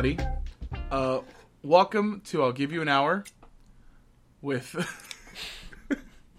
everybody. 0.00 0.30
Uh, 0.90 1.20
welcome 1.62 2.22
to 2.24 2.42
I'll 2.42 2.52
Give 2.52 2.72
You 2.72 2.80
an 2.80 2.88
Hour 2.88 3.22
with 4.40 4.74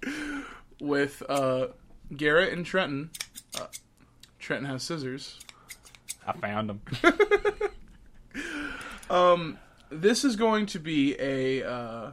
with 0.81 1.21
uh, 1.29 1.67
Garrett 2.15 2.53
and 2.53 2.65
Trenton. 2.65 3.11
Uh, 3.55 3.67
Trenton 4.39 4.67
has 4.67 4.81
scissors. 4.81 5.39
I 6.25 6.33
found 6.33 6.69
them. 6.69 6.81
um, 9.11 9.59
This 9.91 10.23
is 10.23 10.35
going 10.35 10.65
to 10.67 10.79
be 10.79 11.15
a 11.19 11.63
uh, 11.63 12.11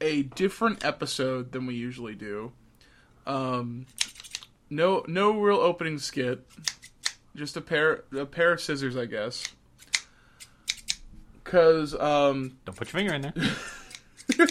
a 0.00 0.24
different 0.24 0.84
episode 0.84 1.52
than 1.52 1.66
we 1.66 1.74
usually 1.74 2.16
do. 2.16 2.50
Um, 3.24 3.86
no, 4.68 5.04
no 5.06 5.38
real 5.38 5.58
opening 5.58 5.98
skit. 5.98 6.44
Just 7.36 7.56
a 7.56 7.60
pair 7.60 8.02
a 8.10 8.26
pair 8.26 8.54
of 8.54 8.60
scissors, 8.60 8.96
I 8.96 9.04
guess. 9.04 9.44
Cause 11.52 11.94
um, 11.94 12.56
Don't 12.64 12.74
put 12.74 12.90
your 12.90 12.98
finger 12.98 13.12
in 13.12 13.20
there. 13.20 13.34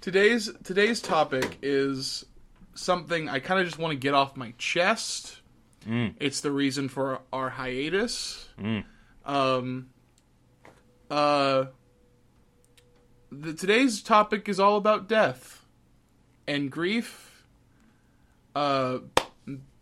today's 0.00 0.48
today's 0.62 1.02
topic 1.02 1.58
is 1.60 2.24
something 2.74 3.28
I 3.28 3.40
kind 3.40 3.58
of 3.58 3.66
just 3.66 3.76
want 3.76 3.90
to 3.90 3.98
get 3.98 4.14
off 4.14 4.36
my 4.36 4.54
chest. 4.58 5.40
Mm. 5.88 6.14
It's 6.20 6.40
the 6.40 6.52
reason 6.52 6.88
for 6.88 7.22
our 7.32 7.50
hiatus. 7.50 8.48
Mm. 8.60 8.84
Um, 9.24 9.88
uh, 11.10 11.64
the, 13.32 13.52
today's 13.52 14.04
topic 14.04 14.48
is 14.48 14.60
all 14.60 14.76
about 14.76 15.08
death 15.08 15.66
and 16.46 16.70
grief. 16.70 17.44
Uh, 18.54 18.98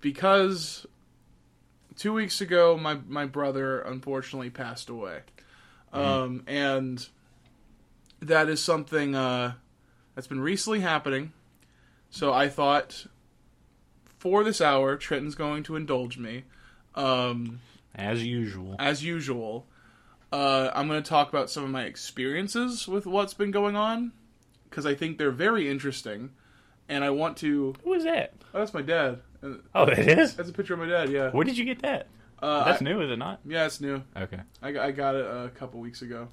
because 0.00 0.86
two 1.94 2.14
weeks 2.14 2.41
ago, 2.41 2.78
my 2.80 3.00
my 3.06 3.27
brother 3.27 3.80
unfortunately 3.80 4.48
passed 4.48 4.88
away. 4.88 5.20
Um, 5.92 6.42
and 6.47 7.06
that 8.20 8.48
is 8.48 8.62
something 8.62 9.14
uh, 9.14 9.55
that's 10.14 10.27
been 10.27 10.41
recently 10.41 10.81
happening. 10.81 11.33
So 12.11 12.33
I 12.33 12.48
thought 12.48 13.06
for 14.19 14.44
this 14.44 14.61
hour, 14.61 14.97
Trenton's 14.97 15.34
going 15.34 15.62
to 15.64 15.77
indulge 15.77 16.19
me. 16.19 16.44
Um, 16.94 17.61
As 17.94 18.25
usual. 18.25 18.77
as 18.78 19.05
usual, 19.05 19.66
uh, 20.33 20.70
I'm 20.75 20.89
going 20.89 21.03
to 21.03 21.09
talk 21.09 21.28
about 21.28 21.50
some 21.50 21.64
of 21.64 21.70
my 21.70 21.84
experiences 21.84 22.89
with 22.89 23.06
what's 23.06 23.34
been 23.34 23.50
going 23.50 23.77
on 23.77 24.12
because 24.69 24.84
I 24.86 24.94
think 24.94 25.16
they're 25.19 25.31
very 25.31 25.70
interesting, 25.70 26.31
and 26.89 27.05
I 27.05 27.11
want 27.11 27.36
to. 27.39 27.75
Who 27.84 27.94
is 27.94 28.05
that? 28.05 28.34
Oh, 28.53 28.59
that's 28.59 28.75
my 28.75 28.83
dad. 28.83 29.20
Oh, 29.75 29.86
that 29.86 29.98
is? 29.98 30.34
That's 30.34 30.50
a 30.50 30.53
picture 30.53 30.75
of 30.75 30.81
my 30.81 30.86
dad. 30.86 31.11
Yeah. 31.11 31.31
Where 31.31 31.44
did 31.44 31.56
you 31.56 31.64
get 31.64 31.83
that? 31.83 32.09
Uh, 32.41 32.64
That's 32.64 32.81
I- 32.83 32.84
new, 32.84 33.00
is 33.00 33.11
it 33.11 33.19
not? 33.19 33.41
yeah, 33.47 33.67
it's 33.67 33.81
new. 33.81 34.03
Okay. 34.17 34.39
I 34.62 34.72
got, 34.72 34.84
I 34.86 34.91
got 34.92 35.14
it 35.17 35.25
a 35.25 35.50
couple 35.55 35.81
weeks 35.81 36.03
ago. 36.03 36.28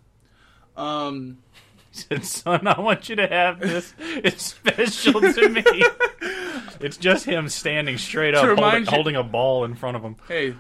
Um, 0.78 1.39
He 1.92 2.02
said, 2.02 2.25
son, 2.25 2.67
I 2.67 2.80
want 2.81 3.08
you 3.08 3.16
to 3.16 3.25
have 3.28 3.61
this. 3.61 3.94
It's 4.00 4.44
special 4.44 5.22
to 5.22 5.48
me. 5.50 5.64
it's 6.81 6.98
just 6.98 7.23
him 7.26 7.48
standing 7.48 7.98
straight 7.98 8.36
up, 8.36 8.45
holding, 8.59 8.81
you- 8.83 8.89
holding 8.92 9.16
a 9.16 9.23
ball 9.23 9.64
in 9.64 9.76
front 9.76 9.95
of 9.95 10.03
him. 10.03 10.17
hey, 10.28 10.56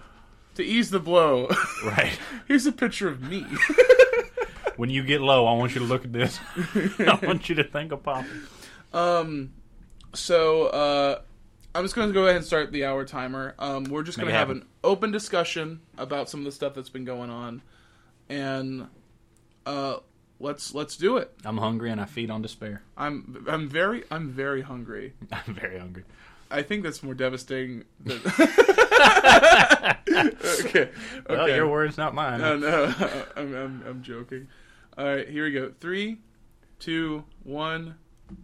to 0.55 0.63
ease 0.63 0.89
the 0.91 0.99
blow, 0.99 1.49
Right. 1.85 2.17
here's 2.47 2.65
a 2.65 2.71
picture 2.71 3.09
of 3.09 3.21
me. 3.21 3.45
When 4.77 4.89
you 4.89 5.03
get 5.03 5.19
low, 5.19 5.45
I 5.45 5.53
want 5.53 5.75
you 5.75 5.79
to 5.79 5.85
look 5.85 6.05
at 6.05 6.13
this. 6.13 6.39
I 6.99 7.19
want 7.21 7.49
you 7.49 7.55
to 7.55 7.63
think 7.65 7.91
of 7.91 8.01
Papa. 8.03 8.25
Um, 8.93 9.51
so 10.13 10.67
uh, 10.67 11.21
I'm 11.75 11.83
just 11.83 11.93
going 11.93 12.07
to 12.07 12.13
go 12.13 12.23
ahead 12.23 12.37
and 12.37 12.45
start 12.45 12.71
the 12.71 12.85
hour 12.85 13.03
timer. 13.03 13.53
Um, 13.59 13.83
we're 13.83 14.03
just 14.03 14.17
going 14.17 14.29
to 14.29 14.33
have 14.33 14.47
happen. 14.47 14.61
an 14.61 14.67
open 14.81 15.11
discussion 15.11 15.81
about 15.97 16.29
some 16.29 16.39
of 16.39 16.45
the 16.45 16.53
stuff 16.53 16.73
that's 16.73 16.89
been 16.89 17.03
going 17.03 17.29
on, 17.29 17.61
and 18.29 18.87
uh, 19.65 19.97
let's 20.39 20.73
let's 20.73 20.95
do 20.95 21.17
it. 21.17 21.33
I'm 21.43 21.57
hungry 21.57 21.91
and 21.91 21.99
I 21.99 22.05
feed 22.05 22.31
on 22.31 22.41
despair. 22.41 22.81
I'm 22.95 23.45
I'm 23.49 23.67
very 23.67 24.05
I'm 24.09 24.29
very 24.29 24.61
hungry. 24.61 25.15
I'm 25.33 25.53
very 25.53 25.77
hungry. 25.77 26.05
I 26.49 26.61
think 26.61 26.83
that's 26.83 27.03
more 27.03 27.13
devastating 27.13 27.83
than. 27.99 28.21
okay. 30.07 30.89
Well, 31.29 31.49
your 31.49 31.67
words, 31.67 31.97
not 31.97 32.15
mine. 32.15 32.39
No, 32.39 32.55
no, 32.57 32.93
I'm, 33.35 33.53
I'm, 33.53 33.83
I'm 33.85 34.01
joking. 34.01 34.47
All 34.97 35.05
right, 35.05 35.27
here 35.27 35.43
we 35.43 35.51
go. 35.51 35.73
Three, 35.81 36.19
two, 36.79 37.25
one, 37.43 37.95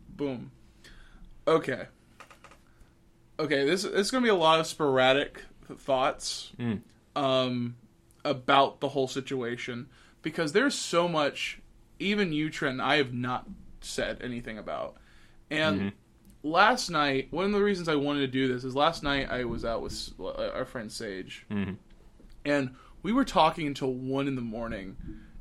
boom. 0.09 0.51
Okay. 1.47 1.85
Okay, 3.41 3.65
this, 3.65 3.83
this 3.83 3.91
is 3.93 4.11
going 4.11 4.23
to 4.23 4.25
be 4.25 4.29
a 4.29 4.35
lot 4.35 4.59
of 4.59 4.67
sporadic 4.67 5.41
thoughts 5.77 6.51
Mm. 6.59 6.81
um, 7.15 7.75
about 8.23 8.79
the 8.81 8.89
whole 8.89 9.07
situation 9.07 9.87
because 10.21 10.51
there's 10.53 10.75
so 10.75 11.07
much, 11.07 11.59
even 11.99 12.31
you, 12.33 12.49
Trent, 12.51 12.79
I 12.79 12.97
have 12.97 13.13
not 13.13 13.47
said 13.81 14.19
anything 14.21 14.57
about. 14.59 14.95
And 15.49 15.81
Mhm. 15.81 15.91
last 16.43 16.89
night, 16.91 17.29
one 17.31 17.45
of 17.45 17.51
the 17.51 17.63
reasons 17.63 17.87
I 17.87 17.95
wanted 17.95 18.19
to 18.19 18.27
do 18.27 18.47
this 18.47 18.63
is 18.63 18.75
last 18.75 19.01
night 19.01 19.29
I 19.31 19.45
was 19.45 19.65
out 19.65 19.81
with 19.81 20.11
uh, 20.19 20.49
our 20.53 20.65
friend 20.65 20.91
Sage 20.91 21.45
Mhm. 21.49 21.77
and 22.45 22.75
we 23.01 23.11
were 23.11 23.25
talking 23.25 23.65
until 23.65 23.91
one 23.93 24.27
in 24.27 24.35
the 24.35 24.41
morning 24.41 24.95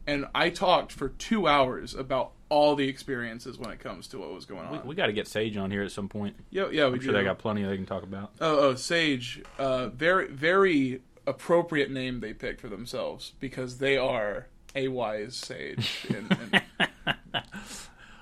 and 0.06 0.26
i 0.34 0.48
talked 0.48 0.90
for 0.92 1.10
two 1.10 1.46
hours 1.46 1.94
about 1.94 2.32
all 2.50 2.74
the 2.74 2.86
experiences 2.86 3.58
when 3.58 3.70
it 3.70 3.78
comes 3.78 4.08
to 4.08 4.18
what 4.18 4.34
was 4.34 4.44
going 4.44 4.66
on 4.66 4.72
We, 4.72 4.88
we 4.90 4.94
got 4.94 5.06
to 5.06 5.12
get 5.12 5.26
Sage 5.26 5.56
on 5.56 5.70
here 5.70 5.82
at 5.82 5.92
some 5.92 6.08
point. 6.08 6.36
yeah 6.50 6.68
yeah 6.70 6.88
we 6.88 6.94
I'm 6.94 7.00
sure 7.00 7.12
they 7.12 7.24
got 7.24 7.38
plenty 7.38 7.62
they 7.62 7.76
can 7.76 7.86
talk 7.86 8.02
about. 8.02 8.32
oh 8.40 8.58
oh 8.58 8.74
sage 8.74 9.42
uh 9.58 9.88
very 9.88 10.28
very 10.28 11.00
appropriate 11.26 11.90
name 11.90 12.20
they 12.20 12.34
picked 12.34 12.60
for 12.60 12.68
themselves 12.68 13.32
because 13.40 13.78
they 13.78 13.96
are 13.96 14.48
a 14.74 14.88
wise 14.88 15.36
sage 15.36 16.06
and, 16.08 16.36
and, 16.52 16.62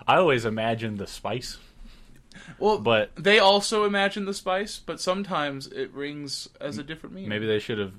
I 0.06 0.16
always 0.16 0.46
imagined 0.46 0.98
the 0.98 1.06
spice, 1.06 1.58
well 2.58 2.78
but 2.78 3.14
they 3.16 3.38
also 3.38 3.84
imagine 3.84 4.24
the 4.26 4.34
spice 4.34 4.78
but 4.78 5.00
sometimes 5.00 5.66
it 5.66 5.92
rings 5.92 6.48
as 6.60 6.78
a 6.78 6.82
different 6.82 7.14
meaning 7.14 7.28
maybe 7.30 7.46
they 7.46 7.58
should 7.58 7.78
have 7.78 7.92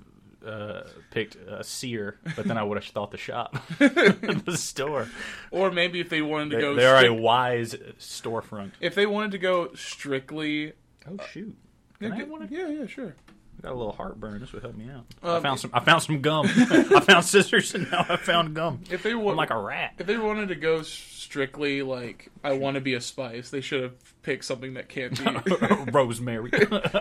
uh, 0.46 0.82
picked 1.12 1.36
a 1.36 1.64
seer. 1.64 2.18
But 2.36 2.46
then 2.46 2.58
I 2.58 2.64
would 2.64 2.78
have 2.78 2.86
thought 2.94 3.12
the 3.12 3.18
shop, 3.18 3.58
the 3.80 4.54
store. 4.56 5.08
or 5.52 5.72
maybe 5.72 6.00
if 6.00 6.10
they 6.10 6.22
wanted 6.22 6.52
to 6.52 6.56
They, 6.58 6.62
go 6.62 6.76
they 6.76 6.86
are 6.86 7.06
a 7.06 7.14
wise 7.14 7.74
storefront. 8.00 8.72
if 8.80 8.96
they 8.96 9.06
wanted 9.06 9.32
to 9.32 9.38
go 9.40 9.74
strictly 9.76 10.74
Oh 11.10 11.18
shoot! 11.32 11.56
yeah, 12.00 12.08
Can 12.10 12.12
I 12.12 12.16
g- 12.16 12.22
have 12.22 12.30
one 12.30 12.48
yeah 12.52 12.68
yeah 12.68 12.86
sure 12.86 13.16
I 13.58 13.62
got 13.64 13.74
a 13.74 13.76
little 13.76 13.92
heartburn. 13.92 14.40
This 14.40 14.54
would 14.54 14.62
help 14.64 14.76
me 14.78 14.90
out. 14.90 15.06
I 15.22 15.36
Um, 15.36 15.44
found 15.44 15.60
some. 15.60 15.72
I 15.74 15.82
found 15.82 16.02
some 16.02 16.22
gum. 16.22 16.46
I 16.56 17.02
found 17.02 17.26
scissors, 17.26 17.76
and 17.76 17.92
now 17.92 18.06
I 18.08 18.16
found 18.16 18.54
gum. 18.56 18.84
if 18.90 19.04
they 19.04 19.12
I'm 19.12 19.22
want 19.22 19.36
like 19.36 19.50
a 19.50 19.58
rat. 19.60 19.96
If 19.98 20.08
they 20.08 20.16
wanted 20.18 20.48
to 20.48 20.56
go 20.56 20.82
strictly 20.82 21.82
like 21.82 22.32
I 22.42 22.54
want 22.54 22.76
to 22.76 22.82
be 22.82 22.94
a 22.94 23.02
spice, 23.02 23.50
they 23.50 23.60
should 23.60 23.84
have 23.84 24.22
picked 24.24 24.46
something 24.46 24.76
that 24.76 24.88
can't 24.88 25.18
be. 25.20 25.92
Rosemary, 25.92 26.52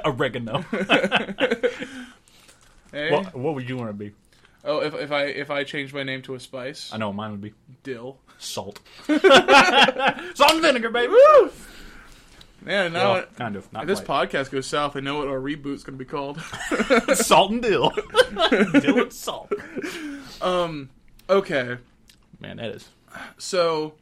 oregano. 0.04 0.64
Hey? 2.92 3.10
what, 3.12 3.34
what 3.34 3.54
would 3.54 3.68
you 3.68 3.76
want 3.76 3.90
to 3.90 3.94
be? 3.94 4.12
Oh, 4.64 4.80
if 4.80 4.94
if 4.94 5.12
I 5.12 5.24
if 5.24 5.50
I 5.50 5.64
changed 5.64 5.94
my 5.94 6.02
name 6.02 6.20
to 6.22 6.34
a 6.34 6.40
spice, 6.40 6.90
I 6.92 6.96
know 6.98 7.08
what 7.08 7.16
mine 7.16 7.30
would 7.30 7.40
be 7.40 7.54
dill. 7.84 8.18
salt. 8.38 8.80
salt 9.06 9.20
and 9.22 10.62
vinegar, 10.62 10.90
baby. 10.90 11.14
Man, 12.60 12.92
now 12.92 13.14
Well, 13.14 13.24
kind 13.36 13.54
of. 13.54 13.72
Not 13.72 13.82
if 13.84 13.88
this 13.88 14.00
quite. 14.00 14.30
podcast 14.30 14.50
goes 14.50 14.66
south, 14.66 14.96
I 14.96 15.00
know 15.00 15.18
what 15.18 15.28
our 15.28 15.38
reboot's 15.38 15.84
going 15.84 15.96
to 15.96 16.04
be 16.04 16.08
called. 16.10 16.40
salt 17.14 17.52
and 17.52 17.62
dill. 17.62 17.90
dill 18.80 19.02
and 19.02 19.12
salt. 19.12 19.52
um. 20.42 20.90
Okay, 21.30 21.76
Man, 22.40 22.56
that 22.56 22.70
is. 22.70 22.88
so 23.36 23.94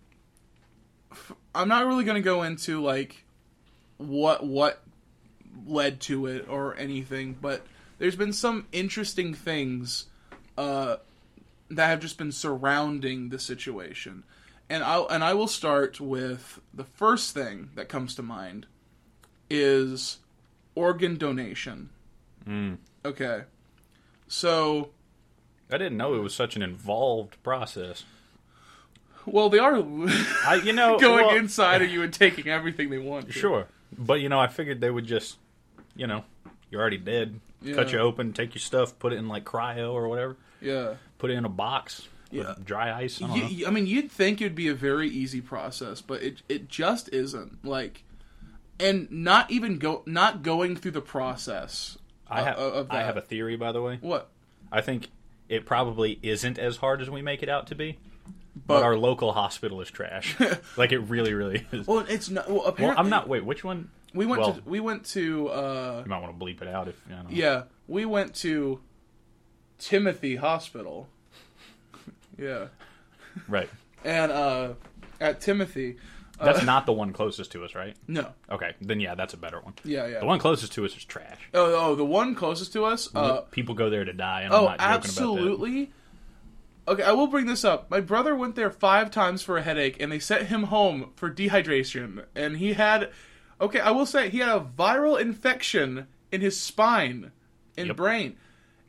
f- 1.13 1.33
I'm 1.55 1.69
not 1.69 1.85
really 1.87 2.05
going 2.05 2.15
to 2.17 2.23
go 2.25 2.45
into 2.45 2.81
like 2.83 3.25
what 3.99 4.45
what 4.47 4.83
led 5.67 6.01
to 6.03 6.27
it 6.27 6.49
or 6.49 6.77
anything, 6.77 7.37
but 7.41 7.65
there's 7.99 8.17
been 8.17 8.33
some 8.33 8.67
interesting 8.73 9.35
things 9.35 10.07
uh, 10.59 10.97
that 11.71 11.87
have 11.87 12.01
just 12.01 12.19
been 12.19 12.33
surrounding 12.33 13.31
the 13.31 13.39
situation, 13.39 14.25
and 14.69 14.83
I 14.83 14.99
and 15.11 15.25
I 15.25 15.35
will 15.35 15.49
start 15.49 16.01
with 16.01 16.61
the 16.73 16.85
first 16.85 17.35
thing 17.35 17.71
that 17.75 17.89
comes 17.89 18.15
to 18.17 18.23
mind 18.23 18.67
is 19.49 20.19
organ 20.75 21.17
donation. 21.17 21.91
Mm. 22.47 22.79
Okay, 23.05 23.43
so 24.29 24.91
I 25.71 25.79
didn't 25.79 25.97
know 25.97 26.15
it 26.15 26.23
was 26.23 26.35
such 26.35 26.57
an 26.57 26.63
involved 26.63 27.43
process. 27.43 28.05
well 29.25 29.49
they 29.49 29.59
are 29.59 29.77
I, 30.45 30.61
you 30.63 30.73
know, 30.73 30.99
going 31.01 31.27
well, 31.27 31.37
inside 31.37 31.83
of 31.83 31.91
you 31.91 32.03
and 32.03 32.13
taking 32.13 32.49
everything 32.49 32.91
they 32.91 32.99
want. 32.99 33.27
to. 33.27 33.33
Sure, 33.33 33.67
but 33.97 34.21
you 34.21 34.29
know, 34.29 34.39
I 34.39 34.47
figured 34.49 34.81
they 34.81 34.91
would 34.91 35.07
just, 35.07 35.39
you 35.97 36.07
know, 36.07 36.25
you're 36.71 36.81
already 36.81 36.99
dead. 36.99 37.41
Cut 37.75 37.93
you 37.93 37.99
open, 37.99 38.33
take 38.33 38.55
your 38.55 38.61
stuff, 38.61 38.99
put 38.99 39.13
it 39.13 39.17
in 39.17 39.29
like 39.29 39.45
cryo 39.45 39.93
or 39.93 40.09
whatever, 40.09 40.37
Yeah. 40.61 40.95
put 41.19 41.31
it 41.31 41.35
in 41.35 41.45
a 41.45 41.49
box 41.49 42.09
Yeah. 42.31 42.49
with 42.49 42.65
dry 42.65 42.93
ice. 42.93 43.21
I 43.23 43.27
don't 43.27 43.51
You- 43.51 43.63
know. 43.65 43.69
I 43.69 43.71
mean, 43.73 43.87
you'd 43.87 44.11
think 44.11 44.41
it'd 44.41 44.55
be 44.55 44.69
a 44.69 44.75
very 44.75 45.09
easy 45.09 45.41
process, 45.41 46.01
but 46.03 46.23
it 46.23 46.43
it 46.49 46.69
just 46.69 47.09
isn't. 47.13 47.65
Like, 47.65 48.05
and 48.79 49.11
not 49.11 49.51
even 49.51 49.79
go 49.79 50.03
not 50.07 50.43
going 50.43 50.77
through 50.77 50.91
the 50.93 51.01
process. 51.01 51.97
I 52.29 52.43
have 52.43 52.57
of 52.59 52.91
I 52.91 53.03
have 53.03 53.17
a 53.17 53.21
theory, 53.23 53.57
by 53.57 53.73
the 53.73 53.81
way. 53.83 53.99
What? 54.01 54.29
I 54.73 54.81
think 54.81 55.09
it 55.49 55.65
probably 55.65 56.19
isn't 56.23 56.59
as 56.59 56.79
hard 56.79 57.01
as 57.01 57.09
we 57.09 57.23
make 57.23 57.43
it 57.43 57.49
out 57.49 57.69
to 57.69 57.75
be. 57.75 57.99
But, 58.55 58.67
But- 58.81 58.83
our 58.85 58.97
local 58.97 59.33
hospital 59.33 59.81
is 59.81 59.91
trash. 59.91 60.35
like 60.77 60.91
it 60.91 60.99
really, 61.01 61.35
really 61.35 61.67
is. 61.73 61.87
Well, 61.87 62.05
it's 62.09 62.29
not. 62.31 62.51
Well, 62.51 62.75
Well, 62.79 62.95
I'm 62.97 63.09
not. 63.11 63.29
Wait, 63.29 63.45
which 63.45 63.63
one? 63.63 63.91
We 64.17 64.27
went 64.27 64.43
well, 64.43 64.55
to. 64.55 64.63
We 64.65 64.81
went 64.81 65.05
to. 65.07 65.49
uh 65.49 66.03
You 66.05 66.11
might 66.11 66.21
want 66.21 66.39
to 66.39 66.45
bleep 66.45 66.63
it 66.63 66.69
out 66.69 66.89
if. 66.89 66.97
Don't 67.09 67.25
know. 67.25 67.31
Yeah, 67.31 67.63
we 67.87 68.05
went 68.05 68.35
to 68.37 68.81
Timothy 69.79 70.37
Hospital. 70.37 71.09
yeah, 72.39 72.67
Right. 73.49 73.71
and 74.05 74.33
uh 74.33 74.73
at 75.21 75.41
Timothy. 75.41 75.97
That's 76.39 76.61
uh, 76.61 76.65
not 76.65 76.85
the 76.85 76.93
one 76.93 77.13
closest 77.13 77.53
to 77.53 77.65
us, 77.65 77.75
right? 77.75 77.97
No. 78.07 78.33
Okay, 78.51 78.75
then 78.81 79.01
yeah, 79.01 79.15
that's 79.15 79.33
a 79.33 79.39
better 79.39 79.61
one. 79.61 79.73
Yeah, 79.85 80.07
yeah. 80.07 80.21
The 80.21 80.27
one 80.27 80.39
closest 80.39 80.73
to 80.75 80.85
us 80.85 80.95
is 80.97 81.05
trash. 81.05 81.49
Oh, 81.55 81.75
oh, 81.93 81.95
the 81.95 82.05
one 82.05 82.35
closest 82.35 82.75
to 82.75 82.85
us. 82.85 83.09
Uh, 83.15 83.41
People 83.51 83.75
go 83.75 83.89
there 83.89 84.05
to 84.05 84.13
die, 84.13 84.43
and 84.43 84.53
I'm 84.53 84.65
oh, 84.65 84.75
absolutely. 84.79 85.93
Okay, 86.89 87.03
I 87.03 87.13
will 87.13 87.27
bring 87.27 87.47
this 87.47 87.65
up. 87.65 87.91
My 87.91 88.01
brother 88.01 88.37
went 88.37 88.55
there 88.55 88.71
five 88.71 89.11
times 89.11 89.43
for 89.43 89.57
a 89.57 89.63
headache, 89.63 89.97
and 89.99 90.13
they 90.13 90.19
sent 90.21 90.47
him 90.47 90.65
home 90.65 91.11
for 91.17 91.31
dehydration. 91.31 92.25
And 92.37 92.59
he 92.59 92.75
had, 92.75 93.11
okay, 93.61 93.81
I 93.81 93.91
will 93.91 94.07
say 94.07 94.29
he 94.31 94.39
had 94.39 94.49
a 94.49 94.61
viral 94.61 95.21
infection 95.21 96.07
in 96.33 96.41
his 96.41 96.59
spine 96.59 97.33
and 97.77 97.89
Yep. 97.89 97.97
brain, 97.97 98.37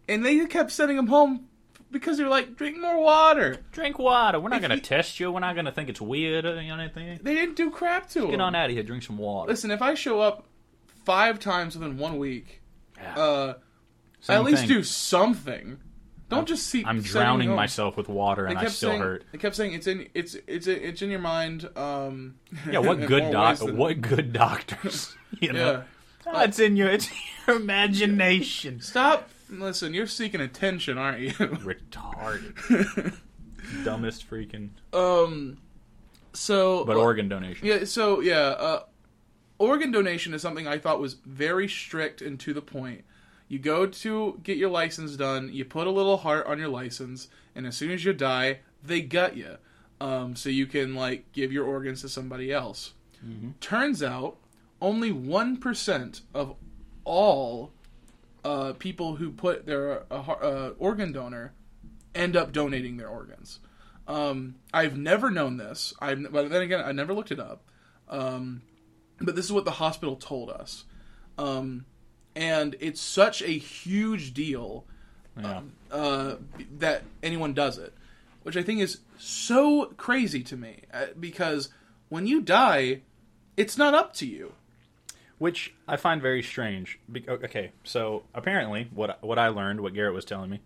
and 0.08 0.26
they 0.26 0.46
kept 0.48 0.72
sending 0.72 0.98
him 0.98 1.08
home 1.08 1.48
because 1.92 2.18
they 2.18 2.24
were 2.24 2.30
like, 2.30 2.56
drink 2.58 2.78
more 2.80 3.00
water. 3.02 3.58
Drink 3.72 3.98
water. 3.98 4.40
We're 4.40 4.50
not 4.50 4.60
going 4.62 4.72
to 4.72 4.80
test 4.80 5.20
you. 5.20 5.32
We're 5.32 5.40
not 5.40 5.54
going 5.56 5.66
to 5.66 5.72
think 5.72 5.88
it's 5.90 6.02
weird 6.02 6.46
or 6.46 6.58
anything. 6.58 7.20
They 7.24 7.34
didn't 7.34 7.56
do 7.56 7.72
crap 7.72 8.10
to 8.10 8.26
him. 8.26 8.32
Get 8.32 8.42
on 8.42 8.56
out 8.56 8.70
of 8.70 8.72
here. 8.76 8.84
Drink 8.84 9.04
some 9.04 9.18
water. 9.18 9.50
Listen, 9.50 9.72
if 9.72 9.82
I 9.82 9.94
show 9.94 10.20
up 10.20 10.46
five 11.06 11.40
times 11.40 11.78
within 11.78 11.98
one 11.98 12.18
week, 12.18 12.62
Yeah. 12.98 13.16
uh, 13.18 13.54
Same 14.20 14.36
at 14.38 14.44
least 14.44 14.60
thing. 14.62 14.68
do 14.70 14.84
something. 14.84 15.80
Don't 16.30 16.48
just 16.48 16.68
see. 16.68 16.84
I'm 16.86 17.02
drowning 17.02 17.50
myself 17.56 17.96
with 17.96 18.10
water, 18.10 18.44
They 18.44 18.50
and 18.50 18.60
I 18.60 18.66
still 18.66 18.90
saying, 18.90 19.02
hurt. 19.02 19.24
They 19.32 19.38
kept 19.38 19.56
saying 19.56 19.74
it's 19.74 19.88
in 19.88 20.10
it's 20.14 20.36
it's 20.46 20.68
it's 20.68 21.02
in 21.02 21.10
your 21.10 21.20
mind. 21.22 21.70
Um, 21.78 22.36
Yeah, 22.70 22.80
what 22.80 23.00
good 23.08 23.32
doc? 23.32 23.60
than- 23.60 23.78
What 23.78 24.02
good 24.02 24.34
doctors? 24.34 25.16
You 25.42 25.54
know, 25.54 25.72
Yeah. 25.72 25.84
Ah, 26.26 26.44
it's 26.44 26.60
in 26.60 26.76
your 26.76 26.90
it's 26.90 27.08
in 27.10 27.16
your 27.48 27.56
imagination. 27.58 28.82
Stop. 28.82 29.30
Listen, 29.50 29.94
you're 29.94 30.08
seeking 30.08 30.42
attention, 30.42 30.98
aren't 30.98 31.20
you? 31.22 31.32
Retarded. 31.32 33.16
Dumbest 33.84 34.30
freaking. 34.30 34.70
um. 34.94 35.58
So. 36.34 36.84
But 36.86 36.98
organ 36.98 37.28
donation. 37.30 37.66
Yeah. 37.68 37.86
So 37.86 38.20
yeah. 38.20 38.40
Uh, 38.40 38.84
organ 39.60 39.92
donation 39.92 40.34
is 40.34 40.42
something 40.42 40.68
I 40.68 40.78
thought 40.78 41.00
was 41.00 41.14
very 41.26 41.68
strict 41.68 42.22
and 42.22 42.40
to 42.42 42.54
the 42.54 42.62
point. 42.62 43.04
You 43.48 43.60
go 43.60 43.86
to 43.86 44.40
get 44.44 44.58
your 44.58 44.70
license 44.70 45.16
done. 45.16 45.50
You 45.54 45.66
put 45.66 45.88
a 45.88 45.92
little 45.92 46.18
heart 46.18 46.46
on 46.48 46.60
your 46.60 46.70
license, 46.70 47.30
and 47.56 47.66
as 47.66 47.78
soon 47.78 47.92
as 47.92 48.04
you 48.04 48.14
die, 48.14 48.60
they 48.84 49.02
gut 49.02 49.38
you, 49.38 49.58
um, 50.02 50.36
so 50.36 50.50
you 50.50 50.66
can 50.66 50.96
like 50.96 51.32
give 51.32 51.52
your 51.52 51.66
organs 51.66 52.02
to 52.02 52.10
somebody 52.10 52.52
else. 52.52 52.94
Turns 53.60 54.04
out, 54.04 54.38
only 54.82 55.12
one 55.12 55.58
percent 55.58 56.22
of 56.34 56.56
all 57.04 57.72
uh, 58.44 58.74
people 58.74 59.16
who 59.16 59.32
put 59.32 59.66
their 59.66 60.04
uh, 60.12 60.16
uh, 60.16 60.74
organ 60.78 61.12
donor 61.12 61.54
end 62.14 62.36
up 62.36 62.52
donating 62.52 62.98
their 62.98 63.10
organs. 63.10 63.60
Um, 64.08 64.56
I've 64.74 64.98
never 64.98 65.30
known 65.32 65.58
this. 65.58 65.94
I've, 66.00 66.32
but 66.32 66.50
then 66.50 66.62
again, 66.62 66.82
I 66.86 66.92
never 66.92 67.14
looked 67.14 67.32
it 67.32 67.40
up. 67.40 67.64
Um, 68.10 68.62
but 69.20 69.36
this 69.36 69.46
is 69.46 69.52
what 69.52 69.66
the 69.66 69.72
hospital 69.72 70.16
told 70.16 70.50
us. 70.50 70.86
Um, 71.38 71.86
and 72.38 72.76
it's 72.80 73.02
such 73.02 73.42
a 73.42 73.48
huge 73.58 74.34
deal 74.34 74.86
Yeah. 75.40 75.62
uh, 75.92 76.36
that 76.80 77.04
anyone 77.24 77.54
does 77.54 77.78
it, 77.80 77.94
which 78.44 78.56
I 78.56 78.62
think 78.64 78.80
is 78.80 79.00
so 79.18 79.86
crazy 79.98 80.44
to 80.44 80.56
me 80.56 80.82
uh, 80.94 81.08
because 81.20 81.70
when 82.10 82.28
you 82.28 82.42
die, 82.42 83.02
it's 83.58 83.78
not 83.78 83.94
up 83.94 84.14
to 84.16 84.26
you. 84.28 84.54
which 85.40 85.74
I 85.88 85.98
find 85.98 86.20
very 86.22 86.42
strange. 86.42 87.00
Okay, 87.28 87.72
so 87.84 88.24
apparently, 88.34 88.90
what 88.94 89.22
what 89.24 89.38
I 89.38 89.50
learned, 89.50 89.82
what 89.82 89.94
Garrett 89.94 90.14
was 90.16 90.26
telling 90.26 90.50
me, 90.50 90.60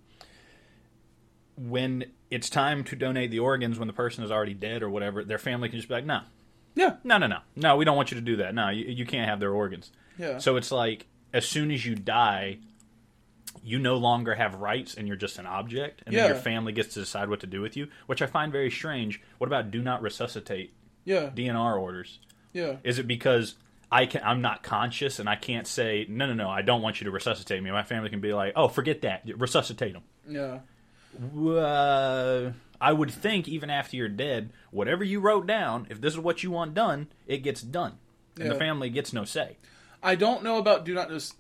when 1.58 2.06
it's 2.30 2.50
time 2.50 2.84
to 2.86 2.96
donate 2.96 3.32
the 3.32 3.40
organs, 3.40 3.78
when 3.78 3.88
the 3.88 3.94
person 3.94 4.24
is 4.24 4.32
already 4.32 4.54
dead 4.54 4.82
or 4.82 4.90
whatever, 4.90 5.24
their 5.24 5.38
family 5.38 5.70
can 5.70 5.78
just 5.78 5.88
be 5.90 5.96
like, 5.96 6.06
"No, 6.06 6.22
Yeah, 6.76 6.96
no, 7.04 7.18
no, 7.18 7.28
no, 7.28 7.40
no, 7.56 7.76
we 7.76 7.84
don't 7.86 7.98
want 7.98 8.12
you 8.12 8.16
to 8.16 8.22
do 8.22 8.38
that. 8.38 8.56
No, 8.56 8.70
you, 8.70 8.86
you 8.86 9.06
can't 9.06 9.28
have 9.30 9.40
their 9.40 9.52
organs." 9.54 9.92
yeah. 10.18 10.38
So 10.38 10.56
it's 10.56 10.72
like 10.72 11.06
as 11.34 11.46
soon 11.48 11.72
as 11.72 11.86
you 11.86 11.96
die, 11.96 12.58
you 13.64 13.78
no 13.80 13.96
longer 13.98 14.36
have 14.36 14.56
rights, 14.56 14.96
and 14.96 15.08
you're 15.08 15.18
just 15.18 15.38
an 15.38 15.46
object, 15.46 16.02
and 16.06 16.16
then 16.16 16.28
your 16.28 16.36
family 16.38 16.72
gets 16.74 16.94
to 16.96 17.00
decide 17.02 17.30
what 17.30 17.40
to 17.42 17.48
do 17.48 17.62
with 17.62 17.76
you, 17.78 17.88
which 18.08 18.22
I 18.22 18.26
find 18.26 18.52
very 18.52 18.72
strange. 18.72 19.22
What 19.38 19.48
about 19.48 19.72
do 19.72 19.82
not 19.82 20.02
resuscitate 20.02 20.74
yeah, 21.06 21.30
DNR 21.36 21.80
orders? 21.80 22.20
yeah. 22.54 22.78
Is 22.84 22.98
it 23.00 23.08
because 23.08 23.56
I 23.92 24.06
can 24.06 24.22
I'm 24.24 24.42
not 24.42 24.64
conscious 24.64 25.20
and 25.20 25.28
I 25.30 25.36
can't 25.36 25.68
say 25.68 26.06
no 26.08 26.26
no 26.26 26.34
no 26.34 26.50
I 26.50 26.62
don't 26.62 26.82
want 26.82 27.02
you 27.02 27.06
to 27.06 27.12
resuscitate 27.12 27.62
me. 27.62 27.72
My 27.72 27.84
family 27.84 28.10
can 28.10 28.22
be 28.22 28.34
like, 28.34 28.54
"Oh, 28.56 28.68
forget 28.70 29.02
that. 29.02 29.24
Resuscitate 29.38 29.94
them." 29.94 30.04
Yeah. 30.28 30.60
Uh, 31.48 32.52
I 32.80 32.94
would 32.94 33.12
think 33.12 33.48
even 33.48 33.70
after 33.70 33.96
you're 33.98 34.08
dead, 34.10 34.52
whatever 34.72 35.04
you 35.04 35.20
wrote 35.20 35.46
down, 35.46 35.88
if 35.90 36.02
this 36.02 36.14
is 36.14 36.20
what 36.20 36.42
you 36.44 36.52
want 36.52 36.74
done, 36.74 37.08
it 37.28 37.38
gets 37.40 37.62
done. 37.62 37.98
And 38.38 38.46
Yeah. 38.48 38.54
the 38.54 38.60
family 38.60 38.90
gets 38.90 39.14
no 39.14 39.24
say. 39.26 39.58
I 40.04 40.16
don't 40.16 40.44
know 40.44 40.58
about 40.58 40.86
do 40.86 40.94
not 40.94 41.10
res- 41.12 41.34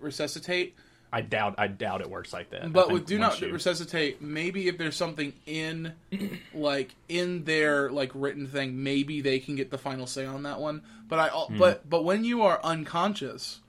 resuscitate, 0.00 0.74
I 1.12 1.20
doubt 1.20 1.54
I 1.58 1.68
doubt 1.68 2.00
it 2.00 2.10
works 2.10 2.32
like 2.32 2.50
that. 2.50 2.72
But 2.72 2.90
with 2.90 3.06
do 3.06 3.18
not 3.18 3.40
you- 3.40 3.52
resuscitate, 3.52 4.20
maybe 4.20 4.68
if 4.68 4.76
there's 4.78 4.96
something 4.96 5.32
in, 5.46 5.92
like 6.54 6.94
in 7.08 7.44
their 7.44 7.90
like 7.90 8.10
written 8.14 8.46
thing, 8.48 8.82
maybe 8.82 9.20
they 9.20 9.38
can 9.38 9.54
get 9.56 9.70
the 9.70 9.78
final 9.78 10.06
say 10.06 10.26
on 10.26 10.42
that 10.44 10.60
one. 10.60 10.82
But 11.08 11.18
I, 11.18 11.28
Hmm. 11.28 11.58
but 11.58 11.88
but 11.88 12.04
when 12.04 12.24
you 12.24 12.42
are 12.42 12.60
unconscious, 12.64 13.60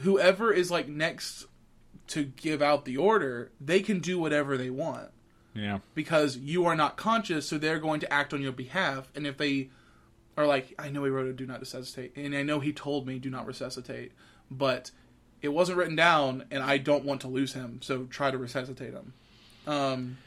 whoever 0.00 0.52
is 0.52 0.70
like 0.70 0.88
next 0.88 1.46
to 2.08 2.24
give 2.24 2.62
out 2.62 2.84
the 2.84 2.96
order, 2.96 3.50
they 3.60 3.80
can 3.80 3.98
do 4.00 4.18
whatever 4.18 4.56
they 4.56 4.70
want 4.70 5.10
Yeah. 5.54 5.80
because 5.94 6.36
you 6.38 6.64
are 6.66 6.74
not 6.74 6.96
conscious, 6.96 7.46
so 7.46 7.58
they're 7.58 7.78
going 7.78 8.00
to 8.00 8.12
act 8.12 8.32
on 8.32 8.40
your 8.40 8.52
behalf. 8.52 9.10
And 9.14 9.26
if 9.26 9.36
they 9.36 9.68
are 10.38 10.46
like, 10.46 10.74
I 10.78 10.88
know 10.88 11.04
he 11.04 11.10
wrote 11.10 11.26
a 11.26 11.32
do 11.32 11.46
not 11.46 11.60
resuscitate, 11.60 12.16
and 12.16 12.34
I 12.34 12.42
know 12.42 12.60
he 12.60 12.72
told 12.72 13.06
me 13.06 13.18
do 13.18 13.28
not 13.28 13.46
resuscitate, 13.46 14.12
but 14.50 14.90
it 15.42 15.48
wasn't 15.48 15.78
written 15.78 15.96
down, 15.96 16.44
and 16.50 16.62
I 16.62 16.78
don't 16.78 17.04
want 17.04 17.22
to 17.22 17.28
lose 17.28 17.52
him, 17.54 17.80
so 17.82 18.04
try 18.04 18.30
to 18.30 18.38
resuscitate 18.38 18.92
him. 18.92 19.12
Um, 19.66 20.18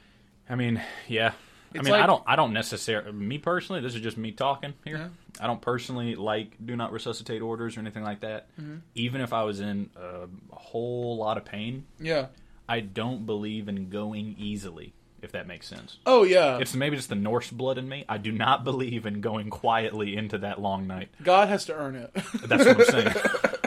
I 0.49 0.55
mean, 0.55 0.81
yeah. 1.07 1.31
I 1.73 1.81
mean, 1.81 1.93
I 1.93 2.05
don't. 2.05 2.21
I 2.27 2.35
don't 2.35 2.51
necessarily. 2.51 3.13
Me 3.13 3.37
personally, 3.37 3.81
this 3.81 3.95
is 3.95 4.01
just 4.01 4.17
me 4.17 4.33
talking 4.33 4.73
here. 4.83 4.97
Yeah. 4.97 5.07
I 5.39 5.47
don't 5.47 5.61
personally 5.61 6.15
like 6.15 6.57
do 6.63 6.75
not 6.75 6.91
resuscitate 6.91 7.41
orders 7.41 7.77
or 7.77 7.79
anything 7.79 8.03
like 8.03 8.19
that. 8.19 8.47
Mm-hmm. 8.59 8.77
Even 8.95 9.21
if 9.21 9.31
I 9.31 9.43
was 9.43 9.61
in 9.61 9.89
a 9.95 10.27
whole 10.53 11.15
lot 11.15 11.37
of 11.37 11.45
pain, 11.45 11.85
yeah. 11.97 12.27
I 12.67 12.81
don't 12.81 13.25
believe 13.25 13.69
in 13.69 13.89
going 13.89 14.35
easily. 14.37 14.93
If 15.21 15.33
that 15.33 15.47
makes 15.47 15.67
sense. 15.67 15.97
Oh 16.05 16.23
yeah. 16.23 16.57
It's 16.57 16.73
maybe 16.73 16.95
just 16.95 17.09
the 17.09 17.15
Norse 17.15 17.49
blood 17.49 17.77
in 17.77 17.87
me. 17.87 18.05
I 18.09 18.17
do 18.17 18.31
not 18.31 18.63
believe 18.65 19.05
in 19.05 19.21
going 19.21 19.49
quietly 19.49 20.15
into 20.15 20.39
that 20.39 20.59
long 20.61 20.87
night. 20.87 21.09
God 21.21 21.47
has 21.47 21.65
to 21.65 21.75
earn 21.75 21.95
it. 21.95 22.11
That's 22.45 22.65
what 22.65 22.79
I'm 22.79 22.85
saying. 22.85 23.15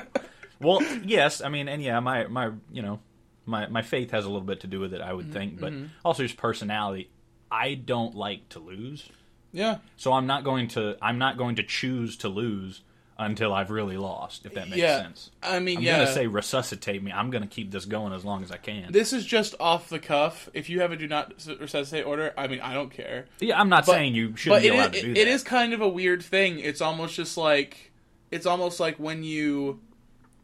well, 0.61 0.83
yes, 1.05 1.41
I 1.41 1.49
mean, 1.49 1.69
and 1.69 1.83
yeah, 1.83 2.01
my 2.01 2.27
my 2.27 2.51
you 2.73 2.83
know, 2.83 3.01
my 3.47 3.69
my 3.69 3.83
faith 3.83 4.11
has 4.11 4.25
a 4.25 4.29
little 4.29 4.47
bit 4.47 4.61
to 4.61 4.67
do 4.67 4.81
with 4.81 4.93
it, 4.95 5.01
I 5.01 5.13
would 5.13 5.27
mm-hmm. 5.27 5.35
think, 5.35 5.61
but 5.61 5.73
mm-hmm. 5.73 5.87
also 6.05 6.23
just 6.23 6.37
personality. 6.37 7.11
I 7.51 7.75
don't 7.75 8.17
like 8.17 8.49
to 8.51 8.59
lose, 8.59 9.09
yeah. 9.53 9.79
so 9.97 10.13
I'm 10.13 10.27
not 10.27 10.43
going 10.43 10.69
to 10.69 10.97
I'm 11.01 11.19
not 11.19 11.37
going 11.39 11.57
to 11.57 11.63
choose 11.63 12.17
to 12.19 12.29
lose 12.29 12.83
until 13.19 13.55
I've 13.55 13.71
really 13.71 13.97
lost. 13.97 14.45
If 14.45 14.55
that 14.55 14.67
makes 14.69 14.79
Yeah. 14.79 14.99
sense. 15.03 15.31
I 15.43 15.61
mean, 15.61 15.79
I'm 15.79 15.85
yeah. 15.85 15.99
gonna 15.99 16.13
say 16.13 16.27
resuscitate 16.27 17.03
me. 17.03 17.13
I'm 17.13 17.31
gonna 17.31 17.47
keep 17.47 17.71
this 17.71 17.85
going 17.85 18.13
as 18.13 18.25
long 18.25 18.43
as 18.43 18.51
I 18.51 18.57
can. 18.57 18.91
this 18.91 19.13
is 19.13 19.25
just 19.25 19.55
off 19.61 19.89
the 19.89 19.99
cuff. 20.01 20.49
If 20.53 20.69
you 20.69 20.81
have 20.81 20.91
a 20.91 20.97
do 20.97 21.07
not 21.07 21.33
resuscitate 21.61 22.05
order, 22.07 22.35
I 22.37 22.49
mean, 22.49 22.61
I 22.61 22.75
don't 22.75 22.91
care. 22.91 23.27
yeah, 23.39 23.61
I'm 23.61 23.69
not 23.69 23.87
But- 23.87 23.93
saying 23.93 24.15
you 24.15 24.37
shouldn't 24.37 24.63
be 24.63 24.69
allowed 24.69 24.95
is, 24.97 25.01
to 25.03 25.07
do 25.07 25.13
it- 25.13 25.15
that. 25.15 25.21
it 25.21 25.29
is 25.29 25.43
kind 25.45 25.73
of 25.73 25.81
a 25.81 25.89
weird 25.89 26.23
thing. 26.25 26.59
It's 26.59 26.81
almost 26.81 27.15
just 27.15 27.37
like 27.37 27.93
it's 28.33 28.47
almost 28.47 28.81
like 28.81 28.97
when 28.97 29.23
you 29.23 29.81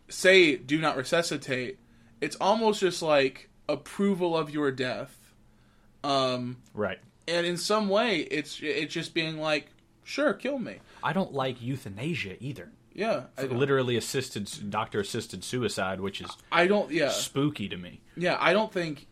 say 0.08 0.56
do 0.56 0.80
not 0.80 0.96
resuscitate, 0.96 1.78
it's 2.20 2.36
almost 2.36 2.80
just 2.80 3.02
like 3.02 3.48
approval 3.68 4.36
of 4.36 4.50
your 4.50 4.70
death. 4.70 5.16
Um 6.04 6.58
right. 6.72 6.98
and 7.28 7.46
in 7.46 7.56
some 7.56 7.88
way 7.88 8.20
it's 8.20 8.60
it's 8.62 8.94
just 8.94 9.12
being 9.12 9.38
like 9.38 9.68
sure, 10.04 10.32
kill 10.34 10.58
me. 10.58 10.78
I 11.02 11.12
don't 11.12 11.32
like 11.32 11.60
euthanasia 11.62 12.36
either. 12.42 12.70
Yeah. 12.92 13.24
Literally 13.40 13.96
assisted 13.96 14.50
doctor 14.70 15.00
assisted 15.00 15.44
suicide, 15.44 16.00
which 16.00 16.20
is 16.20 16.30
I 16.50 16.66
don't 16.66 16.90
yeah. 16.90 17.10
spooky 17.10 17.68
to 17.68 17.76
me. 17.76 18.00
Yeah, 18.16 18.36
I 18.40 18.52
don't 18.52 18.72
think 18.72 19.06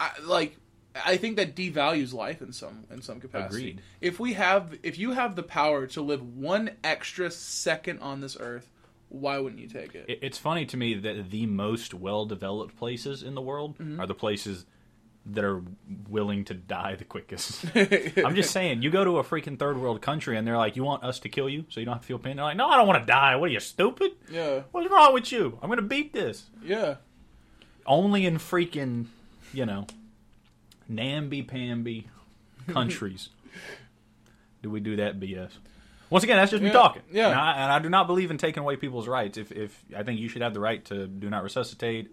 I 0.00 0.10
like 0.22 0.56
I 1.04 1.16
think 1.16 1.36
that 1.36 1.56
devalues 1.56 2.12
life 2.14 2.40
in 2.40 2.52
some 2.52 2.84
in 2.90 3.02
some 3.02 3.20
capacity. 3.20 3.70
Agreed. 3.70 3.80
If 4.00 4.20
we 4.20 4.34
have 4.34 4.78
if 4.82 4.96
you 4.98 5.10
have 5.12 5.34
the 5.36 5.42
power 5.42 5.86
to 5.88 6.02
live 6.02 6.22
one 6.36 6.70
extra 6.84 7.30
second 7.32 7.98
on 7.98 8.20
this 8.20 8.36
earth, 8.38 8.70
why 9.08 9.38
wouldn't 9.38 9.60
you 9.60 9.68
take 9.68 9.94
it? 9.96 10.04
It- 10.08 10.18
It's 10.22 10.38
funny 10.38 10.64
to 10.66 10.76
me 10.76 10.94
that 10.94 11.30
the 11.30 11.46
most 11.46 11.94
well 11.94 12.26
developed 12.26 12.76
places 12.76 13.22
in 13.24 13.34
the 13.34 13.42
world 13.42 13.76
Mm-hmm. 13.78 14.00
are 14.00 14.06
the 14.06 14.14
places 14.14 14.66
that 15.26 15.44
are 15.44 15.62
willing 16.08 16.44
to 16.44 16.54
die 16.54 16.96
the 16.96 17.04
quickest. 17.04 17.64
I'm 17.74 18.34
just 18.34 18.50
saying, 18.50 18.82
you 18.82 18.90
go 18.90 19.04
to 19.04 19.18
a 19.18 19.24
freaking 19.24 19.58
third 19.58 19.78
world 19.78 20.02
country 20.02 20.36
and 20.36 20.46
they're 20.46 20.58
like, 20.58 20.76
"You 20.76 20.84
want 20.84 21.02
us 21.02 21.18
to 21.20 21.28
kill 21.28 21.48
you 21.48 21.64
so 21.70 21.80
you 21.80 21.86
don't 21.86 21.94
have 21.94 22.02
to 22.02 22.06
feel 22.06 22.18
pain?" 22.18 22.36
They're 22.36 22.44
like, 22.44 22.56
"No, 22.56 22.68
I 22.68 22.76
don't 22.76 22.86
want 22.86 23.02
to 23.02 23.06
die. 23.06 23.36
What 23.36 23.48
are 23.48 23.52
you 23.52 23.60
stupid? 23.60 24.12
yeah, 24.30 24.62
What's 24.72 24.90
wrong 24.90 25.14
with 25.14 25.32
you? 25.32 25.58
I'm 25.62 25.68
gonna 25.68 25.82
beat 25.82 26.12
this." 26.12 26.44
yeah. 26.62 26.96
Only 27.86 28.24
in 28.24 28.36
freaking, 28.38 29.06
you 29.52 29.66
know, 29.66 29.86
namby 30.88 31.42
pamby 31.42 32.08
countries 32.68 33.28
do 34.62 34.70
we 34.70 34.80
do 34.80 34.96
that 34.96 35.20
BS. 35.20 35.50
Once 36.10 36.24
again, 36.24 36.36
that's 36.36 36.50
just 36.50 36.62
me 36.62 36.70
talking. 36.70 37.02
yeah. 37.10 37.28
and 37.30 37.38
I, 37.38 37.52
and 37.54 37.72
I 37.72 37.78
do 37.80 37.88
not 37.88 38.06
believe 38.06 38.30
in 38.30 38.38
taking 38.38 38.62
away 38.62 38.76
people's 38.76 39.08
rights. 39.08 39.36
If 39.36 39.52
if 39.52 39.84
I 39.96 40.02
think 40.02 40.20
you 40.20 40.28
should 40.28 40.42
have 40.42 40.54
the 40.54 40.60
right 40.60 40.84
to 40.86 41.06
do 41.06 41.28
not 41.28 41.42
resuscitate, 41.42 42.10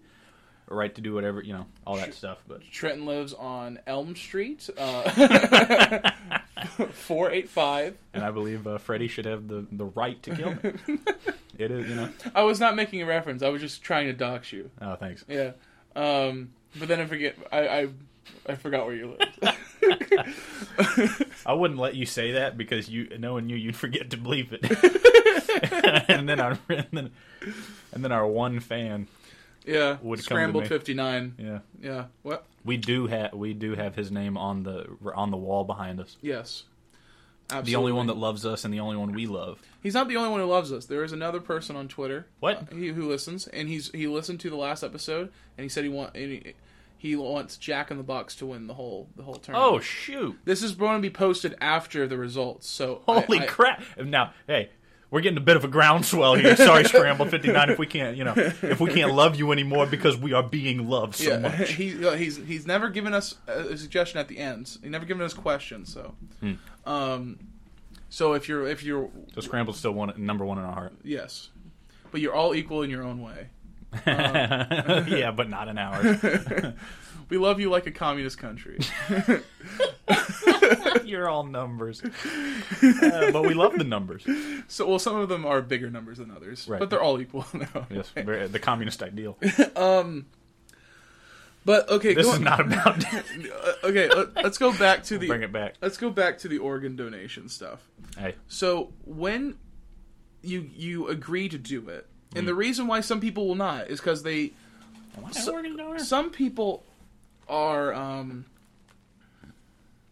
a 0.72 0.76
right 0.76 0.94
to 0.96 1.02
do 1.02 1.14
whatever 1.14 1.42
you 1.42 1.54
know, 1.54 1.66
all 1.86 1.98
that 1.98 2.14
stuff. 2.14 2.44
But 2.48 2.62
Trenton 2.72 3.06
lives 3.06 3.34
on 3.34 3.80
Elm 3.86 4.16
Street, 4.16 4.70
uh, 4.78 6.12
four 6.92 7.32
eight 7.32 7.50
five. 7.50 7.98
and 8.14 8.24
I 8.24 8.32
believe 8.32 8.66
uh, 8.66 8.78
Freddie 8.78 9.08
should 9.08 9.26
have 9.26 9.48
the, 9.48 9.68
the 9.72 9.86
right 9.86 10.22
to 10.24 10.36
kill 10.36 10.52
me. 10.52 10.74
it 11.58 11.72
is, 11.72 11.90
you 11.90 11.96
know. 11.96 12.10
I 12.34 12.44
was 12.44 12.60
not 12.60 12.76
making 12.76 13.02
a 13.02 13.06
reference. 13.06 13.44
I 13.44 13.50
was 13.50 13.62
just 13.62 13.84
trying 13.84 14.08
to 14.08 14.14
dox 14.14 14.52
you. 14.52 14.70
Oh, 14.82 14.96
thanks. 14.96 15.26
Yeah. 15.28 15.52
Um, 15.96 16.52
but 16.78 16.88
then 16.88 17.00
I 17.02 17.06
forget. 17.06 17.36
I 17.52 17.68
I, 17.68 17.88
I 18.48 18.56
forgot 18.56 18.86
where 18.86 18.96
you 18.96 19.18
lived. 19.18 19.58
I 21.46 21.54
wouldn't 21.54 21.80
let 21.80 21.96
you 21.96 22.06
say 22.06 22.34
that 22.34 22.58
because 22.58 22.88
you, 22.88 23.10
knowing 23.18 23.50
you, 23.50 23.56
you'd 23.56 23.76
forget 23.76 24.12
to 24.12 24.18
bleep 24.18 24.52
it. 24.52 26.10
and 26.10 26.30
then 26.30 26.40
our 26.40 26.58
and 26.70 26.88
then, 26.92 27.12
and 27.92 28.04
then 28.04 28.12
our 28.12 28.28
one 28.28 28.60
fan, 28.60 29.08
yeah. 29.66 29.98
Would 30.02 30.20
Scrambled 30.24 30.68
fifty 30.68 30.94
nine. 30.94 31.36
yeah, 31.38 31.60
Yeah. 31.82 32.06
What? 32.24 32.46
we 32.64 32.78
do 32.78 33.08
have 33.08 33.34
we 33.34 33.54
do 33.54 33.76
have 33.76 33.96
his 33.96 34.12
name 34.12 34.38
on 34.38 34.64
the 34.64 34.86
on 35.16 35.32
the 35.32 35.38
wall 35.38 35.64
behind 35.64 36.00
us. 36.00 36.18
Yes. 36.22 36.64
Absolutely. 37.50 37.72
The 37.72 37.76
only 37.80 37.92
one 37.92 38.08
that 38.08 38.16
loves 38.16 38.46
us 38.46 38.64
and 38.64 38.74
the 38.74 38.80
only 38.80 38.96
one 38.96 39.12
we 39.12 39.26
love. 39.28 39.60
He's 39.84 39.94
not 39.94 40.08
the 40.08 40.16
only 40.16 40.30
one 40.30 40.40
who 40.40 40.46
loves 40.46 40.72
us. 40.72 40.86
There 40.86 41.04
is 41.04 41.12
another 41.12 41.42
person 41.42 41.76
on 41.76 41.90
Twitter. 41.90 42.28
What? 42.40 42.70
uh, 42.72 42.76
he, 42.76 42.88
who 42.90 43.10
listens, 43.10 43.46
and 43.48 43.68
he's 43.68 43.92
he 43.92 44.08
listened 44.08 44.40
to 44.42 44.50
the 44.50 44.56
last 44.56 44.84
episode, 44.84 45.32
and 45.58 45.64
he 45.64 45.70
said 45.70 45.84
he 45.84 45.90
want 45.90 46.16
he, 46.16 46.54
he 46.98 47.16
wants 47.18 47.58
Jack 47.58 47.92
in 47.92 47.98
the 47.98 48.04
Box 48.04 48.36
to 48.38 48.46
win 48.46 48.68
the 48.68 48.76
whole 48.76 49.10
the 49.18 49.24
whole 49.24 49.36
tournament. 49.36 49.74
Oh 49.74 49.80
shoot! 49.82 50.38
This 50.46 50.64
is 50.64 50.76
going 50.76 50.96
to 50.96 51.02
be 51.02 51.10
posted 51.10 51.56
after 51.60 52.08
the 52.08 52.18
results. 52.18 52.68
So 52.70 53.02
I- 53.06 53.20
Holy 53.20 53.40
I- 53.42 53.46
crap! 53.48 53.84
Now, 53.98 54.34
hey, 54.48 54.70
we're 55.12 55.22
getting 55.22 55.38
a 55.38 55.42
bit 55.42 55.58
of 55.58 55.64
a 55.64 55.68
groundswell 55.68 56.34
here. 56.36 56.56
Sorry, 56.56 56.84
Scramble 56.86 57.26
fifty 57.28 57.52
nine. 57.52 57.70
If 57.70 57.78
we 57.78 57.86
can't, 57.86 58.18
you 58.18 58.24
know, 58.24 58.34
if 58.36 58.80
we 58.80 58.90
can't 58.92 59.14
love 59.14 59.36
you 59.36 59.52
anymore 59.52 59.86
because 59.86 60.18
we 60.18 60.34
are 60.34 60.42
being 60.42 60.90
loved 60.90 61.16
so 61.16 61.30
Yeah, 61.30 61.38
much. 61.60 61.74
he 61.74 62.04
uh, 62.06 62.14
he's 62.14 62.38
he's 62.38 62.66
never 62.66 62.90
given 62.90 63.14
us 63.14 63.36
a, 63.48 63.78
suggestion 63.78 64.20
at 64.20 64.28
the 64.28 64.38
end. 64.40 64.78
He 64.82 64.90
never 64.90 65.06
given 65.06 65.24
us 65.24 65.34
questions. 65.34 65.94
So, 65.94 66.16
Hmm. 66.40 66.54
um, 66.86 67.40
so 68.10 68.34
if 68.34 68.48
you're 68.50 68.68
if 68.68 68.84
you're 68.84 69.10
So 69.36 69.42
Scramble's 69.42 69.78
still 69.78 69.92
one 69.94 70.14
number 70.18 70.46
one 70.46 70.58
in 70.58 70.64
our 70.66 70.74
heart. 70.74 70.94
yes, 71.04 71.50
but 72.12 72.22
you're 72.22 72.34
all 72.34 72.56
equal 72.56 72.82
in 72.82 72.90
your 72.90 73.04
own 73.04 73.22
way. 73.22 73.48
yeah, 74.08 75.32
but 75.36 75.50
not 75.50 75.68
in 75.68 75.78
ours. 75.78 76.74
We 77.28 77.38
love 77.38 77.60
you 77.60 77.70
like 77.70 77.88
a 77.88 77.92
communist 77.92 78.38
country. 78.38 78.80
You're 81.06 81.30
all 81.30 81.44
numbers, 81.46 82.02
Uh, 82.82 83.32
but 83.32 83.44
we 83.44 83.54
love 83.54 83.78
the 83.78 83.84
numbers. 83.84 84.26
so 84.68 84.88
well, 84.88 85.00
some 85.00 85.16
of 85.16 85.30
them 85.30 85.46
are 85.46 85.62
bigger 85.62 85.90
numbers 85.90 86.18
than 86.18 86.32
others, 86.32 86.68
Right. 86.68 86.80
but 86.80 86.90
they're 86.90 87.02
all 87.02 87.20
equal 87.22 87.46
now. 87.54 87.88
Yes, 87.90 88.10
very, 88.10 88.48
the 88.48 88.60
communist 88.60 89.02
ideal. 89.04 89.38
um, 89.76 90.26
But 91.64 91.90
okay, 91.90 92.14
This 92.16 92.28
is 92.28 92.40
not 92.40 92.60
about. 92.62 93.04
uh, 93.14 93.74
okay. 93.84 94.10
Let, 94.10 94.36
let's 94.36 94.58
go 94.58 94.72
back 94.78 95.04
to 95.04 95.18
the 95.20 95.28
Bring 95.28 95.44
it 95.44 95.52
back. 95.52 95.76
let's 95.82 95.98
go 95.98 96.10
back 96.10 96.40
to 96.40 96.48
the 96.48 96.58
organ 96.58 96.96
donation 96.96 97.50
stuff. 97.50 97.82
Hey, 98.18 98.36
So 98.48 98.94
when 99.06 99.56
you 100.42 100.68
you 100.74 101.08
agree 101.08 101.48
to 101.50 101.58
do 101.60 101.88
it, 101.90 102.08
Hmm. 102.32 102.40
and 102.40 102.48
the 102.48 102.56
reason 102.56 102.88
why 102.88 103.02
some 103.02 103.20
people 103.20 103.48
will 103.48 103.56
not 103.56 103.90
is 103.92 104.00
because 104.00 104.24
they 104.24 104.54
So- 105.32 105.54
organ 105.54 105.76
donor? 105.78 106.00
some 106.00 106.32
people 106.32 106.84
are 107.48 107.94
um 107.94 108.46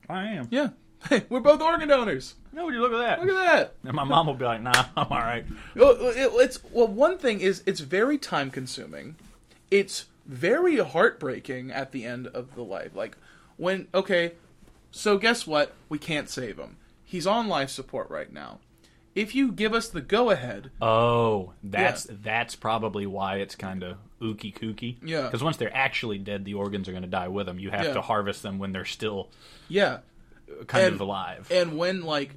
I 0.09 0.25
am. 0.25 0.47
yeah. 0.51 0.69
Hey 1.07 1.23
we're 1.29 1.39
both 1.39 1.61
organ 1.61 1.87
donors. 1.87 2.35
No, 2.51 2.65
would 2.65 2.73
you 2.73 2.81
look 2.81 2.91
at 2.91 2.97
that? 2.97 3.19
look 3.25 3.29
at 3.29 3.51
that. 3.53 3.75
And 3.85 3.93
my 3.93 4.03
mom 4.03 4.27
will 4.27 4.33
be 4.33 4.43
like, 4.43 4.61
"Nah, 4.61 4.85
I'm 4.97 5.07
all 5.09 5.17
right." 5.17 5.45
well, 5.73 5.91
it- 5.91 6.31
it's 6.43 6.59
well 6.73 6.87
one 6.89 7.17
thing 7.17 7.39
is 7.39 7.63
it's 7.65 7.79
very 7.79 8.17
time 8.17 8.51
consuming 8.51 9.15
it's 9.71 10.05
very 10.25 10.77
heartbreaking 10.79 11.71
at 11.71 11.93
the 11.93 12.03
end 12.03 12.27
of 12.27 12.53
the 12.55 12.63
life. 12.63 12.93
Like 12.95 13.15
when 13.55 13.87
okay 13.93 14.33
so 14.91 15.17
guess 15.17 15.47
what? 15.47 15.73
We 15.87 15.97
can't 15.99 16.27
save 16.29 16.57
him. 16.59 16.75
He's 17.05 17.25
on 17.25 17.47
life 17.47 17.69
support 17.69 18.09
right 18.09 18.33
now 18.33 18.59
if 19.15 19.33
you 19.35 19.51
give 19.51 19.73
us 19.73 19.89
the 19.89 20.01
go 20.01 20.29
ahead 20.29 20.71
Oh, 20.81 21.53
that's 21.63 22.07
that's 22.09 22.55
probably 22.55 23.05
why 23.05 23.37
it's 23.37 23.55
kind 23.55 23.83
of 23.83 23.97
ooky 24.21 24.53
kooky. 24.53 24.97
Yeah. 25.03 25.23
Because 25.23 25.43
once 25.43 25.57
they're 25.57 25.75
actually 25.75 26.17
dead, 26.17 26.45
the 26.45 26.53
organs 26.55 26.87
are 26.87 26.91
going 26.91 27.03
to 27.03 27.09
die 27.09 27.27
with 27.29 27.45
them. 27.45 27.57
You 27.59 27.71
have 27.71 27.85
Yeah. 27.85 27.93
to 27.93 28.01
harvest 28.01 28.43
them 28.43 28.59
when 28.59 28.71
they're 28.71 28.85
still 28.85 29.29
yeah 29.67 29.99
uh, 30.49 30.63
kind 30.65 30.85
And- 30.85 30.95
of 30.95 31.01
alive. 31.01 31.47
and 31.51 31.77
when 31.77 32.01
like 32.03 32.35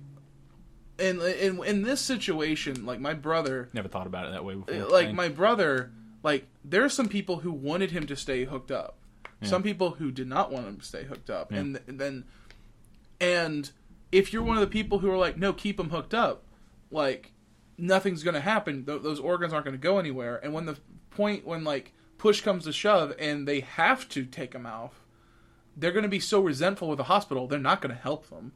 in, 0.99 1.21
in 1.21 1.63
in 1.65 1.83
this 1.83 2.01
situation 2.01 2.85
like 2.87 3.01
my 3.01 3.15
brother 3.15 3.69
Never 3.73 3.89
thought 3.89 4.07
about 4.07 4.27
it 4.27 4.33
that 4.33 4.45
way 4.45 4.55
before. 4.55 4.75
Uh, 4.75 4.89
like 4.91 5.07
Dang. 5.09 5.17
my 5.17 5.29
brother 5.29 5.91
like 6.23 6.47
there 6.65 6.85
are 6.85 6.89
some 6.89 7.09
people 7.09 7.39
who 7.39 7.51
wanted 7.51 7.91
him 7.91 8.07
to 8.07 8.15
stay 8.17 8.45
hooked 8.45 8.71
up 8.71 8.97
some 9.43 9.63
people 9.65 9.93
who 9.93 10.13
did 10.13 10.29
not 10.29 10.53
want 10.53 10.67
him 10.69 10.77
to 10.77 10.85
stay 10.85 11.03
hooked 11.03 11.29
up 11.31 11.51
and, 11.51 11.75
th- 11.75 11.99
then 11.99 12.25
and 13.21 13.73
if 14.13 14.33
you're 14.33 14.43
one 14.43 14.57
of 14.57 14.61
the 14.61 14.67
people 14.69 14.99
who 15.01 15.11
are 15.11 15.17
like 15.17 15.37
no 15.37 15.53
keep 15.53 15.81
him 15.81 15.91
hooked 15.91 16.15
up 16.15 16.45
like 16.93 17.33
nothing's 17.79 18.23
going 18.23 18.35
to 18.35 18.41
happen 18.41 18.85
Th- 18.85 19.03
those 19.03 19.19
organs 19.19 19.53
aren't 19.53 19.65
going 19.65 19.77
to 19.77 19.83
go 19.83 19.99
anywhere 19.99 20.39
and 20.45 20.53
when 20.53 20.67
the 20.67 20.77
point 21.11 21.47
when 21.47 21.65
like 21.65 21.93
push 22.19 22.41
comes 22.43 22.65
to 22.65 22.73
shove 22.73 23.13
and 23.19 23.49
they 23.49 23.61
have 23.61 24.09
to 24.11 24.25
take 24.25 24.55
him 24.55 24.67
out 24.67 24.93
they're 25.77 25.91
going 25.93 26.03
to 26.05 26.09
be 26.09 26.21
so 26.21 26.41
resentful 26.41 26.89
with 26.89 26.99
the 26.99 27.05
hospital 27.05 27.47
they're 27.49 27.59
not 27.59 27.81
going 27.81 27.95
to 27.95 28.01
help 28.01 28.29
them 28.31 28.53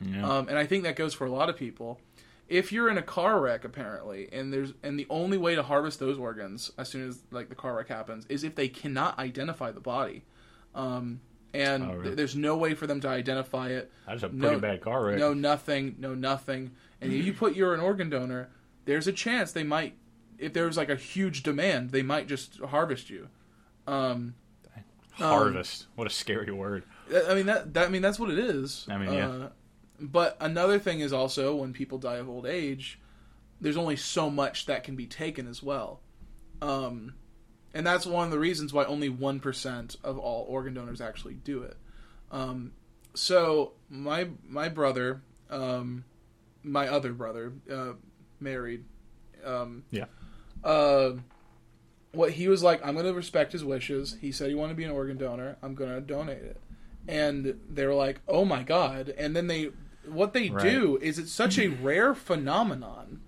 Yeah. 0.00 0.26
um, 0.38 0.48
and 0.48 0.56
I 0.56 0.66
think 0.66 0.84
that 0.84 0.96
goes 0.96 1.12
for 1.14 1.26
a 1.26 1.30
lot 1.30 1.48
of 1.50 1.56
people. 1.56 2.00
If 2.48 2.72
you're 2.72 2.88
in 2.90 2.98
a 2.98 3.02
car 3.02 3.38
wreck, 3.40 3.64
apparently, 3.64 4.28
and 4.32 4.52
there's 4.52 4.72
and 4.82 4.98
the 4.98 5.06
only 5.08 5.36
way 5.38 5.54
to 5.54 5.62
harvest 5.62 6.00
those 6.00 6.18
organs 6.18 6.72
as 6.78 6.88
soon 6.88 7.06
as 7.08 7.20
like 7.30 7.48
the 7.48 7.54
car 7.54 7.76
wreck 7.76 7.88
happens 7.88 8.26
is 8.28 8.42
if 8.42 8.54
they 8.56 8.66
cannot 8.66 9.18
identify 9.20 9.70
the 9.70 9.78
body, 9.80 10.24
um, 10.74 11.20
and 11.54 11.82
Oh, 11.84 11.92
really? 11.92 12.02
th- 12.04 12.16
there's 12.16 12.36
no 12.36 12.56
way 12.56 12.74
for 12.74 12.86
them 12.86 13.00
to 13.00 13.08
identify 13.08 13.68
it. 13.68 13.90
That's 14.06 14.22
a 14.22 14.28
pretty 14.28 14.42
no- 14.56 14.58
bad 14.60 14.80
car 14.80 15.04
wreck. 15.04 15.18
No 15.18 15.34
nothing, 15.34 15.96
no 15.98 16.14
nothing. 16.14 16.72
And 17.00 17.12
if 17.12 17.24
you 17.24 17.32
put 17.32 17.54
you're 17.56 17.74
an 17.74 17.80
organ 17.80 18.10
donor, 18.10 18.50
there's 18.84 19.06
a 19.06 19.12
chance 19.12 19.52
they 19.52 19.62
might, 19.64 19.94
if 20.38 20.52
there's 20.52 20.76
like 20.76 20.88
a 20.90 20.96
huge 20.96 21.42
demand, 21.42 21.90
they 21.90 22.02
might 22.02 22.28
just 22.28 22.58
harvest 22.60 23.08
you. 23.10 23.28
Um, 23.86 24.34
Harvest. 25.12 25.86
what 25.96 26.06
a 26.06 26.10
scary 26.10 26.52
word. 26.52 26.84
I 27.28 27.34
mean 27.34 27.46
that, 27.46 27.74
that 27.74 27.86
I 27.86 27.90
mean 27.90 28.02
that's 28.02 28.18
what 28.18 28.30
it 28.30 28.38
is. 28.38 28.86
I 28.88 28.96
mean, 28.98 29.12
yeah. 29.12 29.28
Uh, 29.28 29.48
but 29.98 30.36
another 30.40 30.78
thing 30.78 31.00
is 31.00 31.12
also 31.12 31.54
when 31.56 31.72
people 31.72 31.98
die 31.98 32.16
of 32.16 32.28
old 32.28 32.46
age, 32.46 32.98
there's 33.60 33.76
only 33.76 33.96
so 33.96 34.30
much 34.30 34.66
that 34.66 34.82
can 34.84 34.96
be 34.96 35.06
taken 35.06 35.46
as 35.46 35.62
well. 35.62 36.00
Um, 36.62 37.14
and 37.74 37.86
that's 37.86 38.06
one 38.06 38.24
of 38.24 38.30
the 38.30 38.38
reasons 38.38 38.72
why 38.72 38.84
only 38.84 39.08
one 39.08 39.40
percent 39.40 39.96
of 40.02 40.18
all 40.18 40.44
organ 40.48 40.74
donors 40.74 41.00
actually 41.00 41.34
do 41.34 41.62
it. 41.62 41.76
Um, 42.30 42.72
so 43.14 43.72
my 43.88 44.28
my 44.46 44.68
brother, 44.68 45.22
um, 45.50 46.04
my 46.62 46.88
other 46.88 47.12
brother, 47.12 47.52
uh, 47.72 47.92
married. 48.40 48.84
Um, 49.44 49.84
Yeah. 49.90 50.04
uh, 50.62 51.12
what 52.12 52.32
he 52.32 52.48
was 52.48 52.62
like, 52.62 52.84
I'm 52.84 52.94
going 52.94 53.06
to 53.06 53.14
respect 53.14 53.52
his 53.52 53.64
wishes. 53.64 54.16
He 54.20 54.32
said 54.32 54.48
he 54.48 54.54
wanted 54.54 54.72
to 54.72 54.76
be 54.76 54.84
an 54.84 54.90
organ 54.90 55.16
donor. 55.16 55.56
I'm 55.62 55.74
going 55.74 55.90
to 55.90 56.00
donate 56.00 56.42
it. 56.42 56.60
And 57.08 57.58
they 57.70 57.86
were 57.86 57.94
like, 57.94 58.20
oh 58.28 58.44
my 58.44 58.62
god. 58.64 59.14
And 59.16 59.34
then 59.34 59.46
they, 59.46 59.70
what 60.06 60.32
they 60.32 60.50
Right. 60.50 60.62
do 60.62 60.98
is 61.00 61.18
it's 61.18 61.32
such 61.32 61.58
a 61.58 61.68
rare 61.68 62.14
phenomenon. 62.14 63.20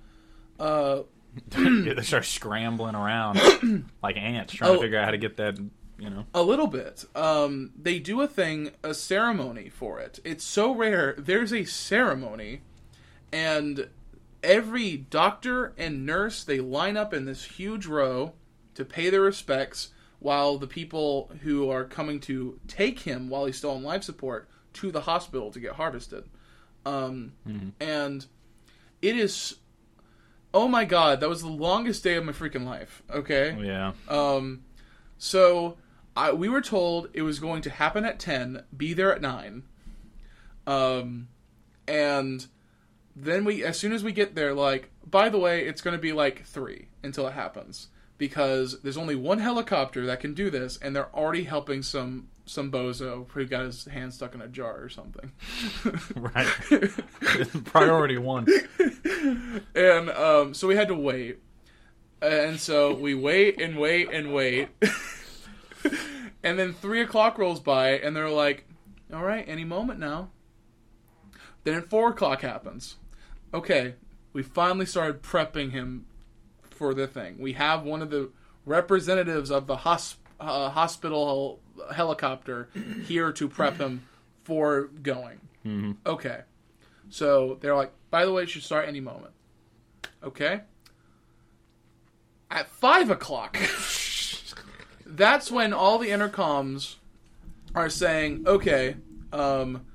Uh, 0.59 1.03
they 1.49 2.03
start 2.03 2.25
scrambling 2.25 2.95
around 2.95 3.41
like 4.03 4.17
ants 4.17 4.53
trying 4.55 4.71
Oh. 4.73 4.75
to 4.77 4.81
figure 4.83 4.99
out 4.99 5.05
how 5.07 5.11
to 5.13 5.19
get 5.19 5.37
that, 5.39 5.59
you 5.99 6.11
know. 6.11 6.25
A 6.35 6.43
little 6.43 6.67
bit. 6.67 7.05
Um, 7.15 7.71
they 7.81 7.99
do 7.99 8.21
a 8.21 8.27
thing, 8.29 8.71
a 8.83 8.93
ceremony 8.95 9.69
for 9.69 9.99
it. 10.01 10.19
It's 10.25 10.45
so 10.45 10.75
rare. 10.75 11.15
There's 11.19 11.53
a 11.53 11.65
ceremony, 11.65 12.61
and 13.33 13.89
every 14.43 14.97
doctor 14.97 15.73
and 15.79 16.05
nurse 16.05 16.45
they 16.45 16.61
line 16.61 16.97
up 16.97 17.15
in 17.15 17.25
this 17.25 17.45
huge 17.45 17.87
row 17.87 18.33
to 18.75 18.85
pay 18.85 19.09
their 19.11 19.21
respects, 19.23 19.89
while 20.19 20.57
the 20.59 20.67
people 20.67 21.31
who 21.43 21.69
are 21.71 21.85
coming 21.85 22.21
to 22.21 22.59
take 22.69 23.01
him 23.01 23.29
while 23.29 23.45
he's 23.47 23.57
still 23.59 23.73
on 23.73 23.83
life 23.83 24.03
support 24.05 24.49
to 24.75 24.91
the 24.93 25.01
hospital 25.03 25.51
to 25.51 25.61
get 25.61 25.73
harvested. 25.73 26.25
Um, 26.87 27.33
And 27.81 28.27
it 29.01 29.17
is. 29.17 29.57
Oh 30.55 30.69
my 30.69 30.85
god, 30.85 31.21
that 31.21 31.29
was 31.29 31.43
the 31.43 31.49
longest 31.49 32.05
day 32.05 32.15
of 32.15 32.25
my 32.25 32.33
freaking 32.33 32.65
life. 32.65 33.03
Okay. 33.11 33.57
Yeah. 33.61 33.93
Um, 34.09 34.65
so 35.19 35.77
I, 36.17 36.33
we 36.33 36.49
were 36.49 36.61
told 36.61 37.09
it 37.15 37.23
was 37.23 37.39
going 37.39 37.63
to 37.63 37.71
happen 37.71 38.05
at 38.05 38.19
10, 38.19 38.65
be 38.77 38.93
there 38.93 39.15
at 39.15 39.23
9. 39.23 39.63
Um, 40.67 41.29
and 41.89 42.47
then 43.17 43.45
we, 43.45 43.65
as 43.65 43.79
soon 43.79 43.93
as 43.93 44.05
we 44.05 44.13
get 44.13 44.35
there, 44.35 44.53
like, 44.53 44.91
by 45.09 45.29
the 45.29 45.39
way, 45.39 45.65
it's 45.65 45.81
going 45.81 45.97
to 45.97 46.01
be 46.01 46.13
like 46.13 46.45
3 46.45 46.89
until 47.03 47.27
it 47.27 47.33
happens. 47.33 47.89
Because 48.19 48.81
there's 48.83 48.99
only 48.99 49.17
one 49.17 49.39
helicopter 49.39 50.07
that 50.07 50.21
can 50.21 50.35
do 50.35 50.49
this, 50.49 50.77
and 50.77 50.95
they're 50.95 51.15
already 51.15 51.45
helping 51.45 51.83
some 51.83 52.29
some 52.53 52.71
bozo 52.71 53.27
who 53.31 53.45
got 53.47 53.65
his 53.65 53.85
hand 53.87 54.13
stuck 54.13 54.35
in 54.35 54.43
a 54.43 54.49
jar 54.49 54.81
or 54.81 54.89
something. 54.89 55.33
Right. 56.15 56.47
Priority 57.65 58.19
one. 58.19 58.47
and 59.75 60.11
um, 60.11 60.55
so 60.55 60.69
we 60.69 60.77
had 60.77 60.89
to 60.89 60.95
wait. 60.95 61.39
And 62.21 62.61
so 62.61 62.95
we 62.95 63.15
wait 63.15 63.61
and 63.61 63.77
wait 63.77 64.11
and 64.13 64.33
wait. 64.33 64.69
and 66.43 66.59
then 66.59 66.73
three 66.73 67.01
o'clock 67.01 67.39
rolls 67.39 67.61
by, 67.61 67.91
and 67.99 68.15
they're 68.15 68.31
like, 68.31 68.67
all 69.13 69.25
right, 69.25 69.45
any 69.49 69.65
moment 69.65 69.99
now. 69.99 70.31
Then 71.65 71.75
at 71.75 71.91
four 71.91 72.11
o'clock 72.11 72.43
happens. 72.43 72.97
Okay, 73.53 73.95
we 74.33 74.43
finally 74.43 74.87
started 74.87 75.23
prepping 75.23 75.73
him 75.73 76.07
for 76.63 76.95
the 76.95 77.07
thing. 77.07 77.37
We 77.39 77.55
have 77.55 77.83
one 77.83 78.03
of 78.03 78.11
the 78.11 78.31
representatives 78.65 79.51
of 79.51 79.67
the 79.67 79.79
hosp- 79.79 80.17
uh, 80.41 80.71
hospital 80.71 81.61
helicopter 81.95 82.69
here 83.07 83.33
to 83.33 83.49
prep 83.49 83.79
him 83.79 84.07
for 84.45 84.91
going. 85.03 85.41
Mm-hmm. 85.65 85.93
Okay. 86.07 86.41
So 87.11 87.59
they're 87.61 87.77
like, 87.77 87.93
by 88.11 88.25
the 88.25 88.33
way, 88.33 88.45
it 88.45 88.51
should 88.51 88.63
start 88.63 88.89
any 88.89 89.01
moment. 89.01 89.33
Okay. 90.23 90.61
At 92.51 92.69
five 92.69 93.11
o'clock, 93.11 93.57
that's 95.07 95.51
when 95.51 95.73
all 95.73 95.99
the 95.99 96.09
intercoms 96.09 96.97
are 97.75 97.89
saying, 97.89 98.45
okay, 98.47 98.97
um, 99.33 99.87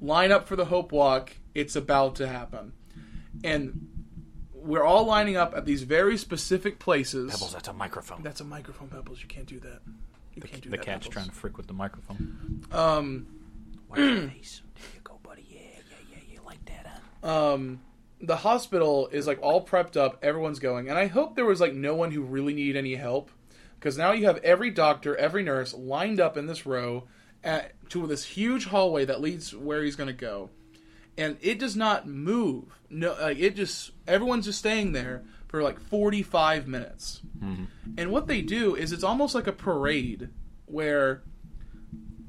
line 0.00 0.32
up 0.32 0.48
for 0.48 0.56
the 0.56 0.64
Hope 0.64 0.92
Walk. 0.92 1.32
It's 1.54 1.76
about 1.76 2.16
to 2.16 2.28
happen. 2.28 2.72
And 3.44 3.88
we're 4.52 4.84
all 4.84 5.04
lining 5.04 5.36
up 5.36 5.54
at 5.56 5.64
these 5.64 5.82
very 5.82 6.16
specific 6.16 6.78
places. 6.78 7.32
Pebbles, 7.32 7.52
that's 7.52 7.68
a 7.68 7.72
microphone. 7.72 8.22
That's 8.22 8.40
a 8.40 8.44
microphone, 8.44 8.88
Pebbles. 8.88 9.22
You 9.22 9.28
can't 9.28 9.46
do 9.46 9.60
that. 9.60 9.80
You 10.42 10.48
can't 10.48 10.70
the 10.70 10.78
cat's 10.78 11.08
trying 11.08 11.26
to 11.26 11.32
frick 11.32 11.56
with 11.56 11.66
the 11.66 11.72
microphone. 11.72 12.64
Um, 12.72 13.26
Watch 13.88 13.98
your 13.98 14.16
face. 14.30 14.62
There 14.74 14.84
you 14.94 15.00
go, 15.02 15.18
buddy. 15.22 15.46
Yeah, 15.48 15.60
yeah, 15.90 16.16
yeah. 16.16 16.34
You 16.34 16.40
like 16.44 16.64
that, 16.66 16.86
huh? 17.22 17.44
um 17.52 17.80
the 18.22 18.36
hospital 18.36 19.08
is 19.12 19.26
like 19.26 19.40
all 19.42 19.64
prepped 19.64 19.96
up 19.96 20.18
everyone's 20.22 20.58
going 20.58 20.88
and 20.90 20.98
i 20.98 21.06
hope 21.06 21.34
there 21.36 21.44
was 21.44 21.60
like 21.60 21.74
no 21.74 21.94
one 21.94 22.10
who 22.10 22.20
really 22.20 22.52
needed 22.52 22.76
any 22.76 22.94
help 22.94 23.30
because 23.78 23.96
now 23.96 24.12
you 24.12 24.26
have 24.26 24.36
every 24.38 24.70
doctor 24.70 25.16
every 25.16 25.42
nurse 25.42 25.72
lined 25.72 26.20
up 26.20 26.36
in 26.36 26.46
this 26.46 26.66
row 26.66 27.04
at, 27.42 27.72
to 27.88 28.06
this 28.06 28.24
huge 28.24 28.66
hallway 28.66 29.04
that 29.06 29.20
leads 29.20 29.54
where 29.54 29.82
he's 29.82 29.96
going 29.96 30.06
to 30.06 30.12
go 30.12 30.50
and 31.16 31.36
it 31.40 31.58
does 31.58 31.76
not 31.76 32.06
move 32.06 32.64
no 32.90 33.16
like 33.20 33.38
it 33.38 33.56
just 33.56 33.90
everyone's 34.06 34.44
just 34.44 34.58
staying 34.58 34.92
there 34.92 35.22
for 35.50 35.62
like 35.64 35.80
45 35.80 36.68
minutes 36.68 37.22
and 37.98 38.12
what 38.12 38.26
they 38.28 38.40
do 38.40 38.76
is 38.76 38.92
it's 38.92 39.02
almost 39.02 39.34
like 39.34 39.46
a 39.48 39.52
parade 39.52 40.28
where 40.66 41.22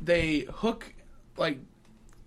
they 0.02 0.48
hook 0.52 0.94
like 1.38 1.60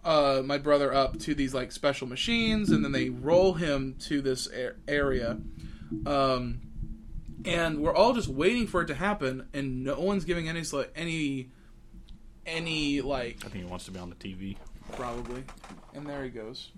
uh, 0.05 0.43
my 0.45 0.59
brother 0.59 0.95
up 0.95 1.19
to 1.21 1.35
these 1.35 1.55
like 1.55 1.73
special 1.73 2.07
machines, 2.07 2.71
and 2.71 2.85
then 2.85 2.93
they 2.93 3.09
roll 3.09 3.55
him 3.55 3.97
to 4.01 4.21
this 4.21 4.47
a- 4.53 4.75
area, 4.87 5.39
um, 6.05 6.61
and 7.47 7.79
we're 7.81 7.95
all 7.95 8.13
just 8.13 8.29
waiting 8.29 8.67
for 8.67 8.83
it 8.83 8.87
to 8.89 8.95
happen, 8.95 9.49
and 9.55 9.83
no 9.83 9.99
one's 9.99 10.25
giving 10.27 10.47
any 10.47 10.61
sli- 10.61 10.89
any 10.95 11.49
any 12.45 13.01
like 13.01 13.37
I 13.47 13.49
think 13.49 13.65
he 13.65 13.71
wants 13.71 13.87
to 13.87 13.91
be 13.93 13.99
on 13.99 14.11
the 14.11 14.17
TV. 14.17 14.57
probably, 14.93 15.43
and 15.95 16.07
there 16.07 16.23
he 16.23 16.29
goes. 16.31 16.71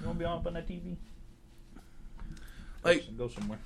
You 0.00 0.06
want 0.06 0.18
to 0.18 0.20
be 0.20 0.24
on 0.24 0.38
up 0.38 0.46
on 0.46 0.54
the 0.54 0.60
TV? 0.62 0.96
Like 2.84 3.16
Go 3.16 3.28
somewhere. 3.28 3.58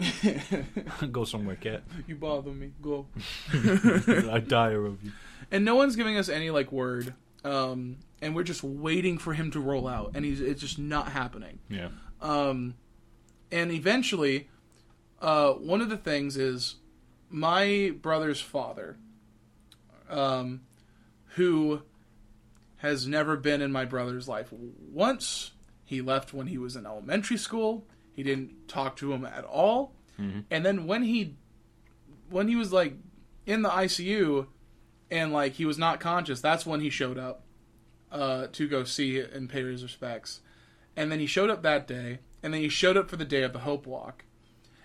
Go 1.12 1.24
somewhere, 1.24 1.56
cat. 1.56 1.82
you 2.06 2.14
bother 2.14 2.50
me, 2.50 2.70
go. 2.80 3.06
I 3.52 4.40
tire 4.40 4.86
of 4.86 5.02
you. 5.02 5.12
and 5.50 5.64
no 5.64 5.74
one's 5.74 5.96
giving 5.96 6.16
us 6.16 6.28
any 6.28 6.50
like 6.50 6.72
word, 6.72 7.14
um, 7.44 7.96
and 8.22 8.34
we're 8.34 8.44
just 8.44 8.62
waiting 8.62 9.18
for 9.18 9.34
him 9.34 9.50
to 9.50 9.60
roll 9.60 9.86
out, 9.86 10.12
and 10.14 10.24
he's 10.24 10.40
it's 10.40 10.60
just 10.60 10.78
not 10.78 11.12
happening. 11.12 11.58
Yeah. 11.68 11.88
Um, 12.20 12.74
and 13.52 13.70
eventually, 13.72 14.48
uh, 15.20 15.52
one 15.52 15.80
of 15.80 15.88
the 15.90 15.96
things 15.96 16.36
is 16.36 16.76
my 17.28 17.92
brother's 18.00 18.40
father, 18.40 18.96
um, 20.08 20.62
who 21.34 21.82
has 22.78 23.06
never 23.06 23.36
been 23.36 23.60
in 23.60 23.70
my 23.70 23.84
brother's 23.84 24.28
life 24.28 24.48
once. 24.52 25.52
He 25.84 26.00
left 26.00 26.32
when 26.32 26.46
he 26.46 26.56
was 26.56 26.76
in 26.76 26.86
elementary 26.86 27.36
school. 27.36 27.84
He 28.20 28.24
didn't 28.24 28.68
talk 28.68 28.96
to 28.96 29.14
him 29.14 29.24
at 29.24 29.44
all. 29.44 29.94
Mhm. 30.20 30.44
And 30.50 30.62
then 30.62 30.86
when 30.86 31.02
he, 31.04 31.36
when 32.28 32.48
he 32.48 32.54
was 32.54 32.70
like 32.70 32.92
in 33.46 33.62
the 33.62 33.70
ICU, 33.70 34.46
and 35.10 35.32
like 35.32 35.54
he 35.54 35.64
was 35.64 35.78
not 35.78 36.00
conscious, 36.00 36.42
that's 36.42 36.66
when 36.66 36.80
he 36.82 36.90
showed 36.90 37.16
up 37.16 37.44
uh, 38.12 38.48
to 38.52 38.68
go 38.68 38.84
see 38.84 39.18
and 39.20 39.48
pay 39.48 39.62
his 39.64 39.82
respects. 39.82 40.40
And 40.96 41.10
then 41.10 41.18
he 41.18 41.24
showed 41.26 41.48
up 41.48 41.62
that 41.62 41.86
day, 41.88 42.18
and 42.42 42.52
then 42.52 42.60
he 42.60 42.68
showed 42.68 42.98
up 42.98 43.08
for 43.08 43.16
the 43.16 43.24
day 43.24 43.42
of 43.42 43.54
the 43.54 43.60
Hope 43.60 43.86
Walk. 43.86 44.24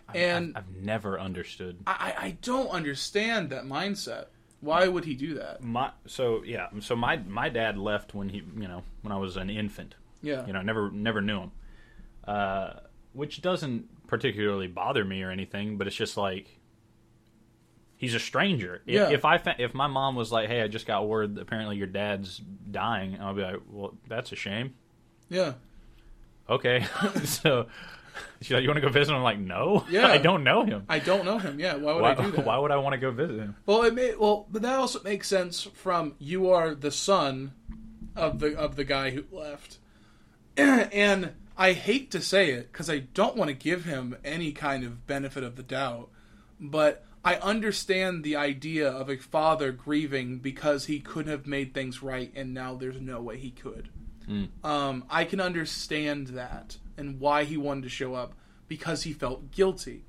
I- 0.08 0.18
And- 0.18 0.56
I've, 0.56 0.64
I've 0.70 0.76
never 0.78 1.20
understood 1.20 1.80
I, 1.86 2.14
I 2.18 2.26
I 2.28 2.38
don't 2.42 2.70
understand 2.70 3.50
that 3.50 3.66
mindset. 3.66 4.28
Why 4.62 4.88
would 4.88 5.04
he 5.04 5.14
do 5.16 5.34
that? 5.34 5.62
my. 5.62 5.92
So 6.08 6.42
yeah. 6.46 6.68
So 6.80 6.96
my 6.96 7.18
my 7.18 7.50
dad 7.50 7.78
left 7.78 8.14
when 8.16 8.30
he 8.30 8.38
you 8.38 8.68
know 8.70 8.84
when 9.02 9.12
I 9.12 9.18
was 9.18 9.36
an 9.36 9.50
infant. 9.50 9.96
Yeah. 10.22 10.48
You 10.48 10.54
know, 10.54 10.62
never 10.62 10.90
never 10.92 11.22
knew 11.22 11.40
him. 11.42 11.52
Uh, 12.26 12.74
which 13.16 13.42
doesn't 13.42 14.08
particularly 14.08 14.68
bother 14.68 15.04
me 15.06 15.24
or 15.24 15.32
anything, 15.32 15.78
but 15.78 15.88
it's 15.88 15.96
just 15.96 16.18
like 16.18 16.60
he's 17.98 18.14
a 18.14 18.20
stranger. 18.20 18.82
If, 18.86 18.94
Yeah. 18.96 19.10
if 19.10 19.26
I 19.26 19.38
fa- 19.38 19.56
if 19.58 19.74
my 19.74 19.88
mom 19.88 20.16
was 20.16 20.32
like, 20.32 20.48
"Hey, 20.50 20.62
I 20.62 20.68
just 20.68 20.86
got 20.86 21.08
word 21.08 21.36
that 21.36 21.42
apparently 21.42 21.78
your 21.78 21.88
dad's 21.88 22.38
dying," 22.70 23.18
I'll 23.22 23.34
be 23.34 23.42
like, 23.42 23.62
"Well, 23.70 23.98
that's 24.08 24.32
a 24.32 24.36
shame." 24.36 24.74
Yeah. 25.30 25.54
Okay, 26.50 26.86
so 27.24 27.68
she's 28.42 28.52
like, 28.52 28.62
"You 28.62 28.70
want 28.70 28.78
to 28.78 28.82
go 28.82 28.90
visit 28.90 29.12
him?" 29.12 29.18
I'm 29.18 29.24
like, 29.24 29.40
"No, 29.40 29.86
Yeah. 29.90 30.08
I 30.08 30.18
don't 30.20 30.44
know 30.44 30.64
him. 30.64 30.84
I 30.90 31.00
don't 31.00 31.26
know 31.26 31.40
him. 31.40 31.60
Yeah. 31.60 31.76
Why 31.76 31.94
would 31.94 32.02
Why, 32.04 32.12
I 32.12 32.16
do 32.16 32.32
that? 32.36 32.46
why 32.46 32.58
would 32.58 32.72
I 32.72 32.78
want 32.78 32.94
to 32.94 33.00
go 33.00 33.12
visit 33.12 33.38
him?" 33.40 33.56
Well, 33.66 33.84
it 33.84 33.94
may, 33.96 34.14
well, 34.16 34.46
but 34.52 34.62
that 34.62 34.76
also 34.78 35.02
makes 35.02 35.28
sense 35.28 35.64
from 35.64 36.14
you 36.20 36.52
are 36.52 36.76
the 36.76 36.92
son 36.92 37.54
of 38.16 38.40
the 38.40 38.56
of 38.56 38.76
the 38.76 38.84
guy 38.84 39.10
who 39.12 39.24
left, 39.32 39.80
and 40.58 41.32
I 41.58 41.74
hate 41.74 42.12
to 42.12 42.22
say 42.22 42.52
it 42.52 42.72
because 42.72 42.90
I 42.90 43.00
don't 43.00 43.38
want 43.38 43.50
to 43.50 43.56
give 43.56 43.86
him 43.86 44.18
any 44.24 44.52
kind 44.52 44.84
of 44.84 45.08
benefit 45.08 45.44
of 45.44 45.56
the 45.56 45.64
doubt, 45.64 46.10
but 46.60 47.06
I 47.24 47.36
understand 47.36 48.24
the 48.24 48.36
idea 48.36 48.90
of 48.90 49.10
a 49.10 49.18
father 49.18 49.72
grieving 49.72 50.40
because 50.40 50.86
he 50.86 51.00
could 51.00 51.28
have 51.28 51.48
made 51.48 51.74
things 51.74 52.04
right 52.04 52.32
and 52.36 52.54
now 52.54 52.76
there's 52.76 53.00
no 53.00 53.22
way 53.22 53.38
he 53.38 53.52
could. 53.52 53.90
Mm. 54.28 54.50
Um, 54.64 55.06
I 55.10 55.24
can 55.24 55.40
understand 55.40 56.28
that 56.28 56.78
and 56.98 57.20
why 57.20 57.44
he 57.46 57.58
wanted 57.58 57.84
to 57.84 57.90
show 57.90 58.16
up 58.16 58.34
because 58.68 59.04
he 59.04 59.14
felt 59.14 59.52
guilty, 59.52 60.04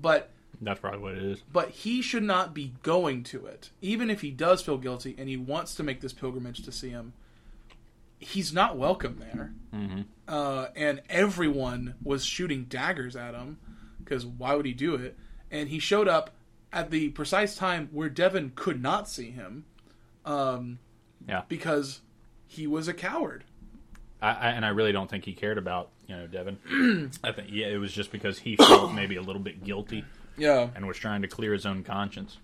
but 0.00 0.30
That's 0.60 0.80
probably 0.80 1.00
what 1.00 1.14
it 1.14 1.22
is. 1.22 1.42
but 1.52 1.70
he 1.70 2.00
should 2.02 2.22
not 2.22 2.54
be 2.54 2.74
going 2.82 3.22
to 3.24 3.46
it. 3.46 3.70
Even 3.80 4.08
if 4.10 4.20
he 4.20 4.30
does 4.30 4.62
feel 4.62 4.78
guilty 4.78 5.14
and 5.18 5.28
he 5.28 5.36
wants 5.36 5.74
to 5.74 5.82
make 5.82 6.00
this 6.00 6.12
pilgrimage 6.12 6.62
to 6.64 6.72
see 6.72 6.90
him, 6.90 7.12
he's 8.20 8.52
not 8.52 8.76
welcome 8.78 9.18
there. 9.18 9.52
hmm 9.72 10.02
Uh, 10.28 10.68
and 10.76 11.02
everyone 11.10 11.94
was 12.02 12.24
shooting 12.24 12.64
daggers 12.64 13.16
at 13.16 13.34
him 13.34 13.58
because 13.98 14.24
why 14.24 14.54
would 14.54 14.66
he 14.66 14.72
do 14.72 14.94
it? 14.94 15.16
And 15.50 15.68
he 15.68 15.78
showed 15.80 16.06
up 16.06 16.30
at 16.72 16.90
the 16.90 17.08
precise 17.08 17.56
time 17.56 17.88
where 17.90 18.08
Devin 18.08 18.52
could 18.54 18.80
not 18.80 19.08
see 19.08 19.30
him 19.32 19.64
um, 20.24 20.78
Yeah, 21.26 21.42
because 21.48 22.00
he 22.46 22.66
was 22.68 22.86
a 22.86 22.94
coward. 22.94 23.42
I, 24.22 24.28
I, 24.30 24.48
and 24.50 24.64
I 24.64 24.68
really 24.68 24.92
don't 24.92 25.10
think 25.10 25.24
he 25.24 25.32
cared 25.32 25.58
about 25.58 25.90
you 26.06 26.14
know 26.16 26.26
Devin. 26.28 27.10
I 27.24 27.32
think 27.32 27.48
yeah, 27.50 27.66
it 27.68 27.78
was 27.78 27.92
just 27.92 28.12
because 28.12 28.38
he 28.38 28.54
felt 28.56 28.92
maybe 29.00 29.16
a 29.16 29.22
little 29.22 29.42
bit 29.42 29.64
guilty 29.64 30.04
Yeah. 30.36 30.68
and 30.76 30.86
was 30.86 30.98
trying 30.98 31.22
to 31.22 31.28
clear 31.28 31.52
his 31.52 31.64
own 31.66 31.82
conscience. 31.82 32.36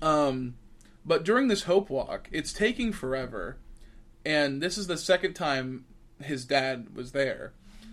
Um, 0.00 0.54
but 1.04 1.24
during 1.24 1.48
this 1.48 1.64
hope 1.64 1.90
walk, 1.90 2.28
it's 2.32 2.52
taking 2.52 2.92
forever, 2.92 3.56
and 4.26 4.60
this 4.60 4.76
is 4.76 4.88
the 4.88 4.96
second 4.98 5.34
time 5.34 5.84
his 6.20 6.44
dad 6.44 6.88
was 6.94 7.12
there, 7.12 7.52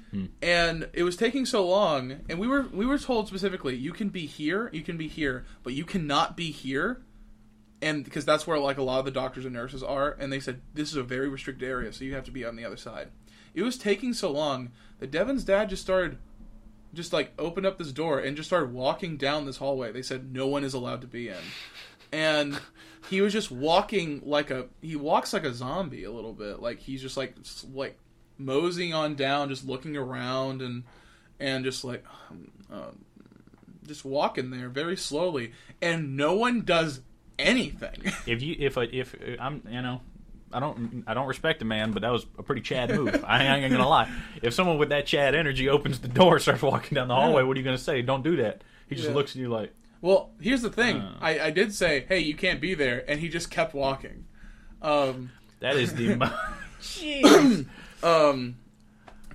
hmm. 0.09 0.25
and 0.41 0.89
it 0.93 1.03
was 1.03 1.15
taking 1.15 1.45
so 1.45 1.65
long. 1.65 2.21
And 2.27 2.39
we 2.39 2.47
were 2.47 2.63
we 2.73 2.87
were 2.87 2.97
told 2.97 3.27
specifically, 3.27 3.75
you 3.75 3.93
can 3.93 4.09
be 4.09 4.25
here, 4.25 4.69
you 4.73 4.81
can 4.81 4.97
be 4.97 5.07
here, 5.07 5.45
but 5.61 5.73
you 5.73 5.85
cannot 5.85 6.35
be 6.35 6.49
here, 6.49 7.03
and 7.83 8.03
because 8.03 8.25
that's 8.25 8.47
where 8.47 8.57
like 8.57 8.79
a 8.79 8.83
lot 8.83 8.99
of 8.99 9.05
the 9.05 9.11
doctors 9.11 9.45
and 9.45 9.53
nurses 9.53 9.83
are, 9.83 10.17
and 10.19 10.33
they 10.33 10.39
said 10.39 10.61
this 10.73 10.89
is 10.89 10.97
a 10.97 11.03
very 11.03 11.29
restricted 11.29 11.69
area, 11.69 11.93
so 11.93 12.03
you 12.03 12.15
have 12.15 12.25
to 12.25 12.31
be 12.31 12.43
on 12.43 12.55
the 12.55 12.65
other 12.65 12.77
side. 12.77 13.09
It 13.53 13.61
was 13.61 13.77
taking 13.77 14.13
so 14.13 14.31
long 14.31 14.71
that 14.99 15.11
Devin's 15.11 15.43
dad 15.43 15.69
just 15.69 15.83
started 15.83 16.17
just 16.95 17.13
like 17.13 17.31
opened 17.37 17.67
up 17.67 17.77
this 17.77 17.91
door 17.91 18.19
and 18.19 18.35
just 18.35 18.49
started 18.49 18.73
walking 18.73 19.17
down 19.17 19.45
this 19.45 19.57
hallway. 19.57 19.91
They 19.91 20.01
said 20.01 20.33
no 20.33 20.47
one 20.47 20.63
is 20.63 20.73
allowed 20.73 21.01
to 21.01 21.07
be 21.07 21.29
in. 21.29 21.37
and 22.11 22.59
he 23.09 23.21
was 23.21 23.33
just 23.33 23.51
walking 23.51 24.21
like 24.25 24.51
a 24.51 24.67
he 24.81 24.95
walks 24.95 25.33
like 25.33 25.43
a 25.43 25.53
zombie 25.53 26.03
a 26.03 26.11
little 26.11 26.33
bit. 26.33 26.59
Like 26.61 26.79
he's 26.79 27.01
just 27.01 27.17
like 27.17 27.41
just 27.41 27.69
like 27.73 27.97
moseying 28.37 28.93
on 28.93 29.15
down, 29.15 29.49
just 29.49 29.65
looking 29.67 29.95
around 29.97 30.61
and 30.61 30.83
and 31.39 31.63
just 31.65 31.83
like 31.83 32.03
um, 32.31 32.51
um, 32.71 33.05
just 33.87 34.05
walking 34.05 34.49
there 34.51 34.69
very 34.69 34.95
slowly, 34.97 35.51
and 35.81 36.15
no 36.15 36.33
one 36.35 36.61
does 36.61 37.01
anything. 37.39 38.11
If 38.25 38.41
you 38.41 38.55
if 38.59 38.77
I 38.77 38.83
if 38.83 39.15
I'm 39.39 39.61
you 39.69 39.81
know. 39.81 40.01
I 40.55 40.59
don't. 40.59 41.03
I 41.07 41.15
don't 41.15 41.25
respect 41.25 41.63
a 41.63 41.65
man, 41.65 41.93
but 41.93 42.03
that 42.03 42.11
was 42.11 42.27
a 42.37 42.43
pretty 42.43 42.61
Chad 42.61 42.91
move. 42.91 43.25
I 43.27 43.43
ain't 43.57 43.71
gonna 43.71 43.89
lie. 43.89 44.07
If 44.43 44.53
someone 44.53 44.77
with 44.77 44.89
that 44.89 45.07
Chad 45.07 45.33
energy 45.33 45.67
opens 45.67 45.97
the 45.99 46.07
door, 46.07 46.37
starts 46.39 46.61
walking 46.61 46.93
down 46.93 47.07
the 47.07 47.15
hallway, 47.15 47.41
what 47.41 47.57
are 47.57 47.59
you 47.59 47.63
gonna 47.65 47.75
say? 47.79 48.03
Don't 48.03 48.23
do 48.23 48.35
that. 48.35 48.63
He 48.87 48.93
just 48.93 49.07
Yeah. 49.07 49.15
looks 49.15 49.31
at 49.31 49.37
you 49.37 49.49
like, 49.49 49.73
Well, 50.03 50.31
here's 50.41 50.61
the 50.61 50.69
thing. 50.69 50.97
Uh. 50.97 51.17
I, 51.21 51.39
I 51.39 51.49
did 51.49 51.73
say, 51.73 52.05
"Hey, 52.09 52.19
you 52.19 52.35
can't 52.35 52.59
be 52.59 52.73
there," 52.73 53.05
and 53.07 53.21
he 53.21 53.29
just 53.29 53.49
kept 53.49 53.73
walking. 53.73 54.25
Um, 54.81 55.31
"That 55.61 55.77
is 55.77 55.93
the." 55.95 56.15
mo- 56.15 56.37
Jeez. 56.81 57.65
um, 58.03 58.57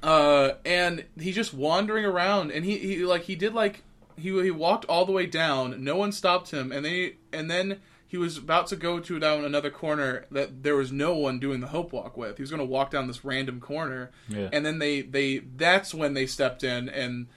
uh, 0.02 0.50
and 0.66 1.07
he's 1.18 1.35
just 1.35 1.54
wandering 1.54 2.04
around, 2.04 2.50
and 2.52 2.66
he, 2.66 2.76
he 2.76 3.04
like 3.07 3.22
he 3.22 3.35
did 3.35 3.54
like 3.54 3.83
he 4.16 4.31
he 4.42 4.50
walked 4.50 4.85
all 4.85 5.07
the 5.07 5.12
way 5.12 5.24
down. 5.24 5.83
No 5.83 5.96
one 5.96 6.12
stopped 6.12 6.50
him, 6.50 6.70
and 6.70 6.85
they 6.85 7.14
and 7.33 7.50
then 7.50 7.81
he 8.07 8.18
was 8.18 8.37
about 8.37 8.66
to 8.66 8.76
go 8.76 9.00
to 9.00 9.18
down 9.18 9.46
another 9.46 9.70
corner 9.70 10.26
that 10.31 10.62
there 10.62 10.76
was 10.76 10.92
no 10.92 11.14
one 11.16 11.38
doing 11.38 11.61
the 11.61 11.68
hope 11.68 11.94
walk 11.94 12.16
with. 12.18 12.37
He 12.37 12.42
was 12.42 12.50
going 12.50 12.61
to 12.61 12.66
walk 12.66 12.90
down 12.90 13.07
this 13.07 13.24
random 13.24 13.59
corner, 13.59 14.11
Yeah. 14.28 14.50
and 14.52 14.66
then 14.66 14.81
they 14.81 15.00
they 15.00 15.38
that's 15.38 15.94
when 15.94 16.12
they 16.12 16.26
stepped 16.26 16.62
in 16.62 16.90
and. 16.90 17.28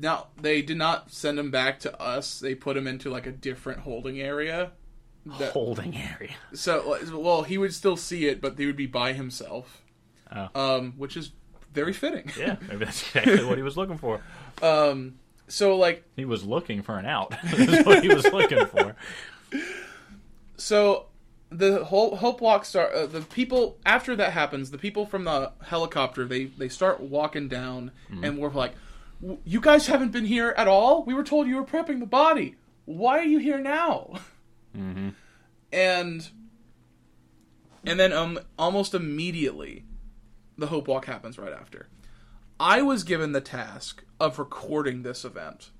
Now 0.00 0.28
they 0.40 0.62
did 0.62 0.76
not 0.76 1.10
send 1.12 1.38
him 1.38 1.50
back 1.50 1.80
to 1.80 2.00
us. 2.00 2.38
They 2.40 2.54
put 2.54 2.76
him 2.76 2.86
into 2.86 3.10
like 3.10 3.26
a 3.26 3.32
different 3.32 3.80
holding 3.80 4.20
area. 4.20 4.72
That- 5.38 5.52
Holding 5.52 5.96
area. 5.96 6.34
So, 6.54 6.98
well, 7.18 7.42
he 7.42 7.58
would 7.58 7.74
still 7.74 7.96
see 7.96 8.26
it, 8.26 8.40
but 8.40 8.58
he 8.58 8.64
would 8.66 8.76
be 8.76 8.86
by 8.86 9.12
himself, 9.12 9.82
Oh. 10.34 10.48
um, 10.54 10.94
which 10.96 11.14
is 11.16 11.32
very 11.74 11.92
fitting. 11.92 12.30
Yeah, 12.38 12.56
maybe 12.68 12.84
that's 12.86 13.02
exactly 13.02 13.44
what 13.44 13.58
he 13.58 13.62
was 13.62 13.76
looking 13.76 13.98
for. 13.98 14.20
Um, 14.62 15.14
so, 15.48 15.76
like, 15.76 16.04
He 16.16 16.24
was 16.26 16.44
looking 16.44 16.82
for 16.82 16.98
an 16.98 17.06
out. 17.06 17.30
That's 17.42 17.86
what 17.86 18.02
he 18.02 18.08
was 18.14 18.24
looking 18.30 18.66
for. 18.66 18.94
so 20.56 21.06
the 21.50 21.84
whole 21.84 22.16
Hope 22.16 22.40
Walk 22.40 22.64
start. 22.64 22.92
Uh, 22.94 23.06
the 23.06 23.22
people 23.22 23.78
after 23.86 24.14
that 24.16 24.32
happens, 24.32 24.70
the 24.70 24.78
people 24.78 25.06
from 25.06 25.24
the 25.24 25.52
helicopter 25.64 26.24
they 26.26 26.44
they 26.44 26.68
start 26.68 27.00
walking 27.00 27.48
down, 27.48 27.90
and 28.22 28.38
we're 28.38 28.50
like, 28.50 28.72
"W- 28.72 28.80
"You 29.44 29.60
guys 29.60 29.86
haven't 29.86 30.12
been 30.12 30.24
here 30.24 30.54
at 30.56 30.66
all. 30.68 31.04
We 31.04 31.14
were 31.14 31.24
told 31.24 31.46
you 31.46 31.56
were 31.56 31.64
prepping 31.64 32.00
the 32.00 32.06
body. 32.06 32.56
Why 32.84 33.18
are 33.18 33.24
you 33.24 33.38
here 33.38 33.58
now?" 33.60 34.14
hmm 34.74 35.10
and 35.72 36.28
and 37.86 37.98
then 38.00 38.12
um 38.12 38.38
almost 38.58 38.94
immediately 38.94 39.84
the 40.58 40.66
hope 40.66 40.88
walk 40.88 41.04
happens 41.06 41.38
right 41.38 41.52
after 41.52 41.88
i 42.58 42.82
was 42.82 43.04
given 43.04 43.32
the 43.32 43.40
task 43.40 44.02
of 44.18 44.38
recording 44.38 45.02
this 45.02 45.24
event 45.24 45.70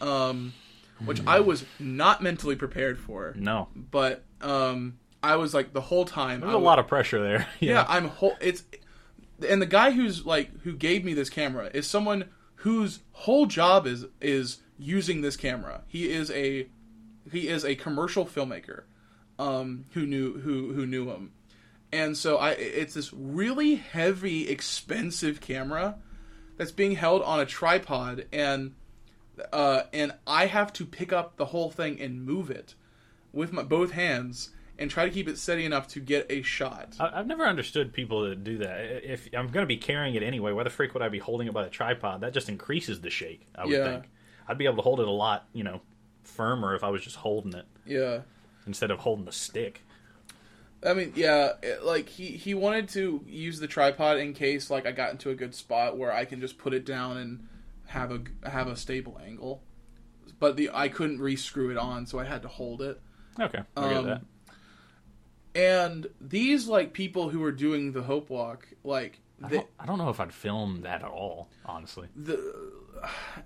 um 0.00 0.52
which 1.04 1.20
i 1.26 1.40
was 1.40 1.64
not 1.78 2.22
mentally 2.22 2.56
prepared 2.56 2.98
for 2.98 3.34
No, 3.36 3.68
but 3.74 4.24
um 4.40 4.98
i 5.22 5.36
was 5.36 5.52
like 5.54 5.72
the 5.74 5.80
whole 5.82 6.04
time 6.06 6.40
there's 6.40 6.50
I 6.52 6.54
a 6.54 6.58
wa- 6.58 6.64
lot 6.70 6.78
of 6.78 6.86
pressure 6.88 7.22
there. 7.22 7.46
yeah, 7.60 7.84
i'm 7.88 8.08
whole 8.08 8.34
it's 8.40 8.64
and 9.46 9.60
the 9.60 9.66
guy 9.66 9.90
who's 9.90 10.24
like 10.24 10.50
who 10.62 10.74
gave 10.74 11.04
me 11.04 11.12
this 11.14 11.28
camera 11.30 11.70
is 11.74 11.86
someone 11.86 12.30
whose 12.64 13.00
whole 13.12 13.44
job 13.44 13.86
is 13.86 14.06
is 14.22 14.56
using 14.78 15.20
this 15.20 15.36
camera. 15.36 15.82
He 15.86 16.10
is 16.10 16.30
a 16.30 16.66
he 17.30 17.48
is 17.48 17.62
a 17.62 17.74
commercial 17.74 18.24
filmmaker 18.24 18.84
um 19.38 19.84
who 19.92 20.06
knew 20.06 20.38
who 20.38 20.72
who 20.72 20.86
knew 20.86 21.10
him. 21.10 21.32
And 21.92 22.16
so 22.16 22.38
i 22.38 22.52
it's 22.52 22.94
this 22.94 23.12
really 23.12 23.74
heavy 23.74 24.48
expensive 24.48 25.42
camera 25.42 25.96
that's 26.56 26.72
being 26.72 26.94
held 26.94 27.20
on 27.22 27.38
a 27.38 27.44
tripod 27.44 28.24
and 28.32 28.72
uh 29.52 29.82
and 29.92 30.14
i 30.26 30.46
have 30.46 30.72
to 30.72 30.86
pick 30.86 31.12
up 31.12 31.36
the 31.36 31.46
whole 31.46 31.70
thing 31.70 32.00
and 32.00 32.24
move 32.24 32.50
it 32.50 32.74
with 33.32 33.52
my 33.52 33.62
both 33.62 33.90
hands 33.90 34.50
and 34.78 34.90
try 34.90 35.04
to 35.04 35.10
keep 35.10 35.28
it 35.28 35.38
steady 35.38 35.64
enough 35.64 35.86
to 35.88 36.00
get 36.00 36.26
a 36.30 36.42
shot 36.42 36.96
I've 36.98 37.26
never 37.26 37.44
understood 37.44 37.92
people 37.92 38.28
that 38.28 38.42
do 38.44 38.58
that. 38.58 39.10
If 39.10 39.28
I'm 39.32 39.48
going 39.48 39.62
to 39.62 39.66
be 39.66 39.76
carrying 39.76 40.14
it 40.14 40.22
anyway, 40.22 40.52
why 40.52 40.64
the 40.64 40.70
freak 40.70 40.94
would 40.94 41.02
I 41.02 41.08
be 41.08 41.18
holding 41.20 41.46
it 41.46 41.54
by 41.54 41.62
the 41.62 41.70
tripod? 41.70 42.20
That 42.22 42.32
just 42.34 42.48
increases 42.48 43.00
the 43.00 43.10
shake. 43.10 43.46
I 43.54 43.64
would 43.64 43.72
Yeah. 43.72 43.84
think. 43.84 44.10
I'd 44.48 44.58
be 44.58 44.64
able 44.66 44.76
to 44.76 44.82
hold 44.82 45.00
it 45.00 45.08
a 45.08 45.12
lot, 45.12 45.46
you 45.52 45.64
know, 45.64 45.80
firmer 46.22 46.74
if 46.74 46.82
I 46.82 46.88
was 46.90 47.02
just 47.02 47.16
holding 47.16 47.54
it 47.54 47.66
yeah 47.86 48.20
instead 48.66 48.90
of 48.90 49.00
holding 49.00 49.26
the 49.26 49.32
stick. 49.32 49.82
I 50.86 50.92
mean, 50.92 51.12
yeah, 51.16 51.52
it, 51.62 51.82
like 51.84 52.08
he 52.08 52.26
he 52.28 52.52
wanted 52.54 52.88
to 52.90 53.24
use 53.26 53.58
the 53.58 53.66
tripod 53.66 54.18
in 54.18 54.34
case 54.34 54.70
like 54.70 54.86
I 54.86 54.92
got 54.92 55.12
into 55.12 55.30
a 55.30 55.34
good 55.34 55.54
spot 55.54 55.96
where 55.96 56.12
I 56.12 56.24
can 56.24 56.40
just 56.40 56.58
put 56.58 56.74
it 56.74 56.84
down 56.84 57.16
and 57.16 57.48
have 57.86 58.10
a 58.10 58.22
have 58.50 58.68
a 58.68 58.76
stable 58.76 59.18
angle. 59.24 59.62
But 60.38 60.56
the 60.56 60.70
I 60.74 60.88
couldn't 60.88 61.20
re-screw 61.20 61.70
it 61.70 61.78
on, 61.78 62.06
so 62.06 62.18
I 62.18 62.24
had 62.24 62.42
to 62.42 62.48
hold 62.48 62.82
it. 62.82 63.00
Okay, 63.40 63.60
I 63.76 63.88
get 63.88 63.96
Um, 63.98 64.06
that. 64.06 64.20
And 65.54 66.06
these 66.20 66.66
like 66.66 66.92
people 66.92 67.28
who 67.28 67.40
were 67.40 67.52
doing 67.52 67.92
the 67.92 68.02
Hope 68.02 68.28
Walk, 68.30 68.68
like 68.82 69.20
I 69.42 69.48
don't, 69.48 69.66
I 69.80 69.86
don't 69.86 69.98
know 69.98 70.08
if 70.10 70.20
I'd 70.20 70.32
film 70.32 70.80
that 70.82 71.02
at 71.02 71.08
all, 71.10 71.48
honestly. 71.66 72.08
the 72.16 72.72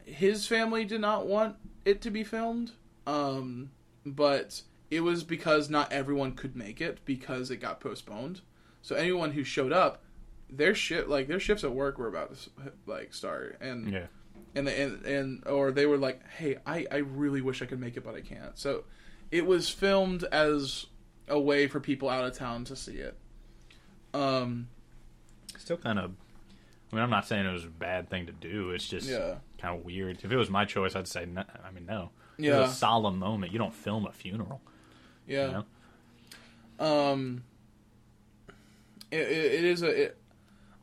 his 0.04 0.46
family 0.46 0.84
did 0.84 1.00
not 1.00 1.26
want 1.26 1.56
it 1.84 2.00
to 2.02 2.10
be 2.10 2.22
filmed 2.22 2.70
um 3.08 3.70
but 4.06 4.62
it 4.90 5.00
was 5.00 5.24
because 5.24 5.68
not 5.68 5.90
everyone 5.92 6.32
could 6.32 6.54
make 6.54 6.80
it 6.80 6.98
because 7.04 7.50
it 7.50 7.56
got 7.56 7.80
postponed 7.80 8.40
so 8.82 8.94
anyone 8.94 9.32
who 9.32 9.42
showed 9.42 9.72
up 9.72 10.04
their 10.48 10.74
shit 10.74 11.08
like 11.08 11.26
their 11.26 11.40
shifts 11.40 11.64
at 11.64 11.72
work 11.72 11.98
were 11.98 12.06
about 12.06 12.32
to 12.36 12.50
like 12.86 13.12
start 13.12 13.56
and 13.60 13.90
Yeah. 13.90 14.06
and 14.54 14.68
and 14.68 15.04
and 15.06 15.46
or 15.46 15.72
they 15.72 15.86
were 15.86 15.98
like 15.98 16.20
hey 16.36 16.58
i 16.66 16.86
i 16.92 16.96
really 16.98 17.40
wish 17.40 17.60
i 17.62 17.66
could 17.66 17.80
make 17.80 17.96
it 17.96 18.04
but 18.04 18.14
i 18.14 18.20
can't 18.20 18.56
so 18.56 18.84
it 19.32 19.44
was 19.46 19.68
filmed 19.68 20.22
as 20.24 20.86
a 21.28 21.38
way 21.38 21.66
for 21.66 21.80
people 21.80 22.08
out 22.08 22.24
of 22.24 22.32
town 22.34 22.64
to 22.64 22.74
see 22.76 22.96
it 22.96 23.16
um 24.14 24.68
Still 25.58 25.76
kind 25.76 25.98
of. 25.98 26.12
I 26.92 26.96
mean, 26.96 27.04
I'm 27.04 27.10
not 27.10 27.26
saying 27.26 27.44
it 27.44 27.52
was 27.52 27.64
a 27.64 27.68
bad 27.68 28.08
thing 28.08 28.26
to 28.26 28.32
do. 28.32 28.70
It's 28.70 28.86
just 28.86 29.08
yeah 29.08 29.36
kind 29.58 29.78
of 29.78 29.84
weird. 29.84 30.20
If 30.22 30.30
it 30.30 30.36
was 30.36 30.50
my 30.50 30.64
choice, 30.64 30.94
I'd 30.94 31.08
say 31.08 31.26
no. 31.26 31.44
I 31.64 31.70
mean, 31.70 31.86
no. 31.86 32.10
It's 32.38 32.46
yeah 32.46 32.64
a 32.64 32.70
solemn 32.70 33.18
moment. 33.18 33.52
You 33.52 33.58
don't 33.58 33.74
film 33.74 34.06
a 34.06 34.12
funeral. 34.12 34.60
yeah 35.26 35.46
You 35.46 35.52
know? 36.80 36.86
Um, 36.86 37.42
it, 39.10 39.20
it, 39.20 39.54
it 39.54 39.64
is 39.64 39.82
a. 39.82 40.04
It, 40.04 40.18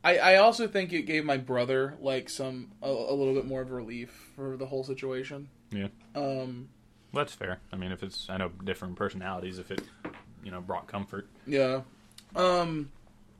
I 0.04 0.18
I 0.18 0.36
also 0.36 0.68
think 0.68 0.92
it 0.92 1.02
gave 1.02 1.24
my 1.24 1.36
brother 1.38 1.94
like 2.00 2.28
some 2.28 2.72
a, 2.82 2.88
a 2.88 3.14
little 3.14 3.34
bit 3.34 3.46
more 3.46 3.62
of 3.62 3.70
relief 3.70 4.30
for 4.36 4.56
the 4.56 4.66
whole 4.66 4.84
situation. 4.84 5.48
Yeah. 5.72 5.88
Um. 6.14 6.68
Well, 7.12 7.24
that's 7.24 7.34
fair. 7.34 7.60
I 7.72 7.76
mean, 7.76 7.92
if 7.92 8.02
it's 8.02 8.28
I 8.28 8.36
know 8.36 8.50
different 8.62 8.96
personalities, 8.96 9.58
if 9.58 9.70
it 9.70 9.82
you 10.46 10.52
know 10.52 10.60
brought 10.60 10.86
comfort. 10.86 11.28
Yeah. 11.46 11.82
Um. 12.34 12.90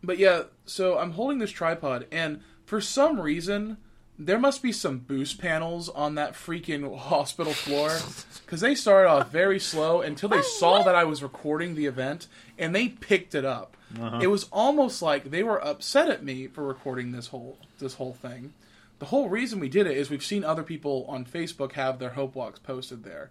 But 0.03 0.19
yeah, 0.19 0.43
so 0.67 0.99
I'm 0.99 1.13
holding 1.13 1.39
this 1.39 1.51
tripod, 1.51 2.07
and 2.13 2.41
for 2.65 2.81
some 2.81 3.21
reason, 3.21 3.79
there 4.19 4.39
must 4.39 4.63
be 4.63 4.73
some 4.73 4.99
boost 4.99 5.39
panels 5.39 5.89
on 5.89 6.17
that 6.17 6.35
freaking 6.35 6.97
hospital 6.99 7.53
floor 7.53 7.97
because 8.45 8.61
they 8.61 8.75
started 8.75 9.09
off 9.09 9.31
very 9.31 9.59
slow 9.59 10.01
until 10.01 10.29
they 10.29 10.43
saw 10.59 10.83
that 10.83 10.95
I 10.95 11.05
was 11.05 11.23
recording 11.23 11.75
the 11.75 11.87
event, 11.87 12.27
and 12.59 12.75
they 12.75 12.89
picked 12.89 13.35
it 13.35 13.45
up. 13.45 13.77
Uh-huh. 13.99 14.19
It 14.21 14.27
was 14.27 14.49
almost 14.53 15.01
like 15.01 15.31
they 15.31 15.45
were 15.45 15.65
upset 15.65 16.11
at 16.11 16.25
me 16.25 16.49
for 16.49 16.65
recording 16.65 17.13
this 17.13 17.29
whole 17.29 17.59
this 17.79 17.95
whole 17.95 18.15
thing. 18.15 18.53
The 18.99 19.07
whole 19.07 19.29
reason 19.29 19.61
we 19.61 19.69
did 19.69 19.87
it 19.87 19.97
is 19.97 20.11
we've 20.11 20.25
seen 20.25 20.43
other 20.43 20.63
people 20.63 21.05
on 21.09 21.25
Facebook 21.25 21.73
have 21.73 21.99
their 21.99 22.11
hope 22.11 22.35
walks 22.35 22.59
posted 22.59 23.05
there, 23.05 23.31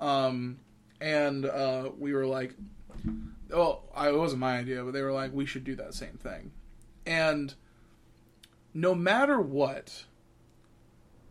um, 0.00 0.58
and 1.00 1.44
uh, 1.44 1.90
we 1.98 2.14
were 2.14 2.26
like, 2.26 2.54
"Oh, 3.52 3.80
I, 3.94 4.08
it 4.08 4.16
wasn't 4.16 4.40
my 4.40 4.58
idea," 4.58 4.82
but 4.84 4.92
they 4.92 5.02
were 5.02 5.12
like, 5.12 5.32
"We 5.32 5.46
should 5.46 5.64
do 5.64 5.76
that 5.76 5.94
same 5.94 6.18
thing," 6.22 6.52
and 7.06 7.54
no 8.74 8.94
matter 8.94 9.40
what, 9.40 10.04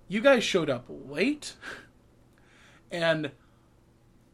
you 0.07 0.21
guys 0.21 0.43
showed 0.43 0.69
up 0.69 0.85
late, 0.89 1.53
and 2.91 3.31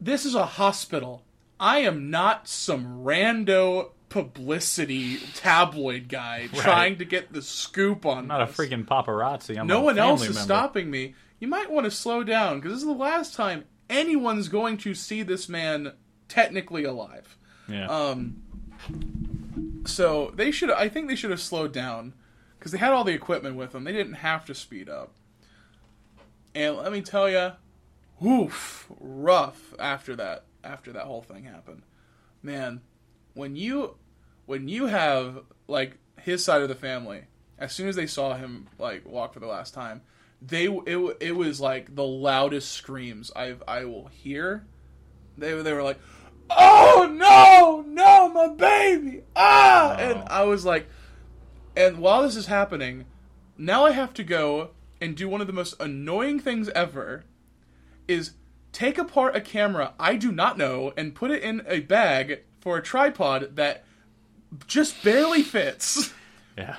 this 0.00 0.24
is 0.24 0.34
a 0.34 0.46
hospital. 0.46 1.22
I 1.60 1.78
am 1.78 2.10
not 2.10 2.46
some 2.46 3.02
rando 3.04 3.90
publicity 4.08 5.18
tabloid 5.34 6.08
guy 6.08 6.48
trying 6.54 6.98
to 6.98 7.04
get 7.04 7.32
the 7.32 7.42
scoop 7.42 8.06
on 8.06 8.18
I'm 8.18 8.26
not 8.26 8.42
a 8.42 8.46
freaking 8.46 8.86
paparazzi. 8.86 9.58
I'm 9.58 9.66
no 9.66 9.80
one 9.80 9.98
else 9.98 10.22
is 10.22 10.36
member. 10.36 10.40
stopping 10.40 10.90
me. 10.90 11.14
You 11.40 11.48
might 11.48 11.70
want 11.70 11.84
to 11.84 11.90
slow 11.90 12.24
down 12.24 12.56
because 12.58 12.72
this 12.72 12.80
is 12.80 12.86
the 12.86 12.92
last 12.92 13.34
time 13.34 13.64
anyone's 13.88 14.48
going 14.48 14.76
to 14.78 14.94
see 14.94 15.22
this 15.22 15.48
man 15.48 15.92
technically 16.28 16.84
alive. 16.84 17.36
Yeah. 17.68 17.86
Um, 17.86 18.42
so 19.86 20.32
they 20.34 20.50
should. 20.50 20.70
I 20.70 20.88
think 20.88 21.08
they 21.08 21.16
should 21.16 21.30
have 21.30 21.40
slowed 21.40 21.72
down 21.72 22.14
because 22.58 22.72
they 22.72 22.78
had 22.78 22.92
all 22.92 23.04
the 23.04 23.12
equipment 23.12 23.56
with 23.56 23.72
them. 23.72 23.84
They 23.84 23.92
didn't 23.92 24.14
have 24.14 24.44
to 24.46 24.54
speed 24.54 24.88
up. 24.88 25.12
And 26.54 26.76
let 26.76 26.92
me 26.92 27.02
tell 27.02 27.28
you, 27.30 27.52
oof, 28.24 28.86
rough 28.98 29.74
after 29.78 30.16
that. 30.16 30.44
after 30.64 30.92
that 30.92 31.04
whole 31.04 31.22
thing 31.22 31.44
happened. 31.44 31.82
Man, 32.42 32.80
when 33.34 33.56
you 33.56 33.96
when 34.46 34.68
you 34.68 34.86
have 34.86 35.40
like 35.66 35.98
his 36.20 36.44
side 36.44 36.62
of 36.62 36.68
the 36.68 36.74
family, 36.74 37.24
as 37.58 37.72
soon 37.72 37.88
as 37.88 37.96
they 37.96 38.06
saw 38.06 38.34
him 38.34 38.68
like 38.78 39.06
walk 39.06 39.34
for 39.34 39.40
the 39.40 39.46
last 39.46 39.74
time, 39.74 40.02
they 40.40 40.66
it 40.66 41.16
it 41.20 41.36
was 41.36 41.60
like 41.60 41.94
the 41.94 42.04
loudest 42.04 42.72
screams 42.72 43.30
I've 43.34 43.62
I 43.66 43.84
will 43.84 44.06
hear. 44.06 44.66
They 45.36 45.52
they 45.62 45.72
were 45.72 45.82
like, 45.82 45.98
"Oh 46.50 47.08
no, 47.12 47.84
no, 47.86 48.28
my 48.28 48.48
baby!" 48.48 49.22
Ah, 49.36 49.94
No. 49.98 50.04
and 50.04 50.28
I 50.28 50.44
was 50.44 50.64
like, 50.64 50.88
and 51.76 51.98
while 51.98 52.22
this 52.22 52.36
is 52.36 52.46
happening, 52.46 53.06
now 53.56 53.84
I 53.84 53.92
have 53.92 54.12
to 54.14 54.24
go 54.24 54.70
and 55.00 55.16
do 55.16 55.28
one 55.28 55.40
of 55.40 55.46
the 55.46 55.52
most 55.52 55.74
annoying 55.80 56.40
things 56.40 56.68
ever 56.70 57.24
is 58.08 58.32
take 58.72 58.98
apart 58.98 59.36
a 59.36 59.40
camera 59.40 59.92
I 59.98 60.16
do 60.16 60.32
not 60.32 60.58
know 60.58 60.92
and 60.96 61.14
put 61.14 61.30
it 61.30 61.42
in 61.42 61.62
a 61.66 61.80
bag 61.80 62.40
for 62.60 62.76
a 62.76 62.82
tripod 62.82 63.56
that 63.56 63.84
just 64.66 65.02
barely 65.04 65.42
fits. 65.42 66.12
Yeah. 66.56 66.76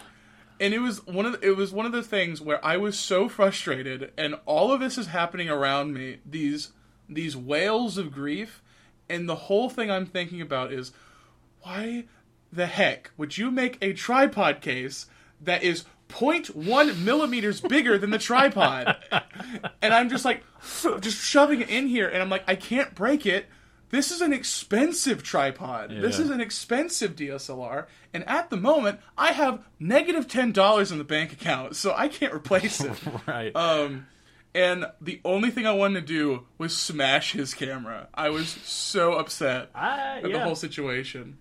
And 0.59 0.73
it 0.73 0.79
was 0.79 1.05
one 1.05 1.25
of 1.25 1.33
the, 1.39 1.47
it 1.47 1.55
was 1.55 1.71
one 1.71 1.85
of 1.85 1.93
the 1.93 2.03
things 2.03 2.41
where 2.41 2.63
I 2.65 2.75
was 2.75 2.99
so 2.99 3.29
frustrated 3.29 4.11
and 4.17 4.35
all 4.45 4.73
of 4.73 4.81
this 4.81 4.97
is 4.97 5.07
happening 5.07 5.49
around 5.49 5.93
me 5.93 6.17
these 6.25 6.73
these 7.07 7.37
wails 7.37 7.97
of 7.97 8.11
grief 8.11 8.61
and 9.09 9.27
the 9.27 9.35
whole 9.35 9.69
thing 9.69 9.89
I'm 9.89 10.05
thinking 10.05 10.41
about 10.41 10.71
is 10.71 10.91
why 11.61 12.05
the 12.51 12.65
heck 12.65 13.11
would 13.17 13.37
you 13.37 13.51
make 13.51 13.77
a 13.81 13.93
tripod 13.93 14.61
case 14.61 15.05
that 15.41 15.63
is 15.63 15.85
0.1 16.09 16.99
millimeters 16.99 17.61
bigger 17.61 17.97
than 17.97 18.09
the 18.09 18.17
tripod? 18.17 18.97
and 19.81 19.93
I'm 19.93 20.09
just 20.09 20.25
like, 20.25 20.43
just 20.99 21.23
shoving 21.23 21.61
it 21.61 21.69
in 21.69 21.87
here, 21.87 22.07
and 22.07 22.21
I'm 22.21 22.29
like, 22.29 22.43
I 22.47 22.55
can't 22.55 22.93
break 22.95 23.25
it. 23.25 23.45
This 23.91 24.11
is 24.11 24.21
an 24.21 24.33
expensive 24.33 25.23
tripod. 25.23 25.89
This 25.89 26.19
is 26.19 26.29
an 26.29 26.39
expensive 26.41 27.15
DSLR, 27.15 27.87
and 28.13 28.23
at 28.27 28.51
the 28.51 28.57
moment, 28.57 28.99
I 29.17 29.31
have 29.31 29.63
negative 29.79 30.09
negative 30.19 30.31
ten 30.31 30.51
dollars 30.51 30.91
in 30.91 30.97
the 30.97 31.03
bank 31.03 31.33
account, 31.33 31.75
so 31.75 31.93
I 31.95 32.07
can't 32.07 32.33
replace 32.33 32.81
it. 32.81 32.91
Right. 33.27 33.55
Um, 33.55 34.07
and 34.53 34.85
the 34.99 35.21
only 35.23 35.51
thing 35.51 35.67
I 35.67 35.71
wanted 35.71 36.01
to 36.01 36.05
do 36.05 36.45
was 36.57 36.75
smash 36.75 37.33
his 37.33 37.53
camera. 37.53 38.07
I 38.13 38.29
was 38.29 38.49
so 38.49 39.13
upset 39.13 39.69
I, 39.75 40.21
at 40.23 40.31
the 40.31 40.39
whole 40.39 40.55
situation. 40.55 41.37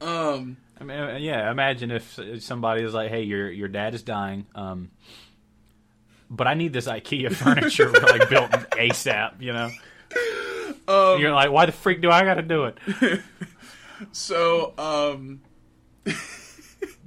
Um, 0.00 0.56
I 0.80 0.84
mean, 0.84 0.98
uh, 0.98 1.16
yeah. 1.16 1.50
Imagine 1.50 1.90
if 1.90 2.18
somebody 2.40 2.82
is 2.82 2.94
like, 2.94 3.10
"Hey, 3.10 3.22
your 3.22 3.50
your 3.50 3.68
dad 3.68 3.94
is 3.94 4.02
dying, 4.02 4.46
um, 4.54 4.90
but 6.30 6.46
I 6.46 6.54
need 6.54 6.72
this 6.72 6.86
IKEA 6.86 7.32
furniture 7.34 7.90
like 7.90 8.28
built 8.28 8.50
ASAP." 8.50 9.40
You 9.40 9.52
know, 9.52 9.70
um, 10.88 11.20
you're 11.20 11.32
like, 11.32 11.50
"Why 11.50 11.66
the 11.66 11.72
freak 11.72 12.00
do 12.00 12.10
I 12.10 12.24
got 12.24 12.34
to 12.34 12.42
do 12.42 12.64
it?" 12.64 12.78
so 14.12 14.74
um, 14.78 15.40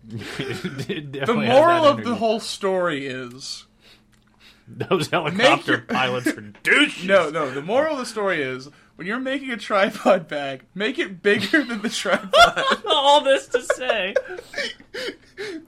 the 0.08 1.34
moral 1.34 1.86
of 1.86 2.04
the 2.04 2.16
whole 2.16 2.40
story 2.40 3.08
is 3.08 3.66
those 4.90 5.08
helicopter 5.10 5.72
your- 5.72 5.82
pilots 5.82 6.28
are 6.28 6.42
douches. 6.64 7.04
no, 7.06 7.30
no. 7.30 7.52
The 7.52 7.62
moral 7.62 7.94
of 7.94 8.00
the 8.00 8.06
story 8.06 8.42
is 8.42 8.70
when 8.96 9.08
you're 9.08 9.20
making 9.20 9.52
a 9.52 9.58
tripod 9.58 10.28
bag, 10.28 10.64
make 10.76 11.00
it 11.00 11.22
bigger 11.24 11.64
than 11.64 11.82
the 11.82 11.90
tripod. 11.90 12.64
all 12.88 13.22
this 13.22 13.48
to 13.48 13.62
say, 13.64 14.14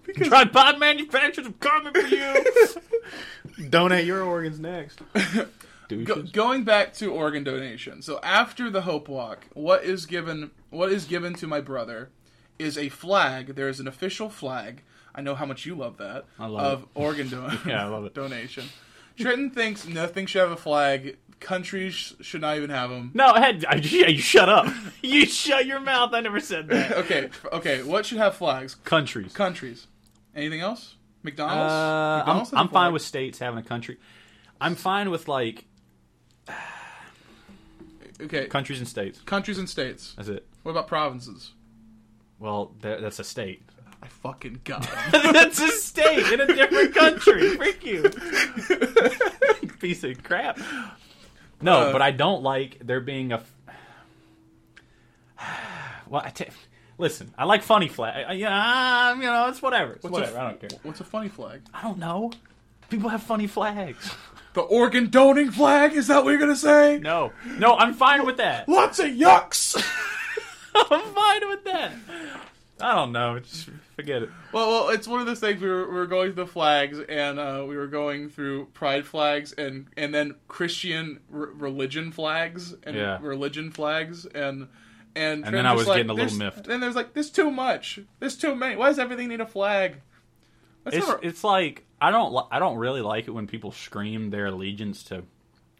because 0.05 0.27
tripod 0.27 0.79
manufacturers 0.79 1.47
are 1.47 1.51
coming 1.53 1.93
for 1.93 2.07
you. 2.07 3.69
Donate 3.69 4.05
your 4.05 4.23
organs 4.23 4.59
next. 4.59 4.99
Go, 6.05 6.23
going 6.23 6.63
back 6.63 6.93
to 6.95 7.11
organ 7.11 7.43
donation. 7.43 8.01
So 8.01 8.19
after 8.23 8.69
the 8.69 8.81
Hope 8.81 9.07
Walk, 9.07 9.45
what 9.53 9.83
is 9.83 10.05
given 10.05 10.51
what 10.69 10.91
is 10.91 11.05
given 11.05 11.33
to 11.35 11.47
my 11.47 11.61
brother 11.61 12.09
is 12.57 12.77
a 12.77 12.89
flag. 12.89 13.55
There 13.55 13.67
is 13.69 13.79
an 13.79 13.87
official 13.87 14.29
flag. 14.29 14.81
I 15.15 15.21
know 15.21 15.35
how 15.35 15.45
much 15.45 15.65
you 15.67 15.75
love 15.75 15.97
that 15.97 16.25
I 16.39 16.47
love 16.47 16.83
of 16.83 16.87
organ 16.95 17.29
don- 17.29 17.59
Yeah, 17.67 17.85
I 17.85 17.87
love 17.87 18.05
it. 18.05 18.15
donation. 18.15 18.65
Trenton 19.17 19.51
thinks 19.51 19.87
nothing 19.87 20.25
should 20.25 20.41
have 20.41 20.51
a 20.51 20.57
flag. 20.57 21.17
Countries 21.39 22.13
should 22.21 22.41
not 22.41 22.57
even 22.57 22.69
have 22.69 22.89
them. 22.89 23.11
No, 23.13 23.33
head. 23.33 23.65
Yeah, 23.83 24.07
you 24.07 24.19
shut 24.19 24.47
up. 24.49 24.67
You 25.01 25.25
shut 25.25 25.65
your 25.65 25.79
mouth. 25.79 26.13
I 26.13 26.21
never 26.21 26.39
said 26.39 26.67
that. 26.69 26.91
Okay, 26.97 27.29
okay. 27.51 27.83
What 27.83 28.05
should 28.05 28.17
have 28.17 28.35
flags? 28.35 28.75
Countries. 28.75 29.33
Countries. 29.33 29.87
Anything 30.35 30.61
else? 30.61 30.95
McDonald's. 31.21 31.71
Uh, 31.71 31.75
I'm, 31.75 32.17
McDonald's 32.19 32.53
a 32.53 32.57
I'm 32.57 32.69
fine 32.69 32.93
with 32.93 33.01
states 33.01 33.39
having 33.39 33.59
a 33.59 33.63
country. 33.63 33.97
I'm 34.61 34.75
fine 34.75 35.11
with 35.11 35.27
like 35.27 35.65
okay. 38.21 38.47
countries 38.47 38.79
and 38.79 38.87
states. 38.87 39.19
Countries 39.21 39.57
and 39.57 39.69
states. 39.69 40.13
That's 40.15 40.29
it. 40.29 40.47
What 40.63 40.71
about 40.71 40.87
provinces? 40.87 41.51
Well, 42.39 42.73
that's 42.81 43.19
a 43.19 43.23
state. 43.23 43.63
I 44.03 44.07
fucking 44.07 44.59
got 44.65 44.85
him. 44.85 45.11
that's 45.33 45.59
a 45.61 45.69
state 45.69 46.33
in 46.33 46.41
a 46.41 46.47
different 46.47 46.93
country. 46.93 47.55
Freak 47.55 47.85
you, 47.85 48.03
piece 49.79 50.03
of 50.03 50.21
crap. 50.23 50.59
No, 51.61 51.77
Uh, 51.83 51.91
but 51.93 52.01
I 52.01 52.11
don't 52.11 52.43
like 52.43 52.79
there 52.85 52.99
being 52.99 53.31
a. 53.31 53.35
f- 53.37 53.53
Well, 56.09 56.21
I 56.23 56.29
t- 56.31 56.45
listen. 56.97 57.33
I 57.37 57.45
like 57.45 57.63
funny 57.63 57.87
flag. 57.87 58.25
I- 58.27 58.33
Yeah, 58.33 59.15
you 59.15 59.21
know, 59.21 59.47
it's 59.47 59.61
whatever. 59.61 59.93
It's 59.93 60.03
What's 60.03 60.17
a 60.17 60.19
whatever. 60.33 60.37
I 60.39 60.49
don't 60.49 60.59
care. 60.59 60.79
What's 60.83 60.99
a 60.99 61.03
funny 61.05 61.29
flag? 61.29 61.61
I 61.73 61.81
don't 61.81 61.97
know. 61.97 62.31
People 62.89 63.09
have 63.09 63.23
funny 63.23 63.47
flags. 63.47 64.11
The 64.53 64.61
organ 64.61 65.09
doning 65.09 65.49
flag? 65.49 65.93
Is 65.93 66.07
that 66.07 66.23
what 66.23 66.31
you're 66.31 66.39
gonna 66.39 66.55
say? 66.55 66.99
No, 66.99 67.31
no, 67.57 67.75
I'm 67.75 67.93
fine 67.95 68.25
with 68.25 68.37
that. 68.37 68.67
Lots 68.69 68.99
of 68.99 69.07
yucks. 69.07 69.75
I'm 70.75 71.01
fine 71.13 71.47
with 71.49 71.63
that. 71.65 71.91
I 72.81 72.95
don't 72.95 73.11
know. 73.11 73.39
Just 73.39 73.69
forget 73.95 74.23
it. 74.23 74.29
well, 74.51 74.67
well, 74.69 74.89
it's 74.89 75.07
one 75.07 75.19
of 75.19 75.25
those 75.27 75.39
things. 75.39 75.61
We 75.61 75.69
were, 75.69 75.87
we 75.87 75.93
were 75.93 76.07
going 76.07 76.33
through 76.33 76.43
the 76.45 76.51
flags, 76.51 76.99
and 76.99 77.39
uh, 77.39 77.63
we 77.67 77.77
were 77.77 77.87
going 77.87 78.29
through 78.29 78.65
pride 78.73 79.05
flags, 79.05 79.53
and 79.53 79.87
and 79.95 80.13
then 80.13 80.35
Christian 80.47 81.19
r- 81.31 81.51
religion 81.53 82.11
flags, 82.11 82.73
and 82.83 82.95
Yeah. 82.95 83.19
religion 83.21 83.71
flags, 83.71 84.25
and 84.25 84.67
and 85.15 85.45
And 85.45 85.55
then 85.55 85.65
I 85.67 85.73
was 85.73 85.87
like, 85.87 85.97
getting 85.97 86.09
a 86.09 86.13
little 86.13 86.37
miffed. 86.37 86.63
Then 86.65 86.79
there's 86.79 86.95
like, 86.95 87.13
there's 87.13 87.29
too 87.29 87.51
much. 87.51 87.99
There's 88.19 88.35
too 88.35 88.55
many. 88.55 88.75
Why 88.75 88.87
does 88.89 88.97
everything 88.99 89.27
need 89.27 89.41
a 89.41 89.45
flag? 89.45 89.97
It's 90.87 91.07
a- 91.07 91.19
it's 91.21 91.43
like 91.43 91.85
I 92.01 92.09
don't 92.11 92.33
li- 92.33 92.47
I 92.51 92.57
don't 92.59 92.77
really 92.77 93.01
like 93.01 93.27
it 93.27 93.31
when 93.31 93.45
people 93.47 93.71
scream 93.71 94.31
their 94.31 94.47
allegiance 94.47 95.03
to 95.05 95.23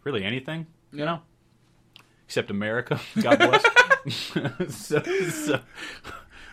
really 0.04 0.22
anything. 0.24 0.66
You 0.92 1.00
Yeah. 1.00 1.04
know, 1.06 1.20
except 2.26 2.50
America. 2.50 3.00
God 3.20 3.38
bless. 3.38 3.64
so, 4.74 5.02
so, 5.02 5.60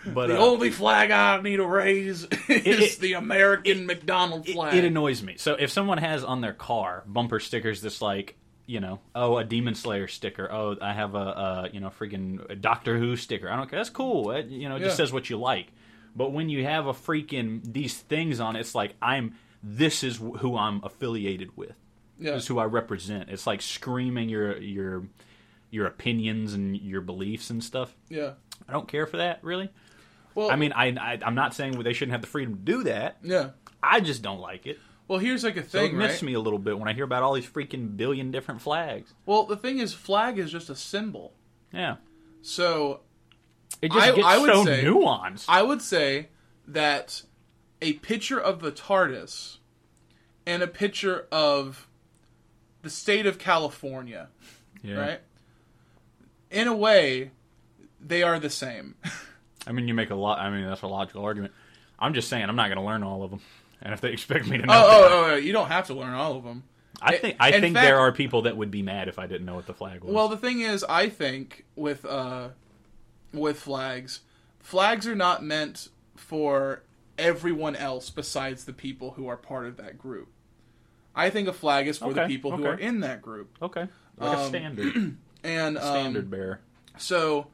but 0.06 0.28
the 0.28 0.38
uh, 0.40 0.44
only 0.46 0.70
flag 0.72 1.12
I 1.12 1.42
need 1.42 1.58
to 1.58 1.66
raise 1.66 2.24
is 2.48 2.96
it- 2.96 3.00
the 3.00 3.14
American 3.14 3.86
McDonald 3.86 4.48
flag. 4.48 4.74
it 4.76 4.84
annoys 4.86 5.22
me. 5.24 5.36
So 5.38 5.54
if 5.60 5.70
someone 5.72 5.98
has 6.00 6.24
on 6.24 6.42
their 6.42 6.54
car 6.54 7.04
bumper 7.06 7.40
stickers 7.40 7.82
that's 7.82 8.02
like, 8.02 8.36
you 8.68 8.80
know, 8.80 9.00
oh, 9.16 9.38
a 9.38 9.44
Demon 9.44 9.76
Slayer 9.76 10.08
sticker. 10.08 10.50
Oh, 10.52 10.78
I 10.82 10.94
have 10.94 11.14
a, 11.16 11.18
a 11.18 11.70
you 11.74 11.80
know, 11.82 11.90
freaking 11.90 12.62
Doctor 12.62 12.98
Who 12.98 13.16
sticker. 13.18 13.50
I 13.50 13.56
don't 13.58 13.70
care. 13.70 13.80
That's 13.80 13.90
cool. 13.90 14.32
It, 14.32 14.48
you 14.48 14.70
know, 14.70 14.78
it 14.78 14.80
just 14.82 14.96
says 14.98 15.12
what 15.12 15.30
you 15.30 15.38
like. 15.38 15.68
But 16.16 16.32
when 16.32 16.48
you 16.50 16.64
have 16.66 16.88
a 16.88 16.94
freaking 16.94 17.62
these 17.64 17.98
things 17.98 18.40
on, 18.40 18.56
it's 18.56 18.74
like 18.76 18.96
I'm. 19.02 19.36
This 19.64 20.04
is 20.04 20.18
who 20.18 20.58
I'm 20.58 20.84
affiliated 20.84 21.56
with. 21.58 21.74
yeah. 22.20 22.32
This 22.32 22.44
is 22.44 22.48
who 22.48 22.60
I 22.60 22.66
represent. 22.66 23.30
It's 23.30 23.46
like 23.46 23.62
screaming 23.62 24.30
your 24.30 24.58
your 24.58 25.04
your 25.70 25.86
opinions 25.88 26.54
and 26.54 26.76
your 26.78 27.02
beliefs 27.02 27.50
and 27.50 27.64
stuff. 27.64 27.96
yeah. 28.10 28.32
I 28.70 28.74
don't 28.74 28.88
care 28.88 29.06
for 29.06 29.18
that 29.18 29.44
really. 29.44 29.70
Well, 30.36 30.50
I 30.52 30.56
mean, 30.56 30.72
I, 30.74 30.88
I 30.88 31.20
I'm 31.24 31.36
not 31.36 31.54
saying 31.54 31.82
they 31.84 31.94
shouldn't 31.94 32.14
have 32.14 32.22
the 32.22 32.28
freedom 32.28 32.56
to 32.56 32.62
do 32.62 32.84
that. 32.84 33.18
yeah. 33.24 33.50
I 33.84 34.00
just 34.00 34.22
don't 34.22 34.40
like 34.40 34.68
it. 34.68 34.80
Well, 35.08 35.18
here's 35.20 35.44
like 35.44 35.58
a 35.58 35.64
So 35.68 35.80
thing, 35.80 35.92
it 35.92 35.96
miss 35.96 36.12
right? 36.14 36.22
me 36.24 36.34
a 36.36 36.40
little 36.40 36.60
bit 36.60 36.78
when 36.78 36.88
I 36.88 36.94
hear 36.94 37.04
about 37.04 37.24
all 37.24 37.34
these 37.34 37.48
freaking 37.48 37.98
billion 37.98 38.30
different 38.32 38.62
flags. 38.62 39.14
Well, 39.26 39.46
the 39.46 39.58
thing 39.58 39.80
is, 39.80 39.94
flag 39.94 40.38
is 40.38 40.52
just 40.52 40.70
a 40.70 40.76
symbol. 40.76 41.34
Yeah, 41.74 41.96
So 42.42 43.02
it 43.82 43.92
just 43.92 44.06
I- 44.08 44.12
gets 44.16 44.26
I 44.28 44.38
would 44.38 44.50
so 44.54 44.66
say- 44.66 44.84
nuanced. 44.84 45.46
I 45.50 45.64
would 45.64 45.82
say 45.82 46.30
that 46.68 47.24
a 47.82 47.94
picture 47.94 48.40
of 48.40 48.62
the 48.62 48.72
TARDIS 48.72 49.58
and 50.46 50.62
a 50.62 50.68
picture 50.68 51.28
of 51.32 51.88
the 52.84 52.90
state 52.90 53.26
of 53.26 53.38
California, 53.40 54.30
yeah. 54.84 54.96
right? 54.96 55.20
In 56.52 56.68
a 56.68 56.76
way, 56.76 57.32
they 58.00 58.22
are 58.24 58.40
the 58.40 58.50
same. 58.50 58.96
I 59.68 59.72
mean, 59.72 59.88
you 59.88 59.94
make 59.94 60.10
a 60.10 60.16
lot. 60.16 60.40
I 60.40 60.50
mean, 60.50 60.68
that's 60.68 60.82
a 60.82 60.88
logical 60.88 61.24
argument. 61.24 61.54
I'm 62.00 62.14
just 62.14 62.30
saying, 62.30 62.46
I'm 62.46 62.56
not 62.56 62.68
going 62.68 62.78
to 62.80 62.84
learn 62.84 63.04
all 63.04 63.24
of 63.24 63.32
them. 63.32 63.42
And 63.82 63.94
if 63.94 64.02
they 64.02 64.12
expect 64.12 64.48
me 64.48 64.58
to 64.58 64.66
know, 64.66 64.74
oh, 64.74 64.90
oh, 64.90 65.32
oh, 65.32 65.36
you 65.36 65.54
don't 65.54 65.68
have 65.70 65.88
to 65.88 65.94
learn 65.94 66.14
all 66.14 66.36
of 66.36 66.44
them. 66.44 66.64
I 67.02 67.18
think 67.18 67.38
I 67.40 67.50
in 67.52 67.62
think 67.62 67.76
fact- 67.76 67.86
there 67.86 68.00
are 68.00 68.12
people 68.12 68.44
that 68.44 68.56
would 68.58 68.70
be 68.70 68.84
mad 68.84 69.08
if 69.08 69.18
I 69.18 69.26
didn't 69.26 69.46
know 69.46 69.56
what 69.56 69.66
the 69.66 69.74
flag 69.74 70.04
was. 70.04 70.14
Well, 70.14 70.28
the 70.28 70.38
thing 70.38 70.62
is, 70.62 70.84
I 70.88 71.10
think 71.10 71.66
with 71.76 72.06
uh, 72.06 72.50
with 73.34 73.60
flags, 73.60 74.20
flags 74.60 75.08
are 75.08 75.16
not 75.16 75.44
meant 75.44 75.88
for 76.16 76.84
everyone 77.18 77.76
else 77.76 78.10
besides 78.12 78.66
the 78.66 78.74
people 78.74 79.12
who 79.12 79.28
are 79.28 79.38
part 79.38 79.66
of 79.66 79.78
that 79.78 79.98
group. 79.98 80.28
I 81.16 81.30
think 81.32 81.48
a 81.48 81.54
flag 81.54 81.88
is 81.88 81.98
for 81.98 82.14
the 82.14 82.22
Okay, 82.24 82.28
people 82.32 82.56
who 82.56 82.66
are 82.66 82.78
in 82.78 83.00
that 83.02 83.22
group. 83.22 83.58
okay, 83.62 83.88
like 84.18 84.38
a 84.38 84.42
um, 84.42 84.50
standard. 84.50 85.18
and 85.44 85.78
um, 85.78 85.84
Standard 85.84 86.30
bearer. 86.30 86.60
So, 86.98 87.48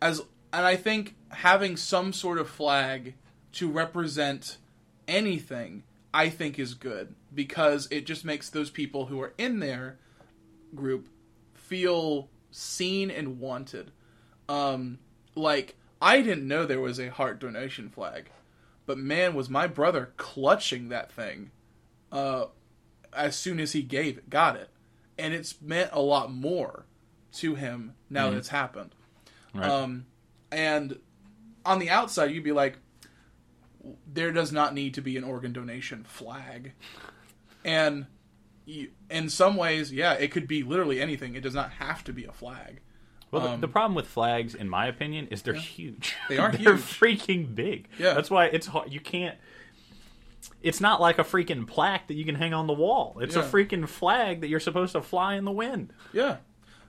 as 0.00 0.22
and 0.52 0.66
I 0.66 0.76
think 0.76 1.16
having 1.30 1.76
some 1.76 2.12
sort 2.12 2.38
of 2.38 2.48
flag 2.48 3.14
to 3.52 3.70
represent 3.70 4.58
anything, 5.08 5.82
I 6.12 6.28
think 6.28 6.58
is 6.58 6.74
good 6.74 7.14
because 7.34 7.88
it 7.90 8.06
just 8.06 8.24
makes 8.24 8.50
those 8.50 8.70
people 8.70 9.06
who 9.06 9.20
are 9.20 9.32
in 9.38 9.60
their 9.60 9.98
group 10.74 11.08
feel 11.54 12.28
seen 12.50 13.10
and 13.10 13.40
wanted. 13.40 13.90
Um, 14.48 14.98
like 15.34 15.76
I 16.00 16.20
didn't 16.20 16.46
know 16.46 16.66
there 16.66 16.80
was 16.80 17.00
a 17.00 17.10
heart 17.10 17.38
donation 17.38 17.88
flag, 17.88 18.30
but 18.86 18.98
man, 18.98 19.34
was 19.34 19.48
my 19.48 19.66
brother 19.66 20.12
clutching 20.16 20.88
that 20.88 21.10
thing 21.10 21.50
uh, 22.10 22.46
as 23.12 23.36
soon 23.36 23.60
as 23.60 23.72
he 23.72 23.82
gave 23.82 24.18
it, 24.18 24.28
got 24.28 24.56
it, 24.56 24.68
and 25.18 25.32
it's 25.32 25.60
meant 25.62 25.90
a 25.92 26.00
lot 26.00 26.32
more 26.32 26.84
to 27.34 27.54
him 27.54 27.94
now 28.10 28.30
that 28.30 28.36
it's 28.36 28.48
happened. 28.48 28.94
Right. 29.54 29.68
Um, 29.68 30.06
and 30.52 30.98
on 31.64 31.78
the 31.78 31.90
outside, 31.90 32.30
you'd 32.30 32.44
be 32.44 32.52
like, 32.52 32.78
there 34.06 34.30
does 34.32 34.52
not 34.52 34.74
need 34.74 34.94
to 34.94 35.00
be 35.00 35.16
an 35.16 35.24
organ 35.24 35.52
donation 35.52 36.04
flag. 36.04 36.72
And 37.64 38.06
you, 38.64 38.90
in 39.10 39.28
some 39.28 39.56
ways, 39.56 39.92
yeah, 39.92 40.12
it 40.14 40.30
could 40.30 40.46
be 40.46 40.62
literally 40.62 41.00
anything. 41.00 41.34
It 41.34 41.40
does 41.42 41.54
not 41.54 41.70
have 41.72 42.04
to 42.04 42.12
be 42.12 42.24
a 42.24 42.32
flag. 42.32 42.80
Well, 43.30 43.42
the, 43.42 43.48
Um, 43.50 43.60
the 43.60 43.68
problem 43.68 43.94
with 43.94 44.06
flags, 44.06 44.54
in 44.54 44.68
my 44.68 44.86
opinion, 44.86 45.28
is 45.28 45.42
they're 45.42 45.54
huge. 45.54 46.14
They 46.28 46.38
are 46.38 46.50
huge. 46.50 46.64
they're 46.64 46.76
huge. 46.76 46.84
freaking 46.84 47.54
big. 47.54 47.88
Yeah. 47.98 48.14
that's 48.14 48.30
why 48.30 48.46
it's 48.46 48.66
hard. 48.66 48.92
You 48.92 49.00
can't. 49.00 49.36
It's 50.60 50.80
not 50.80 51.00
like 51.00 51.18
a 51.18 51.24
freaking 51.24 51.66
plaque 51.66 52.08
that 52.08 52.14
you 52.14 52.24
can 52.24 52.34
hang 52.34 52.52
on 52.52 52.66
the 52.66 52.72
wall. 52.72 53.18
It's 53.20 53.36
a 53.36 53.42
freaking 53.42 53.88
flag 53.88 54.40
that 54.40 54.48
you're 54.48 54.60
supposed 54.60 54.92
to 54.92 55.02
fly 55.02 55.34
in 55.36 55.44
the 55.44 55.52
wind. 55.52 55.92
Yeah. 56.12 56.38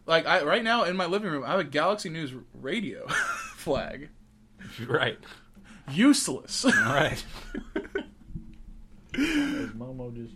Like 0.05 0.25
I 0.25 0.43
right 0.43 0.63
now 0.63 0.83
in 0.83 0.97
my 0.97 1.05
living 1.05 1.31
room, 1.31 1.43
I 1.43 1.51
have 1.51 1.59
a 1.59 1.63
Galaxy 1.63 2.09
News 2.09 2.33
radio 2.53 3.07
flag. 3.63 4.09
Right. 4.87 5.17
Useless. 5.91 6.63
All 6.63 6.71
right. 6.71 7.23
Momo 9.13 10.13
just 10.15 10.33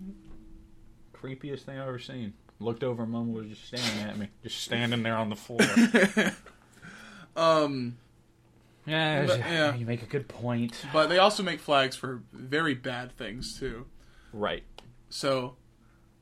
creepiest 1.13 1.61
thing 1.61 1.79
I've 1.79 1.87
ever 1.87 1.99
seen. 1.99 2.33
Looked 2.59 2.83
over, 2.83 3.03
and 3.03 3.13
Momo 3.13 3.33
was 3.33 3.47
just 3.47 3.65
staring 3.67 4.09
at 4.09 4.17
me, 4.17 4.27
just 4.43 4.59
standing 4.59 5.03
there 5.03 5.15
on 5.15 5.29
the 5.29 5.35
floor. 5.35 5.59
um, 7.35 7.97
yeah, 8.85 9.25
But, 9.25 9.39
yeah. 9.39 9.75
you 9.75 9.85
make 9.85 10.01
a 10.01 10.07
good 10.07 10.27
point. 10.27 10.83
but 10.91 11.07
they 11.07 11.19
also 11.19 11.43
make 11.43 11.59
flags 11.59 11.95
for 11.95 12.23
very 12.33 12.73
bad 12.73 13.15
things 13.15 13.57
too. 13.59 13.85
Right. 14.33 14.63
So, 15.09 15.55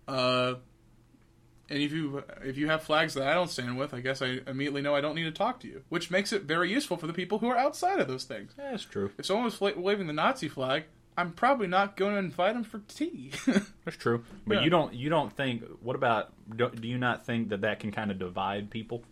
uh, 0.07 0.55
and 1.69 1.79
if 1.81 1.91
you 1.91 2.23
if 2.43 2.57
you 2.57 2.67
have 2.67 2.83
flags 2.83 3.13
that 3.15 3.27
I 3.27 3.33
don't 3.33 3.49
stand 3.49 3.77
with, 3.77 3.93
I 3.93 3.99
guess 4.01 4.21
I 4.21 4.39
immediately 4.47 4.81
know 4.81 4.95
I 4.95 5.01
don't 5.01 5.15
need 5.15 5.23
to 5.23 5.31
talk 5.31 5.59
to 5.61 5.67
you, 5.67 5.81
which 5.89 6.11
makes 6.11 6.31
it 6.33 6.43
very 6.43 6.71
useful 6.71 6.97
for 6.97 7.07
the 7.07 7.13
people 7.13 7.39
who 7.39 7.47
are 7.49 7.57
outside 7.57 7.99
of 7.99 8.07
those 8.07 8.23
things. 8.25 8.53
Yeah, 8.57 8.71
that's 8.71 8.83
true. 8.83 9.11
If 9.17 9.25
someone 9.25 9.45
was 9.45 9.55
fla- 9.55 9.77
waving 9.77 10.07
the 10.07 10.13
Nazi 10.13 10.47
flag, 10.47 10.83
I'm 11.17 11.31
probably 11.31 11.67
not 11.67 11.95
going 11.97 12.13
to 12.13 12.19
invite 12.19 12.53
them 12.55 12.63
for 12.65 12.79
tea. 12.89 13.31
That's 13.85 13.95
true. 13.97 14.25
But 14.45 14.55
Yeah. 14.55 14.63
you 14.65 14.69
don't 14.69 14.93
you 14.93 15.09
don't 15.09 15.31
think 15.31 15.63
what 15.81 15.95
about 15.95 16.33
do, 16.55 16.69
do 16.69 16.87
you 16.87 16.97
not 16.97 17.25
think 17.25 17.49
that 17.49 17.61
that 17.61 17.79
can 17.79 17.91
kind 17.91 18.11
of 18.11 18.19
divide 18.19 18.69
people? 18.69 19.03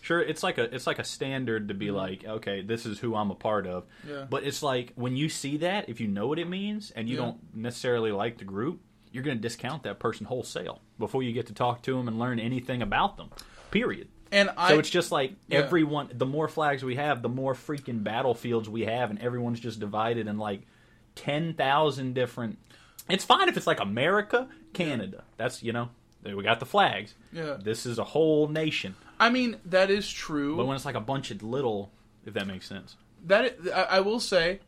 Sure, 0.00 0.20
it's 0.20 0.42
like 0.42 0.58
a 0.58 0.64
it's 0.74 0.88
like 0.88 0.98
a 0.98 1.04
standard 1.04 1.68
to 1.68 1.74
be 1.74 1.92
like, 1.92 2.24
okay, 2.24 2.60
this 2.62 2.84
is 2.84 2.98
who 2.98 3.14
I'm 3.14 3.30
a 3.30 3.36
part 3.36 3.68
of. 3.68 3.84
Mm-hmm. 3.84 4.10
Yeah. 4.10 4.26
But 4.28 4.42
it's 4.42 4.60
like 4.60 4.92
when 4.96 5.16
you 5.16 5.28
see 5.28 5.58
that, 5.58 5.88
if 5.88 6.00
you 6.00 6.08
know 6.08 6.26
what 6.26 6.40
it 6.40 6.48
means 6.48 6.90
and 6.90 7.08
you 7.08 7.14
Yeah. 7.16 7.22
don't 7.22 7.54
necessarily 7.54 8.10
like 8.10 8.38
the 8.38 8.44
group, 8.44 8.80
you're 9.12 9.22
going 9.22 9.36
to 9.36 9.40
discount 9.42 9.82
that 9.84 9.98
person 9.98 10.26
wholesale 10.26 10.80
before 10.98 11.22
you 11.22 11.32
get 11.32 11.46
to 11.46 11.54
talk 11.54 11.82
to 11.82 11.96
them 11.96 12.08
and 12.08 12.18
learn 12.18 12.38
anything 12.40 12.82
about 12.82 13.16
them. 13.16 13.30
Period. 13.70 14.08
and 14.30 14.50
I 14.56 14.70
So 14.70 14.78
it's 14.78 14.90
just 14.90 15.12
like 15.12 15.32
Yeah. 15.48 15.58
everyone. 15.58 16.08
The 16.12 16.26
more 16.26 16.48
flags 16.48 16.82
we 16.82 16.96
have, 16.96 17.22
the 17.22 17.28
more 17.28 17.54
freaking 17.54 18.02
battlefields 18.02 18.68
we 18.68 18.82
have, 18.86 19.10
and 19.10 19.18
everyone's 19.20 19.60
just 19.60 19.78
divided 19.80 20.26
in 20.26 20.38
like 20.38 20.62
ten 21.14 21.54
thousand 21.54 22.14
different. 22.14 22.58
It's 23.08 23.24
fine 23.24 23.48
if 23.48 23.56
it's 23.56 23.66
like 23.66 23.80
America, 23.80 24.48
Canada. 24.72 25.24
That's 25.36 25.62
you 25.62 25.72
know 25.72 25.90
we 26.24 26.42
got 26.42 26.60
the 26.60 26.66
flags. 26.66 27.14
yeah. 27.32 27.56
This 27.62 27.84
is 27.84 27.98
a 27.98 28.04
whole 28.04 28.48
nation. 28.48 28.94
I 29.20 29.28
mean 29.30 29.56
that 29.66 29.90
is 29.90 30.10
true. 30.10 30.56
But 30.56 30.66
when 30.66 30.76
it's 30.76 30.84
like 30.84 30.94
a 30.94 31.00
bunch 31.00 31.30
of 31.30 31.42
little, 31.42 31.90
if 32.24 32.34
that 32.34 32.46
makes 32.46 32.66
sense. 32.68 32.96
that 33.26 33.56
I 33.74 34.00
will 34.00 34.20
say 34.20 34.60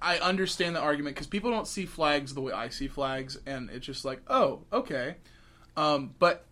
I 0.00 0.18
understand 0.18 0.76
the 0.76 0.80
argument 0.80 1.16
because 1.16 1.26
people 1.26 1.50
don't 1.50 1.66
see 1.66 1.86
flags 1.86 2.34
the 2.34 2.40
way 2.40 2.52
I 2.52 2.68
see 2.68 2.88
flags, 2.88 3.38
and 3.46 3.70
it's 3.70 3.86
just 3.86 4.04
like, 4.04 4.20
oh, 4.28 4.60
okay. 4.72 5.16
Um, 5.76 6.14
but 6.18 6.44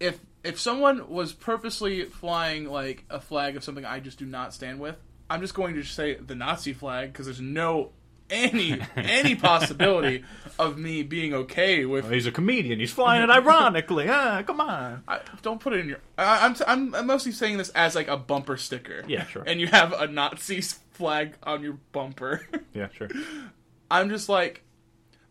if 0.00 0.18
if 0.44 0.60
someone 0.60 1.08
was 1.08 1.32
purposely 1.32 2.04
flying 2.04 2.66
like 2.66 3.04
a 3.10 3.20
flag 3.20 3.56
of 3.56 3.64
something 3.64 3.84
I 3.84 4.00
just 4.00 4.18
do 4.18 4.26
not 4.26 4.54
stand 4.54 4.78
with, 4.78 4.96
I'm 5.28 5.40
just 5.40 5.54
going 5.54 5.74
to 5.74 5.82
say 5.82 6.14
the 6.14 6.34
Nazi 6.34 6.72
flag 6.72 7.12
because 7.12 7.26
there's 7.26 7.40
no 7.40 7.92
any 8.30 8.80
any 8.96 9.34
possibility 9.34 10.24
of 10.58 10.78
me 10.78 11.02
being 11.02 11.34
okay 11.34 11.84
with. 11.84 12.04
Well, 12.04 12.12
he's 12.12 12.26
a 12.26 12.32
comedian. 12.32 12.80
He's 12.80 12.92
flying 12.92 13.22
it 13.22 13.30
ironically. 13.30 14.06
Ah, 14.16 14.42
come 14.42 14.60
on. 14.60 15.02
I, 15.06 15.20
don't 15.42 15.60
put 15.60 15.74
it 15.74 15.80
in 15.80 15.88
your. 15.88 15.98
I, 16.16 16.46
I'm, 16.46 16.54
t- 16.54 16.64
I'm 16.66 16.94
I'm 16.94 17.06
mostly 17.06 17.32
saying 17.32 17.58
this 17.58 17.68
as 17.70 17.94
like 17.94 18.08
a 18.08 18.16
bumper 18.16 18.56
sticker. 18.56 19.02
Yeah, 19.06 19.26
sure. 19.26 19.42
And 19.46 19.60
you 19.60 19.66
have 19.66 19.92
a 19.92 20.06
Nazi 20.06 20.62
flag 20.92 21.34
on 21.42 21.62
your 21.62 21.78
bumper. 21.92 22.46
Yeah, 22.72 22.88
sure. 22.92 23.08
I'm 23.90 24.08
just 24.08 24.28
like, 24.28 24.62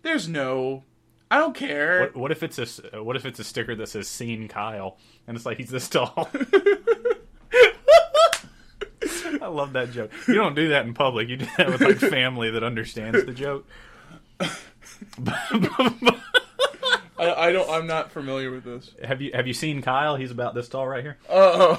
there's 0.04 0.28
no. 0.28 0.84
I 1.32 1.40
don't 1.40 1.56
care. 1.56 2.02
What, 2.02 2.16
what 2.16 2.32
if 2.32 2.44
it's 2.44 2.60
a 2.60 3.04
what 3.04 3.16
if 3.16 3.26
it's 3.26 3.40
a 3.40 3.44
sticker 3.44 3.76
that 3.76 3.88
says 3.88 4.08
"Seen 4.08 4.48
Kyle" 4.48 4.98
and 5.28 5.36
it's 5.36 5.46
like 5.46 5.58
he's 5.58 5.70
this 5.70 5.90
tall? 5.90 6.30
I 9.46 9.50
love 9.50 9.74
that 9.74 9.92
joke. 9.92 10.12
You 10.28 10.34
don't 10.34 10.56
do 10.56 10.70
that 10.70 10.86
in 10.86 10.94
public. 10.96 11.30
You 11.30 11.38
do 11.38 11.48
that 11.58 11.68
with 11.68 11.82
like 11.82 11.98
family 11.98 12.50
that 12.52 12.64
understands 12.64 13.24
the 13.26 13.34
joke. 13.34 13.68
I, 17.18 17.32
I 17.48 17.52
don't. 17.52 17.70
I'm 17.70 17.88
not 17.88 18.12
familiar 18.12 18.52
with 18.52 18.64
this. 18.64 18.92
have 19.04 19.22
you 19.22 19.32
have 19.34 19.48
you 19.48 19.54
seen 19.54 19.82
Kyle? 19.82 20.16
He's 20.16 20.32
about 20.32 20.54
this 20.56 20.68
tall 20.68 20.88
right 20.88 21.04
here. 21.04 21.18
Oh, 21.30 21.76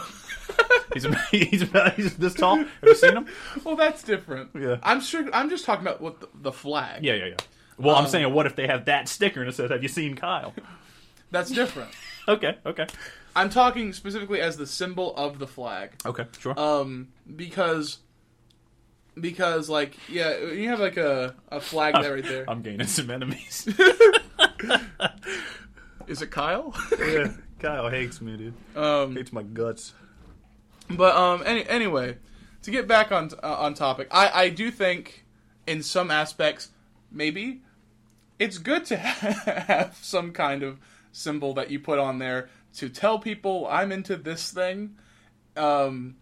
He's 0.94 1.04
about, 1.04 1.26
he's 1.30 1.60
about 1.62 1.92
he's 1.94 2.16
this 2.16 2.32
tall. 2.34 2.56
Have 2.56 2.68
you 2.82 2.94
seen 2.94 3.16
him? 3.16 3.26
well, 3.64 3.76
that's 3.76 4.02
different. 4.02 4.50
Yeah. 4.58 4.76
I'm 4.82 5.00
sure. 5.02 5.28
I'm 5.34 5.50
just 5.50 5.66
talking 5.66 5.86
about 5.86 6.00
what 6.00 6.20
the, 6.20 6.28
the 6.40 6.52
flag. 6.52 7.04
Yeah, 7.04 7.14
yeah, 7.14 7.24
yeah. 7.26 7.34
Well, 7.76 7.96
I'm 7.96 8.04
Um, 8.04 8.10
saying, 8.10 8.32
what 8.32 8.46
if 8.46 8.56
they 8.56 8.66
have 8.66 8.86
that 8.86 9.08
sticker 9.08 9.40
and 9.40 9.50
it 9.50 9.54
says, 9.54 9.70
"Have 9.70 9.82
you 9.82 9.88
seen 9.90 10.14
Kyle?" 10.16 10.54
That's 11.30 11.50
different. 11.50 11.90
Okay, 12.28 12.56
okay, 12.66 12.86
I'm 13.36 13.50
talking 13.50 13.92
specifically 13.92 14.40
as 14.40 14.56
the 14.56 14.66
symbol 14.66 15.14
of 15.14 15.38
the 15.38 15.46
flag. 15.46 15.90
okay, 16.04 16.24
sure. 16.40 16.58
Um, 16.58 17.06
because. 17.34 17.98
Because 19.18 19.70
like 19.70 19.96
yeah, 20.10 20.36
you 20.38 20.68
have 20.68 20.78
like 20.78 20.98
a, 20.98 21.34
a 21.48 21.58
flag 21.58 21.94
there 22.02 22.12
right 22.16 22.22
there. 22.22 22.44
I'm 22.50 22.60
gaining 22.60 22.86
some 22.86 23.10
enemies. 23.10 23.66
Is 26.06 26.22
it 26.22 26.30
Kyle? 26.30 26.74
yeah, 27.00 27.32
Kyle 27.58 27.88
hates 27.88 28.20
me, 28.20 28.36
dude. 28.36 28.54
um, 28.76 29.16
Hates 29.16 29.32
my 29.32 29.42
guts. 29.42 29.92
But 30.88 31.16
um, 31.16 31.42
any, 31.46 31.66
anyway, 31.68 32.18
to 32.62 32.70
get 32.70 32.86
back 32.86 33.10
on 33.10 33.30
uh, 33.42 33.54
on 33.56 33.74
topic, 33.74 34.08
I 34.10 34.30
I 34.44 34.48
do 34.50 34.70
think 34.70 35.24
in 35.66 35.82
some 35.82 36.10
aspects 36.10 36.68
maybe 37.10 37.62
it's 38.38 38.58
good 38.58 38.84
to 38.86 38.96
have 38.98 39.96
some 40.00 40.32
kind 40.32 40.62
of 40.62 40.78
symbol 41.10 41.54
that 41.54 41.70
you 41.70 41.80
put 41.80 41.98
on 41.98 42.18
there 42.18 42.50
to 42.74 42.88
tell 42.90 43.18
people 43.18 43.66
I'm 43.68 43.90
into 43.90 44.16
this 44.16 44.52
thing, 44.52 44.96
um, 45.56 46.16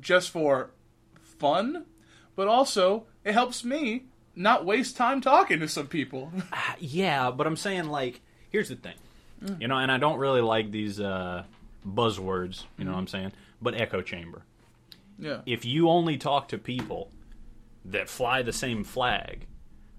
just 0.00 0.30
for 0.30 0.70
fun, 1.20 1.86
but 2.34 2.48
also 2.48 3.06
it 3.24 3.32
helps 3.32 3.64
me 3.64 4.04
not 4.34 4.64
waste 4.64 4.96
time 4.96 5.20
talking 5.20 5.60
to 5.60 5.68
some 5.68 5.86
people. 5.86 6.32
Yeah, 6.78 7.30
but 7.30 7.46
I'm 7.46 7.56
saying 7.56 7.84
like, 7.88 8.20
here's 8.50 8.68
the 8.68 8.76
thing, 8.76 8.94
you 9.60 9.68
know, 9.68 9.76
and 9.78 9.90
I 9.90 9.98
don't 9.98 10.18
really 10.18 10.40
like 10.42 10.70
these 10.70 11.00
uh, 11.00 11.44
buzzwords. 11.86 12.64
You 12.78 12.84
know 12.84 12.92
what 12.92 12.98
I'm 12.98 13.06
saying? 13.06 13.32
But 13.62 13.74
echo 13.74 14.02
chamber. 14.02 14.42
yeah, 15.18 15.40
If 15.46 15.64
you 15.64 15.88
only 15.88 16.16
talk 16.18 16.48
to 16.48 16.58
people 16.58 17.10
that 17.84 18.08
fly 18.08 18.42
the 18.42 18.52
same 18.52 18.84
flag, 18.84 19.46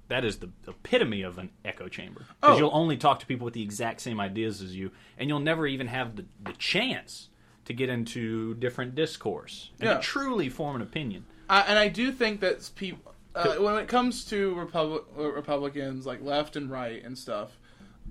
that 0.09 0.23
is 0.23 0.37
the 0.37 0.49
epitome 0.67 1.21
of 1.23 1.37
an 1.37 1.49
echo 1.65 1.87
chamber. 1.87 2.21
Because 2.39 2.55
Oh. 2.55 2.59
you'll 2.59 2.69
only 2.75 2.97
talk 2.97 3.19
to 3.21 3.25
people 3.25 3.45
with 3.45 3.53
the 3.55 3.63
exact 3.63 4.01
same 4.01 4.19
ideas 4.19 4.61
as 4.61 4.75
you, 4.75 4.91
and 5.17 5.29
you'll 5.29 5.39
never 5.39 5.65
even 5.65 5.87
have 5.87 6.15
the, 6.15 6.25
the 6.43 6.53
chance 6.53 7.29
to 7.67 7.73
get 7.73 7.89
into 7.89 8.53
different 8.55 8.95
discourse 8.95 9.71
and 9.79 9.89
Yeah. 9.89 9.93
to 9.97 10.01
truly 10.01 10.49
form 10.49 10.77
an 10.77 10.81
opinion. 10.81 11.25
I, 11.49 11.61
and 11.61 11.77
I 11.77 11.87
do 11.89 12.11
think 12.11 12.39
that 12.39 12.69
people, 12.75 13.13
uh, 13.35 13.55
when 13.55 13.75
it 13.77 13.87
comes 13.87 14.25
to 14.25 14.55
Republic, 14.55 15.03
Republicans, 15.15 16.05
like 16.05 16.21
left 16.21 16.55
and 16.55 16.71
right 16.71 17.03
and 17.03 17.17
stuff, 17.17 17.57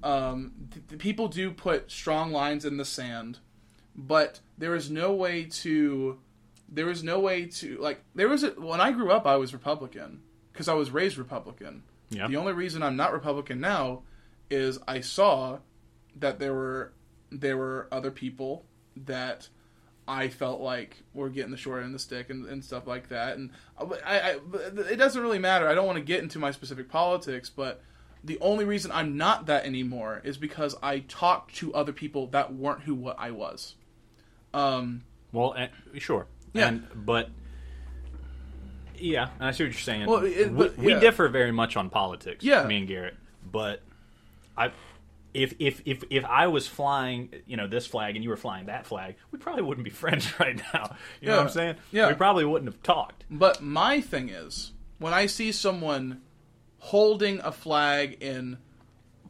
um, 0.02 0.52
th- 0.72 0.86
th- 0.88 1.00
people 1.00 1.28
do 1.28 1.50
put 1.50 1.90
strong 1.90 2.30
lines 2.32 2.64
in 2.66 2.76
the 2.76 2.84
sand, 2.84 3.38
but 3.94 4.40
there 4.59 4.74
is 4.74 4.90
no 4.90 5.12
way 5.14 5.44
to, 5.44 6.18
there 6.68 6.90
is 6.90 7.02
no 7.02 7.18
way 7.18 7.46
to 7.46 7.78
like 7.78 8.02
there 8.14 8.28
was 8.28 8.42
a, 8.44 8.50
when 8.50 8.80
I 8.80 8.92
grew 8.92 9.11
up 9.11 9.26
I 9.26 9.36
was 9.36 9.52
Republican 9.54 10.20
because 10.52 10.68
I 10.68 10.74
was 10.74 10.90
raised 10.90 11.16
Republican. 11.16 11.82
Yeah. 12.11 12.28
The 12.28 12.36
only 12.36 12.52
reason 12.52 12.82
I'm 12.82 12.96
not 12.96 13.12
Republican 13.12 13.61
now 13.61 14.02
is 14.50 14.78
I 14.86 15.00
saw 15.00 15.59
that 16.16 16.38
there 16.38 16.52
were 16.54 16.92
there 17.30 17.57
were 17.57 17.88
other 17.90 18.11
people 18.11 18.64
that 19.05 19.49
I 20.09 20.28
felt 20.28 20.61
like 20.61 21.03
were 21.14 21.28
getting 21.28 21.51
the 21.51 21.57
short 21.57 21.78
end 21.78 21.86
of 21.86 21.92
the 21.92 21.99
stick 21.99 22.30
and, 22.30 22.47
and 22.47 22.64
stuff 22.64 22.86
like 22.86 23.09
that. 23.09 23.36
And 23.36 23.51
I, 23.78 24.20
I, 24.20 24.38
it 24.90 24.97
doesn't 24.97 25.20
really 25.20 25.38
matter. 25.38 25.68
I 25.68 25.74
don't 25.74 25.86
want 25.86 25.99
to 25.99 26.05
get 26.05 26.22
into 26.22 26.38
my 26.38 26.51
specific 26.53 26.88
politics, 26.88 27.51
but 27.51 27.82
the 28.22 28.38
only 28.40 28.64
reason 28.64 28.90
I'm 28.92 29.16
not 29.16 29.47
that 29.47 29.64
anymore 29.64 30.20
is 30.24 30.36
because 30.36 30.76
I 30.82 31.01
talked 31.01 31.57
to 31.57 31.74
other 31.74 31.92
people 31.92 32.28
that 32.28 32.55
weren't 32.55 32.82
who 32.82 32.94
what 32.94 33.16
I 33.18 33.32
was. 33.32 33.74
Um, 34.55 35.03
Well, 35.32 35.55
eh, 35.57 35.68
sure. 35.99 36.26
Yeah. 36.53 36.68
And, 36.68 36.86
but 36.94 37.30
yeah, 38.97 39.28
I 39.40 39.51
see 39.51 39.64
what 39.64 39.72
you're 39.72 39.80
saying. 39.80 40.07
Well, 40.07 40.24
it- 40.24 40.51
we, 40.51 40.57
but, 40.57 40.78
we 40.78 40.92
yeah. 40.92 41.01
differ 41.01 41.28
very 41.28 41.53
much 41.53 41.76
on 41.76 41.90
politics. 41.90 42.44
Yeah. 42.44 42.64
me 42.66 42.78
and 42.78 42.88
Garrett. 42.88 43.16
But 43.51 43.82
I, 44.57 44.70
if 45.37 45.55
if 45.59 45.82
if 45.84 46.03
if 46.11 46.24
I 46.24 46.47
was 46.47 46.66
flying, 46.66 47.30
you 47.47 47.57
know, 47.57 47.66
this 47.66 47.87
flag 47.87 48.14
and 48.16 48.24
you 48.24 48.30
were 48.30 48.37
flying 48.37 48.66
that 48.66 48.87
flag, 48.87 49.16
we 49.30 49.39
probably 49.39 49.62
wouldn't 49.62 49.84
be 49.84 49.91
friends 50.05 50.39
right 50.41 50.61
now. 50.72 50.97
You 51.20 51.28
know 51.28 51.37
what 51.37 51.43
I'm 51.47 51.49
saying? 51.51 51.76
Yeah. 51.93 52.09
we 52.09 52.14
probably 52.14 52.45
wouldn't 52.45 52.72
have 52.72 52.82
talked. 52.82 53.24
But 53.30 53.62
my 53.62 54.01
thing 54.01 54.28
is, 54.30 54.72
when 54.99 55.12
I 55.12 55.26
see 55.26 55.53
someone 55.53 56.22
holding 56.78 57.41
a 57.41 57.53
flag 57.53 58.22
in, 58.22 58.59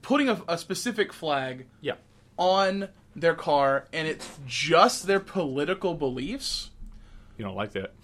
putting 0.03 0.29
a, 0.29 0.41
a 0.49 0.59
specific 0.59 1.13
flag 1.13 1.67
Yeah. 1.81 1.95
on 2.39 2.89
their 3.15 3.35
car, 3.35 3.87
and 3.93 4.07
it's 4.07 4.39
just 4.47 5.07
their 5.07 5.21
political 5.21 5.95
beliefs, 5.95 6.71
You 7.39 7.45
don't 7.45 7.57
like 7.57 7.73
that? 7.73 7.95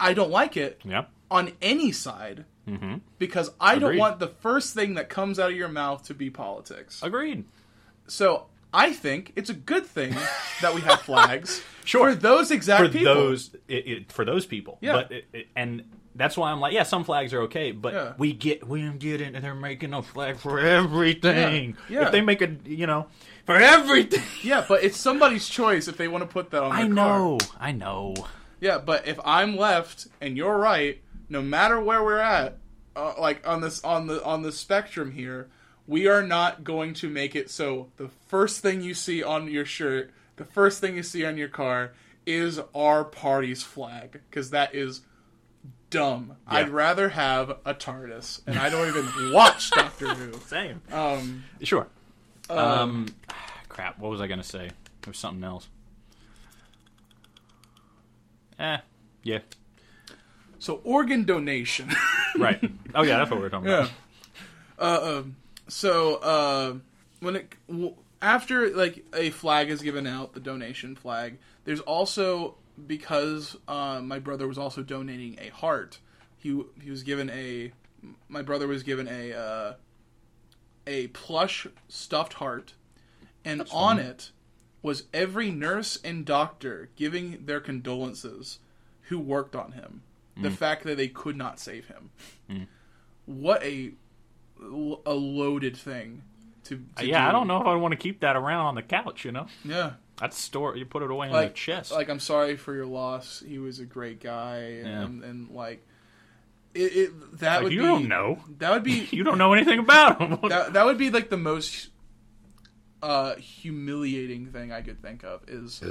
I 0.00 0.14
don't 0.14 0.30
like 0.30 0.56
it 0.56 0.80
Yeah. 0.84 1.04
on 1.30 1.52
any 1.60 1.92
side 1.92 2.44
Mm-hmm. 2.68 2.98
because 3.18 3.50
I 3.60 3.78
don't 3.78 3.96
want 3.98 4.18
the 4.20 4.28
first 4.28 4.72
thing 4.74 4.94
that 4.94 5.08
comes 5.08 5.38
out 5.40 5.50
of 5.50 5.56
your 5.56 5.68
mouth 5.68 6.04
to 6.04 6.14
be 6.14 6.30
politics. 6.30 7.00
Agreed. 7.02 7.44
So 8.06 8.46
I 8.72 8.92
think 8.92 9.32
it's 9.36 9.50
a 9.50 9.54
good 9.54 9.84
thing 9.86 10.14
that 10.60 10.74
we 10.74 10.80
have 10.82 11.00
flags 11.02 11.62
Sure. 11.84 12.10
for 12.10 12.14
those 12.16 12.50
exact 12.52 12.84
for 12.84 12.88
people. 12.88 13.14
those 13.14 13.50
it, 13.68 13.86
it, 13.88 14.12
for 14.12 14.24
those 14.24 14.46
people. 14.46 14.78
Yeah. 14.80 14.92
But 14.92 15.12
it, 15.12 15.24
it, 15.32 15.46
and 15.56 15.82
that's 16.14 16.36
why 16.36 16.52
I'm 16.52 16.60
like, 16.60 16.72
yeah, 16.72 16.84
some 16.84 17.02
flags 17.04 17.34
are 17.34 17.42
okay, 17.42 17.72
but 17.72 17.94
Yeah. 17.94 18.12
we 18.18 18.32
get 18.32 18.66
we 18.68 18.88
get 18.90 19.20
it, 19.20 19.34
and 19.34 19.42
they're 19.44 19.54
making 19.54 19.92
a 19.94 20.02
flag 20.02 20.36
for 20.38 20.60
everything. 20.60 21.76
Yeah. 21.88 22.00
Yeah. 22.00 22.06
If 22.06 22.12
they 22.12 22.20
make 22.20 22.42
a, 22.42 22.54
you 22.64 22.86
know, 22.86 23.06
for 23.44 23.56
everything. 23.56 24.22
Yeah, 24.44 24.64
but 24.68 24.84
it's 24.84 24.96
somebody's 24.96 25.48
choice 25.48 25.88
if 25.88 25.96
they 25.96 26.06
want 26.08 26.22
to 26.22 26.28
put 26.28 26.50
that 26.50 26.62
on 26.62 26.70
their 26.70 26.78
I 26.78 26.82
car. 26.82 26.94
know, 27.18 27.38
I 27.58 27.72
know. 27.72 28.14
Yeah, 28.60 28.78
but 28.78 29.08
if 29.08 29.18
I'm 29.24 29.56
left 29.56 30.06
and 30.20 30.36
you're 30.36 30.56
right, 30.56 31.00
no 31.32 31.40
matter 31.42 31.80
where 31.80 32.04
we're 32.04 32.18
at, 32.18 32.58
uh, 32.94 33.14
like 33.18 33.46
on 33.48 33.62
this 33.62 33.82
on 33.82 34.06
the 34.06 34.22
on 34.22 34.42
the 34.42 34.52
spectrum 34.52 35.12
here, 35.12 35.48
we 35.86 36.06
are 36.06 36.22
not 36.22 36.62
going 36.62 36.92
to 36.94 37.08
make 37.08 37.34
it 37.34 37.50
so 37.50 37.88
the 37.96 38.10
first 38.28 38.60
thing 38.60 38.82
you 38.82 38.92
see 38.92 39.22
on 39.24 39.48
your 39.48 39.64
shirt, 39.64 40.10
the 40.36 40.44
first 40.44 40.80
thing 40.80 40.94
you 40.94 41.02
see 41.02 41.24
on 41.24 41.38
your 41.38 41.48
car 41.48 41.92
is 42.26 42.60
our 42.74 43.02
party's 43.02 43.62
flag 43.62 44.20
because 44.30 44.50
that 44.50 44.74
is 44.74 45.00
dumb. 45.88 46.36
Yeah. 46.46 46.58
I'd 46.58 46.68
rather 46.68 47.08
have 47.08 47.50
a 47.64 47.74
TARDIS, 47.74 48.42
and 48.46 48.58
I 48.58 48.68
don't 48.68 48.86
even 48.88 49.32
watch 49.32 49.70
Doctor 49.70 50.14
Who. 50.14 50.38
Same. 50.46 50.82
Um, 50.92 51.44
Sure. 51.62 51.86
Um, 52.50 53.06
crap. 53.70 53.98
What 53.98 54.10
was 54.10 54.20
I 54.20 54.26
gonna 54.26 54.44
say? 54.44 54.68
There 55.00 55.10
was 55.10 55.18
something 55.18 55.42
else. 55.42 55.68
Eh. 58.58 58.78
Yeah. 59.24 59.38
So 60.62 60.80
organ 60.84 61.24
donation. 61.24 61.90
Right. 62.38 62.58
oh 62.94 63.02
yeah, 63.02 63.18
that's 63.18 63.30
what 63.30 63.40
we're 63.40 63.50
talking 63.50 63.68
Yeah. 63.68 63.88
about. 64.78 65.02
Uh, 65.04 65.18
um, 65.18 65.36
so 65.68 66.14
uh, 66.16 66.74
when 67.20 67.36
it 67.36 67.54
w- 67.68 67.94
after 68.22 68.70
like 68.70 69.04
a 69.14 69.28
flag 69.28 69.68
is 69.68 69.82
given 69.82 70.06
out, 70.06 70.32
the 70.32 70.40
donation 70.40 70.96
flag, 70.96 71.36
there's 71.66 71.80
also 71.80 72.54
because 72.86 73.54
uh, 73.68 74.00
my 74.02 74.18
brother 74.18 74.48
was 74.48 74.56
also 74.56 74.82
donating 74.82 75.36
a 75.42 75.48
heart. 75.50 75.98
He 76.38 76.58
he 76.82 76.90
was 76.90 77.02
given 77.02 77.28
a 77.28 77.72
my 78.30 78.40
brother 78.40 78.66
was 78.66 78.82
given 78.82 79.08
a 79.08 79.34
uh, 79.34 79.74
a 80.86 81.08
plush 81.08 81.66
stuffed 81.88 82.32
heart, 82.34 82.72
and 83.44 83.62
on 83.72 83.98
it 83.98 84.30
was 84.80 85.04
every 85.12 85.50
nurse 85.50 85.98
and 86.02 86.24
doctor 86.24 86.88
giving 86.96 87.44
their 87.44 87.60
condolences 87.60 88.58
who 89.02 89.18
worked 89.18 89.54
on 89.54 89.72
him. 89.72 90.00
The 90.40 90.50
fact 90.50 90.84
that 90.84 90.96
they 90.96 91.08
could 91.08 91.36
not 91.36 91.58
save 91.60 91.86
him. 91.88 92.68
What 93.26 93.62
a 93.62 93.92
a 95.06 95.12
loaded 95.14 95.76
thing 95.76 96.22
to, 96.64 96.76
to 96.96 97.06
Yeah, 97.06 97.22
do. 97.24 97.28
I 97.28 97.32
don't 97.32 97.48
know 97.48 97.60
if 97.60 97.66
I 97.66 97.74
want 97.74 97.92
to 97.92 97.96
keep 97.98 98.20
that 98.20 98.36
around 98.36 98.66
on 98.66 98.74
the 98.76 98.82
couch. 98.82 99.24
You 99.24 99.32
know, 99.32 99.46
Yeah. 99.64 99.92
that's 100.18 100.38
store. 100.38 100.76
You 100.76 100.84
put 100.86 101.02
it 101.02 101.10
away 101.10 101.26
in 101.28 101.32
Like 101.32 101.48
the 101.50 101.54
chest. 101.54 101.92
Like 101.92 102.08
I'm 102.08 102.20
sorry 102.20 102.56
for 102.56 102.74
your 102.74 102.86
loss. 102.86 103.42
He 103.46 103.58
was 103.58 103.78
a 103.80 103.84
great 103.84 104.20
guy 104.20 104.58
and 104.84 105.22
and, 105.24 105.50
like 105.50 105.84
it, 106.74 106.80
it 106.96 107.38
that 107.40 107.56
Like, 107.56 107.64
would 107.64 107.72
you 107.72 107.80
be 107.80 107.86
don't 107.86 108.08
know. 108.08 108.38
That 108.58 108.70
would 108.72 108.82
be 108.84 109.08
you 109.10 109.24
don't 109.24 109.38
know 109.38 109.52
anything 109.52 109.78
about 109.80 110.20
him. 110.20 110.38
that 110.48 110.72
that 110.74 110.84
would 110.86 110.98
be 110.98 111.10
like 111.10 111.28
the 111.30 111.36
most 111.36 111.88
uh 113.02 113.34
humiliating 113.36 114.46
thing 114.46 114.70
I 114.72 114.80
could 114.82 115.02
think 115.02 115.24
of 115.24 115.42
is 115.48 115.82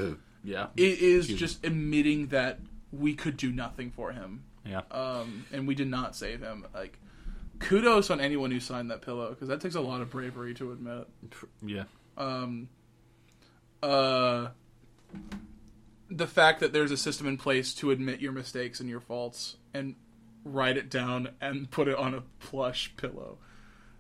yeah. 0.43 0.67
it 0.77 0.99
is 0.99 1.25
Excuse 1.25 1.29
me. 1.29 1.35
just 1.35 1.65
admitting 1.65 2.27
that 2.27 2.59
we 2.91 3.13
could 3.13 3.37
do 3.37 3.51
nothing 3.51 3.91
for 3.91 4.11
him. 4.11 4.43
Yeah. 4.65 4.81
Um 4.91 5.45
and 5.51 5.67
we 5.67 5.75
did 5.75 5.87
not 5.89 6.15
save 6.15 6.41
him. 6.41 6.65
Like 6.73 6.99
kudos 7.59 8.09
on 8.09 8.19
anyone 8.19 8.51
who 8.51 8.59
signed 8.59 8.89
that 8.91 9.01
pillow 9.01 9.29
because 9.29 9.47
that 9.47 9.61
takes 9.61 9.75
a 9.75 9.81
lot 9.81 10.01
of 10.01 10.09
bravery 10.09 10.53
to 10.55 10.71
admit. 10.71 11.07
Yeah. 11.65 11.83
um, 12.17 12.69
uh, 13.83 14.49
the 16.09 16.27
fact 16.27 16.59
that 16.59 16.73
there's 16.73 16.91
a 16.91 16.97
system 16.97 17.25
in 17.27 17.37
place 17.37 17.73
to 17.75 17.89
admit 17.91 18.19
your 18.19 18.31
mistakes 18.31 18.79
and 18.79 18.89
your 18.89 18.99
faults 18.99 19.55
and 19.73 19.95
write 20.43 20.77
it 20.77 20.89
down 20.89 21.29
and 21.39 21.69
put 21.71 21.87
it 21.87 21.95
on 21.95 22.13
a 22.13 22.21
plush 22.39 22.93
pillow 22.97 23.37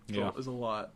Yeah. 0.07 0.31
is 0.37 0.47
a 0.47 0.51
lot. 0.51 0.91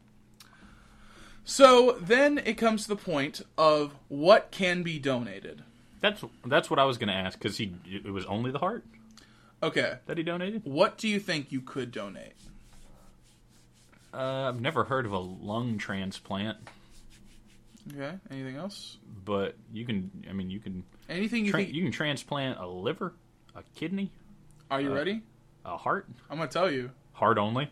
So 1.43 1.97
then 2.01 2.37
it 2.39 2.55
comes 2.55 2.83
to 2.83 2.89
the 2.89 2.95
point 2.95 3.41
of 3.57 3.95
what 4.07 4.51
can 4.51 4.81
be 4.83 4.97
donated. 4.99 5.63
That's 6.05 6.23
that's 6.45 6.69
what 6.69 6.77
I 6.77 6.83
was 6.85 6.97
going 6.99 7.07
to 7.07 7.15
ask 7.15 7.37
because 7.39 7.57
he 7.57 7.73
it 7.91 8.11
was 8.11 8.25
only 8.27 8.51
the 8.51 8.59
heart 8.59 8.83
Okay, 9.63 9.95
that 10.05 10.17
he 10.17 10.23
donated. 10.23 10.61
what 10.63 10.97
do 10.99 11.07
you 11.07 11.19
think 11.19 11.51
you 11.51 11.61
could 11.61 11.91
donate? 11.91 12.33
Uh, 14.13 14.47
I've 14.49 14.61
never 14.61 14.83
heard 14.83 15.05
of 15.07 15.11
a 15.11 15.17
lung 15.19 15.77
transplant, 15.79 16.57
Okay, 17.93 18.13
anything 18.29 18.55
else? 18.55 18.97
but 19.25 19.55
you 19.73 19.83
can. 19.85 20.11
I 20.29 20.33
mean, 20.33 20.49
you 20.51 20.59
can. 20.59 20.83
Anything 21.09 21.45
you 21.45 21.51
Tra- 21.51 21.61
think? 21.63 21.73
you 21.73 21.81
can 21.83 21.91
transplant 21.91 22.59
a 22.59 22.67
liver, 22.67 23.13
a 23.55 23.63
kidney, 23.75 24.11
are 24.71 24.79
you 24.81 24.91
uh, 24.91 24.95
ready? 24.95 25.21
a 25.65 25.75
heart. 25.77 26.07
I'm 26.29 26.37
gonna 26.37 26.49
tell 26.49 26.69
you. 26.71 26.91
Heart 27.13 27.37
only. 27.39 27.69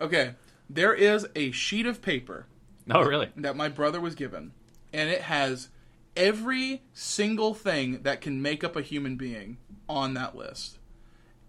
Okay, 0.00 0.32
there 0.68 0.92
is 0.92 1.26
a 1.36 1.50
sheet 1.52 1.86
of 1.86 2.02
paper 2.02 2.46
No, 2.86 3.02
really. 3.02 3.30
that 3.36 3.54
my 3.56 3.68
brother 3.68 4.00
was 4.00 4.14
given, 4.16 4.52
and 4.92 5.08
it 5.08 5.22
has 5.22 5.68
every 6.16 6.82
single 6.92 7.54
thing 7.54 8.02
that 8.02 8.20
can 8.20 8.40
make 8.40 8.64
up 8.64 8.76
a 8.76 8.82
human 8.82 9.16
being 9.16 9.58
on 9.88 10.14
that 10.14 10.34
list. 10.34 10.78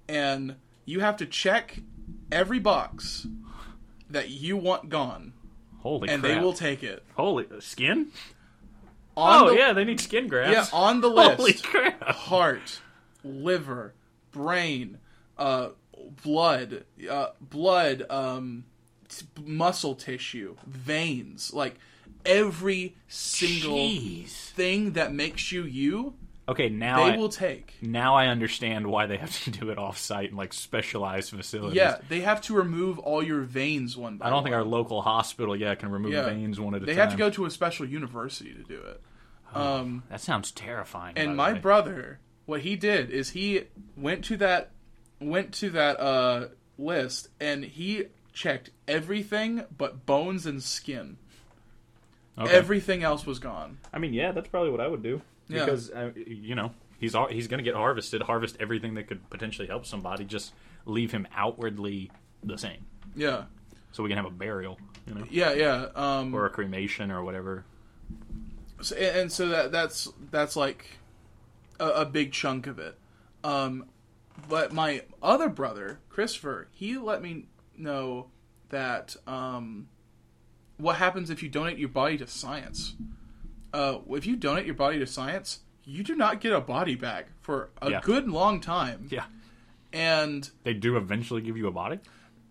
And 0.07 0.55
you 0.85 0.99
have 0.99 1.17
to 1.17 1.25
check 1.25 1.79
every 2.31 2.59
box 2.59 3.27
that 4.09 4.29
you 4.29 4.57
want 4.57 4.89
gone, 4.89 5.33
Holy 5.79 6.09
and 6.09 6.21
crap! 6.21 6.33
they 6.33 6.39
will 6.39 6.53
take 6.53 6.83
it. 6.83 7.03
Holy 7.15 7.45
skin. 7.59 8.07
On 9.15 9.45
oh 9.45 9.49
the, 9.49 9.57
yeah, 9.57 9.73
they 9.73 9.83
need 9.83 9.99
skin 9.99 10.25
yeah, 10.25 10.29
grafts. 10.29 10.73
on 10.73 11.01
the 11.01 11.09
list. 11.09 11.37
Holy 11.37 11.53
crap! 11.53 12.03
Heart, 12.03 12.81
liver, 13.23 13.93
brain, 14.31 14.99
uh, 15.37 15.69
blood, 16.23 16.85
uh, 17.09 17.29
blood, 17.41 18.05
um, 18.09 18.65
t- 19.09 19.25
muscle 19.43 19.95
tissue, 19.95 20.55
veins, 20.65 21.53
like 21.53 21.75
every 22.27 22.95
single 23.07 23.77
Jeez. 23.77 24.29
thing 24.51 24.91
that 24.93 25.13
makes 25.13 25.51
you 25.51 25.63
you, 25.63 26.13
Okay, 26.49 26.69
now 26.69 27.03
they 27.05 27.11
I, 27.13 27.17
will 27.17 27.27
take. 27.27 27.73
now 27.81 28.15
I 28.15 28.27
understand 28.27 28.87
why 28.87 29.05
they 29.05 29.17
have 29.17 29.37
to 29.43 29.51
do 29.51 29.69
it 29.69 29.77
off 29.77 29.97
site 29.97 30.29
in 30.31 30.37
like 30.37 30.53
specialized 30.53 31.31
facilities. 31.31 31.75
Yeah, 31.75 31.97
they 32.07 32.21
have 32.21 32.39
to 32.43 32.53
remove 32.53 32.99
all 32.99 33.21
your 33.21 33.41
veins 33.41 33.97
one 33.97 34.15
by 34.17 34.27
I 34.27 34.29
don't 34.29 34.43
think 34.43 34.55
our 34.55 34.63
local 34.63 35.01
hospital 35.01 35.55
yeah 35.57 35.75
can 35.75 35.89
remove 35.91 36.13
Yeah. 36.13 36.25
veins 36.25 36.57
one 36.57 36.73
at 36.73 36.83
a 36.83 36.85
They 36.85 36.93
time. 36.93 36.95
They 36.95 37.01
have 37.01 37.11
to 37.11 37.17
go 37.17 37.29
to 37.31 37.45
a 37.45 37.51
special 37.51 37.85
university 37.85 38.53
to 38.53 38.63
do 38.63 38.79
it. 38.79 39.01
Um, 39.53 40.03
That 40.09 40.21
sounds 40.21 40.51
terrifying. 40.51 41.17
and 41.17 41.35
my 41.35 41.53
way. 41.53 41.59
brother, 41.59 42.19
what 42.45 42.61
he 42.61 42.75
did 42.77 43.09
is 43.09 43.31
he 43.31 43.63
went 43.97 44.23
to 44.25 44.37
that 44.37 44.71
went 45.19 45.53
to 45.55 45.69
that 45.71 45.99
uh, 45.99 46.47
list 46.77 47.27
and 47.41 47.65
he 47.65 48.05
checked 48.31 48.69
everything 48.87 49.63
but 49.77 50.05
bones 50.05 50.45
and 50.45 50.63
skin. 50.63 51.17
Okay. 52.39 52.51
Everything 52.53 53.03
else 53.03 53.25
was 53.25 53.39
gone. 53.39 53.77
I 53.91 53.97
mean, 53.99 54.13
yeah, 54.13 54.31
that's 54.31 54.47
probably 54.47 54.69
what 54.71 54.79
I 54.81 54.87
would 54.87 55.01
do 55.03 55.21
Yeah. 55.47 55.65
because 55.65 55.89
uh, 55.91 56.11
you 56.15 56.53
know 56.55 56.71
he's 56.99 57.15
al- 57.15 57.29
he's 57.29 57.47
going 57.47 57.57
to 57.59 57.63
get 57.63 57.75
harvested, 57.75 58.21
harvest 58.21 58.57
everything 58.59 58.93
that 58.95 59.07
could 59.07 59.27
potentially 59.29 59.67
help 59.67 59.85
somebody, 59.85 60.23
just 60.23 60.53
leave 60.85 61.11
him 61.11 61.27
outwardly 61.35 62.11
the 62.43 62.57
same, 62.57 62.85
Yeah, 63.15 63.45
so 63.91 64.03
we 64.03 64.09
can 64.09 64.17
have 64.17 64.25
a 64.27 64.31
burial, 64.31 64.79
you 65.07 65.15
know, 65.15 65.25
yeah, 65.31 65.53
yeah. 65.53 65.87
Um, 65.95 66.33
or 66.35 66.45
a 66.45 66.49
cremation 66.49 67.09
or 67.11 67.23
whatever. 67.23 67.65
So, 68.81 68.95
and 68.95 69.17
and 69.17 69.31
so 69.31 69.47
that 69.49 69.71
that's 69.71 70.07
that's 70.31 70.55
like 70.55 70.85
a, 71.79 71.87
a 71.89 72.05
big 72.05 72.31
chunk 72.31 72.67
of 72.67 72.77
it. 72.79 72.95
Um, 73.43 73.85
but 74.47 74.71
my 74.71 75.03
other 75.23 75.49
brother, 75.49 75.99
Christopher, 76.09 76.67
he 76.71 76.97
let 76.97 77.21
me 77.23 77.47
know 77.75 78.27
that 78.69 79.15
um, 79.25 79.87
what 80.77 80.97
happens 80.97 81.29
if 81.29 81.41
you 81.43 81.49
donate 81.49 81.77
your 81.77 81.89
body 81.89 82.17
to 82.17 82.27
science. 82.27 82.95
Uh, 83.73 83.99
if 84.11 84.25
you 84.25 84.35
donate 84.35 84.65
your 84.65 84.75
body 84.75 84.99
to 84.99 85.05
science, 85.07 85.59
you 85.83 86.03
do 86.03 86.15
not 86.15 86.39
get 86.41 86.53
a 86.53 86.61
body 86.61 86.95
back 86.95 87.27
for 87.41 87.69
a 87.81 87.89
Yeah. 87.91 88.01
good 88.01 88.27
long 88.29 88.59
time, 88.61 89.07
Yeah. 89.11 89.25
and 89.93 90.49
They 90.63 90.73
do 90.73 90.97
eventually 90.97 91.41
give 91.41 91.57
you 91.57 91.67
a 91.67 91.71
body. 91.71 91.99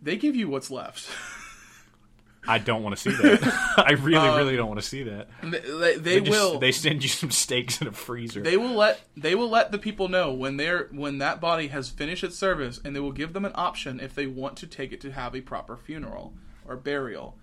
they 0.02 0.16
give 0.16 0.36
you 0.36 0.48
what's 0.48 0.70
left. 0.70 1.08
I 2.48 2.58
don't 2.58 2.84
want 2.84 2.96
to 2.96 3.02
see 3.02 3.10
that. 3.10 3.74
I 3.76 3.92
really, 3.94 4.28
really 4.36 4.54
don't 4.54 4.68
want 4.68 4.78
to 4.80 4.86
see 4.86 5.02
that. 5.02 5.26
they, 5.42 5.48
they, 5.58 5.58
they 5.58 5.96
They, 5.96 6.20
just- 6.20 6.30
will. 6.30 6.58
They 6.60 6.70
send 6.70 7.02
you 7.02 7.08
some 7.08 7.32
steaks 7.32 7.80
in 7.80 7.88
a 7.88 7.92
freezer. 7.92 8.40
they 8.40 8.56
will 8.56 8.74
let 8.74 9.00
they 9.16 9.34
will 9.34 9.48
let 9.50 9.72
the 9.72 9.78
people 9.78 10.08
know 10.08 10.32
when 10.32 10.56
they're 10.56 10.86
when 10.92 11.18
that 11.18 11.40
body 11.40 11.68
has 11.68 11.88
finished 11.88 12.22
its 12.22 12.36
service 12.38 12.80
and 12.84 12.94
they 12.94 13.00
will 13.00 13.10
give 13.12 13.32
them 13.32 13.44
an 13.44 13.52
option 13.56 13.98
if 13.98 14.14
they 14.14 14.26
want 14.28 14.56
to 14.58 14.66
take 14.68 14.92
it 14.92 15.00
to 15.00 15.10
have 15.10 15.34
a 15.34 15.40
proper 15.40 15.76
funeral 15.76 16.34
or 16.68 16.76
burial 16.76 17.36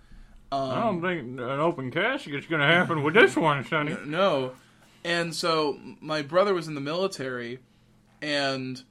I 0.54 0.80
don't 0.80 1.00
think 1.02 1.22
an 1.40 1.60
open 1.60 1.90
casket's 1.90 2.46
going 2.46 2.60
to 2.60 2.66
happen 2.66 3.02
with 3.02 3.14
this 3.14 3.36
one, 3.36 3.64
Sonny. 3.64 3.96
no 4.06 4.52
and 5.04 5.34
so 5.34 5.78
my 6.00 6.22
brother 6.22 6.54
was 6.54 6.66
in 6.68 6.74
the 6.74 6.80
military 6.80 7.58
and 8.22 8.82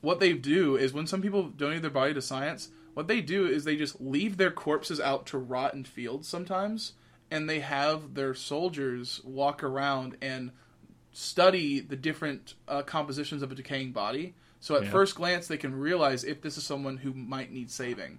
what 0.00 0.20
they 0.20 0.32
do 0.32 0.76
is 0.76 0.92
when 0.92 1.06
some 1.06 1.20
people 1.20 1.44
donate 1.48 1.82
their 1.82 1.90
body 1.90 2.14
to 2.14 2.22
science 2.22 2.70
what 2.94 3.08
they 3.08 3.20
do 3.20 3.46
is 3.46 3.64
they 3.64 3.76
just 3.76 4.00
leave 4.00 4.36
their 4.36 4.50
corpses 4.50 4.98
out 5.00 5.26
to 5.26 5.38
rot 5.38 5.74
in 5.74 5.84
fields 5.84 6.26
sometimes 6.28 6.94
and 7.30 7.48
they 7.48 7.60
have 7.60 8.14
their 8.14 8.34
soldiers 8.34 9.20
walk 9.24 9.62
around 9.62 10.16
and 10.22 10.50
study 11.12 11.80
the 11.80 11.96
different 11.96 12.54
uh, 12.68 12.82
compositions 12.82 13.42
of 13.42 13.52
a 13.52 13.54
decaying 13.54 13.92
body 13.92 14.34
so 14.60 14.76
at 14.76 14.84
Yeah. 14.84 14.90
first 14.90 15.14
glance 15.14 15.46
they 15.46 15.56
can 15.56 15.74
realize 15.78 16.24
if 16.24 16.40
this 16.40 16.56
is 16.56 16.64
someone 16.64 16.98
who 16.98 17.12
might 17.12 17.52
need 17.52 17.70
saving 17.70 18.18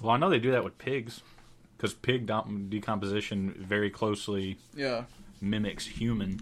Well, 0.00 0.10
I 0.12 0.18
know 0.18 0.28
they 0.30 0.38
do 0.38 0.50
that 0.52 0.64
with 0.64 0.76
pigs 0.78 1.22
because 1.82 1.94
pig 1.94 2.30
decomposition 2.70 3.52
very 3.58 3.90
closely 3.90 4.56
yeah 4.76 5.04
mimics 5.40 5.84
human. 5.84 6.40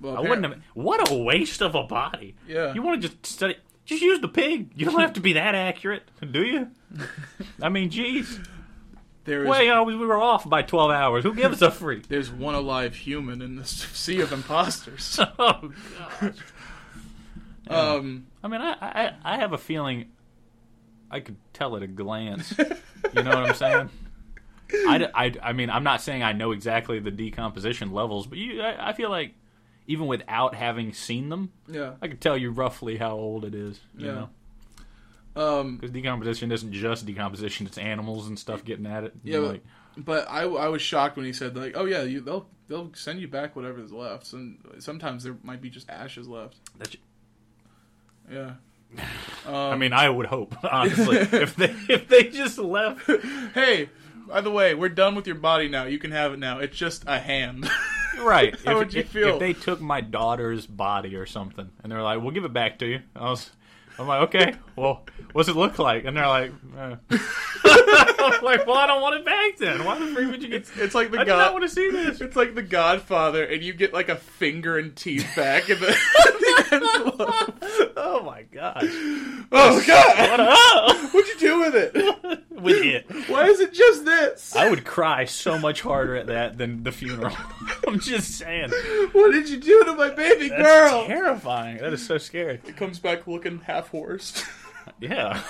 well, 0.00 0.16
I 0.16 0.20
wouldn't 0.20 0.44
have. 0.44 0.62
What 0.74 1.10
a 1.10 1.14
waste 1.14 1.60
of 1.60 1.74
a 1.74 1.82
body. 1.82 2.36
Yeah. 2.46 2.72
You 2.72 2.82
want 2.82 3.02
to 3.02 3.08
just 3.08 3.26
study? 3.26 3.56
Just 3.84 4.00
use 4.02 4.20
the 4.20 4.28
pig. 4.28 4.70
You 4.76 4.86
don't 4.86 5.00
have 5.00 5.14
to 5.14 5.20
be 5.20 5.32
that 5.32 5.56
accurate, 5.56 6.04
do 6.30 6.44
you? 6.44 6.68
I 7.62 7.68
mean, 7.70 7.90
geez. 7.90 8.38
there 9.24 9.42
is 9.42 9.48
Well, 9.48 9.62
you 9.62 9.70
know, 9.70 9.82
we 9.82 9.96
we 9.96 10.06
were 10.06 10.16
off 10.22 10.48
by 10.48 10.62
twelve 10.62 10.92
hours. 10.92 11.24
Who 11.24 11.34
gives 11.34 11.60
a 11.60 11.72
freak? 11.72 12.06
there's 12.06 12.30
one 12.30 12.54
alive 12.54 12.94
human 12.94 13.42
in 13.42 13.56
this 13.56 13.70
sea 13.92 14.20
of 14.20 14.30
imposters 14.32 15.18
oh 15.38 15.72
God. 16.20 16.34
um 17.68 18.26
I 18.44 18.48
mean, 18.48 18.60
I, 18.60 18.76
I 18.80 19.12
I 19.24 19.36
have 19.38 19.52
a 19.52 19.58
feeling 19.58 20.10
I 21.10 21.18
could 21.18 21.36
tell 21.52 21.76
at 21.76 21.82
a 21.82 21.88
glance. 21.88 22.56
You 22.56 23.22
know 23.22 23.30
what 23.30 23.48
I'm 23.48 23.54
saying? 23.54 23.90
I, 24.72 25.08
I, 25.14 25.32
I 25.42 25.52
mean, 25.52 25.70
I'm 25.70 25.84
not 25.84 26.00
saying 26.02 26.22
I 26.22 26.32
know 26.32 26.52
exactly 26.52 26.98
the 26.98 27.10
decomposition 27.10 27.92
levels, 27.92 28.26
but 28.26 28.38
you, 28.38 28.60
I, 28.62 28.90
I 28.90 28.92
feel 28.92 29.10
like 29.10 29.34
even 29.86 30.06
without 30.06 30.54
having 30.54 30.92
seen 30.92 31.28
them, 31.30 31.52
yeah 31.66 31.94
I 32.02 32.08
could 32.08 32.20
tell 32.20 32.36
you 32.36 32.50
roughly 32.50 32.96
how 32.96 33.12
old 33.16 33.44
it 33.44 33.54
is. 33.54 33.80
You 33.96 34.06
Yeah. 34.06 34.12
know, 34.14 34.28
um 35.36 35.76
because 35.76 35.90
decomposition 35.92 36.52
isn't 36.52 36.72
just 36.72 37.06
decomposition; 37.06 37.66
it's 37.66 37.78
animals 37.78 38.28
and 38.28 38.38
stuff 38.38 38.64
getting 38.64 38.86
at 38.86 39.04
it. 39.04 39.14
Yeah, 39.24 39.40
but, 39.40 39.48
like, 39.48 39.64
but 39.96 40.28
I, 40.30 40.42
I 40.42 40.68
was 40.68 40.82
shocked 40.82 41.16
when 41.16 41.26
he 41.26 41.32
said 41.32 41.56
like, 41.56 41.72
oh 41.76 41.84
yeah, 41.86 42.02
you, 42.02 42.20
they'll 42.20 42.48
they'll 42.68 42.90
send 42.94 43.20
you 43.20 43.28
back 43.28 43.56
whatever's 43.56 43.92
left. 43.92 44.32
And 44.34 44.58
sometimes 44.80 45.24
there 45.24 45.36
might 45.42 45.62
be 45.62 45.70
just 45.70 45.88
ashes 45.88 46.28
left. 46.28 46.56
that's, 46.78 46.96
Yeah. 48.30 48.52
Um, 49.46 49.54
I 49.54 49.76
mean, 49.76 49.92
I 49.94 50.08
would 50.10 50.26
hope 50.26 50.54
honestly 50.70 51.16
if 51.32 51.56
they 51.56 51.74
if 51.88 52.08
they 52.08 52.24
just 52.24 52.58
left. 52.58 53.08
hey, 53.54 53.88
by 54.28 54.40
the 54.40 54.50
way, 54.50 54.74
we're 54.74 54.88
done 54.88 55.14
with 55.14 55.26
your 55.26 55.36
body 55.36 55.68
now. 55.68 55.84
You 55.84 55.98
can 55.98 56.10
have 56.12 56.32
it 56.32 56.38
now. 56.38 56.58
It's 56.58 56.76
just 56.76 57.04
a 57.06 57.18
hand. 57.18 57.68
Right. 58.20 58.58
How 58.64 58.72
if, 58.72 58.78
would 58.78 58.94
you 58.94 59.00
if- 59.02 59.10
feel? 59.10 59.34
If 59.34 59.38
they 59.38 59.52
took 59.52 59.80
my 59.80 60.00
daughter's 60.00 60.66
body 60.66 61.14
or 61.14 61.24
something 61.24 61.70
and 61.82 61.92
they're 61.92 62.02
like, 62.02 62.20
"We'll 62.20 62.32
give 62.32 62.44
it 62.44 62.52
back 62.52 62.80
to 62.80 62.86
you," 62.86 63.00
I 63.14 63.30
was, 63.30 63.50
I'm 63.96 64.08
like, 64.08 64.22
"Okay, 64.22 64.54
well, 64.78 65.06
what's 65.32 65.48
it 65.48 65.56
look 65.56 65.78
like?" 65.78 66.04
And 66.04 66.16
they're 66.16 66.26
like, 66.26 66.52
eh. 66.78 66.96
"I'm 67.10 68.42
like, 68.42 68.66
well, 68.66 68.76
I 68.76 68.86
don't 68.86 69.02
want 69.02 69.16
it 69.16 69.24
back 69.24 69.56
then. 69.58 69.84
Why 69.84 69.98
the 69.98 70.06
freak 70.08 70.30
would 70.30 70.42
you 70.42 70.48
get?" 70.48 70.60
it's, 70.60 70.76
it's 70.76 70.94
like 70.94 71.10
the 71.10 71.20
I 71.20 71.24
do 71.24 71.30
not 71.30 71.52
want 71.52 71.64
to 71.64 71.68
see 71.68 71.90
this. 71.90 72.20
It's 72.20 72.36
like 72.36 72.54
the 72.54 72.62
Godfather, 72.62 73.44
and 73.44 73.62
you 73.62 73.72
get 73.72 73.92
like 73.92 74.08
a 74.08 74.16
finger 74.16 74.78
and 74.78 74.94
teeth 74.94 75.28
back 75.36 75.68
in 75.68 75.78
the, 75.80 75.86
the. 76.70 77.92
Oh 77.96 78.22
my 78.22 78.42
gosh! 78.42 78.82
Oh 79.52 79.82
God! 79.86 80.30
What 80.30 80.40
up 80.40 81.14
What'd 81.14 81.28
you 81.40 81.48
do 81.48 81.60
with 81.60 81.74
it? 81.74 81.94
with 82.50 82.84
it? 82.84 83.28
Why 83.28 83.44
is 83.46 83.60
it 83.60 83.72
just 83.72 84.04
this? 84.04 84.54
I 84.54 84.68
would 84.68 84.84
cry 84.84 85.24
so 85.24 85.58
much 85.58 85.80
harder 85.80 86.16
at 86.16 86.26
that 86.26 86.58
than 86.58 86.82
the 86.82 86.92
funeral. 86.92 87.34
I'm 87.86 88.00
just 88.00 88.32
saying. 88.32 88.70
What 89.12 89.32
did 89.32 89.48
you 89.48 89.58
do 89.58 89.84
to 89.84 89.94
my 89.94 90.10
baby 90.10 90.48
That's 90.48 90.62
girl? 90.62 91.06
terrifying. 91.06 91.78
That 91.78 91.92
is 91.92 92.04
so 92.04 92.18
scary. 92.18 92.60
It 92.66 92.76
comes 92.76 92.98
back 92.98 93.26
looking 93.26 93.60
half 93.60 93.88
horsed, 93.88 94.44
Yeah. 95.00 95.42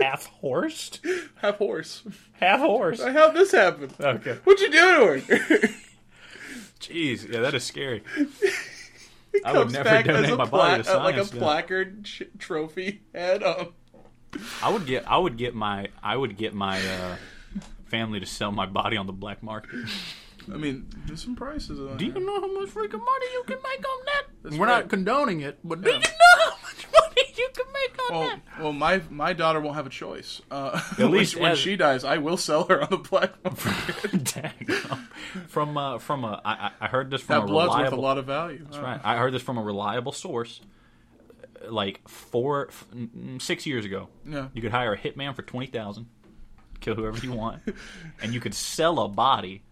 half 0.00 0.26
horsed? 0.40 1.00
half 1.36 1.56
horse. 1.58 2.02
Half 2.32 2.60
horse. 2.60 3.02
How'd 3.02 3.34
this 3.34 3.52
happen? 3.52 3.90
Okay. 4.00 4.38
What'd 4.44 4.60
you 4.60 4.70
do 4.70 5.20
to 5.20 5.36
her? 5.36 5.68
Jeez, 6.80 7.28
yeah, 7.32 7.40
that 7.40 7.54
is 7.54 7.64
scary. 7.64 8.02
It 9.34 9.46
I 9.46 9.56
would 9.56 9.72
never 9.72 10.02
donate 10.02 10.36
my 10.36 10.44
body 10.44 10.82
to 10.82 11.00
uh, 11.00 11.02
like 11.04 11.14
a 11.14 11.20
yeah. 11.20 11.38
placard 11.38 12.06
sh- 12.06 12.20
trophy 12.38 13.00
head. 13.14 13.42
Um, 13.42 13.72
I 14.62 14.68
would 14.68 14.84
get 14.84 15.10
I 15.10 15.16
would 15.16 15.38
get 15.38 15.54
my 15.54 15.88
I 16.02 16.18
would 16.18 16.36
get 16.36 16.52
my 16.52 16.78
uh, 16.86 17.16
family 17.86 18.20
to 18.20 18.26
sell 18.26 18.52
my 18.52 18.66
body 18.66 18.98
on 18.98 19.06
the 19.06 19.12
black 19.14 19.42
market. 19.42 19.70
I 20.52 20.56
mean, 20.58 20.86
there's 21.06 21.22
some 21.22 21.34
prices. 21.34 21.80
On 21.80 21.96
Do 21.96 22.04
you 22.04 22.12
know 22.12 22.40
how 22.42 22.60
much 22.60 22.68
freaking 22.74 22.92
money 22.98 23.26
you 23.32 23.42
can 23.46 23.56
make 23.56 23.88
on 23.88 24.04
that? 24.04 24.22
That's 24.42 24.56
We're 24.56 24.66
right. 24.66 24.80
not 24.80 24.90
condoning 24.90 25.40
it, 25.40 25.58
but 25.64 25.80
do 25.80 25.88
Yeah. 25.88 25.96
you 25.96 26.02
know 26.02 26.44
how 26.44 26.56
much 26.62 26.86
money 26.92 27.11
you 27.38 27.48
can 27.54 27.66
make 27.72 28.02
on 28.10 28.18
Well, 28.18 28.28
that? 28.28 28.60
well, 28.60 28.72
my 28.72 29.00
my 29.10 29.32
daughter 29.32 29.60
won't 29.60 29.76
have 29.76 29.86
a 29.86 29.90
choice. 29.90 30.40
Uh, 30.50 30.80
At 30.98 31.10
least 31.10 31.34
she- 31.34 31.40
when 31.40 31.56
she 31.56 31.76
dies, 31.76 32.04
I 32.04 32.18
will 32.18 32.36
sell 32.36 32.64
her 32.68 32.82
on 32.82 32.88
the 32.90 32.96
black 32.98 33.32
market. 33.44 34.24
Dang. 34.24 34.66
from 35.48 35.76
uh, 35.76 35.98
from 35.98 36.24
a 36.24 36.40
I, 36.44 36.52
I 36.52 36.70
I 36.82 36.88
heard 36.88 37.10
this 37.10 37.22
from 37.22 37.36
that 37.40 37.44
a 37.44 37.46
blood's 37.46 37.70
worth 37.70 37.78
a 37.78 37.82
reliable 37.84 38.02
lot 38.02 38.18
of 38.18 38.26
value. 38.26 38.64
That's 38.64 38.78
right. 38.78 39.00
I 39.02 39.16
heard 39.16 39.32
this 39.32 39.42
from 39.42 39.58
a 39.58 39.62
reliable 39.62 40.12
source. 40.12 40.60
uh, 41.64 41.70
Like 41.72 42.06
four, 42.08 42.68
f- 42.68 42.86
six 43.38 43.66
years 43.66 43.84
ago, 43.84 44.08
Yeah. 44.26 44.48
you 44.54 44.62
could 44.62 44.72
hire 44.72 44.92
a 44.92 44.98
hitman 44.98 45.34
for 45.34 45.42
twenty 45.42 45.66
thousand, 45.68 46.06
kill 46.80 46.94
whoever 46.94 47.18
you 47.18 47.32
want, 47.32 47.62
and 48.22 48.34
you 48.34 48.40
could 48.40 48.54
sell 48.54 48.98
a 49.00 49.08
body 49.08 49.62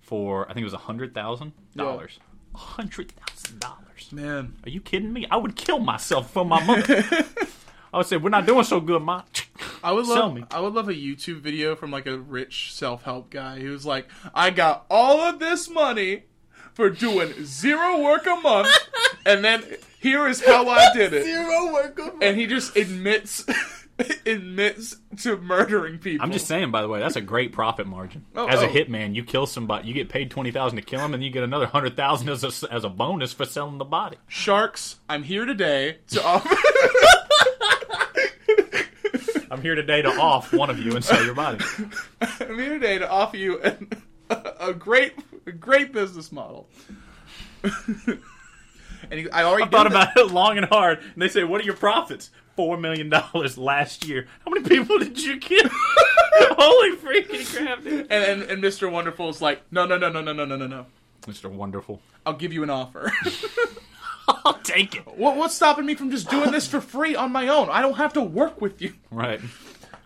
for 0.00 0.44
I 0.48 0.54
think 0.54 0.62
it 0.62 0.64
was 0.64 0.74
a 0.74 0.78
hundred 0.78 1.14
thousand 1.14 1.52
dollars. 1.74 2.18
A 2.54 2.58
hundred 2.58 3.10
thousand 3.12 3.58
dollars. 3.60 3.80
Man, 4.12 4.56
Are 4.64 4.70
you 4.70 4.80
kidding 4.80 5.12
me? 5.12 5.26
I 5.30 5.36
would 5.36 5.56
kill 5.56 5.78
myself 5.78 6.30
for 6.30 6.44
my 6.44 6.62
money. 6.64 6.82
I 7.92 7.98
would 7.98 8.06
say 8.06 8.16
we're 8.16 8.28
not 8.28 8.46
doing 8.46 8.64
so 8.64 8.80
good, 8.80 9.02
ma. 9.02 9.22
I 9.82 9.92
would 9.92 10.06
Sell 10.06 10.26
love 10.26 10.34
me. 10.34 10.44
I 10.50 10.60
would 10.60 10.74
love 10.74 10.88
a 10.88 10.94
YouTube 10.94 11.40
video 11.40 11.76
from 11.76 11.90
like 11.90 12.06
a 12.06 12.18
rich 12.18 12.74
self 12.74 13.04
help 13.04 13.30
guy 13.30 13.60
who's 13.60 13.86
like, 13.86 14.08
I 14.34 14.50
got 14.50 14.84
all 14.90 15.20
of 15.20 15.38
this 15.38 15.68
money 15.70 16.24
for 16.72 16.90
doing 16.90 17.44
zero 17.44 18.00
work 18.00 18.26
a 18.26 18.34
month, 18.36 18.68
and 19.26 19.44
then 19.44 19.62
here 20.00 20.26
is 20.26 20.44
how 20.44 20.68
I 20.68 20.92
did 20.92 21.12
it. 21.12 21.24
Zero 21.24 21.72
work. 21.72 22.00
And 22.20 22.36
he 22.36 22.46
just 22.46 22.76
admits 22.76 23.46
admits 24.26 24.96
to 25.22 25.36
murdering 25.36 25.98
people. 25.98 26.24
I'm 26.24 26.32
just 26.32 26.46
saying, 26.46 26.70
by 26.70 26.82
the 26.82 26.88
way, 26.88 26.98
that's 27.00 27.16
a 27.16 27.20
great 27.20 27.52
profit 27.52 27.86
margin. 27.86 28.26
Oh, 28.34 28.46
as 28.46 28.60
a 28.60 28.68
oh. 28.68 28.72
hitman, 28.72 29.14
you 29.14 29.24
kill 29.24 29.46
somebody, 29.46 29.86
you 29.86 29.94
get 29.94 30.08
paid 30.08 30.30
twenty 30.30 30.50
thousand 30.50 30.76
to 30.76 30.82
kill 30.82 31.00
him, 31.00 31.14
and 31.14 31.22
you 31.22 31.30
get 31.30 31.44
another 31.44 31.66
hundred 31.66 31.96
thousand 31.96 32.28
as 32.28 32.42
a, 32.42 32.72
as 32.72 32.84
a 32.84 32.88
bonus 32.88 33.32
for 33.32 33.44
selling 33.44 33.78
the 33.78 33.84
body. 33.84 34.16
Sharks, 34.26 34.96
I'm 35.08 35.22
here 35.22 35.44
today 35.44 35.98
to 36.08 36.24
offer 36.26 36.56
I'm 39.54 39.62
here 39.62 39.76
today 39.76 40.02
to 40.02 40.08
off 40.08 40.52
one 40.52 40.68
of 40.68 40.80
you 40.80 40.96
and 40.96 41.04
sell 41.04 41.24
your 41.24 41.34
body. 41.34 41.64
I'm 42.20 42.58
here 42.58 42.70
today 42.70 42.98
to 42.98 43.08
offer 43.08 43.36
you 43.36 43.60
an, 43.60 43.88
a 44.28 44.74
great 44.74 45.12
a 45.46 45.52
great 45.52 45.92
business 45.92 46.32
model. 46.32 46.68
and 47.62 48.18
he, 49.12 49.30
I 49.30 49.44
already 49.44 49.62
I 49.62 49.68
thought 49.68 49.88
that. 49.90 50.12
about 50.12 50.16
it 50.16 50.32
long 50.32 50.58
and 50.58 50.66
hard, 50.66 50.98
and 50.98 51.22
they 51.22 51.28
say, 51.28 51.44
"What 51.44 51.60
are 51.60 51.64
your 51.64 51.76
profits?" 51.76 52.30
Four 52.56 52.76
million 52.76 53.08
dollars 53.08 53.58
last 53.58 54.06
year. 54.06 54.26
How 54.44 54.52
many 54.52 54.68
people 54.68 54.98
did 54.98 55.20
you 55.20 55.38
kill? 55.38 55.68
Holy 55.68 56.96
freaking 56.96 57.56
crap, 57.56 57.82
dude! 57.82 58.06
And, 58.10 58.42
and 58.42 58.42
and 58.50 58.62
Mr. 58.62 58.90
Wonderful 58.90 59.28
is 59.28 59.42
like, 59.42 59.62
no, 59.70 59.86
no, 59.86 59.98
no, 59.98 60.08
no, 60.08 60.20
no, 60.20 60.32
no, 60.32 60.44
no, 60.44 60.56
no, 60.56 60.66
no. 60.66 60.86
Mr. 61.22 61.50
Wonderful, 61.50 62.00
I'll 62.26 62.34
give 62.34 62.52
you 62.52 62.62
an 62.62 62.70
offer. 62.70 63.12
I'll 64.44 64.58
take 64.62 64.94
it. 64.94 65.06
what, 65.18 65.36
what's 65.36 65.54
stopping 65.54 65.86
me 65.86 65.94
from 65.94 66.10
just 66.10 66.30
doing 66.30 66.50
this 66.50 66.66
for 66.66 66.80
free 66.80 67.14
on 67.14 67.32
my 67.32 67.48
own? 67.48 67.68
I 67.68 67.82
don't 67.82 67.96
have 67.96 68.12
to 68.14 68.22
work 68.22 68.60
with 68.60 68.80
you. 68.80 68.94
Right. 69.10 69.40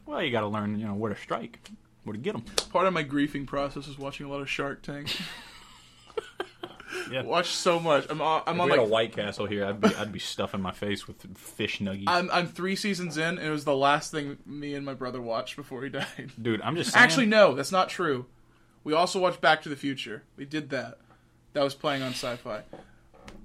Well, 0.07 0.23
you 0.23 0.31
got 0.31 0.41
to 0.41 0.49
learn, 0.49 0.79
you 0.79 0.87
know, 0.87 0.95
where 0.95 1.13
to 1.13 1.21
strike, 1.21 1.59
where 2.05 2.15
to 2.15 2.19
get 2.19 2.33
them. 2.33 2.45
Part 2.73 2.87
of 2.87 2.93
my 2.93 3.05
griefing 3.05 3.47
process 3.47 3.87
is 3.87 3.99
watching 3.99 4.27
a 4.27 4.29
lot 4.29 4.41
of 4.41 4.49
Shark 4.49 4.83
Tank. 4.83 5.15
Yeah. 7.11 7.23
Watch 7.23 7.49
so 7.49 7.79
much. 7.81 8.07
I'm 8.09 8.21
on, 8.21 8.43
I'm 8.47 8.57
If 8.57 8.61
on 8.63 8.67
we 8.67 8.71
had 8.73 8.79
like 8.81 8.87
a 8.87 8.91
White 8.91 9.13
Castle 9.13 9.47
here, 9.47 9.65
I'd 9.67 9.81
be 9.81 9.95
I'd 9.95 10.13
be 10.13 10.19
stuffing 10.19 10.61
my 10.61 10.73
face 10.73 11.07
with 11.07 11.37
fish 11.37 11.81
nuggies. 11.81 12.05
I'm 12.07 12.31
I'm 12.31 12.47
three 12.47 12.77
seasons 12.77 13.17
in, 13.19 13.39
and 13.39 13.41
it 13.41 13.51
was 13.51 13.65
the 13.65 13.77
last 13.77 14.11
thing 14.11 14.39
me 14.47 14.75
and 14.75 14.85
my 14.87 14.95
brother 14.95 15.21
watched 15.21 15.57
before 15.57 15.83
he 15.85 15.89
died. 15.91 16.33
Dude, 16.41 16.61
I'm 16.63 16.77
just 16.77 16.93
saying, 16.93 17.03
Actually, 17.05 17.27
no, 17.27 17.55
that's 17.55 17.73
not 17.73 17.89
true. 17.89 18.27
We 18.85 18.95
also 18.95 19.21
watched 19.21 19.41
Back 19.41 19.63
to 19.63 19.69
the 19.69 19.77
Future. 19.77 20.23
We 20.37 20.45
did 20.45 20.71
that. 20.71 20.99
That 21.53 21.63
was 21.65 21.75
playing 21.75 22.03
on 22.03 22.11
Sci-Fi. 22.11 22.63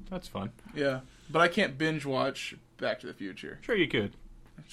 that's 0.10 0.28
fun. 0.28 0.52
Yeah, 0.76 1.02
but 1.30 1.40
I 1.42 1.48
can't 1.48 1.78
binge 1.78 2.06
watch 2.06 2.56
Back 2.78 3.00
to 3.02 3.08
the 3.08 3.14
Future. 3.14 3.60
Sure, 3.62 3.76
you 3.76 3.88
could 3.88 4.14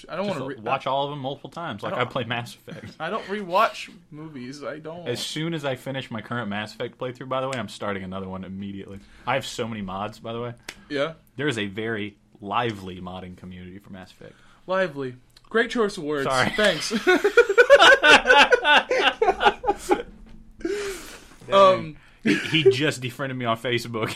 I 0.09 0.17
don't 0.17 0.27
want 0.27 0.39
to 0.39 0.45
re- 0.47 0.57
watch 0.57 0.87
all 0.87 1.05
of 1.05 1.11
them 1.11 1.21
multiple 1.21 1.51
times, 1.51 1.83
like 1.83 1.93
I, 1.93 1.99
don't- 1.99 2.11
play 2.11 2.25
Mass 2.25 2.55
Effect. 2.55 2.93
I 2.99 3.11
don't 3.11 3.25
rewatch 3.27 3.91
movies. 4.11 4.65
I 4.65 4.79
don't. 4.79 5.07
As 5.09 5.21
soon 5.21 5.55
as 5.55 5.65
I 5.65 5.77
finish 5.77 6.11
my 6.11 6.21
current 6.21 6.49
Mass 6.49 6.75
Effect 6.75 6.99
playthrough, 6.99 7.29
by 7.29 7.41
the 7.41 7.49
way, 7.49 7.59
I'm 7.59 7.69
starting 7.69 8.03
another 8.03 8.29
one 8.29 8.45
immediately. 8.45 8.99
I 9.27 9.35
have 9.35 9.47
so 9.47 9.69
many 9.69 9.83
mods, 9.83 10.19
by 10.19 10.33
the 10.33 10.41
way. 10.41 10.55
yeah, 10.89 11.15
There 11.37 11.49
is 11.49 11.59
a 11.59 11.67
very 11.67 12.17
lively 12.41 13.01
modding 13.01 13.37
community 13.37 13.79
for 13.79 13.91
Mass 13.91 14.11
Effect. 14.13 14.35
lively. 14.67 15.15
Great 15.49 15.71
choice 15.71 15.97
of 15.99 16.05
words. 16.05 16.29
Sorry. 16.31 16.49
Thanks. 16.51 16.93
um, 21.53 21.97
He, 22.23 22.35
he 22.37 22.71
just 22.71 23.01
defriended 23.01 23.37
me 23.37 23.47
on 23.47 23.59
Facebook. 23.59 24.15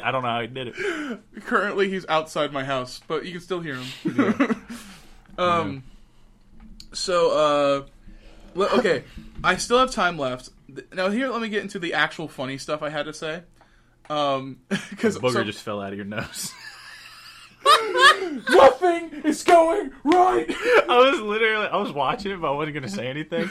I 0.04 0.12
don't 0.12 0.22
know 0.22 0.28
how 0.28 0.40
he 0.42 0.46
did 0.46 0.68
it. 0.76 1.20
currently 1.46 1.88
he's 1.90 2.06
outside 2.08 2.52
my 2.52 2.64
house, 2.64 3.00
but 3.08 3.24
you 3.24 3.32
can 3.32 3.40
still 3.40 3.60
hear 3.60 3.76
him. 3.76 4.64
Um, 5.38 5.82
so 6.92 7.30
uh, 7.32 7.86
le- 8.54 8.78
okay, 8.78 9.04
I 9.44 9.56
still 9.56 9.78
have 9.78 9.90
time 9.90 10.18
left. 10.18 10.50
Th- 10.74 10.86
Now 10.92 11.10
here, 11.10 11.28
let 11.28 11.40
me 11.42 11.48
get 11.48 11.62
into 11.62 11.78
the 11.78 11.94
actual 11.94 12.28
funny 12.28 12.58
stuff 12.58 12.82
I 12.82 12.90
had 12.90 13.04
to 13.06 13.12
say. 13.12 13.42
Um, 14.08 14.58
because 14.90 15.18
Booger 15.18 15.44
just 15.44 15.62
fell 15.62 15.80
out 15.80 15.92
of 15.92 15.96
your 15.96 16.04
nose. 16.06 16.52
nothing 18.48 19.10
is 19.24 19.42
going 19.42 19.90
right. 20.04 20.46
I 20.88 21.10
was 21.10 21.20
literally, 21.20 21.66
I 21.66 21.76
was 21.76 21.92
watching 21.92 22.32
it, 22.32 22.40
but 22.40 22.48
I 22.52 22.54
wasn't 22.54 22.74
going 22.74 22.84
to 22.84 22.88
say 22.88 23.06
anything. 23.08 23.50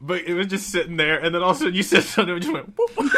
But 0.00 0.22
it 0.24 0.34
was 0.34 0.48
just 0.48 0.70
sitting 0.70 0.96
there, 0.98 1.18
and 1.18 1.34
then 1.34 1.42
all 1.42 1.50
of 1.50 1.56
a 1.56 1.58
sudden 1.60 1.74
you 1.74 1.82
said 1.82 2.02
something, 2.02 2.34
and 2.34 2.42
just 2.42 2.52
went. 2.52 2.74
Whoop. 2.76 3.12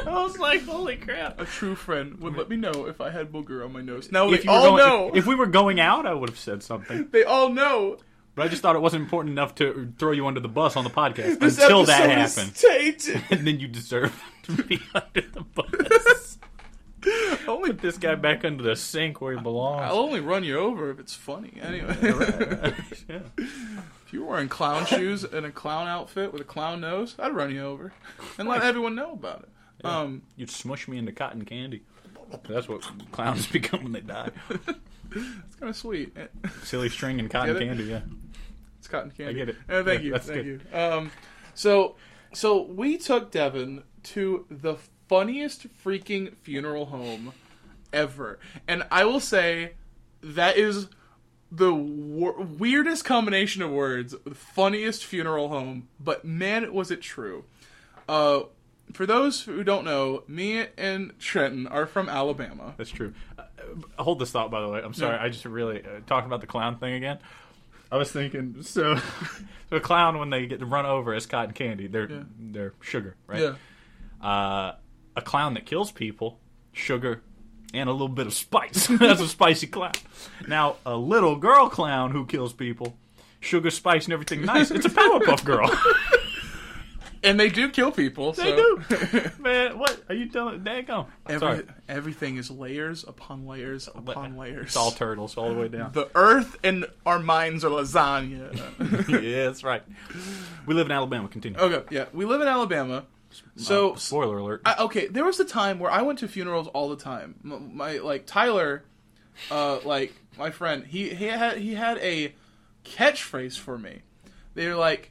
And 0.00 0.08
I 0.08 0.22
was 0.22 0.38
like, 0.38 0.64
"Holy 0.64 0.96
crap!" 0.96 1.40
A 1.40 1.44
true 1.44 1.74
friend 1.74 2.18
would 2.20 2.36
let 2.36 2.48
me 2.48 2.56
know 2.56 2.86
if 2.86 3.00
I 3.00 3.10
had 3.10 3.30
booger 3.32 3.64
on 3.64 3.72
my 3.72 3.80
nose. 3.82 4.10
Now 4.12 4.30
If 4.30 4.40
they 4.40 4.44
you 4.44 4.50
were 4.50 4.56
all 4.56 4.76
going, 4.76 4.78
know. 4.86 5.10
if 5.14 5.26
we 5.26 5.34
were 5.34 5.46
going 5.46 5.80
out, 5.80 6.06
I 6.06 6.14
would 6.14 6.28
have 6.30 6.38
said 6.38 6.62
something. 6.62 7.08
they 7.12 7.24
all 7.24 7.48
know. 7.50 7.98
But 8.36 8.46
I 8.46 8.48
just 8.48 8.62
thought 8.62 8.74
it 8.74 8.80
wasn't 8.82 9.02
important 9.04 9.32
enough 9.32 9.54
to 9.56 9.92
throw 9.96 10.10
you 10.10 10.26
under 10.26 10.40
the 10.40 10.48
bus 10.48 10.76
on 10.76 10.82
the 10.82 10.90
podcast 10.90 11.38
This 11.40 11.56
until 11.58 11.84
that 11.84 12.10
episode 12.10 12.40
happened. 12.40 12.56
is 12.56 13.04
tainted. 13.06 13.22
And 13.30 13.46
then 13.46 13.60
you 13.60 13.68
deserve 13.68 14.20
to 14.44 14.52
be 14.64 14.80
under 14.92 15.20
the 15.20 15.42
bus. 15.42 16.38
only 17.46 17.70
Put 17.70 17.80
this 17.82 17.96
guy 17.98 18.14
back 18.16 18.44
under 18.44 18.62
the 18.64 18.74
sink 18.74 19.20
where 19.20 19.36
he 19.36 19.40
belongs. 19.40 19.82
I'll 19.84 19.98
only 19.98 20.18
run 20.20 20.42
you 20.42 20.58
over 20.58 20.90
if 20.90 20.98
it's 20.98 21.14
funny. 21.14 21.52
Anyway, 21.62 21.96
Yeah. 23.08 23.20
if 23.36 24.12
you 24.12 24.22
were 24.24 24.30
wearing 24.32 24.48
clown 24.48 24.86
shoes 24.86 25.22
and 25.22 25.44
a 25.46 25.50
clown 25.52 25.86
outfit 25.86 26.32
with 26.32 26.40
a 26.40 26.44
clown 26.46 26.80
nose, 26.80 27.14
I'd 27.18 27.34
run 27.36 27.52
you 27.54 27.62
over 27.62 27.92
and 28.38 28.48
let 28.48 28.62
everyone 28.62 28.94
know 28.96 29.12
about 29.12 29.42
it. 29.44 29.48
Um, 29.84 30.22
You'd 30.36 30.50
smush 30.50 30.88
me 30.88 30.98
into 30.98 31.12
cotton 31.12 31.44
candy. 31.44 31.82
That's 32.48 32.68
what 32.68 32.82
clowns 33.12 33.46
become 33.52 33.84
when 33.84 33.92
they 33.92 34.00
die. 34.00 34.30
it's 34.50 35.56
kind 35.56 35.70
of 35.70 35.76
sweet. 35.76 36.16
Silly 36.62 36.88
string 36.88 37.20
and 37.20 37.30
cotton 37.30 37.58
candy, 37.58 37.84
yeah. 37.84 38.00
It's 38.78 38.88
cotton 38.88 39.10
candy. 39.10 39.30
I 39.42 39.44
get 39.44 39.48
it. 39.50 39.56
Uh, 39.68 39.82
thank 39.84 40.00
Yeah, 40.00 40.04
you. 40.06 40.12
that's 40.12 40.26
thank 40.26 40.42
good. 40.44 40.62
you. 40.72 40.78
Um, 40.78 41.10
so, 41.54 41.96
so 42.32 42.62
we 42.62 42.96
took 42.98 43.30
Devin 43.30 43.82
to 44.04 44.46
the 44.50 44.76
funniest 45.08 45.66
freaking 45.84 46.34
funeral 46.38 46.86
home 46.86 47.32
ever, 47.92 48.38
and 48.66 48.84
I 48.90 49.04
will 49.04 49.20
say 49.20 49.72
that 50.22 50.56
is 50.56 50.88
the 51.52 51.72
wor- 51.72 52.40
weirdest 52.40 53.04
combination 53.04 53.62
of 53.62 53.70
words. 53.70 54.14
Funniest 54.32 55.04
funeral 55.04 55.48
home, 55.48 55.88
but 56.00 56.24
man, 56.24 56.72
was 56.74 56.90
it 56.90 57.00
true. 57.00 57.44
Uh, 58.08 58.40
for 58.94 59.06
those 59.06 59.42
who 59.42 59.62
don't 59.64 59.84
know, 59.84 60.22
me 60.28 60.66
and 60.78 61.12
Trenton 61.18 61.66
are 61.66 61.86
from 61.86 62.08
Alabama. 62.08 62.74
That's 62.76 62.90
true. 62.90 63.12
Uh, 63.38 63.42
hold 64.02 64.18
this 64.20 64.30
thought, 64.30 64.50
by 64.50 64.60
the 64.60 64.68
way. 64.68 64.80
I'm 64.82 64.94
sorry. 64.94 65.16
Yeah. 65.16 65.22
I 65.24 65.28
just 65.28 65.44
really 65.44 65.80
uh, 65.82 66.00
talking 66.06 66.26
about 66.26 66.40
the 66.40 66.46
clown 66.46 66.78
thing 66.78 66.94
again. 66.94 67.18
I 67.92 67.96
was 67.96 68.10
thinking, 68.10 68.56
so, 68.62 68.96
so 69.70 69.76
a 69.76 69.80
clown 69.80 70.18
when 70.18 70.30
they 70.30 70.46
get 70.46 70.64
run 70.66 70.86
over 70.86 71.12
as 71.14 71.26
cotton 71.26 71.52
candy, 71.54 71.86
they're 71.86 72.10
Yeah. 72.10 72.22
they're 72.38 72.72
sugar, 72.80 73.16
right? 73.26 73.40
Yeah. 73.40 74.26
Uh, 74.26 74.74
a 75.16 75.22
clown 75.22 75.54
that 75.54 75.66
kills 75.66 75.92
people, 75.92 76.38
sugar, 76.72 77.22
and 77.72 77.88
a 77.88 77.92
little 77.92 78.08
bit 78.08 78.26
of 78.26 78.34
spice. 78.34 78.86
That's 78.90 79.20
a 79.20 79.28
spicy 79.28 79.66
clown. 79.66 79.92
Now, 80.48 80.76
a 80.86 80.96
little 80.96 81.36
girl 81.36 81.68
clown 81.68 82.10
who 82.12 82.24
kills 82.26 82.52
people, 82.52 82.96
sugar, 83.40 83.70
spice, 83.70 84.04
and 84.04 84.12
everything 84.12 84.42
nice. 84.44 84.70
It's 84.70 84.86
a 84.86 84.90
Powerpuff 84.90 85.44
Girl. 85.44 85.70
And 87.24 87.40
they 87.40 87.48
do 87.48 87.70
kill 87.70 87.90
people. 87.90 88.32
they 88.32 88.54
so. 88.56 88.76
do. 88.78 89.30
Man, 89.40 89.78
what 89.78 90.00
are 90.08 90.14
you 90.14 90.28
telling? 90.28 90.62
Dang 90.62 90.88
on. 90.90 91.06
Every, 91.26 91.38
Sorry. 91.40 91.62
everything 91.88 92.36
is 92.36 92.50
layers 92.50 93.02
upon 93.04 93.46
layers 93.46 93.88
upon 93.88 94.36
layers. 94.36 94.66
It's 94.66 94.76
all 94.76 94.90
turtles 94.90 95.36
all 95.36 95.48
the 95.52 95.58
way 95.58 95.68
down. 95.68 95.92
the 95.92 96.08
earth 96.14 96.56
and 96.62 96.86
our 97.06 97.18
minds 97.18 97.64
are 97.64 97.70
lasagna. 97.70 98.54
yeah, 99.22 99.44
that's 99.46 99.64
right. 99.64 99.82
We 100.66 100.74
live 100.74 100.86
in 100.86 100.92
Alabama. 100.92 101.28
Continue. 101.28 101.58
okay, 101.58 101.82
yeah, 101.94 102.04
we 102.12 102.24
live 102.26 102.40
in 102.42 102.48
Alabama. 102.48 103.04
So, 103.56 103.94
Uh, 103.94 103.96
spoiler 103.96 104.38
alert. 104.38 104.62
I, 104.64 104.76
okay, 104.84 105.08
there 105.08 105.24
was 105.24 105.40
a 105.40 105.44
time 105.44 105.80
where 105.80 105.90
I 105.90 106.02
went 106.02 106.20
to 106.20 106.28
funerals 106.28 106.68
all 106.68 106.88
the 106.90 106.96
time. 106.96 107.34
M- 107.44 107.76
My 107.76 107.98
like 107.98 108.26
Tyler, 108.26 108.84
uh, 109.50 109.80
like 109.84 110.12
my 110.38 110.50
friend, 110.50 110.84
he 110.86 111.08
he 111.14 111.24
had 111.24 111.56
he 111.58 111.74
had 111.74 111.98
a 111.98 112.32
catchphrase 112.84 113.58
for 113.58 113.76
me. 113.78 114.02
They 114.54 114.68
were 114.68 114.76
like, 114.76 115.10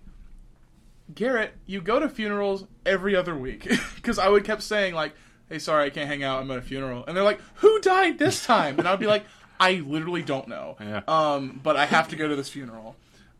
Garrett, 1.15 1.53
you 1.65 1.81
go 1.81 1.99
to 1.99 2.09
funerals 2.09 2.65
every 2.85 3.15
other 3.15 3.35
week 3.35 3.63
because 3.95 4.19
I 4.19 4.29
would 4.29 4.43
kept 4.43 4.61
saying 4.63 4.93
like, 4.93 5.13
"Hey, 5.49 5.59
sorry, 5.59 5.85
I 5.85 5.89
can't 5.89 6.07
hang 6.07 6.23
out. 6.23 6.41
I'm 6.41 6.51
at 6.51 6.57
a 6.57 6.61
funeral," 6.61 7.03
and 7.07 7.15
they're 7.15 7.23
like, 7.23 7.41
"Who 7.55 7.79
died 7.81 8.17
this 8.19 8.45
time?" 8.45 8.79
And 8.79 8.87
I'd 8.87 8.99
be 8.99 9.07
like, 9.07 9.25
"I 9.59 9.75
literally 9.85 10.23
don't 10.23 10.47
know." 10.47 10.77
Yeah. 10.79 11.01
Um, 11.07 11.59
but 11.63 11.75
I 11.75 11.85
have 11.85 12.09
to 12.09 12.15
go 12.15 12.27
to 12.27 12.35
this 12.35 12.49
funeral. 12.49 12.95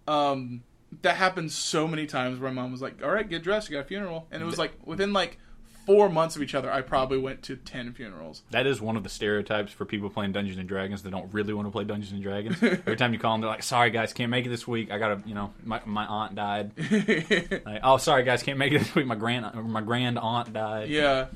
Um, 0.07 0.63
that 1.01 1.15
happened 1.15 1.51
so 1.51 1.87
many 1.87 2.05
times 2.05 2.39
where 2.39 2.51
my 2.51 2.61
mom 2.61 2.71
was 2.71 2.81
like, 2.81 3.03
"All 3.03 3.11
right, 3.11 3.27
get 3.27 3.43
dressed. 3.43 3.69
You 3.69 3.77
got 3.77 3.85
a 3.85 3.87
funeral," 3.87 4.27
and 4.31 4.41
it 4.41 4.45
was 4.45 4.57
like 4.57 4.73
within 4.85 5.13
like 5.13 5.37
four 5.85 6.09
months 6.09 6.35
of 6.35 6.41
each 6.41 6.55
other, 6.55 6.71
I 6.71 6.81
probably 6.81 7.17
went 7.17 7.41
to 7.43 7.55
ten 7.55 7.93
funerals. 7.93 8.43
that 8.51 8.65
is 8.65 8.81
one 8.81 8.95
of 8.97 9.03
the 9.03 9.09
stereotypes 9.09 9.71
for 9.71 9.85
people 9.85 10.09
playing 10.09 10.31
Dungeons 10.31 10.57
and 10.57 10.67
Dragons 10.67 11.03
that 11.03 11.11
don't 11.11 11.31
really 11.33 11.53
want 11.53 11.67
to 11.67 11.71
play 11.71 11.83
Dungeons 11.83 12.11
and 12.11 12.23
Dragons. 12.23 12.57
Every 12.61 12.95
time 12.95 13.13
you 13.13 13.19
call 13.19 13.33
them, 13.33 13.41
they're 13.41 13.49
like, 13.49 13.63
"Sorry 13.63 13.89
guys, 13.89 14.13
can't 14.13 14.29
make 14.29 14.45
it 14.45 14.49
this 14.49 14.67
week. 14.67 14.91
I 14.91 14.97
got 14.97 15.23
to, 15.23 15.29
you 15.29 15.35
know, 15.35 15.53
my 15.63 15.81
my 15.85 16.05
aunt 16.05 16.35
died." 16.35 16.71
like, 17.65 17.81
oh, 17.83 17.97
sorry 17.97 18.23
guys, 18.23 18.43
can't 18.43 18.57
make 18.57 18.73
it 18.73 18.79
this 18.79 18.95
week. 18.95 19.05
My 19.05 19.15
grand 19.15 19.45
my 19.55 19.81
grand 19.81 20.17
aunt 20.19 20.53
died. 20.53 20.89
Yeah, 20.89 21.27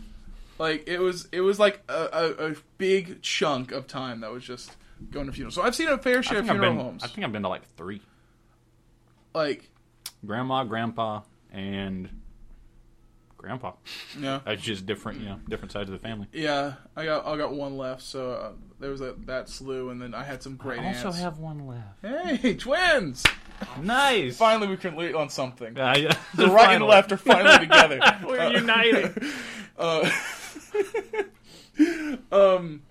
like 0.59 0.87
it 0.87 0.99
was 0.99 1.27
it 1.31 1.41
was 1.41 1.59
like 1.59 1.81
a, 1.89 2.09
a, 2.11 2.51
a 2.51 2.55
big 2.77 3.21
chunk 3.21 3.71
of 3.71 3.87
time 3.87 4.21
that 4.21 4.31
was 4.31 4.43
just 4.43 4.75
going 5.11 5.27
to 5.27 5.31
funerals. 5.31 5.55
So 5.55 5.61
I've 5.61 5.75
seen 5.75 5.87
a 5.89 5.97
fair 5.97 6.23
share 6.23 6.39
of 6.39 6.45
funeral 6.45 6.71
been, 6.71 6.79
homes. 6.79 7.03
I 7.03 7.07
think 7.07 7.25
I've 7.25 7.31
been 7.31 7.43
to 7.43 7.49
like 7.49 7.63
three. 7.75 8.01
like 9.33 9.69
Grandma, 10.25 10.63
grandpa, 10.63 11.21
and 11.51 12.09
grandpa. 13.47 13.71
yeah, 14.19 14.41
That's 14.45 14.61
just 14.61 14.85
different, 14.85 15.19
you 15.21 15.29
know, 15.29 15.39
different 15.49 15.71
sides 15.71 15.89
of 15.89 15.93
the 15.99 16.05
family. 16.07 16.27
yeah. 16.33 16.73
I 16.95 17.05
got 17.05 17.25
I 17.25 17.37
got 17.37 17.53
one 17.53 17.77
left. 17.77 18.01
So 18.03 18.31
uh, 18.31 18.51
there 18.79 18.91
was 18.91 19.01
a, 19.01 19.15
that 19.25 19.49
slew, 19.49 19.89
and 19.89 20.01
then 20.01 20.13
I 20.13 20.23
had 20.23 20.43
some 20.43 20.55
great 20.55 20.79
I 20.79 20.87
also 20.89 21.07
aunts. 21.07 21.19
have 21.19 21.39
one 21.39 21.65
left. 21.67 22.41
hey, 22.41 22.53
twins! 22.55 23.23
Nice. 23.81 24.37
Finally, 24.37 24.67
we 24.67 24.77
can 24.77 24.93
relate 24.95 25.15
on 25.15 25.29
something. 25.29 25.75
Yeah, 25.75 25.95
yeah. 25.97 26.13
The 26.35 26.47
right 26.47 26.75
and 26.75 26.85
left 26.85 27.11
are 27.11 27.17
finally 27.17 27.57
together. 27.67 27.99
We're 28.25 28.39
Uh, 28.39 28.49
uniting. 28.51 29.15
Uh, 29.79 30.09
um. 32.31 32.81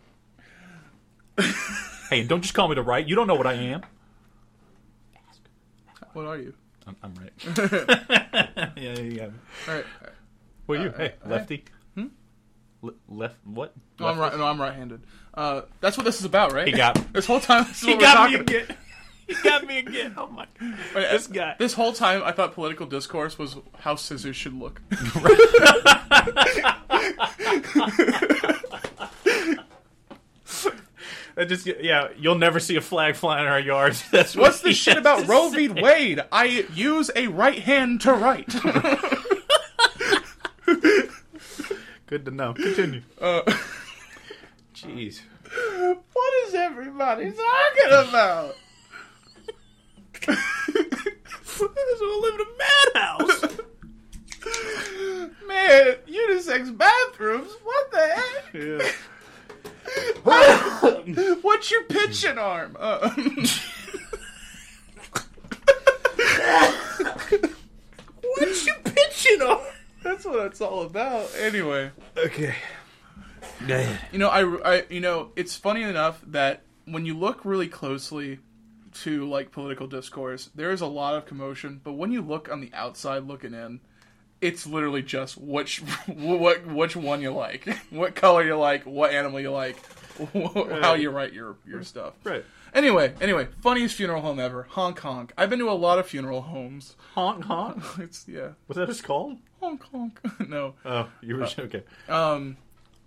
Hey, 2.10 2.22
don't 2.24 2.40
just 2.42 2.54
call 2.54 2.68
me 2.68 2.76
the 2.76 2.82
right. 2.82 3.04
You 3.06 3.16
don't 3.16 3.26
know 3.26 3.34
what 3.34 3.46
I 3.48 3.54
am. 3.54 3.82
What 6.12 6.26
are 6.26 6.38
you? 6.38 6.54
I'm, 6.86 6.96
I'm 7.02 7.14
right. 7.16 8.72
Yeah, 8.76 8.94
yeah, 8.94 9.00
yeah. 9.00 9.28
All 9.68 9.74
right. 9.74 9.84
What 10.66 10.78
are 10.78 10.82
you? 10.82 10.88
Uh, 10.90 10.98
hey, 10.98 11.14
lefty. 11.24 11.64
Hmm? 11.94 12.06
Le- 12.82 12.92
left. 13.08 13.36
What? 13.44 13.72
No, 13.98 14.06
I'm 14.06 14.18
right. 14.18 14.36
No, 14.36 14.44
I'm 14.46 14.60
right-handed. 14.60 15.00
Uh, 15.34 15.62
that's 15.80 15.96
what 15.96 16.04
this 16.04 16.18
is 16.18 16.24
about, 16.24 16.52
right? 16.52 16.66
He 16.66 16.72
got 16.74 16.94
this 17.12 17.26
whole 17.26 17.40
time. 17.40 17.64
This 17.68 17.78
is 17.78 17.88
He 17.88 17.94
what 17.94 17.98
we're 17.98 18.02
got 18.02 18.30
me 18.30 18.36
again. 18.36 18.76
He 19.28 19.34
got 19.42 19.66
me 19.66 19.78
again. 19.78 20.14
Oh 20.16 20.28
my! 20.28 20.46
Wait, 20.60 20.76
This 21.10 21.28
uh, 21.28 21.32
guy. 21.32 21.56
This 21.58 21.72
whole 21.72 21.92
time, 21.92 22.22
I 22.24 22.30
thought 22.30 22.54
political 22.54 22.86
discourse 22.86 23.36
was 23.36 23.56
how 23.80 23.96
scissors 23.96 24.36
should 24.36 24.54
look. 24.54 24.80
That 31.34 31.48
just 31.48 31.66
yeah. 31.66 32.08
You'll 32.16 32.38
never 32.38 32.58
see 32.60 32.76
a 32.76 32.80
flag 32.80 33.14
flying 33.14 33.44
in 33.44 33.50
our 33.52 33.60
yards. 33.60 34.02
That's 34.10 34.34
what 34.34 34.42
What's 34.42 34.62
he 34.62 34.70
this 34.70 34.78
shit 34.78 34.94
has 34.94 35.00
about 35.02 35.20
to 35.20 35.26
Roe 35.26 35.50
say. 35.50 35.66
v. 35.66 35.82
Wade? 35.82 36.20
I 36.32 36.66
use 36.74 37.10
a 37.14 37.26
right 37.26 37.58
hand 37.58 38.00
to 38.02 38.12
write. 38.14 38.54
Good 42.06 42.24
to 42.24 42.30
know. 42.30 42.54
Continue. 42.54 43.02
Uh, 43.20 43.42
Jeez. 44.74 45.20
what 46.12 46.34
is 46.46 46.54
everybody 46.54 47.30
talking 47.32 48.08
about? 48.08 48.54
That's 50.26 51.60
what 51.60 51.70
live 52.22 52.34
in 52.34 52.40
a 52.40 52.44
madhouse. 52.58 53.42
Man, 55.46 55.96
unisex 56.08 56.76
bathrooms. 56.76 57.52
What 57.62 57.90
the 57.92 58.08
heck? 58.08 58.54
Yeah. 58.54 58.90
What's 61.42 61.70
your 61.70 61.84
pitching 61.84 62.38
arm? 62.38 62.76
Uh, 62.78 63.08
What's 68.22 68.66
you 68.66 68.74
pitching 68.84 69.42
on? 69.42 69.75
That's 70.06 70.24
what 70.24 70.46
it's 70.46 70.60
all 70.60 70.82
about. 70.82 71.28
Anyway, 71.38 71.90
Okay. 72.16 72.54
You 74.12 74.18
know, 74.18 74.28
I, 74.28 74.76
I, 74.76 74.84
you 74.90 75.00
know, 75.00 75.30
it's 75.36 75.56
funny 75.56 75.82
enough 75.82 76.20
that 76.28 76.62
when 76.84 77.06
you 77.06 77.16
look 77.16 77.44
really 77.44 77.68
closely 77.68 78.38
to 79.02 79.28
like 79.28 79.50
political 79.50 79.86
discourse, 79.86 80.50
there 80.54 80.70
is 80.70 80.80
a 80.80 80.86
lot 80.86 81.16
of 81.16 81.26
commotion. 81.26 81.80
But 81.82 81.94
when 81.94 82.12
you 82.12 82.22
look 82.22 82.50
on 82.50 82.60
the 82.60 82.70
outside 82.72 83.24
looking 83.24 83.54
in, 83.54 83.80
it's 84.40 84.66
literally 84.66 85.02
just 85.02 85.38
which 85.38 85.78
what 86.06 86.66
which 86.66 86.96
one 86.96 87.20
you 87.22 87.32
like, 87.32 87.68
what 87.90 88.14
color 88.14 88.44
you 88.44 88.56
like, 88.56 88.84
what 88.84 89.12
animal 89.12 89.40
you 89.40 89.50
like, 89.50 89.76
how 90.82 90.94
you 90.94 91.10
write 91.10 91.32
your 91.32 91.56
your 91.66 91.82
stuff. 91.82 92.14
Right. 92.24 92.44
Anyway, 92.74 93.14
anyway, 93.20 93.48
funniest 93.62 93.94
funeral 93.96 94.20
home 94.22 94.38
ever, 94.38 94.66
honk 94.70 94.98
honk. 95.00 95.32
I've 95.38 95.48
been 95.50 95.58
to 95.60 95.70
a 95.70 95.72
lot 95.72 95.98
of 95.98 96.06
funeral 96.06 96.42
homes. 96.42 96.94
Honk 97.14 97.44
honk. 97.44 97.82
It's 97.98 98.26
yeah, 98.28 98.50
What's 98.66 98.76
that 98.78 98.88
just 98.88 99.04
called? 99.04 99.38
honk 99.60 99.82
honk. 99.92 100.20
no, 100.48 100.74
Oh, 100.84 101.08
you 101.22 101.36
were 101.36 101.44
okay. 101.44 101.82
um, 102.08 102.56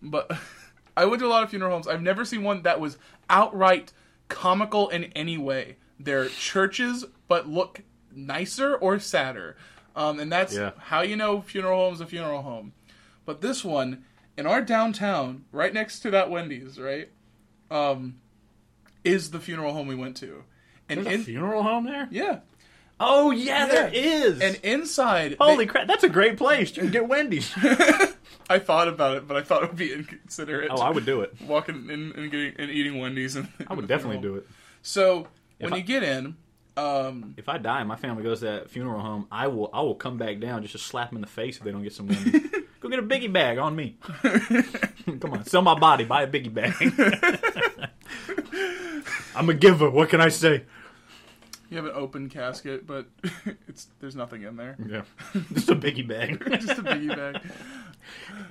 but 0.02 0.32
I 0.98 1.06
went 1.06 1.20
to 1.22 1.28
a 1.28 1.30
lot 1.30 1.44
of 1.44 1.50
funeral 1.50 1.72
homes. 1.72 1.88
I've 1.88 2.02
never 2.02 2.26
seen 2.26 2.44
one 2.44 2.64
that 2.64 2.80
was 2.80 2.98
outright 3.30 3.94
comical 4.28 4.90
in 4.90 5.06
any 5.16 5.38
way. 5.38 5.78
They're 6.00 6.28
churches, 6.30 7.06
but 7.28 7.48
look 7.48 7.82
nicer 8.12 8.76
or 8.76 9.00
sadder. 9.00 9.56
Um, 9.96 10.20
and 10.20 10.32
that's 10.32 10.56
Yeah. 10.56 10.72
how 10.78 11.02
you 11.02 11.16
know 11.16 11.42
funeral 11.42 11.86
home's 11.86 12.02
a 12.02 12.06
funeral 12.08 12.42
home. 12.42 12.74
But 13.26 13.42
this 13.42 13.64
one, 13.64 14.04
in 14.38 14.48
our 14.48 14.62
downtown, 14.62 15.46
right 15.52 15.74
next 15.74 16.00
to 16.00 16.12
that 16.12 16.30
Wendy's, 16.32 16.80
right, 16.80 17.10
um, 17.70 18.19
is 19.10 19.32
the 19.32 19.40
funeral 19.40 19.74
home 19.74 19.88
we 19.88 19.96
went 19.96 20.18
to. 20.18 20.44
And 20.88 21.06
There's 21.06 21.22
a 21.22 21.24
funeral 21.24 21.64
home 21.64 21.86
there? 21.86 22.08
yeah, 22.12 22.40
Oh 23.00 23.32
yeah, 23.32 23.68
there 23.68 23.90
is. 23.94 24.42
and 24.42 24.56
inside, 24.64 25.38
Holy 25.40 25.66
they- 25.66 25.72
crap, 25.72 25.88
that's 25.88 26.04
a 26.04 26.10
great 26.10 26.38
place. 26.38 26.76
You 26.76 26.84
can 26.84 26.92
get 26.92 27.08
Wendy's. 27.08 27.54
I 28.50 28.58
thought 28.60 28.88
about 28.88 29.16
it, 29.18 29.28
but 29.28 29.38
I 29.38 29.42
thought 29.42 29.64
it 29.64 29.70
would 29.70 29.78
be 29.78 29.94
inconsiderate. 29.94 30.70
oh, 30.72 30.82
I 30.82 30.90
would 30.90 31.06
do 31.06 31.22
it. 31.22 31.34
walking 31.46 31.90
in 31.90 32.12
and 32.16 32.32
getting 32.32 32.56
and 32.58 32.70
eating 32.72 32.98
Wendy's. 33.00 33.36
And 33.36 33.48
I 33.68 33.74
would 33.74 33.88
definitely 33.88 34.18
do 34.22 34.36
it. 34.36 34.48
So 34.82 35.28
when 35.60 35.74
I- 35.74 35.78
you 35.78 35.84
get 35.84 36.04
in, 36.04 36.36
um, 36.76 37.36
If 37.38 37.48
I 37.50 37.58
die 37.58 37.80
and 37.80 37.88
my 37.88 37.96
family 37.98 38.24
goes 38.24 38.40
to 38.40 38.46
that 38.46 38.70
funeral 38.72 39.00
home, 39.02 39.28
I 39.32 39.48
will 39.48 39.70
I 39.74 39.82
will 39.82 39.96
come 39.96 40.18
back 40.18 40.40
down 40.40 40.62
just 40.64 40.72
to 40.74 40.78
slap 40.80 41.10
them 41.10 41.18
in 41.18 41.22
the 41.22 41.28
face 41.28 41.58
if 41.58 41.64
they 41.64 41.72
don't 41.72 41.84
get 41.84 41.94
some 41.94 42.08
Wendy's. 42.08 42.42
Go 42.80 42.88
get 42.90 43.00
a 43.00 43.04
biggie 43.04 43.32
bag 43.32 43.58
on 43.60 43.76
me. 43.76 43.98
come 45.20 45.34
on, 45.34 45.46
sell 45.46 45.62
my 45.62 45.78
body, 45.78 46.06
buy 46.06 46.24
a 46.24 46.28
biggie 46.28 46.54
bag. 46.54 47.90
I'm 49.40 49.50
a 49.50 49.54
giver. 49.54 49.90
What 49.90 50.10
can 50.10 50.20
I 50.20 50.28
say? 50.28 50.64
you 51.70 51.78
have 51.78 51.86
an 51.86 51.92
open 51.94 52.30
casket, 52.30 52.86
but 52.86 53.06
it's 53.68 53.88
there's 54.02 54.16
nothing 54.16 54.42
in 54.44 54.58
there. 54.58 54.76
Yeah, 54.86 55.04
just 55.54 55.70
a 55.70 55.76
biggie 55.76 56.06
bag. 56.08 56.44
Just 56.60 56.80
a 56.80 56.84
biggie 56.84 57.16
bag. 57.16 57.42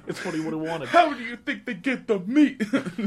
it's 0.07 0.25
what 0.25 0.35
he 0.35 0.41
would 0.41 0.53
have 0.53 0.63
wanted. 0.63 0.89
How 0.89 1.13
do 1.13 1.23
you 1.23 1.37
think 1.37 1.67
they 1.67 1.75
get 1.75 2.07
the 2.07 2.21
meat? 2.21 2.63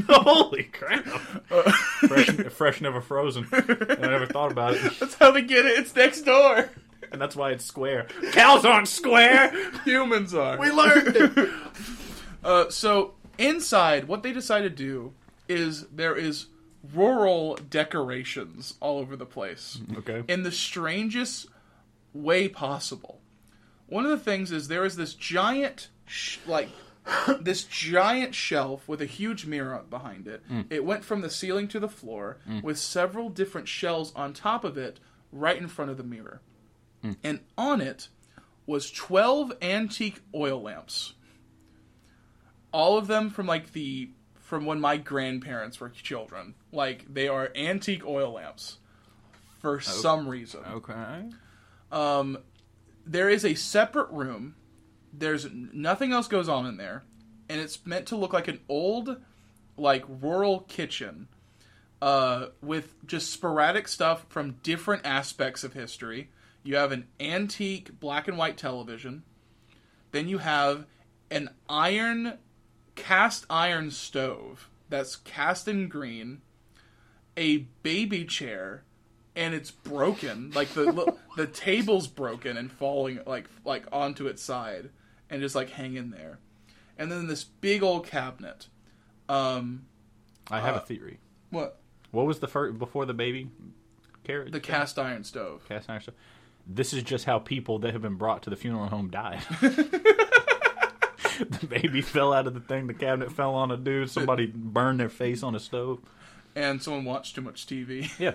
Holy 0.08 0.64
crap! 0.64 1.04
fresh, 1.04 2.26
fresh, 2.52 2.80
never 2.80 3.00
frozen. 3.00 3.48
I 3.50 3.96
never 4.00 4.26
thought 4.26 4.52
about 4.52 4.74
it, 4.74 5.00
That's 5.00 5.14
how 5.14 5.30
they 5.32 5.42
get 5.42 5.64
it. 5.64 5.78
It's 5.78 5.96
next 5.96 6.20
door. 6.22 6.70
and 7.10 7.20
that's 7.20 7.34
why 7.34 7.50
it's 7.50 7.64
square. 7.64 8.06
Cows 8.32 8.64
aren't 8.64 8.88
square. 8.88 9.52
Humans 9.84 10.34
are. 10.34 10.58
We 10.58 10.70
learned 10.70 11.16
it. 11.16 11.50
Uh, 12.44 12.68
so 12.70 13.14
inside, 13.38 14.08
what 14.08 14.22
they 14.22 14.32
decide 14.32 14.62
to 14.62 14.70
do 14.70 15.14
is 15.48 15.86
there 15.88 16.14
is 16.16 16.46
rural 16.94 17.56
decorations 17.70 18.74
all 18.80 18.98
over 18.98 19.16
the 19.16 19.26
place. 19.26 19.80
Okay. 19.98 20.24
in 20.28 20.42
the 20.42 20.52
strangest 20.52 21.46
way 22.12 22.48
possible. 22.48 23.20
One 23.86 24.04
of 24.04 24.10
the 24.10 24.18
things 24.18 24.52
is 24.52 24.68
there 24.68 24.84
is 24.84 24.96
this 24.96 25.14
giant, 25.14 25.88
sh- 26.06 26.38
like, 26.46 26.68
this 27.40 27.64
giant 27.64 28.34
shelf 28.34 28.88
with 28.88 29.02
a 29.02 29.06
huge 29.06 29.46
mirror 29.46 29.82
behind 29.88 30.26
it. 30.26 30.42
Hmm. 30.48 30.62
It 30.70 30.84
went 30.84 31.04
from 31.04 31.20
the 31.20 31.30
ceiling 31.30 31.68
to 31.68 31.80
the 31.80 31.88
floor 31.88 32.38
hmm. 32.46 32.60
with 32.60 32.78
several 32.78 33.28
different 33.28 33.68
shelves 33.68 34.12
on 34.16 34.32
top 34.32 34.64
of 34.64 34.78
it, 34.78 34.98
right 35.30 35.58
in 35.58 35.68
front 35.68 35.90
of 35.90 35.96
the 35.96 36.04
mirror. 36.04 36.40
Hmm. 37.02 37.12
And 37.22 37.40
on 37.58 37.80
it 37.80 38.08
was 38.66 38.90
12 38.90 39.52
antique 39.60 40.20
oil 40.34 40.62
lamps. 40.62 41.14
All 42.72 42.96
of 42.96 43.06
them 43.06 43.28
from 43.28 43.46
like 43.46 43.72
the 43.72 44.10
from 44.52 44.66
when 44.66 44.78
my 44.78 44.98
grandparents 44.98 45.80
were 45.80 45.88
children. 45.88 46.54
Like 46.72 47.06
they 47.10 47.26
are 47.26 47.50
antique 47.56 48.04
oil 48.04 48.32
lamps 48.32 48.76
for 49.62 49.80
some 49.80 50.28
reason. 50.28 50.60
Okay. 50.70 51.30
Um, 51.90 52.36
there 53.06 53.30
is 53.30 53.46
a 53.46 53.54
separate 53.54 54.10
room. 54.10 54.56
There's 55.10 55.48
nothing 55.50 56.12
else 56.12 56.28
goes 56.28 56.50
on 56.50 56.66
in 56.66 56.76
there, 56.76 57.02
and 57.48 57.62
it's 57.62 57.86
meant 57.86 58.04
to 58.08 58.16
look 58.16 58.34
like 58.34 58.46
an 58.46 58.60
old, 58.68 59.16
like 59.78 60.04
rural 60.06 60.60
kitchen, 60.60 61.28
uh, 62.02 62.48
with 62.60 62.94
just 63.06 63.32
sporadic 63.32 63.88
stuff 63.88 64.26
from 64.28 64.56
different 64.62 65.06
aspects 65.06 65.64
of 65.64 65.72
history. 65.72 66.28
You 66.62 66.76
have 66.76 66.92
an 66.92 67.06
antique 67.18 67.98
black 67.98 68.28
and 68.28 68.36
white 68.36 68.58
television. 68.58 69.22
Then 70.10 70.28
you 70.28 70.36
have 70.36 70.84
an 71.30 71.48
iron, 71.70 72.36
cast 72.94 73.46
iron 73.50 73.90
stove 73.90 74.68
that's 74.88 75.16
cast 75.16 75.66
in 75.68 75.88
green. 75.88 76.42
A 77.36 77.58
baby 77.82 78.24
chair 78.24 78.84
and 79.34 79.54
it's 79.54 79.70
broken. 79.70 80.50
Like 80.54 80.68
the 80.74 80.84
the- 80.92 81.16
the 81.36 81.46
table's 81.46 82.06
broken 82.08 82.56
and 82.56 82.70
falling 82.70 83.20
like 83.26 83.46
like 83.64 83.86
onto 83.92 84.26
its 84.26 84.42
side 84.42 84.90
and 85.30 85.40
just 85.40 85.54
like 85.54 85.70
hanging 85.70 86.10
there. 86.10 86.38
And 86.98 87.10
then 87.10 87.26
this 87.26 87.42
big 87.44 87.82
old 87.82 88.06
cabinet. 88.06 88.68
Um, 89.28 89.86
I 90.50 90.60
have 90.60 90.74
Uh, 90.74 90.78
a 90.78 90.80
theory. 90.82 91.18
what 91.50 91.78
What 92.10 92.26
was 92.26 92.40
the 92.40 92.48
first 92.48 92.78
before 92.78 93.06
the 93.06 93.14
baby 93.14 93.48
carriage? 94.24 94.52
the 94.52 94.60
cast 94.60 94.98
iron 94.98 95.24
stove. 95.24 95.64
cast 95.66 95.88
iron 95.88 96.02
stove. 96.02 96.14
This 96.66 96.92
is 96.92 97.02
just 97.02 97.24
how 97.24 97.38
people 97.38 97.78
that 97.80 97.92
have 97.92 98.02
been 98.02 98.16
brought 98.16 98.42
to 98.42 98.50
the 98.50 98.56
funeral 98.56 98.88
home 98.88 99.08
died. 99.10 99.40
the 101.60 101.66
baby 101.66 102.00
fell 102.00 102.32
out 102.32 102.46
of 102.46 102.54
the 102.54 102.60
thing. 102.60 102.86
The 102.86 102.94
cabinet 102.94 103.32
fell 103.32 103.54
on 103.54 103.70
a 103.70 103.76
dude. 103.76 104.10
Somebody 104.10 104.46
burned 104.46 105.00
their 105.00 105.08
face 105.08 105.42
on 105.42 105.54
a 105.54 105.60
stove. 105.60 106.00
And 106.54 106.82
someone 106.82 107.04
watched 107.04 107.34
too 107.34 107.40
much 107.40 107.66
TV. 107.66 108.10
Yeah. 108.18 108.34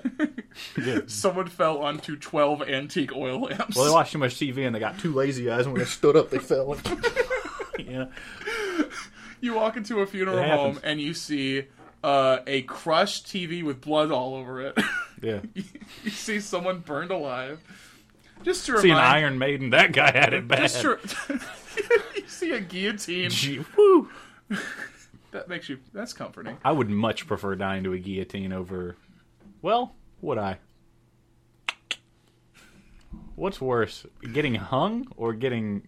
yeah. 0.84 1.01
someone 1.05 1.47
fell 1.47 1.80
onto 1.80 2.16
twelve 2.16 2.64
antique 2.64 3.16
oil 3.16 3.41
lamps. 3.41 3.76
Well, 3.76 3.86
they 3.86 3.91
watched 3.91 4.14
too 4.14 4.18
much 4.18 4.36
TV 4.36 4.66
and 4.66 4.76
they 4.76 4.80
got 4.80 4.97
two 4.97 5.14
lazy 5.14 5.49
eyes, 5.49 5.66
and 5.66 5.74
when 5.74 5.80
they 5.80 5.86
stood 5.86 6.16
up, 6.16 6.32
they 6.32 6.39
fell. 6.39 6.76
yeah. 7.80 8.05
you 9.39 9.53
walk 9.53 9.78
into 9.78 9.99
a 9.99 10.08
funeral 10.08 10.41
home 10.43 10.80
and 10.84 10.99
you 10.99 11.14
see 11.14 11.66
uh, 12.03 12.39
a 12.47 12.64
crushed 12.64 13.28
TV 13.28 13.64
with 13.64 13.82
blood 13.82 14.12
all 14.12 14.36
over 14.36 14.62
it. 14.62 14.78
Yeah. 15.22 15.39
you 16.03 16.12
see 16.12 16.39
someone 16.39 16.80
burned 16.80 17.12
alive. 17.12 17.60
Just 18.43 18.66
to 18.68 18.80
See 18.80 18.89
an 18.89 18.97
Iron 18.97 19.38
Maiden. 19.38 19.72
That 19.72 19.91
guy 19.91 20.12
had 20.12 20.34
it 20.34 20.47
bad. 20.47 20.60
just 20.60 20.82
to, 20.82 20.99
you 22.28 22.32
see 22.34 22.52
a 22.52 22.60
guillotine. 22.60 23.30
Gee, 23.30 23.60
woo. 23.78 24.10
That 25.32 25.48
makes 25.50 25.70
you. 25.70 25.80
That's 25.94 26.14
comforting. 26.14 26.58
I 26.64 26.72
would 26.72 26.90
much 26.90 27.28
prefer 27.28 27.56
dying 27.56 27.84
to 27.84 27.94
a 27.94 27.98
guillotine 28.00 28.54
over. 28.54 28.96
Well, 29.62 29.96
would 30.22 30.38
I? 30.38 30.60
What's 33.36 33.62
worse, 33.62 34.06
getting 34.34 34.56
hung 34.56 35.08
or 35.16 35.34
getting? 35.34 35.88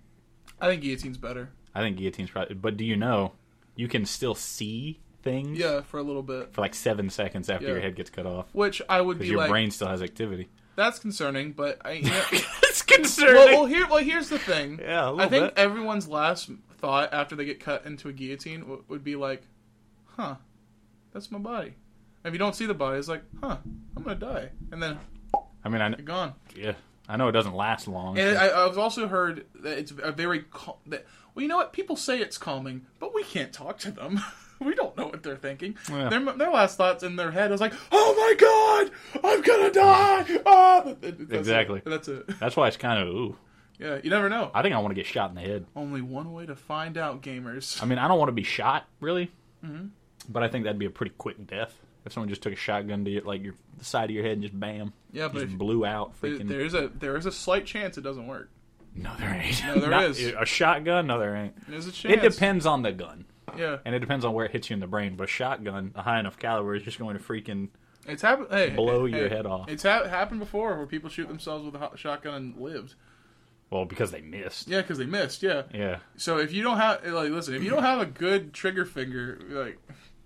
I 0.62 0.68
think 0.68 0.84
guillotine's 0.84 1.18
better. 1.18 1.50
I 1.74 1.82
think 1.82 1.98
guillotine's 1.98 2.30
probably. 2.30 2.56
But 2.56 2.78
do 2.78 2.86
you 2.86 2.96
know, 2.96 3.34
you 3.76 3.88
can 3.88 4.06
still 4.06 4.36
see 4.36 5.00
things. 5.24 5.58
Yeah, 5.58 5.82
for 5.82 5.98
a 6.00 6.04
little 6.04 6.22
bit. 6.24 6.54
For 6.54 6.62
like 6.62 6.76
seven 6.76 7.10
seconds 7.10 7.50
after 7.50 7.66
Yeah. 7.68 7.74
your 7.74 7.82
head 7.82 7.96
gets 7.96 8.10
cut 8.10 8.26
off, 8.26 8.48
Which 8.54 8.82
I 8.88 9.02
would 9.02 9.20
be 9.20 9.28
your 9.28 9.38
like, 9.38 9.50
brain 9.50 9.72
still 9.72 9.88
has 9.88 10.02
activity. 10.04 10.48
That's 10.80 11.00
concerning. 11.00 11.52
But 11.52 11.80
I, 11.86 11.92
you 11.94 12.10
know, 12.10 12.22
it's 12.32 12.82
concerning. 12.82 13.36
well, 13.36 13.48
well, 13.48 13.66
here, 13.66 13.88
well, 13.88 14.04
here's 14.04 14.30
the 14.30 14.40
thing. 14.40 14.80
yeah, 14.82 15.06
a 15.08 15.12
little 15.12 15.22
I 15.22 15.28
think 15.30 15.46
bit. 15.46 15.54
everyone's 15.58 16.08
last 16.08 16.50
thought 16.78 17.14
after 17.14 17.36
they 17.36 17.46
get 17.46 17.60
cut 17.60 17.86
into 17.86 18.08
a 18.10 18.14
guillotine 18.14 18.62
w- 18.62 18.84
would 18.88 19.04
be 19.04 19.16
like, 19.16 19.44
"Huh, 20.16 20.36
that's 21.14 21.30
my 21.32 21.40
body." 21.40 21.76
If 22.26 22.34
you 22.34 22.40
don't 22.40 22.56
see 22.56 22.66
the 22.66 22.74
body, 22.74 22.98
it's 23.00 23.08
like, 23.08 23.24
"Huh, 23.42 23.58
I'm 23.96 24.04
gonna 24.04 24.16
die," 24.16 24.50
and 24.72 24.82
then 24.82 24.98
I 25.64 25.70
mean, 25.70 25.82
I 25.82 25.90
you're 25.90 25.98
gone. 26.00 26.34
yeah, 26.56 26.74
I 27.08 27.18
know 27.18 27.28
it 27.28 27.34
doesn't 27.34 27.54
last 27.56 27.88
long. 27.88 28.18
And 28.18 28.38
so- 28.38 28.44
I, 28.44 28.66
I've 28.66 28.78
also 28.78 29.08
heard 29.08 29.46
that 29.62 29.78
it's 29.78 29.92
a 29.92 30.12
very 30.12 30.44
cal- 30.54 30.80
that 30.88 31.06
well, 31.36 31.44
you 31.44 31.48
know 31.50 31.58
what? 31.58 31.74
People 31.74 31.96
say 31.96 32.20
it's 32.20 32.38
calming, 32.38 32.86
but 33.00 33.14
we 33.14 33.24
can't 33.24 33.54
talk 33.54 33.78
to 33.80 33.92
them. 33.92 34.20
we 34.60 34.76
don't 34.76 34.98
know 34.98 35.06
what 35.08 35.24
they're 35.24 35.38
thinking. 35.38 35.78
Yeah. 35.90 36.10
Their 36.10 36.24
their 36.38 36.52
last 36.52 36.78
thoughts 36.78 37.04
in 37.04 37.16
their 37.16 37.32
head 37.32 37.52
is 37.52 37.62
like, 37.62 37.74
"Oh 37.92 38.14
my 38.18 38.36
god, 38.90 38.92
I'm 39.30 39.42
gonna 39.42 39.72
die!" 39.72 40.26
Ah, 40.46 40.82
That- 40.86 41.02
that- 41.02 41.18
that's 41.30 41.40
Exactly. 41.40 41.80
It. 41.80 41.86
That's 41.90 42.08
it. 42.08 42.40
That's 42.40 42.56
why 42.56 42.68
it's 42.68 42.78
kind 42.78 43.02
of 43.02 43.14
ooh. 43.14 43.36
Yeah, 43.80 44.00
you 44.04 44.10
never 44.10 44.28
know. 44.30 44.52
I 44.54 44.62
think 44.62 44.76
I 44.76 44.80
want 44.80 44.92
to 44.92 44.96
get 44.96 45.06
shot 45.06 45.30
in 45.30 45.36
the 45.36 45.42
head. 45.42 45.66
Only 45.76 46.02
one 46.02 46.34
way 46.34 46.46
to 46.46 46.56
find 46.56 46.98
out, 46.98 47.22
gamers. 47.22 47.82
I 47.82 47.86
mean, 47.86 47.98
I 47.98 48.08
don't 48.10 48.20
want 48.20 48.28
to 48.30 48.34
be 48.34 48.44
shot 48.44 48.86
really, 49.00 49.32
Mm-hmm. 49.66 49.88
but 50.28 50.44
I 50.44 50.50
think 50.50 50.66
that'd 50.66 50.78
be 50.80 50.86
a 50.86 50.90
pretty 50.90 51.14
quick 51.18 51.48
death 51.48 51.74
if 52.06 52.12
someone 52.14 52.28
just 52.30 52.42
took 52.42 52.52
a 52.54 52.58
shotgun 52.58 53.06
to 53.06 53.12
your, 53.12 53.22
like 53.24 53.42
your 53.44 53.54
the 53.78 53.86
side 53.86 54.06
of 54.10 54.12
your 54.12 54.24
head 54.24 54.34
and 54.34 54.42
just 54.42 54.60
bam, 54.60 54.92
Yeah, 55.14 55.30
but 55.30 55.44
just 55.46 55.58
blew 55.58 55.86
out. 55.86 56.20
Freaking 56.22 56.48
there 56.50 56.60
is 56.62 56.74
a 56.74 56.90
there 56.94 57.16
is 57.16 57.26
a 57.26 57.32
slight 57.32 57.66
chance 57.66 57.98
it 57.98 58.02
doesn't 58.02 58.28
work. 58.28 58.50
no, 58.96 59.12
there 59.18 59.30
ain't. 59.34 59.64
No, 59.64 59.80
there 59.80 59.90
Not- 59.92 60.04
is. 60.06 60.26
a 60.26 60.46
shotgun. 60.46 61.08
No, 61.08 61.18
there 61.20 61.36
ain't. 61.36 61.70
There's 61.70 61.88
a 61.88 61.92
chance. 61.94 62.16
It 62.16 62.22
depends 62.22 62.66
on 62.66 62.82
the 62.82 62.92
gun, 62.92 63.26
Yeah, 63.58 63.78
and 63.86 63.96
it 63.96 64.00
depends 64.00 64.26
on 64.26 64.34
where 64.34 64.46
it 64.46 64.52
hits 64.52 64.70
you 64.70 64.74
in 64.74 64.82
the 64.82 64.88
brain. 64.88 65.16
But 65.16 65.24
a 65.26 65.28
shotgun, 65.28 65.92
a 65.96 66.02
high 66.02 66.20
enough 66.20 66.38
caliber, 66.38 66.76
is 66.76 66.84
just 66.84 67.00
going 67.00 67.18
to 67.18 67.24
freaking 67.24 67.70
it's 68.10 68.22
happened. 68.22 68.48
Hey, 68.52 68.70
blow 68.72 69.06
hey, 69.06 69.18
your 69.18 69.30
hey, 69.30 69.36
head 69.36 69.46
off. 69.46 69.70
It's 69.70 69.84
ha- 69.84 70.08
happened 70.08 70.40
before 70.40 70.76
where 70.78 70.86
people 70.86 71.10
shoot 71.10 71.28
themselves 71.28 71.66
with 71.66 71.76
a 71.76 71.80
hot 71.80 71.98
shotgun 72.00 72.34
and 72.34 72.58
lived. 72.58 72.96
Well, 73.70 73.86
because 73.86 74.12
they 74.12 74.22
missed. 74.22 74.68
Yeah, 74.68 74.82
because 74.82 74.98
they 74.98 75.06
missed. 75.06 75.44
Yeah. 75.44 75.64
Yeah. 75.74 76.00
So 76.18 76.38
if 76.40 76.52
you 76.52 76.64
don't 76.64 76.78
have 76.78 77.06
like, 77.06 77.30
listen, 77.30 77.54
if 77.54 77.64
you 77.64 77.70
don't 77.70 77.84
have 77.84 78.00
a 78.00 78.06
good 78.06 78.54
trigger 78.54 78.84
finger, 78.86 79.40
like, 79.50 79.78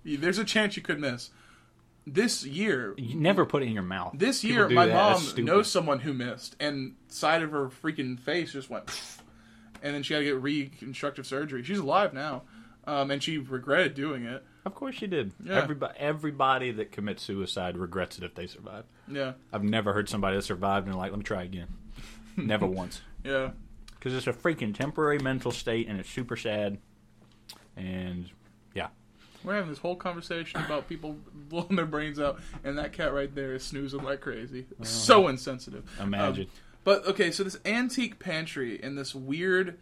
there's 0.06 0.38
a 0.38 0.46
chance 0.46 0.76
you 0.78 0.82
could 0.84 1.00
miss. 1.00 1.30
This 2.06 2.46
year, 2.46 2.94
You 2.98 3.16
never 3.16 3.46
put 3.46 3.64
it 3.64 3.68
in 3.68 3.72
your 3.74 3.84
mouth. 3.84 4.14
this 4.18 4.44
year, 4.44 4.68
my 4.68 4.88
that. 4.88 4.94
mom 4.94 5.46
knows 5.46 5.72
someone 5.72 6.00
who 6.00 6.12
missed, 6.14 6.56
and 6.60 6.96
side 7.08 7.42
of 7.42 7.52
her 7.52 7.70
freaking 7.70 8.20
face 8.20 8.52
just 8.52 8.70
went, 8.70 8.90
and 9.82 9.96
then 9.96 10.04
she 10.04 10.14
had 10.14 10.20
to 10.20 10.26
get 10.26 10.42
reconstructive 10.42 11.26
surgery. 11.26 11.64
She's 11.64 11.80
alive 11.80 12.14
now, 12.14 12.42
um, 12.86 13.10
and 13.10 13.24
she 13.24 13.38
regretted 13.38 13.94
doing 13.94 14.26
it. 14.26 14.44
Of 14.66 14.76
course 14.76 15.02
you 15.02 15.08
did. 15.08 15.34
Yeah. 15.44 15.56
Everybody, 15.62 15.94
everybody 16.00 16.72
that 16.72 16.92
commits 16.92 17.22
suicide 17.24 17.78
regrets 17.78 18.18
it 18.18 18.24
if 18.24 18.34
they 18.36 18.48
survive. 18.48 18.86
Yeah, 19.08 19.34
I've 19.52 19.64
never 19.64 19.92
heard 19.94 20.08
somebody 20.08 20.38
that 20.38 20.44
survived 20.44 20.88
and 20.88 20.96
like, 20.98 21.12
let 21.12 21.18
me 21.18 21.24
try 21.24 21.44
again. 21.44 21.68
Never 22.38 22.66
once. 22.66 23.02
yeah. 23.24 23.52
Because 23.96 24.14
it's 24.16 24.28
a 24.28 24.34
freaking 24.34 24.74
temporary 24.76 25.20
mental 25.20 25.52
state 25.52 25.88
and 25.88 26.00
it's 26.00 26.10
super 26.10 26.36
sad. 26.36 26.78
And 27.78 28.30
yeah, 28.74 28.88
We're 29.44 29.56
having 29.56 29.70
this 29.70 29.80
whole 29.80 29.96
conversation 29.96 30.62
about 30.62 30.88
people 30.90 31.18
blowing 31.34 31.76
their 31.76 31.86
brains 31.86 32.20
out, 32.20 32.40
and 32.64 32.78
that 32.78 32.94
cat 32.94 33.14
right 33.14 33.34
there 33.34 33.54
is 33.56 33.64
snoozing 33.64 34.04
like 34.04 34.22
crazy. 34.22 34.66
So 34.84 35.28
insensitive. 35.28 35.90
imagine. 36.00 36.44
Um, 36.46 36.50
but 36.84 37.06
okay, 37.08 37.32
so 37.32 37.44
this 37.44 37.58
antique 37.66 38.20
pantry 38.20 38.82
in 38.82 38.96
this 38.96 39.16
weird, 39.16 39.78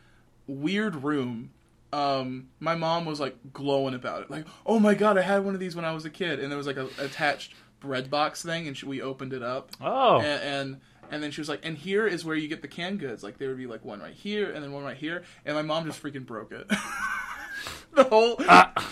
weird 0.48 1.04
room. 1.04 1.52
Um, 1.94 2.48
my 2.60 2.76
mom 2.76 3.06
was 3.06 3.20
like 3.20 3.36
glowing 3.54 3.94
about 3.94 4.24
it, 4.24 4.32
like, 4.32 4.46
"Oh 4.66 4.80
my 4.80 4.94
god, 4.94 5.18
I 5.18 5.22
had 5.22 5.44
one 5.44 5.54
of 5.54 5.60
these 5.60 5.76
when 5.76 5.86
I 5.86 5.92
was 5.94 6.06
a 6.06 6.10
kid," 6.10 6.40
and 6.40 6.52
there 6.52 6.58
was 6.58 6.68
like 6.68 6.78
a 6.78 6.88
attached 7.00 7.54
bread 7.80 8.10
box 8.10 8.44
thing, 8.44 8.68
and 8.68 8.78
she, 8.78 8.86
we 8.86 9.02
opened 9.02 9.34
it 9.34 9.44
up, 9.44 9.72
oh, 9.82 10.22
and, 10.22 10.42
and 10.42 10.82
and 11.12 11.22
then 11.22 11.32
she 11.32 11.42
was 11.42 11.50
like, 11.50 11.66
"And 11.66 11.78
here 11.78 12.08
is 12.08 12.24
where 12.24 12.36
you 12.36 12.48
get 12.48 12.62
the 12.62 12.68
canned 12.68 13.00
goods. 13.00 13.24
Like 13.24 13.38
there 13.38 13.50
would 13.50 13.58
be 13.58 13.68
like 13.68 13.84
one 13.84 14.00
right 14.00 14.14
here, 14.14 14.52
and 14.52 14.64
then 14.64 14.72
one 14.72 14.84
right 14.84 14.98
here." 14.98 15.24
And 15.46 15.56
my 15.56 15.62
mom 15.62 15.86
just 15.86 16.02
freaking 16.02 16.26
broke 16.26 16.52
it. 16.52 16.68
the 17.94 18.04
whole 18.06 18.40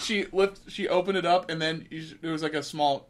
she 0.01 0.25
lift, 0.31 0.69
she 0.69 0.87
opened 0.87 1.17
it 1.17 1.25
up, 1.25 1.49
and 1.49 1.61
then 1.61 1.87
there 2.21 2.31
was 2.31 2.43
like 2.43 2.53
a 2.53 2.63
small 2.63 3.08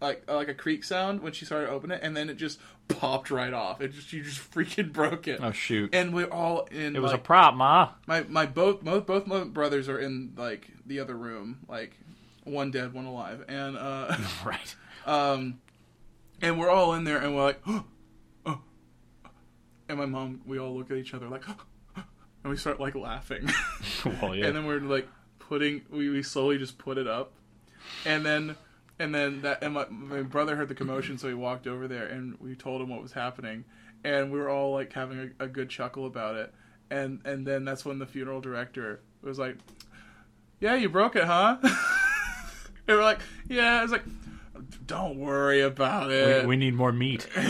like 0.00 0.24
uh, 0.28 0.34
like 0.34 0.48
a 0.48 0.54
creak 0.54 0.84
sound 0.84 1.20
when 1.20 1.32
she 1.32 1.44
started 1.44 1.68
opening 1.70 1.98
it, 1.98 2.02
and 2.02 2.16
then 2.16 2.30
it 2.30 2.36
just 2.36 2.58
popped 2.88 3.30
right 3.30 3.52
off. 3.52 3.80
It 3.80 3.92
just 3.92 4.08
she 4.08 4.20
just 4.20 4.50
freaking 4.52 4.92
broke 4.92 5.28
it. 5.28 5.40
oh 5.42 5.52
shoot. 5.52 5.94
And 5.94 6.14
we're 6.14 6.30
all 6.30 6.68
in. 6.70 6.96
it 6.96 7.02
was 7.02 7.12
like, 7.12 7.20
a 7.20 7.22
prop, 7.22 7.54
Ma. 7.54 7.90
my 8.06 8.22
my 8.24 8.46
both 8.46 8.82
both 8.82 9.06
both 9.06 9.26
my 9.26 9.44
brothers 9.44 9.88
are 9.88 9.98
in 9.98 10.32
like 10.36 10.68
the 10.86 11.00
other 11.00 11.16
room, 11.16 11.60
like 11.68 11.96
one 12.44 12.70
dead, 12.70 12.92
one 12.92 13.04
alive, 13.04 13.44
and 13.48 13.76
uh, 13.76 14.16
right. 14.44 14.74
um, 15.06 15.60
and 16.40 16.58
we're 16.58 16.70
all 16.70 16.94
in 16.94 17.04
there, 17.04 17.18
and 17.18 17.34
we're 17.34 17.44
like, 17.44 17.60
oh, 17.66 17.84
oh. 18.46 18.60
and 19.88 19.98
my 19.98 20.06
mom, 20.06 20.40
we 20.46 20.58
all 20.58 20.74
look 20.76 20.90
at 20.90 20.96
each 20.96 21.14
other 21.14 21.28
like, 21.28 21.44
and 21.96 22.04
we 22.44 22.56
start 22.56 22.80
like 22.80 22.94
laughing. 22.94 23.48
Well, 24.04 24.34
yeah. 24.34 24.46
and 24.46 24.56
then 24.56 24.66
we're 24.66 24.80
like 24.80 25.08
putting 25.38 25.82
we, 25.90 26.08
we 26.08 26.22
slowly 26.22 26.58
just 26.58 26.78
put 26.78 26.96
it 26.96 27.08
up 27.08 27.32
and 28.04 28.24
then 28.24 28.56
and 29.00 29.14
then 29.14 29.40
that 29.40 29.64
and 29.64 29.74
my, 29.74 29.86
my 29.88 30.22
brother 30.22 30.54
heard 30.54 30.68
the 30.68 30.74
commotion 30.74 31.16
so 31.16 31.26
he 31.26 31.34
walked 31.34 31.66
over 31.66 31.88
there 31.88 32.06
and 32.06 32.36
we 32.38 32.54
told 32.54 32.82
him 32.82 32.90
what 32.90 33.02
was 33.02 33.12
happening. 33.12 33.64
And 34.04 34.30
we 34.30 34.38
were 34.38 34.48
all 34.50 34.72
like 34.72 34.92
having 34.92 35.32
a, 35.40 35.44
a 35.44 35.48
good 35.48 35.70
chuckle 35.70 36.06
about 36.06 36.36
it. 36.36 36.54
And 36.90 37.20
and 37.24 37.46
then 37.46 37.64
that's 37.64 37.84
when 37.84 37.98
the 37.98 38.06
funeral 38.06 38.40
director 38.42 39.00
was 39.22 39.38
like 39.38 39.56
yeah 40.60 40.74
you 40.74 40.88
broke 40.90 41.16
it 41.16 41.24
huh? 41.24 41.56
And 41.62 42.98
we're 42.98 43.02
like 43.02 43.20
yeah. 43.48 43.82
It's 43.82 43.92
like 43.92 44.04
don't 44.86 45.16
worry 45.18 45.62
about 45.62 46.10
it. 46.10 46.42
we, 46.42 46.48
we 46.48 46.56
need 46.56 46.74
more 46.74 46.92
meat. 46.92 47.26
don't 47.34 47.46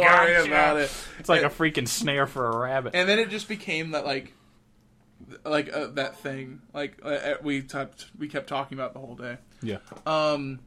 worry 0.00 0.46
about 0.46 0.78
it. 0.78 0.92
It's 1.20 1.28
like 1.28 1.42
a 1.42 1.48
freaking 1.50 1.86
snare 1.86 2.26
for 2.26 2.48
a 2.48 2.56
rabbit. 2.58 2.96
and 2.96 3.08
then 3.08 3.20
it 3.20 3.30
just 3.30 3.46
became 3.48 3.92
that 3.92 4.04
like 4.04 4.34
like 5.44 5.72
uh, 5.72 5.86
that 5.88 6.18
thing 6.18 6.60
like 6.72 6.98
uh, 7.02 7.34
we 7.42 7.62
kept 7.62 8.06
we 8.18 8.28
kept 8.28 8.48
talking 8.48 8.76
about 8.76 8.92
the 8.92 8.98
whole 8.98 9.14
day 9.16 9.36
yeah. 9.62 9.78
um 10.06 10.60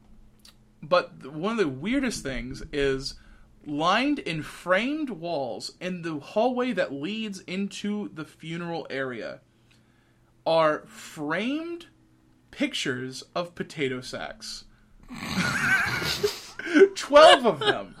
but 0.82 1.32
one 1.32 1.52
of 1.52 1.58
the 1.58 1.68
weirdest 1.68 2.22
things 2.22 2.62
is 2.72 3.14
lined 3.66 4.18
in 4.20 4.42
framed 4.42 5.10
walls 5.10 5.72
in 5.80 6.02
the 6.02 6.18
hallway 6.18 6.72
that 6.72 6.92
leads 6.92 7.40
into 7.40 8.10
the 8.14 8.24
funeral 8.24 8.86
area 8.90 9.40
are 10.46 10.84
framed 10.86 11.86
pictures 12.50 13.24
of 13.34 13.54
potato 13.54 14.00
sacks 14.00 14.64
12 16.94 17.46
of 17.46 17.58
them 17.60 17.94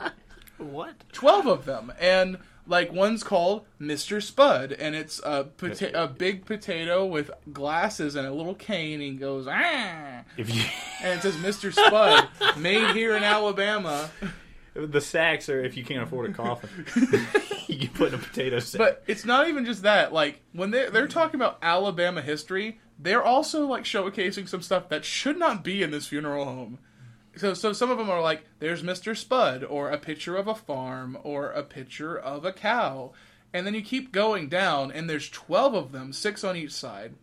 What? 0.58 1.04
12 1.12 1.46
of 1.46 1.64
them 1.64 1.92
and 2.00 2.38
like 2.66 2.92
one's 2.92 3.22
called 3.22 3.64
Mr. 3.80 4.22
Spud 4.22 4.72
and 4.72 4.94
it's 4.94 5.20
a, 5.24 5.44
pota- 5.44 5.94
a 5.94 6.06
big 6.08 6.44
potato 6.44 7.04
with 7.06 7.30
glasses 7.52 8.14
and 8.16 8.26
a 8.26 8.32
little 8.32 8.54
cane 8.54 8.94
and 8.94 9.02
he 9.02 9.10
goes 9.12 9.46
ah 9.48 10.22
If 10.36 10.54
you 10.54 10.62
and 11.02 11.18
it 11.18 11.22
says 11.22 11.36
Mr. 11.36 11.72
Spud 11.72 12.28
made 12.58 12.94
here 12.94 13.16
in 13.16 13.22
Alabama 13.22 14.10
the 14.74 15.00
sacks 15.00 15.48
are 15.48 15.64
if 15.64 15.76
you 15.76 15.84
can't 15.84 16.02
afford 16.02 16.28
a 16.30 16.34
coffin, 16.34 16.68
you 17.66 17.78
can 17.78 17.88
put 17.94 18.08
in 18.08 18.14
a 18.14 18.18
potato 18.22 18.58
sack. 18.58 18.78
but 18.78 19.02
it's 19.06 19.24
not 19.24 19.48
even 19.48 19.64
just 19.64 19.82
that 19.82 20.12
like 20.12 20.42
when 20.52 20.70
they 20.70 20.90
they're 20.90 21.08
talking 21.08 21.36
about 21.40 21.58
Alabama 21.62 22.20
history 22.20 22.78
they're 22.98 23.22
also 23.22 23.66
like 23.66 23.84
showcasing 23.84 24.48
some 24.48 24.60
stuff 24.62 24.88
that 24.90 25.04
should 25.04 25.38
not 25.38 25.62
be 25.64 25.82
in 25.82 25.90
this 25.90 26.06
funeral 26.06 26.44
home 26.44 26.78
so 27.36 27.54
so 27.54 27.72
some 27.72 27.90
of 27.90 27.98
them 27.98 28.10
are 28.10 28.20
like 28.20 28.44
there's 28.58 28.82
Mr. 28.82 29.16
Spud 29.16 29.62
or 29.62 29.90
a 29.90 29.98
picture 29.98 30.36
of 30.36 30.48
a 30.48 30.54
farm 30.54 31.18
or 31.22 31.50
a 31.50 31.62
picture 31.62 32.16
of 32.16 32.44
a 32.44 32.52
cow. 32.52 33.12
And 33.52 33.66
then 33.66 33.74
you 33.74 33.82
keep 33.82 34.12
going 34.12 34.48
down 34.48 34.90
and 34.90 35.08
there's 35.08 35.30
12 35.30 35.74
of 35.74 35.92
them 35.92 36.12
six 36.12 36.44
on 36.44 36.56
each 36.56 36.72
side. 36.72 37.14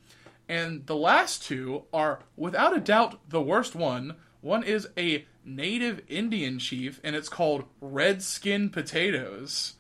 And 0.47 0.86
the 0.88 0.95
last 0.95 1.43
two 1.43 1.84
are 1.93 2.20
without 2.36 2.76
a 2.76 2.80
doubt 2.80 3.20
the 3.30 3.41
worst 3.41 3.76
one. 3.76 4.16
One 4.41 4.64
is 4.64 4.88
a 4.97 5.26
native 5.45 6.01
indian 6.07 6.59
chief 6.59 6.99
and 7.03 7.16
it's 7.16 7.30
called 7.30 7.66
red 7.82 8.22
skin 8.22 8.70
potatoes. 8.70 9.74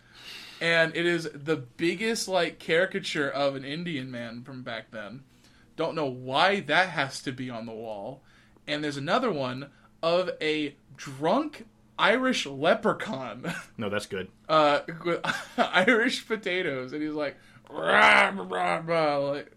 And 0.61 0.95
it 0.95 1.05
is 1.05 1.29
the 1.33 1.57
biggest 1.57 2.27
like 2.27 2.59
caricature 2.59 3.29
of 3.29 3.55
an 3.55 3.65
indian 3.65 4.09
man 4.09 4.43
from 4.43 4.63
back 4.63 4.91
then. 4.91 5.23
Don't 5.75 5.95
know 5.95 6.05
why 6.05 6.59
that 6.61 6.89
has 6.89 7.21
to 7.23 7.31
be 7.31 7.49
on 7.49 7.65
the 7.65 7.71
wall. 7.71 8.21
And 8.67 8.83
there's 8.83 8.97
another 8.97 9.31
one 9.31 9.69
of 10.03 10.29
a 10.39 10.75
drunk 10.95 11.65
irish 11.97 12.45
leprechaun 12.45 13.51
no, 13.77 13.89
that's 13.89 14.05
good. 14.05 14.27
uh, 14.49 14.81
with 15.03 15.21
Irish 15.57 16.27
potatoes, 16.27 16.93
and 16.93 17.01
he's 17.01 17.13
like, 17.13 17.37
rah, 17.69 18.31
rah, 18.35 18.81
rah, 18.85 19.17
like, 19.17 19.51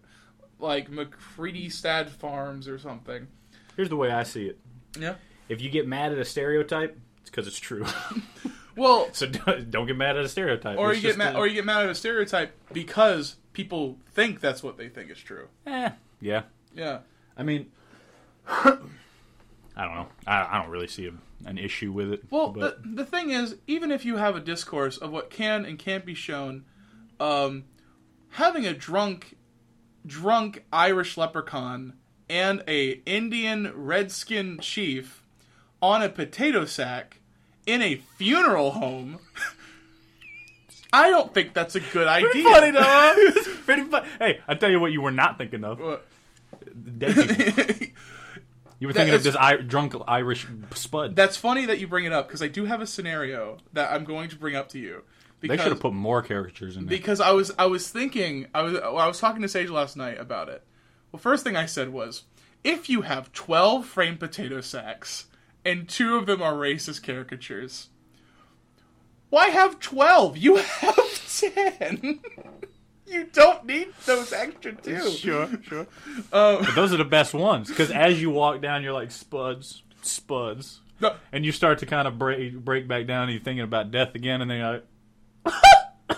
like 0.59 0.89
McCready 0.89 1.69
Stad 1.69 2.09
Farms 2.09 2.67
or 2.67 2.79
something. 2.79 3.27
Here's 3.75 3.89
the 3.89 3.95
way 3.95 4.09
I 4.11 4.23
see 4.23 4.45
it. 4.47 4.57
Yeah. 4.99 5.15
If 5.49 5.61
you 5.61 5.69
get 5.69 5.87
mad 5.87 6.11
at 6.11 6.17
a 6.17 6.25
stereotype, 6.25 6.97
it's 7.21 7.29
because 7.29 7.45
it's 7.47 7.59
true. 7.59 7.85
Well, 8.75 9.09
so 9.11 9.25
don't, 9.25 9.71
don't 9.71 9.87
get 9.87 9.97
mad 9.97 10.17
at 10.17 10.23
a 10.25 10.29
stereotype. 10.29 10.77
or 10.77 10.91
It's 10.91 11.01
you 11.01 11.09
get 11.09 11.17
mad, 11.17 11.33
a- 11.33 11.39
or 11.39 11.47
you 11.47 11.55
get 11.55 11.65
mad 11.65 11.85
at 11.85 11.89
a 11.89 11.95
stereotype 11.95 12.55
because 12.71 13.37
people 13.51 13.97
think 14.11 14.39
that's 14.39 14.61
what 14.61 14.77
they 14.77 14.87
think 14.87 15.09
is 15.09 15.17
true. 15.17 15.47
eh, 15.65 15.89
yeah. 16.21 16.43
Yeah. 16.75 16.99
I 17.35 17.41
mean, 17.41 17.71
I 19.77 19.85
don't 19.85 19.95
know. 19.95 20.07
I, 20.25 20.47
I 20.57 20.61
don't 20.61 20.71
really 20.71 20.87
see 20.87 21.05
a, 21.07 21.13
an 21.47 21.57
issue 21.57 21.91
with 21.91 22.11
it. 22.11 22.23
Well, 22.31 22.49
but 22.49 22.81
the, 22.83 23.03
the 23.03 23.05
thing 23.05 23.29
is, 23.29 23.55
even 23.67 23.91
if 23.91 24.03
you 24.03 24.17
have 24.17 24.35
a 24.35 24.39
discourse 24.39 24.97
of 24.97 25.11
what 25.11 25.29
can 25.29 25.63
and 25.65 25.77
can't 25.77 26.05
be 26.05 26.15
shown, 26.15 26.65
um, 27.19 27.65
having 28.29 28.65
a 28.65 28.73
drunk, 28.73 29.37
drunk 30.05 30.65
Irish 30.73 31.15
leprechaun 31.15 31.93
and 32.29 32.63
a 32.67 33.01
Indian 33.05 33.71
redskin 33.75 34.57
chief 34.59 35.23
on 35.81 36.01
a 36.01 36.09
potato 36.09 36.65
sack 36.65 37.19
in 37.67 37.81
a 37.83 37.95
funeral 38.17 38.71
home 38.71 39.19
I 40.93 41.09
don't 41.09 41.33
think 41.33 41.53
that's 41.53 41.75
a 41.75 41.79
good 41.79 42.07
idea. 42.07 42.43
Funny 42.43 42.71
though. 42.71 43.31
pretty 43.65 43.83
fun. 43.83 44.05
Hey, 44.19 44.39
I 44.47 44.55
tell 44.55 44.69
you 44.71 44.79
what, 44.79 44.91
you 44.91 45.01
were 45.01 45.11
not 45.11 45.37
thinking 45.37 45.63
of 45.63 45.79
What? 45.79 46.07
dead 46.97 47.15
people. 47.37 47.87
You 48.79 48.87
were 48.87 48.93
thinking 48.93 49.15
of 49.15 49.23
this 49.23 49.35
I- 49.35 49.57
drunk 49.57 49.95
Irish 50.07 50.45
spud. 50.75 51.15
That's 51.15 51.35
funny 51.37 51.65
that 51.65 51.79
you 51.79 51.87
bring 51.87 52.05
it 52.05 52.13
up 52.13 52.27
because 52.27 52.41
I 52.43 52.47
do 52.47 52.65
have 52.65 52.79
a 52.81 52.87
scenario 52.87 53.57
that 53.73 53.91
I'm 53.91 54.03
going 54.03 54.29
to 54.29 54.35
bring 54.35 54.55
up 54.55 54.69
to 54.69 54.79
you. 54.79 55.03
they 55.41 55.47
Because, 55.47 55.63
should 55.63 55.71
have 55.71 55.81
put 55.81 55.93
more 55.93 56.21
caricatures 56.21 56.77
in 56.77 56.85
there. 56.85 56.89
because 56.97 57.19
I 57.19 57.31
was 57.31 57.51
I 57.57 57.65
was 57.65 57.89
thinking 57.89 58.47
I 58.53 58.61
was 58.61 58.75
I 58.77 59.07
was 59.07 59.19
talking 59.19 59.41
to 59.41 59.47
Sage 59.47 59.69
last 59.69 59.97
night 59.97 60.19
about 60.19 60.49
it. 60.49 60.63
Well, 61.11 61.19
first 61.19 61.43
thing 61.43 61.55
I 61.55 61.65
said 61.65 61.89
was, 61.89 62.23
if 62.63 62.89
you 62.89 63.01
have 63.01 63.31
12 63.33 63.85
framed 63.85 64.19
potato 64.19 64.61
sacks 64.61 65.25
and 65.65 65.87
two 65.89 66.15
of 66.17 66.25
them 66.27 66.41
are 66.41 66.53
racist 66.53 67.01
caricatures, 67.03 67.87
why 69.29 69.47
have 69.49 69.79
12? 69.79 70.37
You 70.37 70.55
have 70.81 71.27
10. 71.27 72.19
You 73.07 73.25
don't 73.31 73.65
need 73.65 73.89
those 74.05 74.33
extra 74.33 74.73
two. 74.73 75.09
Sure, 75.11 75.47
sure. 75.63 75.87
Um, 76.33 76.59
But 76.63 76.75
those 76.75 76.93
are 76.93 76.97
the 76.97 77.05
best 77.05 77.33
ones 77.33 77.69
because 77.69 77.89
as 77.91 78.21
you 78.21 78.29
walk 78.29 78.61
down, 78.61 78.83
you're 78.83 78.93
like 78.93 79.11
spuds, 79.11 79.83
spuds, 80.01 80.81
no, 80.99 81.15
and 81.31 81.45
you 81.45 81.51
start 81.51 81.79
to 81.79 81.85
kind 81.85 82.07
of 82.07 82.17
break 82.19 82.53
break 82.57 82.87
back 82.87 83.07
down, 83.07 83.23
and 83.23 83.31
you're 83.33 83.41
thinking 83.43 83.63
about 83.63 83.91
death 83.91 84.15
again, 84.15 84.41
and 84.41 84.49
then 84.51 84.57
you're 84.59 84.71
like, 84.73 84.83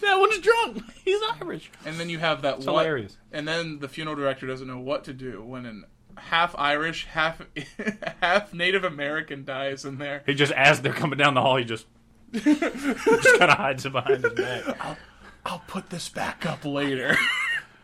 that 0.00 0.18
one's 0.18 0.38
drunk. 0.38 0.82
He's 1.04 1.20
Irish. 1.40 1.70
and 1.84 1.96
then 1.98 2.08
you 2.08 2.18
have 2.18 2.42
that 2.42 2.58
It's 2.58 2.66
one, 2.66 2.74
hilarious. 2.84 3.16
and 3.32 3.46
then 3.46 3.78
the 3.80 3.88
funeral 3.88 4.16
director 4.16 4.46
doesn't 4.46 4.66
know 4.66 4.78
what 4.78 5.04
to 5.04 5.12
do 5.12 5.42
when 5.42 5.66
an 5.66 5.84
half 6.16 6.54
Irish, 6.58 7.06
half 7.06 7.40
half 8.22 8.52
Native 8.52 8.84
American 8.84 9.44
dies 9.44 9.84
in 9.84 9.98
there. 9.98 10.22
He 10.26 10.34
just 10.34 10.52
as 10.52 10.82
they're 10.82 10.92
coming 10.92 11.18
down 11.18 11.34
the 11.34 11.42
hall, 11.42 11.56
he 11.56 11.64
just 11.64 11.86
just 12.44 13.38
kind 13.38 13.50
of 13.50 13.56
hides 13.58 13.86
it 13.86 13.92
behind 13.92 14.24
his 14.24 14.32
back. 14.32 14.96
I'll 15.44 15.62
put 15.66 15.90
this 15.90 16.08
back 16.08 16.44
up 16.46 16.64
later. 16.64 17.16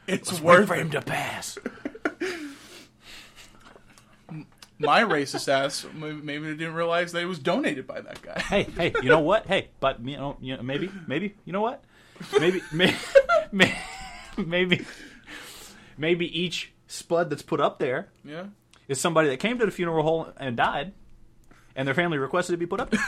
it's 0.07 0.41
worth 0.41 0.69
for 0.69 0.75
him 0.75 0.91
to 0.91 1.01
pass. 1.01 1.59
My 4.79 5.03
racist 5.03 5.47
ass 5.49 5.87
maybe 5.95 6.41
they 6.47 6.55
didn't 6.57 6.75
realize 6.75 7.13
that 7.13 7.23
it 7.23 7.27
was 7.27 7.39
donated 7.39 7.87
by 7.87 8.01
that 8.01 8.21
guy. 8.21 8.41
Hey, 8.41 8.63
hey, 8.65 8.93
you 9.01 9.09
know 9.09 9.21
what? 9.21 9.47
Hey, 9.47 9.69
but 9.79 10.05
you 10.05 10.17
know, 10.17 10.37
you 10.41 10.57
know, 10.57 10.63
maybe, 10.63 10.91
maybe, 11.07 11.37
you 11.45 11.53
know 11.53 11.61
what? 11.61 11.85
Maybe, 12.41 12.61
maybe, 12.73 12.97
maybe, 14.37 14.85
maybe 15.97 16.41
each 16.41 16.73
spud 16.89 17.31
that's 17.31 17.43
put 17.43 17.61
up 17.61 17.79
there 17.79 18.09
Yeah. 18.25 18.47
is 18.89 19.01
somebody 19.01 19.29
that 19.29 19.39
came 19.39 19.59
to 19.61 19.65
the 19.67 19.71
funeral 19.71 20.03
home 20.03 20.33
and 20.37 20.57
died, 20.57 20.93
and 21.77 21.87
their 21.87 21.95
family 21.95 22.19
requested 22.19 22.55
to 22.55 22.57
be 22.59 22.67
put 22.67 22.81
up 22.81 22.91
there. 22.91 23.01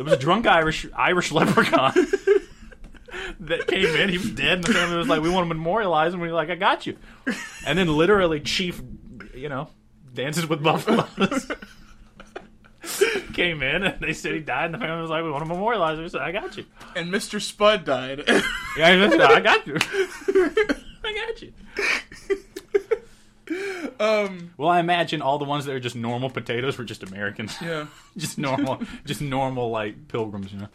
There 0.00 0.06
was 0.06 0.14
a 0.14 0.16
drunk 0.16 0.46
Irish 0.46 0.86
Irish 0.96 1.30
leprechaun 1.30 1.92
that 3.40 3.66
came 3.66 3.84
in. 3.84 4.08
He 4.08 4.16
was 4.16 4.30
dead, 4.30 4.54
and 4.54 4.64
the 4.64 4.72
family 4.72 4.96
was 4.96 5.08
like, 5.08 5.20
"We 5.20 5.28
want 5.28 5.46
to 5.46 5.54
memorialize 5.54 6.14
him." 6.14 6.20
We 6.20 6.28
were 6.28 6.32
like, 6.32 6.48
"I 6.48 6.54
got 6.54 6.86
you." 6.86 6.96
And 7.66 7.78
then 7.78 7.86
literally, 7.86 8.40
Chief, 8.40 8.80
you 9.34 9.50
know, 9.50 9.68
dances 10.14 10.48
with 10.48 10.62
buffaloes. 10.62 11.52
Came 13.34 13.62
in 13.62 13.82
and 13.82 14.00
they 14.00 14.14
said 14.14 14.32
he 14.32 14.40
died, 14.40 14.64
and 14.72 14.74
the 14.74 14.78
family 14.78 15.02
was 15.02 15.10
like, 15.10 15.22
"We 15.22 15.30
want 15.30 15.44
to 15.44 15.48
memorialize 15.50 15.98
him." 15.98 16.04
We 16.04 16.08
said, 16.08 16.22
"I 16.22 16.32
got 16.32 16.56
you." 16.56 16.64
And 16.96 17.12
Mr. 17.12 17.38
Spud 17.38 17.84
died. 17.84 18.24
Yeah, 18.78 18.86
I 18.86 19.34
I 19.34 19.40
got 19.40 19.66
you. 19.66 19.76
I 21.04 21.26
got 21.26 21.42
you. 21.42 21.52
um. 24.00 24.52
Well, 24.56 24.68
I 24.68 24.80
imagine 24.80 25.22
all 25.22 25.38
the 25.38 25.44
ones 25.44 25.64
that 25.64 25.74
are 25.74 25.80
just 25.80 25.96
normal 25.96 26.30
potatoes 26.30 26.78
were 26.78 26.84
just 26.84 27.02
Americans. 27.02 27.56
Yeah. 27.60 27.86
just 28.16 28.38
normal, 28.38 28.80
just 29.04 29.20
normal 29.20 29.70
like 29.70 30.08
pilgrims, 30.08 30.52
you 30.52 30.60
know. 30.60 30.68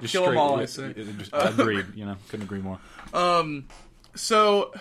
Just 0.00 0.12
Kill 0.12 0.24
'em 0.24 0.28
straight- 0.30 0.36
all, 0.36 0.60
I 0.60 0.64
say. 0.66 0.92
Just 1.18 1.30
agreed, 1.32 1.86
you 1.94 2.04
know. 2.04 2.16
Couldn't 2.28 2.44
agree 2.44 2.60
more. 2.60 2.78
Um. 3.14 3.66
So 4.14 4.72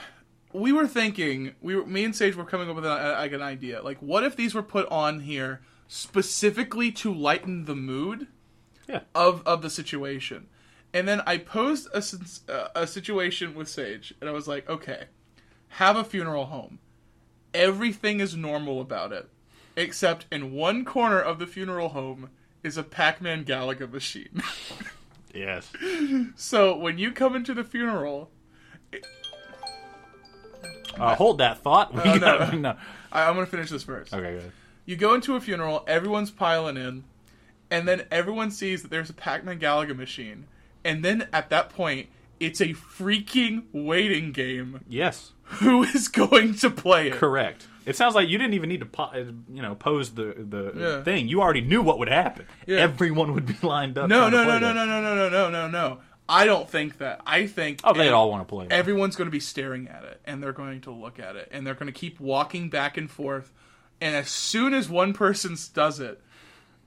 we 0.53 0.71
were 0.73 0.87
thinking, 0.87 1.53
we 1.61 1.75
were, 1.75 1.85
me 1.85 2.03
and 2.03 2.15
Sage 2.15 2.35
were 2.35 2.45
coming 2.45 2.69
up 2.69 2.75
with 2.75 2.85
an, 2.85 2.91
like 2.91 3.31
an 3.33 3.41
idea. 3.41 3.81
Like, 3.81 3.99
what 4.01 4.23
if 4.23 4.35
these 4.35 4.53
were 4.55 4.63
put 4.63 4.87
on 4.89 5.19
here 5.21 5.61
specifically 5.87 6.91
to 6.93 7.13
lighten 7.13 7.65
the 7.65 7.75
mood? 7.75 8.27
Yeah. 8.89 9.01
of 9.13 9.43
of 9.45 9.61
the 9.61 9.69
situation. 9.69 10.47
And 10.93 11.05
then 11.07 11.21
I 11.27 11.37
posed 11.39 11.89
a 11.93 12.01
uh, 12.51 12.69
a 12.73 12.87
situation 12.87 13.53
with 13.53 13.67
Sage, 13.67 14.13
and 14.21 14.29
I 14.29 14.33
was 14.33 14.47
like, 14.47 14.69
okay, 14.69 15.03
have 15.69 15.95
a 15.95 16.03
funeral 16.03 16.45
home. 16.45 16.79
Everything 17.53 18.19
is 18.19 18.35
normal 18.35 18.81
about 18.81 19.11
it, 19.11 19.29
except 19.75 20.25
in 20.31 20.51
one 20.53 20.85
corner 20.85 21.19
of 21.19 21.39
the 21.39 21.47
funeral 21.47 21.89
home 21.89 22.29
is 22.63 22.77
a 22.77 22.83
Pac-Man 22.83 23.45
Galaga 23.45 23.91
machine. 23.91 24.41
Yes. 25.33 25.71
so 26.35 26.75
when 26.75 26.97
you 26.97 27.11
come 27.11 27.35
into 27.35 27.53
the 27.53 27.63
funeral, 27.63 28.31
Uh, 30.97 31.13
hold 31.15 31.37
that 31.37 31.59
thought. 31.59 31.93
We 31.93 32.01
Oh, 32.01 32.15
no. 32.17 32.49
no. 32.51 32.77
I, 33.11 33.27
I'm 33.27 33.35
gonna 33.35 33.45
finish 33.45 33.69
this 33.69 33.83
first. 33.83 34.13
Okay, 34.13 34.39
good. 34.39 34.51
You 34.85 34.95
go 34.95 35.13
into 35.13 35.35
a 35.35 35.41
funeral, 35.41 35.83
everyone's 35.87 36.31
piling 36.31 36.77
in, 36.77 37.03
and 37.69 37.87
then 37.87 38.05
everyone 38.09 38.49
sees 38.51 38.81
that 38.81 38.89
there's 38.89 39.09
a 39.11 39.13
Pac-Man 39.13 39.59
Galaga 39.59 39.95
machine, 39.95 40.47
and 40.83 41.05
then 41.05 41.27
at 41.31 41.49
that 41.51 41.69
point, 41.69 42.07
it's 42.39 42.61
a 42.61 42.69
freaking 42.69 43.65
waiting 43.71 44.31
game. 44.31 44.81
Yes, 44.87 45.33
Who 45.61 45.83
is 45.83 46.07
going 46.07 46.55
to 46.55 46.69
play 46.69 47.07
it? 47.07 47.13
correct. 47.13 47.67
It 47.85 47.95
sounds 47.95 48.15
like 48.15 48.27
you 48.27 48.37
didn't 48.37 48.53
even 48.53 48.67
need 48.67 48.81
to, 48.81 48.85
po- 48.85 49.03
uh, 49.13 49.23
you 49.49 49.61
know, 49.61 49.73
pose 49.75 50.11
the 50.11 50.35
the 50.37 50.73
Yeah. 50.75 51.03
thing. 51.03 51.27
You 51.29 51.41
already 51.41 51.61
knew 51.61 51.81
what 51.81 51.99
would 51.99 52.09
happen. 52.09 52.45
Yeah. 52.65 52.79
Everyone 52.79 53.33
would 53.33 53.45
be 53.45 53.55
lined 53.61 53.97
up. 53.97 54.09
No, 54.09 54.29
no, 54.29 54.43
no, 54.43 54.59
no, 54.59 54.73
no, 54.73 54.85
no, 54.85 55.01
no, 55.01 55.15
no, 55.15 55.29
no, 55.29 55.49
no, 55.49 55.67
no. 55.69 55.97
I 56.29 56.43
don't 56.43 56.69
think 56.69 56.97
that. 56.97 57.21
I 57.25 57.47
think 57.47 57.79
Oh, 57.85 57.93
they'd 57.93 58.09
all 58.09 58.29
want 58.29 58.45
to 58.45 58.53
play. 58.53 58.65
it. 58.65 58.71
everyone's 58.73 59.15
going 59.15 59.27
to 59.27 59.31
be 59.31 59.39
staring 59.39 59.87
at 59.87 60.03
it, 60.03 60.19
and 60.25 60.43
they're 60.43 60.51
going 60.51 60.81
to 60.81 60.91
look 60.91 61.19
at 61.19 61.37
it, 61.37 61.47
and 61.53 61.65
they're 61.65 61.73
going 61.75 61.87
to 61.87 61.97
keep 61.97 62.19
walking 62.19 62.69
back 62.69 62.97
and 62.97 63.09
forth. 63.09 63.53
And 64.01 64.13
as 64.13 64.27
soon 64.29 64.73
as 64.73 64.89
one 64.89 65.13
person 65.13 65.55
does 65.73 66.01
it, 66.01 66.21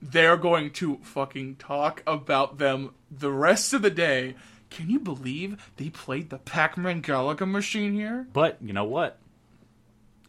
they're 0.03 0.37
going 0.37 0.69
to 0.73 0.97
fucking 1.01 1.55
talk 1.55 2.03
about 2.05 2.59
them 2.59 2.91
the 3.09 3.31
rest 3.31 3.73
of 3.73 3.81
the 3.81 3.89
day. 3.89 4.35
Can 4.71 4.89
you 4.89 4.99
believe 4.99 5.71
they 5.77 5.89
played 5.89 6.29
the 6.29 6.39
Pac-Man 6.39 7.01
Galaga 7.01 7.47
machine 7.47 7.93
here? 7.93 8.25
But 8.33 8.57
you 8.61 8.73
know 8.73 8.85
what? 8.85 9.17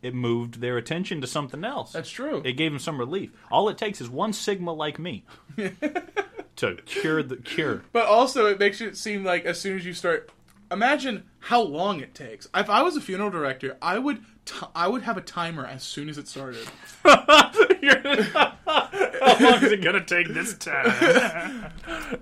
It 0.03 0.15
moved 0.15 0.61
their 0.61 0.77
attention 0.77 1.21
to 1.21 1.29
something 1.29 1.65
else. 1.65 1.93
That's 1.93 2.11
true. 2.11 2.43
It 2.45 2.55
gave 2.55 2.73
them 2.73 2.81
some 2.81 2.99
relief. 2.99 3.31
All 3.53 3.69
it 3.69 3.79
takes 3.79 4.01
is 4.01 4.11
one 4.11 4.33
Sigma 4.33 4.73
like 4.73 4.99
me 4.99 5.25
to 6.57 6.75
cure 6.85 7.23
the 7.23 7.37
cure. 7.37 7.83
But 7.93 8.07
also, 8.07 8.47
it 8.47 8.59
makes 8.59 8.81
it 8.81 8.97
seem 8.97 9.25
like 9.25 9.45
as 9.45 9.61
soon 9.61 9.77
as 9.77 9.87
you 9.87 9.95
start, 9.95 10.29
imagine 10.73 11.23
how 11.39 11.63
long 11.63 12.01
it 12.01 12.17
takes. 12.17 12.49
If 12.53 12.69
I 12.69 12.83
was 12.83 12.97
a 12.97 13.01
funeral 13.01 13.31
director, 13.31 13.77
I 13.81 14.01
would 14.01 14.25
t- 14.45 14.55
I 14.75 14.89
would 14.89 15.03
have 15.03 15.17
a 15.17 15.21
timer 15.21 15.67
as 15.67 15.83
soon 15.83 16.09
as 16.09 16.19
it 16.19 16.29
started. 16.29 16.67
How 17.05 17.53
long 19.41 19.63
is 19.65 19.73
it 19.73 19.83
gonna 19.83 20.05
take 20.05 20.29
this 20.29 20.57
time? 20.59 21.73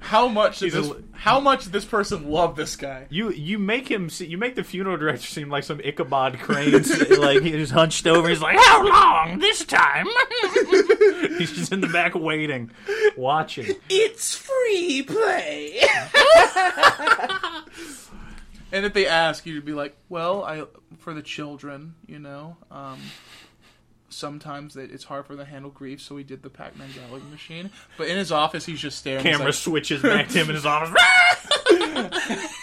How 0.01 0.29
much 0.29 0.59
did 0.59 0.73
He's 0.73 0.75
this, 0.75 0.91
a- 0.91 1.03
how 1.13 1.41
much 1.41 1.65
did 1.65 1.73
this 1.73 1.85
person 1.85 2.31
love 2.31 2.57
this 2.57 2.77
guy? 2.77 3.07
You 3.11 3.31
you 3.31 3.59
make 3.59 3.91
him 3.91 4.11
see, 4.11 4.27
you 4.27 4.39
make 4.39 4.55
the 4.55 4.65
funeral 4.65 4.97
director 4.97 5.27
seem 5.27 5.51
like 5.51 5.65
some 5.65 5.81
Ichabod 5.81 6.39
Crane, 6.41 6.73
like 7.19 7.43
he's 7.43 7.71
hunched 7.71 8.07
over. 8.07 8.29
He's 8.29 8.41
like, 8.43 8.57
"How 8.59 8.87
long 8.87 9.39
this 9.39 9.65
time?" 9.65 10.07
he's 11.39 11.53
just 11.53 11.73
in 11.73 11.81
the 11.81 11.89
back 11.93 12.15
waiting, 12.15 12.71
watching. 13.17 13.75
It's 13.89 14.35
free 14.35 15.03
play. 15.03 15.81
and 18.73 18.85
if 18.87 18.93
they 18.93 19.07
ask, 19.07 19.47
you'd 19.47 19.65
be 19.65 19.73
like, 19.73 19.97
"Well, 20.09 20.45
I 20.45 20.65
for 20.99 21.15
the 21.15 21.23
children, 21.23 21.95
you 22.07 22.19
know." 22.19 22.57
Um, 22.71 23.01
sometimes 24.09 24.75
that 24.75 24.91
it's 24.91 25.05
hard 25.05 25.27
for 25.27 25.37
them 25.37 25.45
to 25.47 25.51
handle 25.51 25.71
grief, 25.71 26.01
so 26.01 26.15
we 26.15 26.25
did 26.25 26.43
the 26.43 26.51
Pac-Man 26.51 26.89
Galaga 26.91 27.31
machine. 27.31 27.71
But 27.97 28.09
in 28.09 28.17
his 28.17 28.33
office, 28.33 28.67
he's 28.67 28.81
just 28.81 28.99
staring. 28.99 29.23
Camera 29.23 29.47
like- 29.47 29.55
switches 29.55 30.03
back 30.03 30.29
to 30.29 30.39
him 30.39 30.49
in 30.49 30.57
his 30.57 30.67
office. 30.67 31.01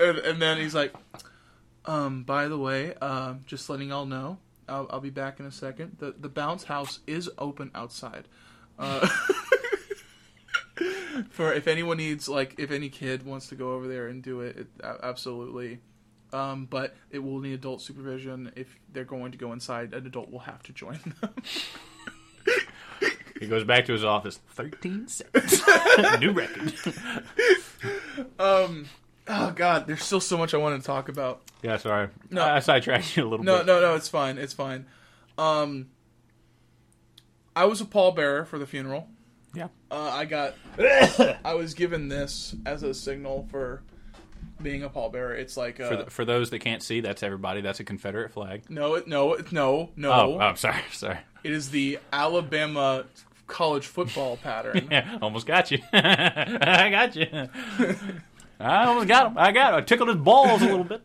and, 0.00 0.18
and 0.18 0.42
then 0.42 0.58
he's 0.58 0.74
like, 0.74 0.94
um, 1.86 2.24
by 2.24 2.48
the 2.48 2.58
way, 2.58 2.94
um, 2.96 3.40
just 3.46 3.68
letting 3.70 3.88
y'all 3.88 4.06
know, 4.06 4.38
I'll, 4.68 4.86
I'll 4.90 5.00
be 5.00 5.10
back 5.10 5.40
in 5.40 5.46
a 5.46 5.52
second. 5.52 5.96
The 5.98 6.14
the 6.18 6.28
bounce 6.28 6.64
house 6.64 7.00
is 7.06 7.30
open 7.38 7.70
outside. 7.74 8.26
Uh, 8.78 9.08
for 11.30 11.52
if 11.52 11.66
anyone 11.68 11.96
needs, 11.98 12.28
like, 12.28 12.54
if 12.58 12.70
any 12.70 12.88
kid 12.88 13.24
wants 13.24 13.48
to 13.48 13.54
go 13.54 13.72
over 13.72 13.86
there 13.88 14.08
and 14.08 14.22
do 14.22 14.40
it, 14.40 14.56
it 14.56 14.66
absolutely. 15.02 15.80
Um, 16.32 16.66
but 16.70 16.94
it 17.10 17.18
will 17.18 17.40
need 17.40 17.52
adult 17.52 17.82
supervision. 17.82 18.52
If 18.56 18.74
they're 18.92 19.04
going 19.04 19.32
to 19.32 19.38
go 19.38 19.52
inside, 19.52 19.92
an 19.92 20.06
adult 20.06 20.30
will 20.30 20.38
have 20.40 20.62
to 20.64 20.72
join 20.72 20.98
them. 21.20 21.30
He 23.40 23.48
goes 23.48 23.64
back 23.64 23.86
to 23.86 23.92
his 23.92 24.04
office. 24.04 24.38
Thirteen 24.50 25.08
seconds. 25.08 25.62
New 26.20 26.30
record. 26.30 26.72
um, 28.38 28.86
oh 29.26 29.50
God, 29.50 29.88
there's 29.88 30.04
still 30.04 30.20
so 30.20 30.38
much 30.38 30.54
I 30.54 30.58
want 30.58 30.80
to 30.80 30.86
talk 30.86 31.08
about. 31.08 31.42
Yeah, 31.60 31.76
sorry. 31.78 32.08
No. 32.30 32.44
I 32.44 32.60
sidetracked 32.60 33.16
you 33.16 33.24
a 33.24 33.28
little 33.28 33.44
No, 33.44 33.56
bit. 33.58 33.66
no, 33.66 33.80
no, 33.80 33.94
it's 33.96 34.08
fine. 34.08 34.38
It's 34.38 34.52
fine. 34.52 34.86
Um 35.38 35.88
I 37.56 37.64
was 37.64 37.80
a 37.80 37.84
pallbearer 37.84 38.46
for 38.46 38.60
the 38.60 38.66
funeral. 38.66 39.08
Yeah. 39.54 39.68
Uh, 39.90 40.10
I 40.12 40.24
got. 40.24 40.54
I 41.44 41.54
was 41.54 41.74
given 41.74 42.08
this 42.08 42.54
as 42.66 42.82
a 42.82 42.94
signal 42.94 43.46
for 43.50 43.82
being 44.62 44.82
a 44.82 44.88
pallbearer. 44.88 45.36
It's 45.38 45.56
like 45.56 45.80
uh, 45.80 45.88
For, 45.88 45.96
the, 45.96 46.10
for 46.10 46.24
those 46.24 46.50
that 46.50 46.60
can't 46.60 46.82
see, 46.82 47.00
that's 47.00 47.22
everybody. 47.22 47.60
That's 47.60 47.80
a 47.80 47.84
Confederate 47.84 48.32
flag. 48.32 48.62
no, 48.70 48.94
it, 48.94 49.06
no, 49.06 49.34
it, 49.34 49.52
no, 49.52 49.90
no. 49.96 50.12
Oh, 50.12 50.38
oh, 50.40 50.54
sorry, 50.54 50.82
sorry. 50.92 51.18
It 51.44 51.52
is 51.52 51.70
the 51.70 51.98
Alabama 52.12 53.04
college 53.46 53.86
football 53.86 54.36
pattern. 54.38 54.88
Yeah, 54.90 55.18
almost 55.20 55.46
got 55.46 55.70
you. 55.70 55.78
I 55.92 56.88
got 56.90 57.16
you. 57.16 57.26
I 58.60 58.84
almost 58.86 59.08
got 59.08 59.26
him. 59.26 59.38
I 59.38 59.52
got 59.52 59.74
him. 59.74 59.78
I 59.80 59.82
tickled 59.82 60.08
his 60.08 60.18
balls 60.18 60.62
a 60.62 60.66
little 60.66 60.84
bit. 60.84 61.02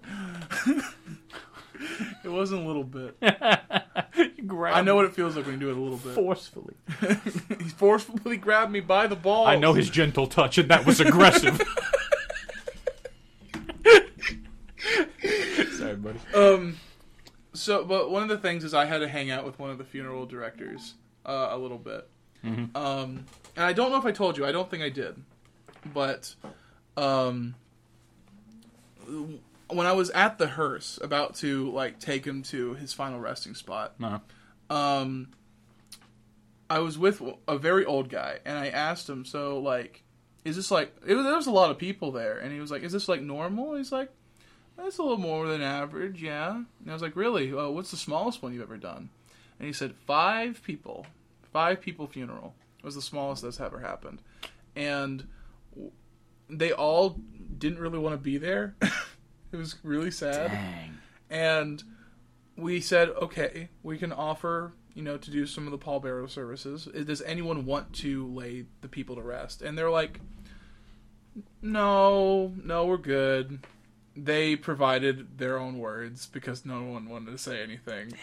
It 2.24 2.30
wasn't 2.30 2.64
a 2.64 2.68
little 2.68 2.84
bit. 2.84 3.18
I 3.22 4.82
know 4.82 4.96
what 4.96 5.06
it 5.06 5.14
feels 5.14 5.36
like 5.36 5.46
when 5.46 5.56
you 5.56 5.60
do 5.60 5.70
it 5.70 5.78
a 5.78 5.80
little 5.80 5.98
bit. 5.98 6.14
forcefully. 6.14 6.76
he 7.60 7.70
forcefully 7.70 8.38
grabbed 8.38 8.72
me 8.72 8.80
by 8.80 9.08
the 9.08 9.16
ball. 9.16 9.48
I 9.48 9.56
know 9.56 9.74
his 9.74 9.90
gentle 9.90 10.28
touch, 10.28 10.58
and 10.58 10.70
that 10.70 10.86
was 10.86 11.00
aggressive. 11.00 11.62
sorry, 15.78 15.96
buddy. 15.96 16.20
Um, 16.36 16.78
so, 17.54 17.84
but 17.84 18.12
one 18.12 18.24
of 18.24 18.30
the 18.30 18.38
things 18.38 18.64
is 18.64 18.74
I 18.74 18.86
had 18.86 19.00
to 19.00 19.08
hang 19.08 19.32
out 19.32 19.46
with 19.46 19.60
one 19.60 19.70
of 19.70 19.78
the 19.78 19.84
funeral 19.84 20.26
directors 20.26 20.96
uh, 21.26 21.50
a 21.52 21.58
little 21.58 21.80
bit. 21.80 22.08
Um, 22.44 23.26
and 23.56 23.66
I 23.66 23.74
don't 23.74 23.92
know 23.92 23.98
if 23.98 24.06
I 24.06 24.12
told 24.12 24.38
you. 24.38 24.46
I 24.46 24.52
don't 24.52 24.70
think 24.70 24.82
I 24.82 24.90
did. 24.90 25.16
But 25.94 26.34
um, 26.96 27.56
when 29.70 29.86
I 29.88 29.94
was 29.94 30.10
at 30.12 30.38
the 30.38 30.48
hearse, 30.48 31.00
about 31.02 31.36
to 31.36 31.70
like 31.72 32.00
take 32.00 32.26
him 32.26 32.44
to 32.44 32.74
his 32.76 32.94
final 32.94 33.20
resting 33.20 33.54
spot, 33.56 34.00
No. 34.00 34.22
um, 34.70 35.30
I 36.70 36.80
was 36.80 36.98
with 36.98 37.22
a 37.48 37.58
very 37.58 37.86
old 37.86 38.10
guy, 38.10 38.40
and 38.46 38.58
I 38.58 38.68
asked 38.68 39.10
him, 39.10 39.24
"So, 39.26 39.60
like, 39.60 40.04
is 40.44 40.56
this 40.58 40.70
like? 40.72 40.94
It 41.06 41.14
was, 41.16 41.26
there 41.26 41.36
was 41.36 41.48
a 41.48 41.52
lot 41.52 41.72
of 41.72 41.78
people 41.78 42.12
there, 42.12 42.38
and 42.38 42.52
he 42.52 42.60
was 42.60 42.72
like, 42.72 42.84
"Is 42.84 42.92
this 42.92 43.08
like 43.08 43.22
normal?" 43.22 43.76
He's 43.76 43.92
like, 43.92 44.10
"That's 44.76 44.98
a 44.98 45.02
little 45.02 45.18
more 45.18 45.48
than 45.48 45.62
average, 45.62 46.22
yeah." 46.22 46.56
And 46.56 46.90
I 46.90 46.94
was 46.94 47.02
like, 47.02 47.16
"Really? 47.16 47.54
Uh, 47.54 47.70
what's 47.70 47.92
the 47.92 47.98
smallest 47.98 48.42
one 48.44 48.54
you've 48.54 48.62
ever 48.64 48.78
done?" 48.78 49.10
And 49.60 49.66
he 49.66 49.74
said, 49.74 49.96
five 50.06 50.62
people, 50.62 51.08
five 51.52 51.82
people 51.82 52.06
funeral 52.06 52.54
was 52.84 52.94
the 52.94 53.02
smallest 53.02 53.42
that's 53.42 53.60
ever 53.60 53.80
happened, 53.80 54.20
and 54.76 55.26
they 56.50 56.72
all 56.72 57.20
didn't 57.58 57.80
really 57.80 57.98
want 57.98 58.14
to 58.14 58.22
be 58.22 58.38
there. 58.38 58.76
it 59.58 59.60
was 59.60 59.76
really 59.84 60.12
sad 60.12 60.52
Dang. 60.52 60.98
and 61.30 61.84
we 62.56 62.82
said, 62.82 63.10
okay, 63.10 63.70
we 63.84 63.98
can 63.98 64.12
offer, 64.12 64.74
you 64.94 65.04
know, 65.04 65.18
to 65.18 65.32
do 65.32 65.46
some 65.46 65.66
of 65.66 65.72
the 65.72 65.78
pallbearer 65.78 66.30
services. 66.30 66.88
Uh, 66.88 67.04
does 67.04 67.22
anyone 67.22 67.66
want 67.66 67.94
to 67.94 68.28
lay 68.34 68.66
the 68.82 68.88
people 68.88 69.16
to 69.16 69.22
rest? 69.22 69.62
And 69.62 69.78
they're 69.78 69.92
like, 69.92 70.20
no, 71.62 72.54
no, 72.64 72.86
we're 72.86 72.98
good. 72.98 73.60
They 74.16 74.56
provided 74.56 75.38
their 75.38 75.60
own 75.60 75.78
words 75.78 76.26
because 76.26 76.66
no 76.66 76.82
one 76.84 77.08
wanted 77.08 77.32
to 77.32 77.38
say 77.38 77.62
anything. 77.62 78.14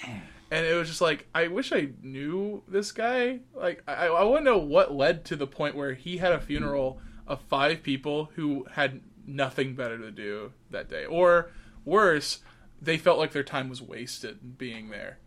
And 0.50 0.66
it 0.66 0.74
was 0.74 0.88
just 0.88 1.00
like, 1.00 1.28
I 1.32 1.46
wish 1.46 1.72
I 1.72 1.90
knew 2.02 2.62
this 2.66 2.90
guy. 2.90 3.40
Like, 3.54 3.82
I, 3.86 4.06
I 4.06 4.24
want 4.24 4.40
to 4.40 4.50
know 4.50 4.58
what 4.58 4.92
led 4.92 5.24
to 5.26 5.36
the 5.36 5.46
point 5.46 5.76
where 5.76 5.94
he 5.94 6.16
had 6.16 6.32
a 6.32 6.40
funeral 6.40 7.00
of 7.26 7.40
five 7.42 7.82
people 7.82 8.30
who 8.34 8.66
had 8.72 9.00
nothing 9.26 9.74
better 9.74 9.98
to 9.98 10.10
do 10.10 10.52
that 10.70 10.88
day. 10.88 11.04
Or 11.04 11.50
worse, 11.84 12.40
they 12.80 12.98
felt 12.98 13.18
like 13.18 13.32
their 13.32 13.42
time 13.42 13.68
was 13.68 13.80
wasted 13.82 14.58
being 14.58 14.90
there. 14.90 15.18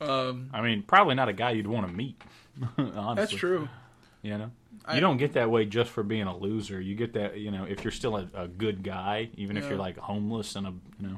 Um, 0.00 0.50
I 0.52 0.62
mean, 0.62 0.82
probably 0.82 1.14
not 1.14 1.28
a 1.28 1.32
guy 1.32 1.50
you'd 1.50 1.66
want 1.66 1.86
to 1.86 1.92
meet. 1.92 2.20
honestly. 2.78 3.14
that's 3.16 3.32
true. 3.32 3.68
You 4.22 4.38
know, 4.38 4.50
I- 4.84 4.94
you 4.96 5.00
don't 5.00 5.16
get 5.18 5.34
that 5.34 5.50
way 5.50 5.64
just 5.66 5.90
for 5.90 6.02
being 6.02 6.26
a 6.26 6.36
loser. 6.36 6.80
You 6.80 6.94
get 6.94 7.12
that, 7.14 7.38
you 7.38 7.50
know, 7.50 7.64
if 7.64 7.84
you're 7.84 7.90
still 7.92 8.16
a, 8.16 8.28
a 8.34 8.48
good 8.48 8.82
guy, 8.82 9.30
even 9.36 9.56
if 9.56 9.68
you're 9.68 9.78
like 9.78 9.96
homeless 9.98 10.56
and 10.56 10.66
a, 10.66 10.72
you 11.00 11.08
know, 11.08 11.16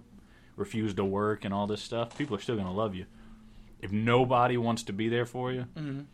refuse 0.56 0.94
to 0.94 1.04
work 1.04 1.44
and 1.44 1.54
all 1.54 1.66
this 1.66 1.80
stuff, 1.82 2.16
people 2.18 2.36
are 2.36 2.40
still 2.40 2.56
going 2.56 2.66
to 2.66 2.72
love 2.72 2.94
you. 2.94 3.06
If 3.80 3.90
nobody 3.90 4.56
wants 4.56 4.82
to 4.84 4.92
be 4.92 5.08
there 5.08 5.26
for 5.26 5.50
you, 5.52 5.66
Mhm. 5.76 6.04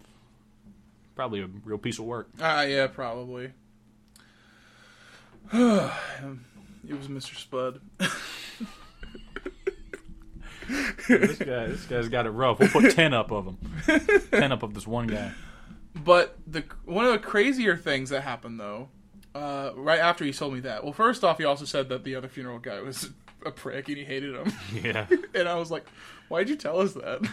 probably 1.15 1.41
a 1.43 1.47
real 1.65 1.79
piece 1.79 1.99
of 1.99 2.05
work. 2.05 2.29
Ah, 2.41 2.63
yeah, 2.63 2.87
probably. 2.87 3.53
it 5.53 6.95
was 6.95 7.09
Mr. 7.09 7.37
Spud. 7.37 7.81
this 11.09 11.39
guy, 11.39 11.67
this 11.67 11.85
guy's 11.87 12.09
got 12.09 12.27
it 12.27 12.31
rough. 12.31 12.59
We'll 12.59 12.69
put 12.69 12.93
ten 12.93 13.15
up 13.15 13.31
of 13.31 13.47
him. 13.47 13.59
Ten 14.31 14.53
up 14.53 14.63
of 14.63 14.75
this 14.75 14.87
one 14.87 15.07
guy. 15.07 15.33
But 15.95 16.37
the 16.47 16.65
one 16.85 17.07
of 17.07 17.13
the 17.13 17.19
crazier 17.19 17.77
things 17.77 18.11
that 18.11 18.23
happened 18.23 18.61
though, 18.61 18.89
uh, 19.35 19.71
right 19.75 19.99
after 20.01 20.25
he 20.25 20.33
told 20.33 20.55
me 20.55 20.61
that. 20.61 20.85
Well, 20.85 20.93
first 20.93 21.25
off, 21.25 21.39
he 21.39 21.45
also 21.45 21.65
said 21.65 21.89
that 21.89 22.05
the 22.05 22.15
other 22.15 22.29
funeral 22.29 22.59
guy 22.59 22.81
was 22.81 23.11
a 23.47 23.51
prick 23.51 23.89
and 23.89 23.97
he 23.97 24.05
hated 24.05 24.35
him, 24.35 24.53
Yeah. 24.83 25.07
and 25.35 25.49
I 25.49 25.55
was 25.55 25.71
like, 25.71 25.87
"Why'd 26.29 26.49
you 26.49 26.57
tell 26.57 26.81
us 26.81 26.93
that?" 26.95 27.27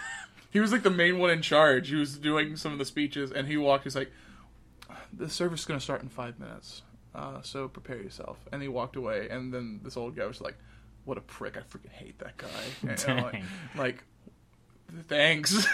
he 0.50 0.58
was 0.58 0.72
like 0.72 0.82
the 0.82 0.90
main 0.90 1.18
one 1.18 1.30
in 1.30 1.42
charge. 1.42 1.88
He 1.90 1.94
was 1.96 2.18
doing 2.18 2.56
some 2.56 2.72
of 2.72 2.78
the 2.78 2.84
speeches, 2.84 3.30
and 3.30 3.46
he 3.46 3.56
walked. 3.56 3.84
He's 3.84 3.96
like, 3.96 4.10
"The 5.12 5.28
service 5.28 5.60
is 5.60 5.66
gonna 5.66 5.80
start 5.80 6.02
in 6.02 6.08
five 6.08 6.40
minutes, 6.40 6.82
uh, 7.14 7.42
so 7.42 7.68
prepare 7.68 7.98
yourself." 7.98 8.38
And 8.52 8.62
he 8.62 8.68
walked 8.68 8.96
away, 8.96 9.28
and 9.28 9.52
then 9.52 9.80
this 9.82 9.96
old 9.96 10.16
guy 10.16 10.26
was 10.26 10.40
like, 10.40 10.56
"What 11.04 11.18
a 11.18 11.22
prick! 11.22 11.56
I 11.56 11.60
freaking 11.60 11.92
hate 11.92 12.18
that 12.18 12.36
guy." 12.36 12.48
And 12.88 13.04
I'm 13.08 13.22
like, 13.22 13.42
like, 13.76 14.04
thanks. 15.08 15.52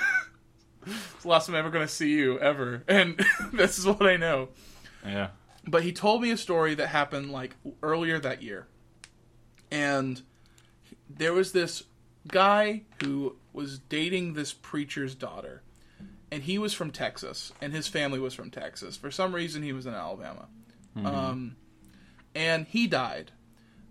it's 0.86 1.22
the 1.22 1.28
last 1.28 1.46
time 1.46 1.54
I'm 1.56 1.60
ever 1.60 1.70
gonna 1.70 1.88
see 1.88 2.10
you 2.10 2.38
ever, 2.38 2.82
and 2.88 3.24
this 3.52 3.78
is 3.78 3.86
what 3.86 4.02
I 4.02 4.16
know. 4.16 4.48
Yeah. 5.04 5.28
But 5.66 5.82
he 5.82 5.92
told 5.92 6.22
me 6.22 6.30
a 6.30 6.36
story 6.36 6.74
that 6.76 6.88
happened 6.88 7.30
like 7.32 7.56
earlier 7.82 8.20
that 8.20 8.42
year, 8.42 8.68
and 9.70 10.22
there 11.08 11.32
was 11.32 11.52
this 11.52 11.84
guy 12.28 12.82
who 13.02 13.36
was 13.52 13.78
dating 13.78 14.34
this 14.34 14.52
preacher's 14.52 15.14
daughter, 15.14 15.62
and 16.30 16.42
he 16.42 16.58
was 16.58 16.72
from 16.72 16.90
Texas, 16.90 17.52
and 17.60 17.72
his 17.72 17.88
family 17.88 18.18
was 18.18 18.34
from 18.34 18.50
Texas. 18.50 18.96
For 18.96 19.10
some 19.10 19.34
reason, 19.34 19.62
he 19.62 19.72
was 19.72 19.86
in 19.86 19.94
Alabama, 19.94 20.48
um, 21.04 21.56
and 22.34 22.66
he 22.66 22.86
died. 22.86 23.32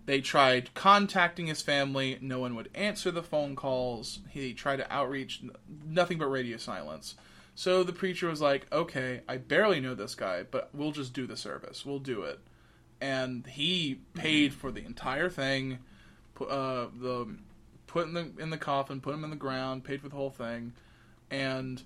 They 0.06 0.20
tried 0.20 0.72
contacting 0.74 1.48
his 1.48 1.62
family. 1.62 2.16
No 2.20 2.38
one 2.38 2.54
would 2.54 2.70
answer 2.74 3.10
the 3.10 3.22
phone 3.22 3.56
calls. 3.56 4.20
He 4.30 4.54
tried 4.54 4.76
to 4.76 4.92
outreach. 4.92 5.42
Nothing 5.84 6.18
but 6.18 6.26
radio 6.26 6.56
silence. 6.56 7.16
So 7.54 7.82
the 7.82 7.92
preacher 7.92 8.28
was 8.28 8.40
like, 8.40 8.72
"Okay, 8.72 9.22
I 9.28 9.38
barely 9.38 9.80
know 9.80 9.94
this 9.94 10.14
guy, 10.14 10.44
but 10.44 10.70
we'll 10.72 10.92
just 10.92 11.12
do 11.12 11.26
the 11.26 11.36
service. 11.36 11.84
We'll 11.84 11.98
do 11.98 12.22
it." 12.22 12.38
And 13.00 13.46
he 13.46 14.00
paid 14.14 14.54
for 14.54 14.70
the 14.70 14.84
entire 14.84 15.28
thing. 15.28 15.78
Put 16.34 16.50
uh, 16.50 16.88
the 16.94 17.36
put 17.86 18.06
in 18.06 18.14
the 18.14 18.30
in 18.38 18.50
the 18.50 18.58
coffin, 18.58 19.00
put 19.00 19.14
him 19.14 19.24
in 19.24 19.30
the 19.30 19.36
ground, 19.36 19.84
paid 19.84 20.00
for 20.02 20.08
the 20.08 20.16
whole 20.16 20.30
thing, 20.30 20.72
and 21.30 21.82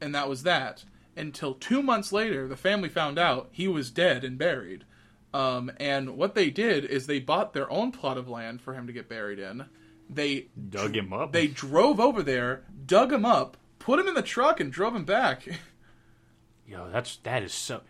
and 0.00 0.14
that 0.14 0.28
was 0.28 0.44
that. 0.44 0.84
Until 1.16 1.54
two 1.54 1.82
months 1.82 2.12
later, 2.12 2.46
the 2.48 2.56
family 2.56 2.88
found 2.88 3.18
out 3.18 3.48
he 3.52 3.66
was 3.68 3.90
dead 3.90 4.24
and 4.24 4.38
buried. 4.38 4.84
Um, 5.34 5.70
and 5.78 6.16
what 6.16 6.34
they 6.34 6.50
did 6.50 6.84
is 6.84 7.06
they 7.06 7.20
bought 7.20 7.52
their 7.52 7.70
own 7.70 7.92
plot 7.92 8.18
of 8.18 8.28
land 8.28 8.60
for 8.62 8.74
him 8.74 8.86
to 8.86 8.92
get 8.92 9.08
buried 9.08 9.38
in. 9.38 9.66
They 10.08 10.48
Dug 10.70 10.96
him 10.96 11.12
up. 11.12 11.32
they 11.32 11.46
drove 11.46 12.00
over 12.00 12.22
there, 12.22 12.64
dug 12.86 13.12
him 13.12 13.24
up, 13.24 13.56
put 13.78 13.98
him 14.00 14.08
in 14.08 14.14
the 14.14 14.22
truck, 14.22 14.58
and 14.60 14.72
drove 14.72 14.94
him 14.96 15.04
back. 15.04 15.46
Yo, 16.66 16.88
that's 16.90 17.16
that 17.18 17.42
is 17.42 17.52
so. 17.54 17.80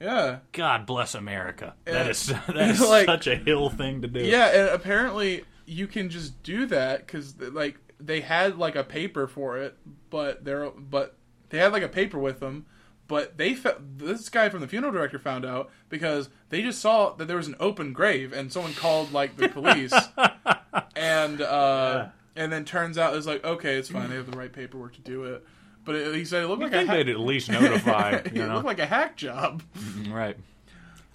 yeah, 0.00 0.38
God 0.52 0.86
bless 0.86 1.14
America. 1.14 1.74
Yeah. 1.86 1.92
That 2.04 2.10
is 2.10 2.26
that 2.48 2.56
is 2.56 2.80
Like- 2.80 3.06
such 3.06 3.26
a 3.26 3.36
hill 3.36 3.70
thing 3.70 4.02
to 4.02 4.08
do. 4.08 4.20
yeah, 4.20 4.46
and 4.48 4.68
apparently 4.70 5.44
you 5.66 5.86
can 5.86 6.08
just 6.10 6.42
do 6.42 6.66
that 6.66 7.06
because 7.06 7.34
like 7.38 7.78
they 7.98 8.20
had 8.20 8.58
like 8.58 8.76
a 8.76 8.84
paper 8.84 9.26
for 9.26 9.58
it, 9.58 9.76
but 10.10 10.44
they're 10.44 10.70
but 10.70 11.16
they 11.50 11.58
had 11.58 11.72
like 11.72 11.82
a 11.82 11.88
paper 11.88 12.18
with 12.18 12.40
them. 12.40 12.66
But 13.06 13.36
they 13.38 13.54
fe- 13.54 13.74
this 13.96 14.28
guy 14.28 14.48
from 14.50 14.60
the 14.60 14.68
funeral 14.68 14.92
director 14.92 15.18
found 15.18 15.44
out 15.44 15.68
because 15.88 16.28
they 16.50 16.62
just 16.62 16.80
saw 16.80 17.10
that 17.14 17.26
there 17.26 17.36
was 17.36 17.48
an 17.48 17.56
open 17.58 17.92
grave 17.92 18.32
and 18.32 18.52
someone 18.52 18.72
called 18.72 19.12
like 19.12 19.36
the 19.36 19.48
police, 19.48 19.92
and 20.96 21.40
uh, 21.40 22.06
and 22.36 22.52
then 22.52 22.64
turns 22.64 22.98
out 22.98 23.16
it's 23.16 23.26
like 23.26 23.44
okay, 23.44 23.74
it's 23.76 23.88
fine, 23.88 24.10
they 24.10 24.16
have 24.16 24.30
the 24.30 24.36
right 24.38 24.52
paperwork 24.52 24.94
to 24.94 25.00
do 25.00 25.24
it. 25.24 25.44
But 25.84 25.96
it, 25.96 26.14
he 26.14 26.24
said 26.24 26.44
it 26.44 26.46
looked 26.48 26.62
I 26.62 26.66
like 26.66 26.72
a 26.74 26.76
think 26.78 26.88
hack- 26.88 26.96
they'd 26.98 27.08
at 27.10 27.18
least 27.20 27.50
notify. 27.50 28.10
it 28.24 28.32
You 28.34 28.46
know, 28.46 28.54
looked 28.54 28.66
like 28.66 28.78
a 28.78 28.86
hack 28.86 29.16
job. 29.16 29.62
right? 30.08 30.36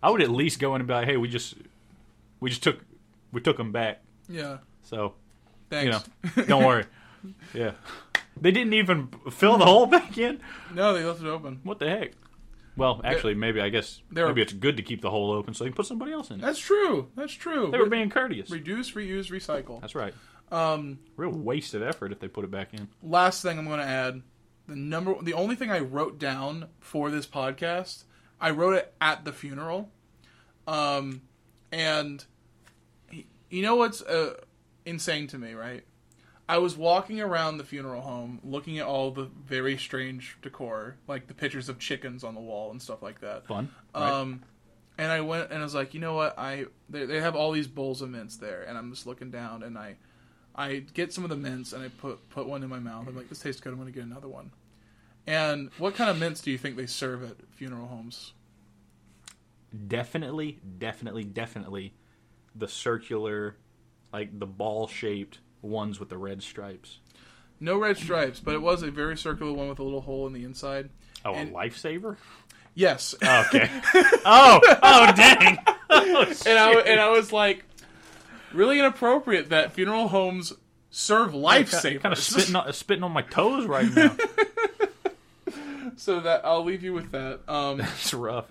I 0.03 0.09
would 0.09 0.21
at 0.21 0.29
least 0.29 0.59
go 0.59 0.75
in 0.75 0.81
and 0.81 0.87
be 0.87 0.93
like, 0.93 1.07
"Hey, 1.07 1.17
we 1.17 1.27
just 1.29 1.55
we 2.39 2.49
just 2.49 2.61
took 2.63 2.79
we 3.31 3.39
took 3.41 3.57
them 3.57 3.71
back." 3.71 4.01
Yeah, 4.27 4.57
So 4.83 5.13
thanks. 5.69 5.85
you 5.85 6.41
know, 6.41 6.45
don't 6.45 6.65
worry. 6.65 6.83
Yeah, 7.55 7.71
they 8.39 8.51
didn't 8.51 8.73
even 8.73 9.09
fill 9.31 9.57
the 9.57 9.65
hole 9.65 9.85
back 9.87 10.17
in. 10.17 10.39
no, 10.73 10.93
they 10.93 11.03
left 11.03 11.21
it 11.21 11.27
open. 11.27 11.59
What 11.63 11.79
the 11.79 11.89
heck? 11.89 12.11
Well, 12.77 12.99
actually, 13.05 13.35
maybe 13.35 13.61
I 13.61 13.69
guess 13.69 14.01
They're- 14.11 14.27
maybe 14.27 14.41
it's 14.41 14.51
good 14.51 14.75
to 14.77 14.83
keep 14.83 15.01
the 15.01 15.09
hole 15.09 15.31
open 15.31 15.53
so 15.53 15.63
they 15.63 15.69
can 15.69 15.75
put 15.75 15.85
somebody 15.85 16.11
else 16.11 16.29
in 16.29 16.39
it. 16.39 16.41
That's 16.41 16.59
true. 16.59 17.09
That's 17.15 17.31
true. 17.33 17.69
They 17.71 17.77
were 17.77 17.85
being 17.89 18.09
courteous. 18.09 18.49
Reduce, 18.51 18.91
reuse, 18.91 19.31
recycle. 19.31 19.79
That's 19.79 19.95
right. 19.95 20.13
Um, 20.51 20.99
Real 21.15 21.31
waste 21.31 21.73
of 21.73 21.81
effort 21.81 22.11
if 22.11 22.19
they 22.19 22.27
put 22.27 22.43
it 22.43 22.51
back 22.51 22.73
in. 22.73 22.89
last 23.01 23.41
thing 23.41 23.57
I'm 23.57 23.65
going 23.65 23.79
to 23.79 23.85
add 23.85 24.21
the 24.67 24.75
number 24.75 25.15
the 25.21 25.33
only 25.33 25.55
thing 25.55 25.71
I 25.71 25.79
wrote 25.79 26.19
down 26.19 26.67
for 26.79 27.09
this 27.09 27.25
podcast, 27.25 28.03
I 28.41 28.49
wrote 28.51 28.73
it 28.75 28.93
at 28.99 29.23
the 29.25 29.31
funeral. 29.31 29.89
Um 30.67 31.21
and 31.71 32.25
he- 33.09 33.27
you 33.49 33.61
know 33.61 33.75
what's 33.75 34.01
uh, 34.01 34.35
insane 34.85 35.27
to 35.27 35.37
me, 35.37 35.53
right? 35.53 35.83
I 36.47 36.59
was 36.59 36.77
walking 36.77 37.21
around 37.21 37.57
the 37.57 37.63
funeral 37.63 38.01
home 38.01 38.39
looking 38.43 38.77
at 38.77 38.85
all 38.85 39.11
the 39.11 39.29
very 39.45 39.77
strange 39.77 40.37
decor, 40.41 40.97
like 41.07 41.27
the 41.27 41.33
pictures 41.33 41.69
of 41.69 41.79
chickens 41.79 42.23
on 42.23 42.35
the 42.35 42.41
wall 42.41 42.71
and 42.71 42.81
stuff 42.81 43.01
like 43.01 43.21
that. 43.21 43.47
Fun. 43.47 43.69
right? 43.95 44.11
Um, 44.11 44.43
and 44.97 45.11
I 45.11 45.21
went 45.21 45.51
and 45.51 45.59
I 45.59 45.63
was 45.63 45.73
like, 45.73 45.93
you 45.93 45.99
know 45.99 46.13
what? 46.13 46.37
I 46.37 46.65
they, 46.89 47.05
they 47.05 47.19
have 47.19 47.35
all 47.35 47.51
these 47.51 47.67
bowls 47.67 48.01
of 48.01 48.09
mints 48.09 48.37
there, 48.37 48.63
and 48.63 48.77
I'm 48.77 48.91
just 48.91 49.07
looking 49.07 49.31
down, 49.31 49.63
and 49.63 49.77
I 49.77 49.95
I 50.55 50.83
get 50.93 51.11
some 51.11 51.23
of 51.23 51.29
the 51.29 51.35
mints 51.35 51.73
and 51.73 51.83
I 51.83 51.89
put 51.89 52.29
put 52.29 52.47
one 52.47 52.63
in 52.63 52.69
my 52.69 52.79
mouth. 52.79 53.07
I'm 53.07 53.15
like, 53.15 53.29
this 53.29 53.39
tastes 53.39 53.59
good. 53.59 53.73
I'm 53.73 53.79
gonna 53.79 53.91
get 53.91 54.03
another 54.03 54.29
one. 54.29 54.51
And 55.27 55.71
what 55.79 55.95
kind 55.95 56.09
of 56.09 56.19
mints 56.19 56.39
do 56.41 56.51
you 56.51 56.57
think 56.57 56.77
they 56.77 56.85
serve 56.85 57.23
at 57.23 57.35
funeral 57.51 57.87
homes? 57.87 58.33
definitely, 59.87 60.59
definitely, 60.77 61.23
definitely 61.23 61.93
the 62.55 62.67
circular, 62.67 63.57
like 64.13 64.37
the 64.37 64.45
ball 64.45 64.87
shaped 64.87 65.39
ones 65.65 65.99
with 65.99 66.09
the 66.09 66.17
red 66.17 66.41
stripes. 66.43 66.99
No 67.59 67.77
red 67.77 67.97
stripes, 67.97 68.39
but 68.39 68.53
it 68.53 68.61
was 68.61 68.83
a 68.83 68.91
very 68.91 69.17
circular 69.17 69.53
one 69.53 69.69
with 69.69 69.79
a 69.79 69.83
little 69.83 70.01
hole 70.01 70.27
in 70.27 70.33
the 70.33 70.43
inside. 70.43 70.89
Oh, 71.23 71.33
And- 71.33 71.49
a 71.49 71.53
lifesaver? 71.53 72.17
Yes, 72.77 73.15
Okay. 73.23 73.69
oh, 74.25 74.59
oh, 74.83 75.13
dang. 75.15 75.57
Oh, 75.89 76.25
and 76.45 76.59
I 76.59 76.71
and 76.81 76.99
I 76.99 77.09
was 77.09 77.31
like, 77.31 77.63
really 78.53 78.79
inappropriate 78.79 79.49
that 79.49 79.71
funeral 79.71 80.09
homes 80.09 80.51
serve 80.91 81.31
lifesavers. 81.31 82.01
kind 82.01 82.11
of 82.13 82.19
spitting 82.19 82.55
on, 82.55 82.71
spitting 82.73 83.03
on 83.03 83.11
my 83.13 83.21
toes 83.21 83.65
right 83.65 83.89
now. 83.95 84.15
so 85.95 86.19
that 86.19 86.41
I'll 86.45 86.63
leave 86.65 86.83
you 86.83 86.93
with 86.93 87.11
that. 87.11 87.39
Um, 87.47 87.79
It's 87.79 88.13
rough. 88.13 88.45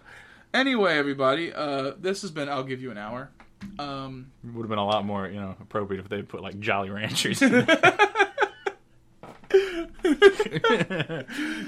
Anyway, 0.54 0.96
everybody, 0.96 1.52
uh, 1.52 1.92
this 1.98 2.22
has 2.22 2.30
been. 2.30 2.48
I'll 2.48 2.64
give 2.64 2.80
you 2.80 2.90
an 2.90 2.98
hour. 2.98 3.30
Um, 3.78 4.30
Would 4.44 4.62
have 4.62 4.68
been 4.68 4.78
a 4.78 4.86
lot 4.86 5.04
more, 5.04 5.26
you 5.28 5.40
know, 5.40 5.54
appropriate 5.60 6.00
if 6.00 6.08
they 6.08 6.22
put 6.22 6.42
like 6.42 6.58
Jolly 6.60 6.90
Ranchers. 6.90 7.42
in 7.42 7.52
there. 7.52 7.66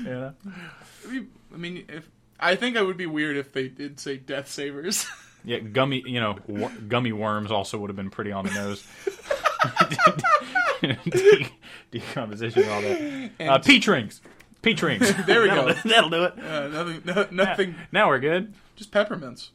yeah. 0.04 0.30
I 1.54 1.56
mean, 1.56 1.84
if 1.88 2.08
I 2.38 2.56
think 2.56 2.76
I 2.76 2.82
would 2.82 2.96
be 2.96 3.06
weird 3.06 3.36
if 3.36 3.52
they 3.52 3.68
did 3.68 3.98
say 4.00 4.16
Death 4.16 4.48
Savers. 4.48 5.06
Yeah, 5.44 5.60
gummy, 5.60 6.02
you 6.04 6.18
know, 6.18 6.36
wor- 6.48 6.72
gummy 6.88 7.12
worms 7.12 7.52
also 7.52 7.78
would 7.78 7.88
have 7.88 7.94
been 7.96 8.10
pretty 8.10 8.32
on 8.32 8.46
the 8.46 8.50
nose. 8.54 8.84
De- 10.82 11.48
decomposition 11.92 12.62
and 12.64 12.70
all 12.72 12.80
that. 12.82 13.30
Uh, 13.38 13.58
peach 13.58 13.86
rings. 13.86 14.20
Peach 14.62 14.82
rings. 14.82 15.08
There 15.24 15.42
we 15.42 15.46
That'll 15.46 15.66
go. 15.66 15.72
That'll 15.84 16.10
do 16.10 16.24
it. 16.24 16.36
uh, 16.40 16.66
nothing, 16.66 17.02
no, 17.04 17.28
nothing, 17.30 17.76
Now 17.92 18.08
we're 18.08 18.18
good. 18.18 18.54
just 18.74 18.90
peppermints. 18.90 19.50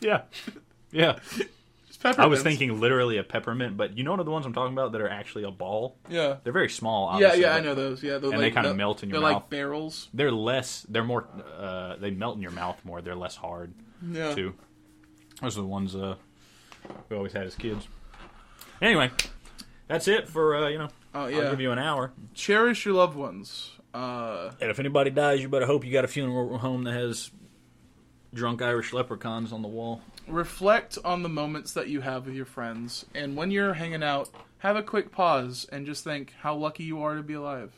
Yeah. 0.00 0.22
Yeah. 0.94 1.18
I 2.04 2.26
was 2.26 2.42
thinking 2.42 2.80
literally 2.80 3.16
a 3.16 3.22
peppermint, 3.22 3.78
but 3.78 3.96
you 3.96 4.04
know 4.04 4.12
of 4.12 4.26
the 4.26 4.30
ones 4.30 4.44
I'm 4.44 4.52
talking 4.52 4.74
about 4.74 4.92
that 4.92 5.00
are 5.00 5.08
actually 5.08 5.44
a 5.44 5.50
ball? 5.50 5.96
Yeah. 6.10 6.36
They're 6.44 6.52
very 6.52 6.68
small, 6.68 7.06
Yeah, 7.18 7.28
obviously. 7.28 7.40
yeah, 7.40 7.52
I 7.54 7.56
but 7.60 7.64
know 7.64 7.74
those. 7.74 8.02
Yeah, 8.02 8.18
they're 8.18 8.30
And 8.30 8.40
they 8.42 8.50
kinda 8.50 8.68
the- 8.68 8.74
melt 8.74 9.02
in 9.02 9.08
your 9.08 9.20
They're 9.20 9.30
mouth. 9.32 9.42
like 9.44 9.50
barrels. 9.50 10.08
They're 10.12 10.30
less, 10.30 10.82
they're 10.88 11.02
more, 11.04 11.26
uh, 11.58 11.96
they 11.96 12.10
melt 12.10 12.36
in 12.36 12.42
your 12.42 12.50
mouth 12.50 12.78
more. 12.84 13.00
They're 13.00 13.14
less 13.16 13.36
hard, 13.36 13.72
Yeah. 14.06 14.34
too. 14.34 14.54
Those 15.40 15.56
are 15.56 15.62
the 15.62 15.66
ones 15.66 15.96
uh, 15.96 16.16
we 17.08 17.16
always 17.16 17.32
had 17.32 17.46
as 17.46 17.54
kids. 17.54 17.88
Anyway, 18.82 19.10
that's 19.88 20.06
it 20.06 20.28
for, 20.28 20.56
uh, 20.56 20.68
you 20.68 20.76
know, 20.78 20.88
Oh 21.14 21.20
I'll 21.22 21.30
yeah. 21.30 21.50
give 21.50 21.60
you 21.60 21.70
an 21.72 21.78
hour. 21.78 22.12
Cherish 22.34 22.84
your 22.84 22.94
loved 22.94 23.16
ones. 23.16 23.70
Uh, 23.94 24.50
And 24.60 24.70
if 24.70 24.78
anybody 24.78 25.08
dies, 25.10 25.40
you 25.40 25.48
better 25.48 25.64
hope 25.66 25.86
you 25.86 25.92
got 25.92 26.04
a 26.04 26.08
funeral 26.08 26.58
home 26.58 26.84
that 26.84 26.92
has 26.92 27.30
drunk 28.34 28.60
Irish 28.60 28.92
leprechauns 28.92 29.52
on 29.54 29.62
the 29.62 29.68
wall. 29.68 30.02
Reflect 30.28 30.98
on 31.04 31.22
the 31.22 31.28
moments 31.28 31.72
that 31.72 31.88
you 31.88 32.00
have 32.00 32.26
with 32.26 32.34
your 32.34 32.44
friends, 32.46 33.04
and 33.14 33.36
when 33.36 33.50
you're 33.50 33.74
hanging 33.74 34.02
out, 34.02 34.30
have 34.58 34.76
a 34.76 34.82
quick 34.82 35.12
pause 35.12 35.66
and 35.70 35.84
just 35.86 36.04
think 36.04 36.32
how 36.40 36.54
lucky 36.54 36.84
you 36.84 37.02
are 37.02 37.16
to 37.16 37.22
be 37.22 37.34
alive. 37.34 37.72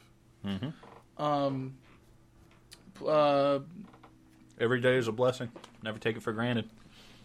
Mhm. 0.45 0.73
Um. 1.19 1.75
Uh, 3.07 3.59
Every 4.59 4.81
day 4.81 4.97
is 4.97 5.07
a 5.09 5.13
blessing. 5.13 5.51
Never 5.83 5.99
take 5.99 6.17
it 6.17 6.23
for 6.23 6.33
granted. 6.33 6.69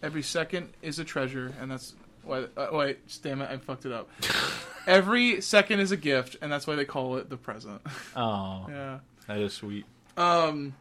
every 0.02 0.22
second 0.22 0.70
is 0.82 0.98
a 0.98 1.04
treasure, 1.04 1.52
and 1.60 1.70
that's 1.70 1.94
why. 2.24 2.44
Uh, 2.56 2.68
wait, 2.72 2.98
damn 3.22 3.40
it, 3.40 3.48
I 3.50 3.56
fucked 3.56 3.86
it 3.86 3.92
up. 3.92 4.10
every 4.86 5.40
second 5.40 5.80
is 5.80 5.92
a 5.92 5.96
gift, 5.96 6.36
and 6.42 6.52
that's 6.52 6.66
why 6.66 6.74
they 6.74 6.84
call 6.84 7.16
it 7.16 7.30
the 7.30 7.36
present. 7.38 7.80
Oh, 8.16 8.66
yeah. 8.70 8.98
that 9.28 9.38
is 9.38 9.54
sweet. 9.54 9.86
Um. 10.16 10.74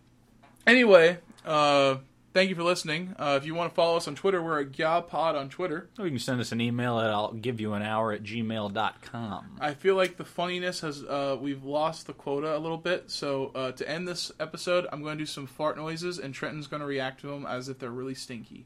Anyway, 0.67 1.17
uh, 1.45 1.95
thank 2.33 2.49
you 2.49 2.55
for 2.55 2.63
listening. 2.63 3.15
Uh, 3.17 3.37
if 3.39 3.45
you 3.45 3.55
want 3.55 3.71
to 3.71 3.75
follow 3.75 3.97
us 3.97 4.07
on 4.07 4.15
Twitter, 4.15 4.41
we're 4.41 4.61
at 4.61 4.71
YaPod 4.71 5.35
on 5.35 5.49
Twitter. 5.49 5.89
Or 5.99 6.05
you 6.05 6.11
can 6.11 6.19
send 6.19 6.41
us 6.41 6.51
an 6.51 6.61
email 6.61 6.99
at 6.99 7.09
I'll 7.09 7.33
give 7.33 7.59
you 7.59 7.73
an 7.73 7.81
hour 7.81 8.11
at 8.11 8.23
gmail.com. 8.23 9.57
I 9.59 9.73
feel 9.73 9.95
like 9.95 10.17
the 10.17 10.25
funniness 10.25 10.81
has 10.81 11.03
uh, 11.03 11.37
we've 11.39 11.63
lost 11.63 12.07
the 12.07 12.13
quota 12.13 12.55
a 12.55 12.59
little 12.59 12.77
bit. 12.77 13.09
So 13.11 13.51
uh, 13.55 13.71
to 13.73 13.89
end 13.89 14.07
this 14.07 14.31
episode, 14.39 14.87
I'm 14.91 15.01
going 15.01 15.17
to 15.17 15.23
do 15.23 15.27
some 15.27 15.47
fart 15.47 15.77
noises, 15.77 16.19
and 16.19 16.33
Trenton's 16.33 16.67
going 16.67 16.81
to 16.81 16.85
react 16.85 17.21
to 17.21 17.27
them 17.27 17.45
as 17.45 17.69
if 17.69 17.79
they're 17.79 17.89
really 17.91 18.15
stinky. 18.15 18.65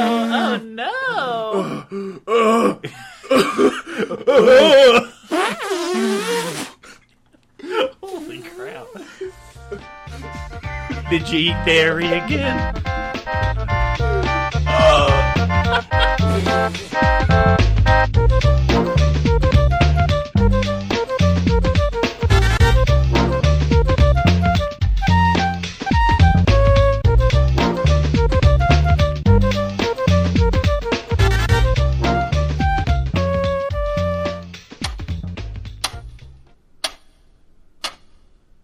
Oh 0.00 0.60
no! 0.62 1.84
Holy 2.26 2.90
crap. 5.28 6.44
Did 11.10 11.28
you 11.30 11.38
eat 11.38 11.56
dairy 11.64 12.06
again? 12.06 12.74
Uh. 14.66 15.28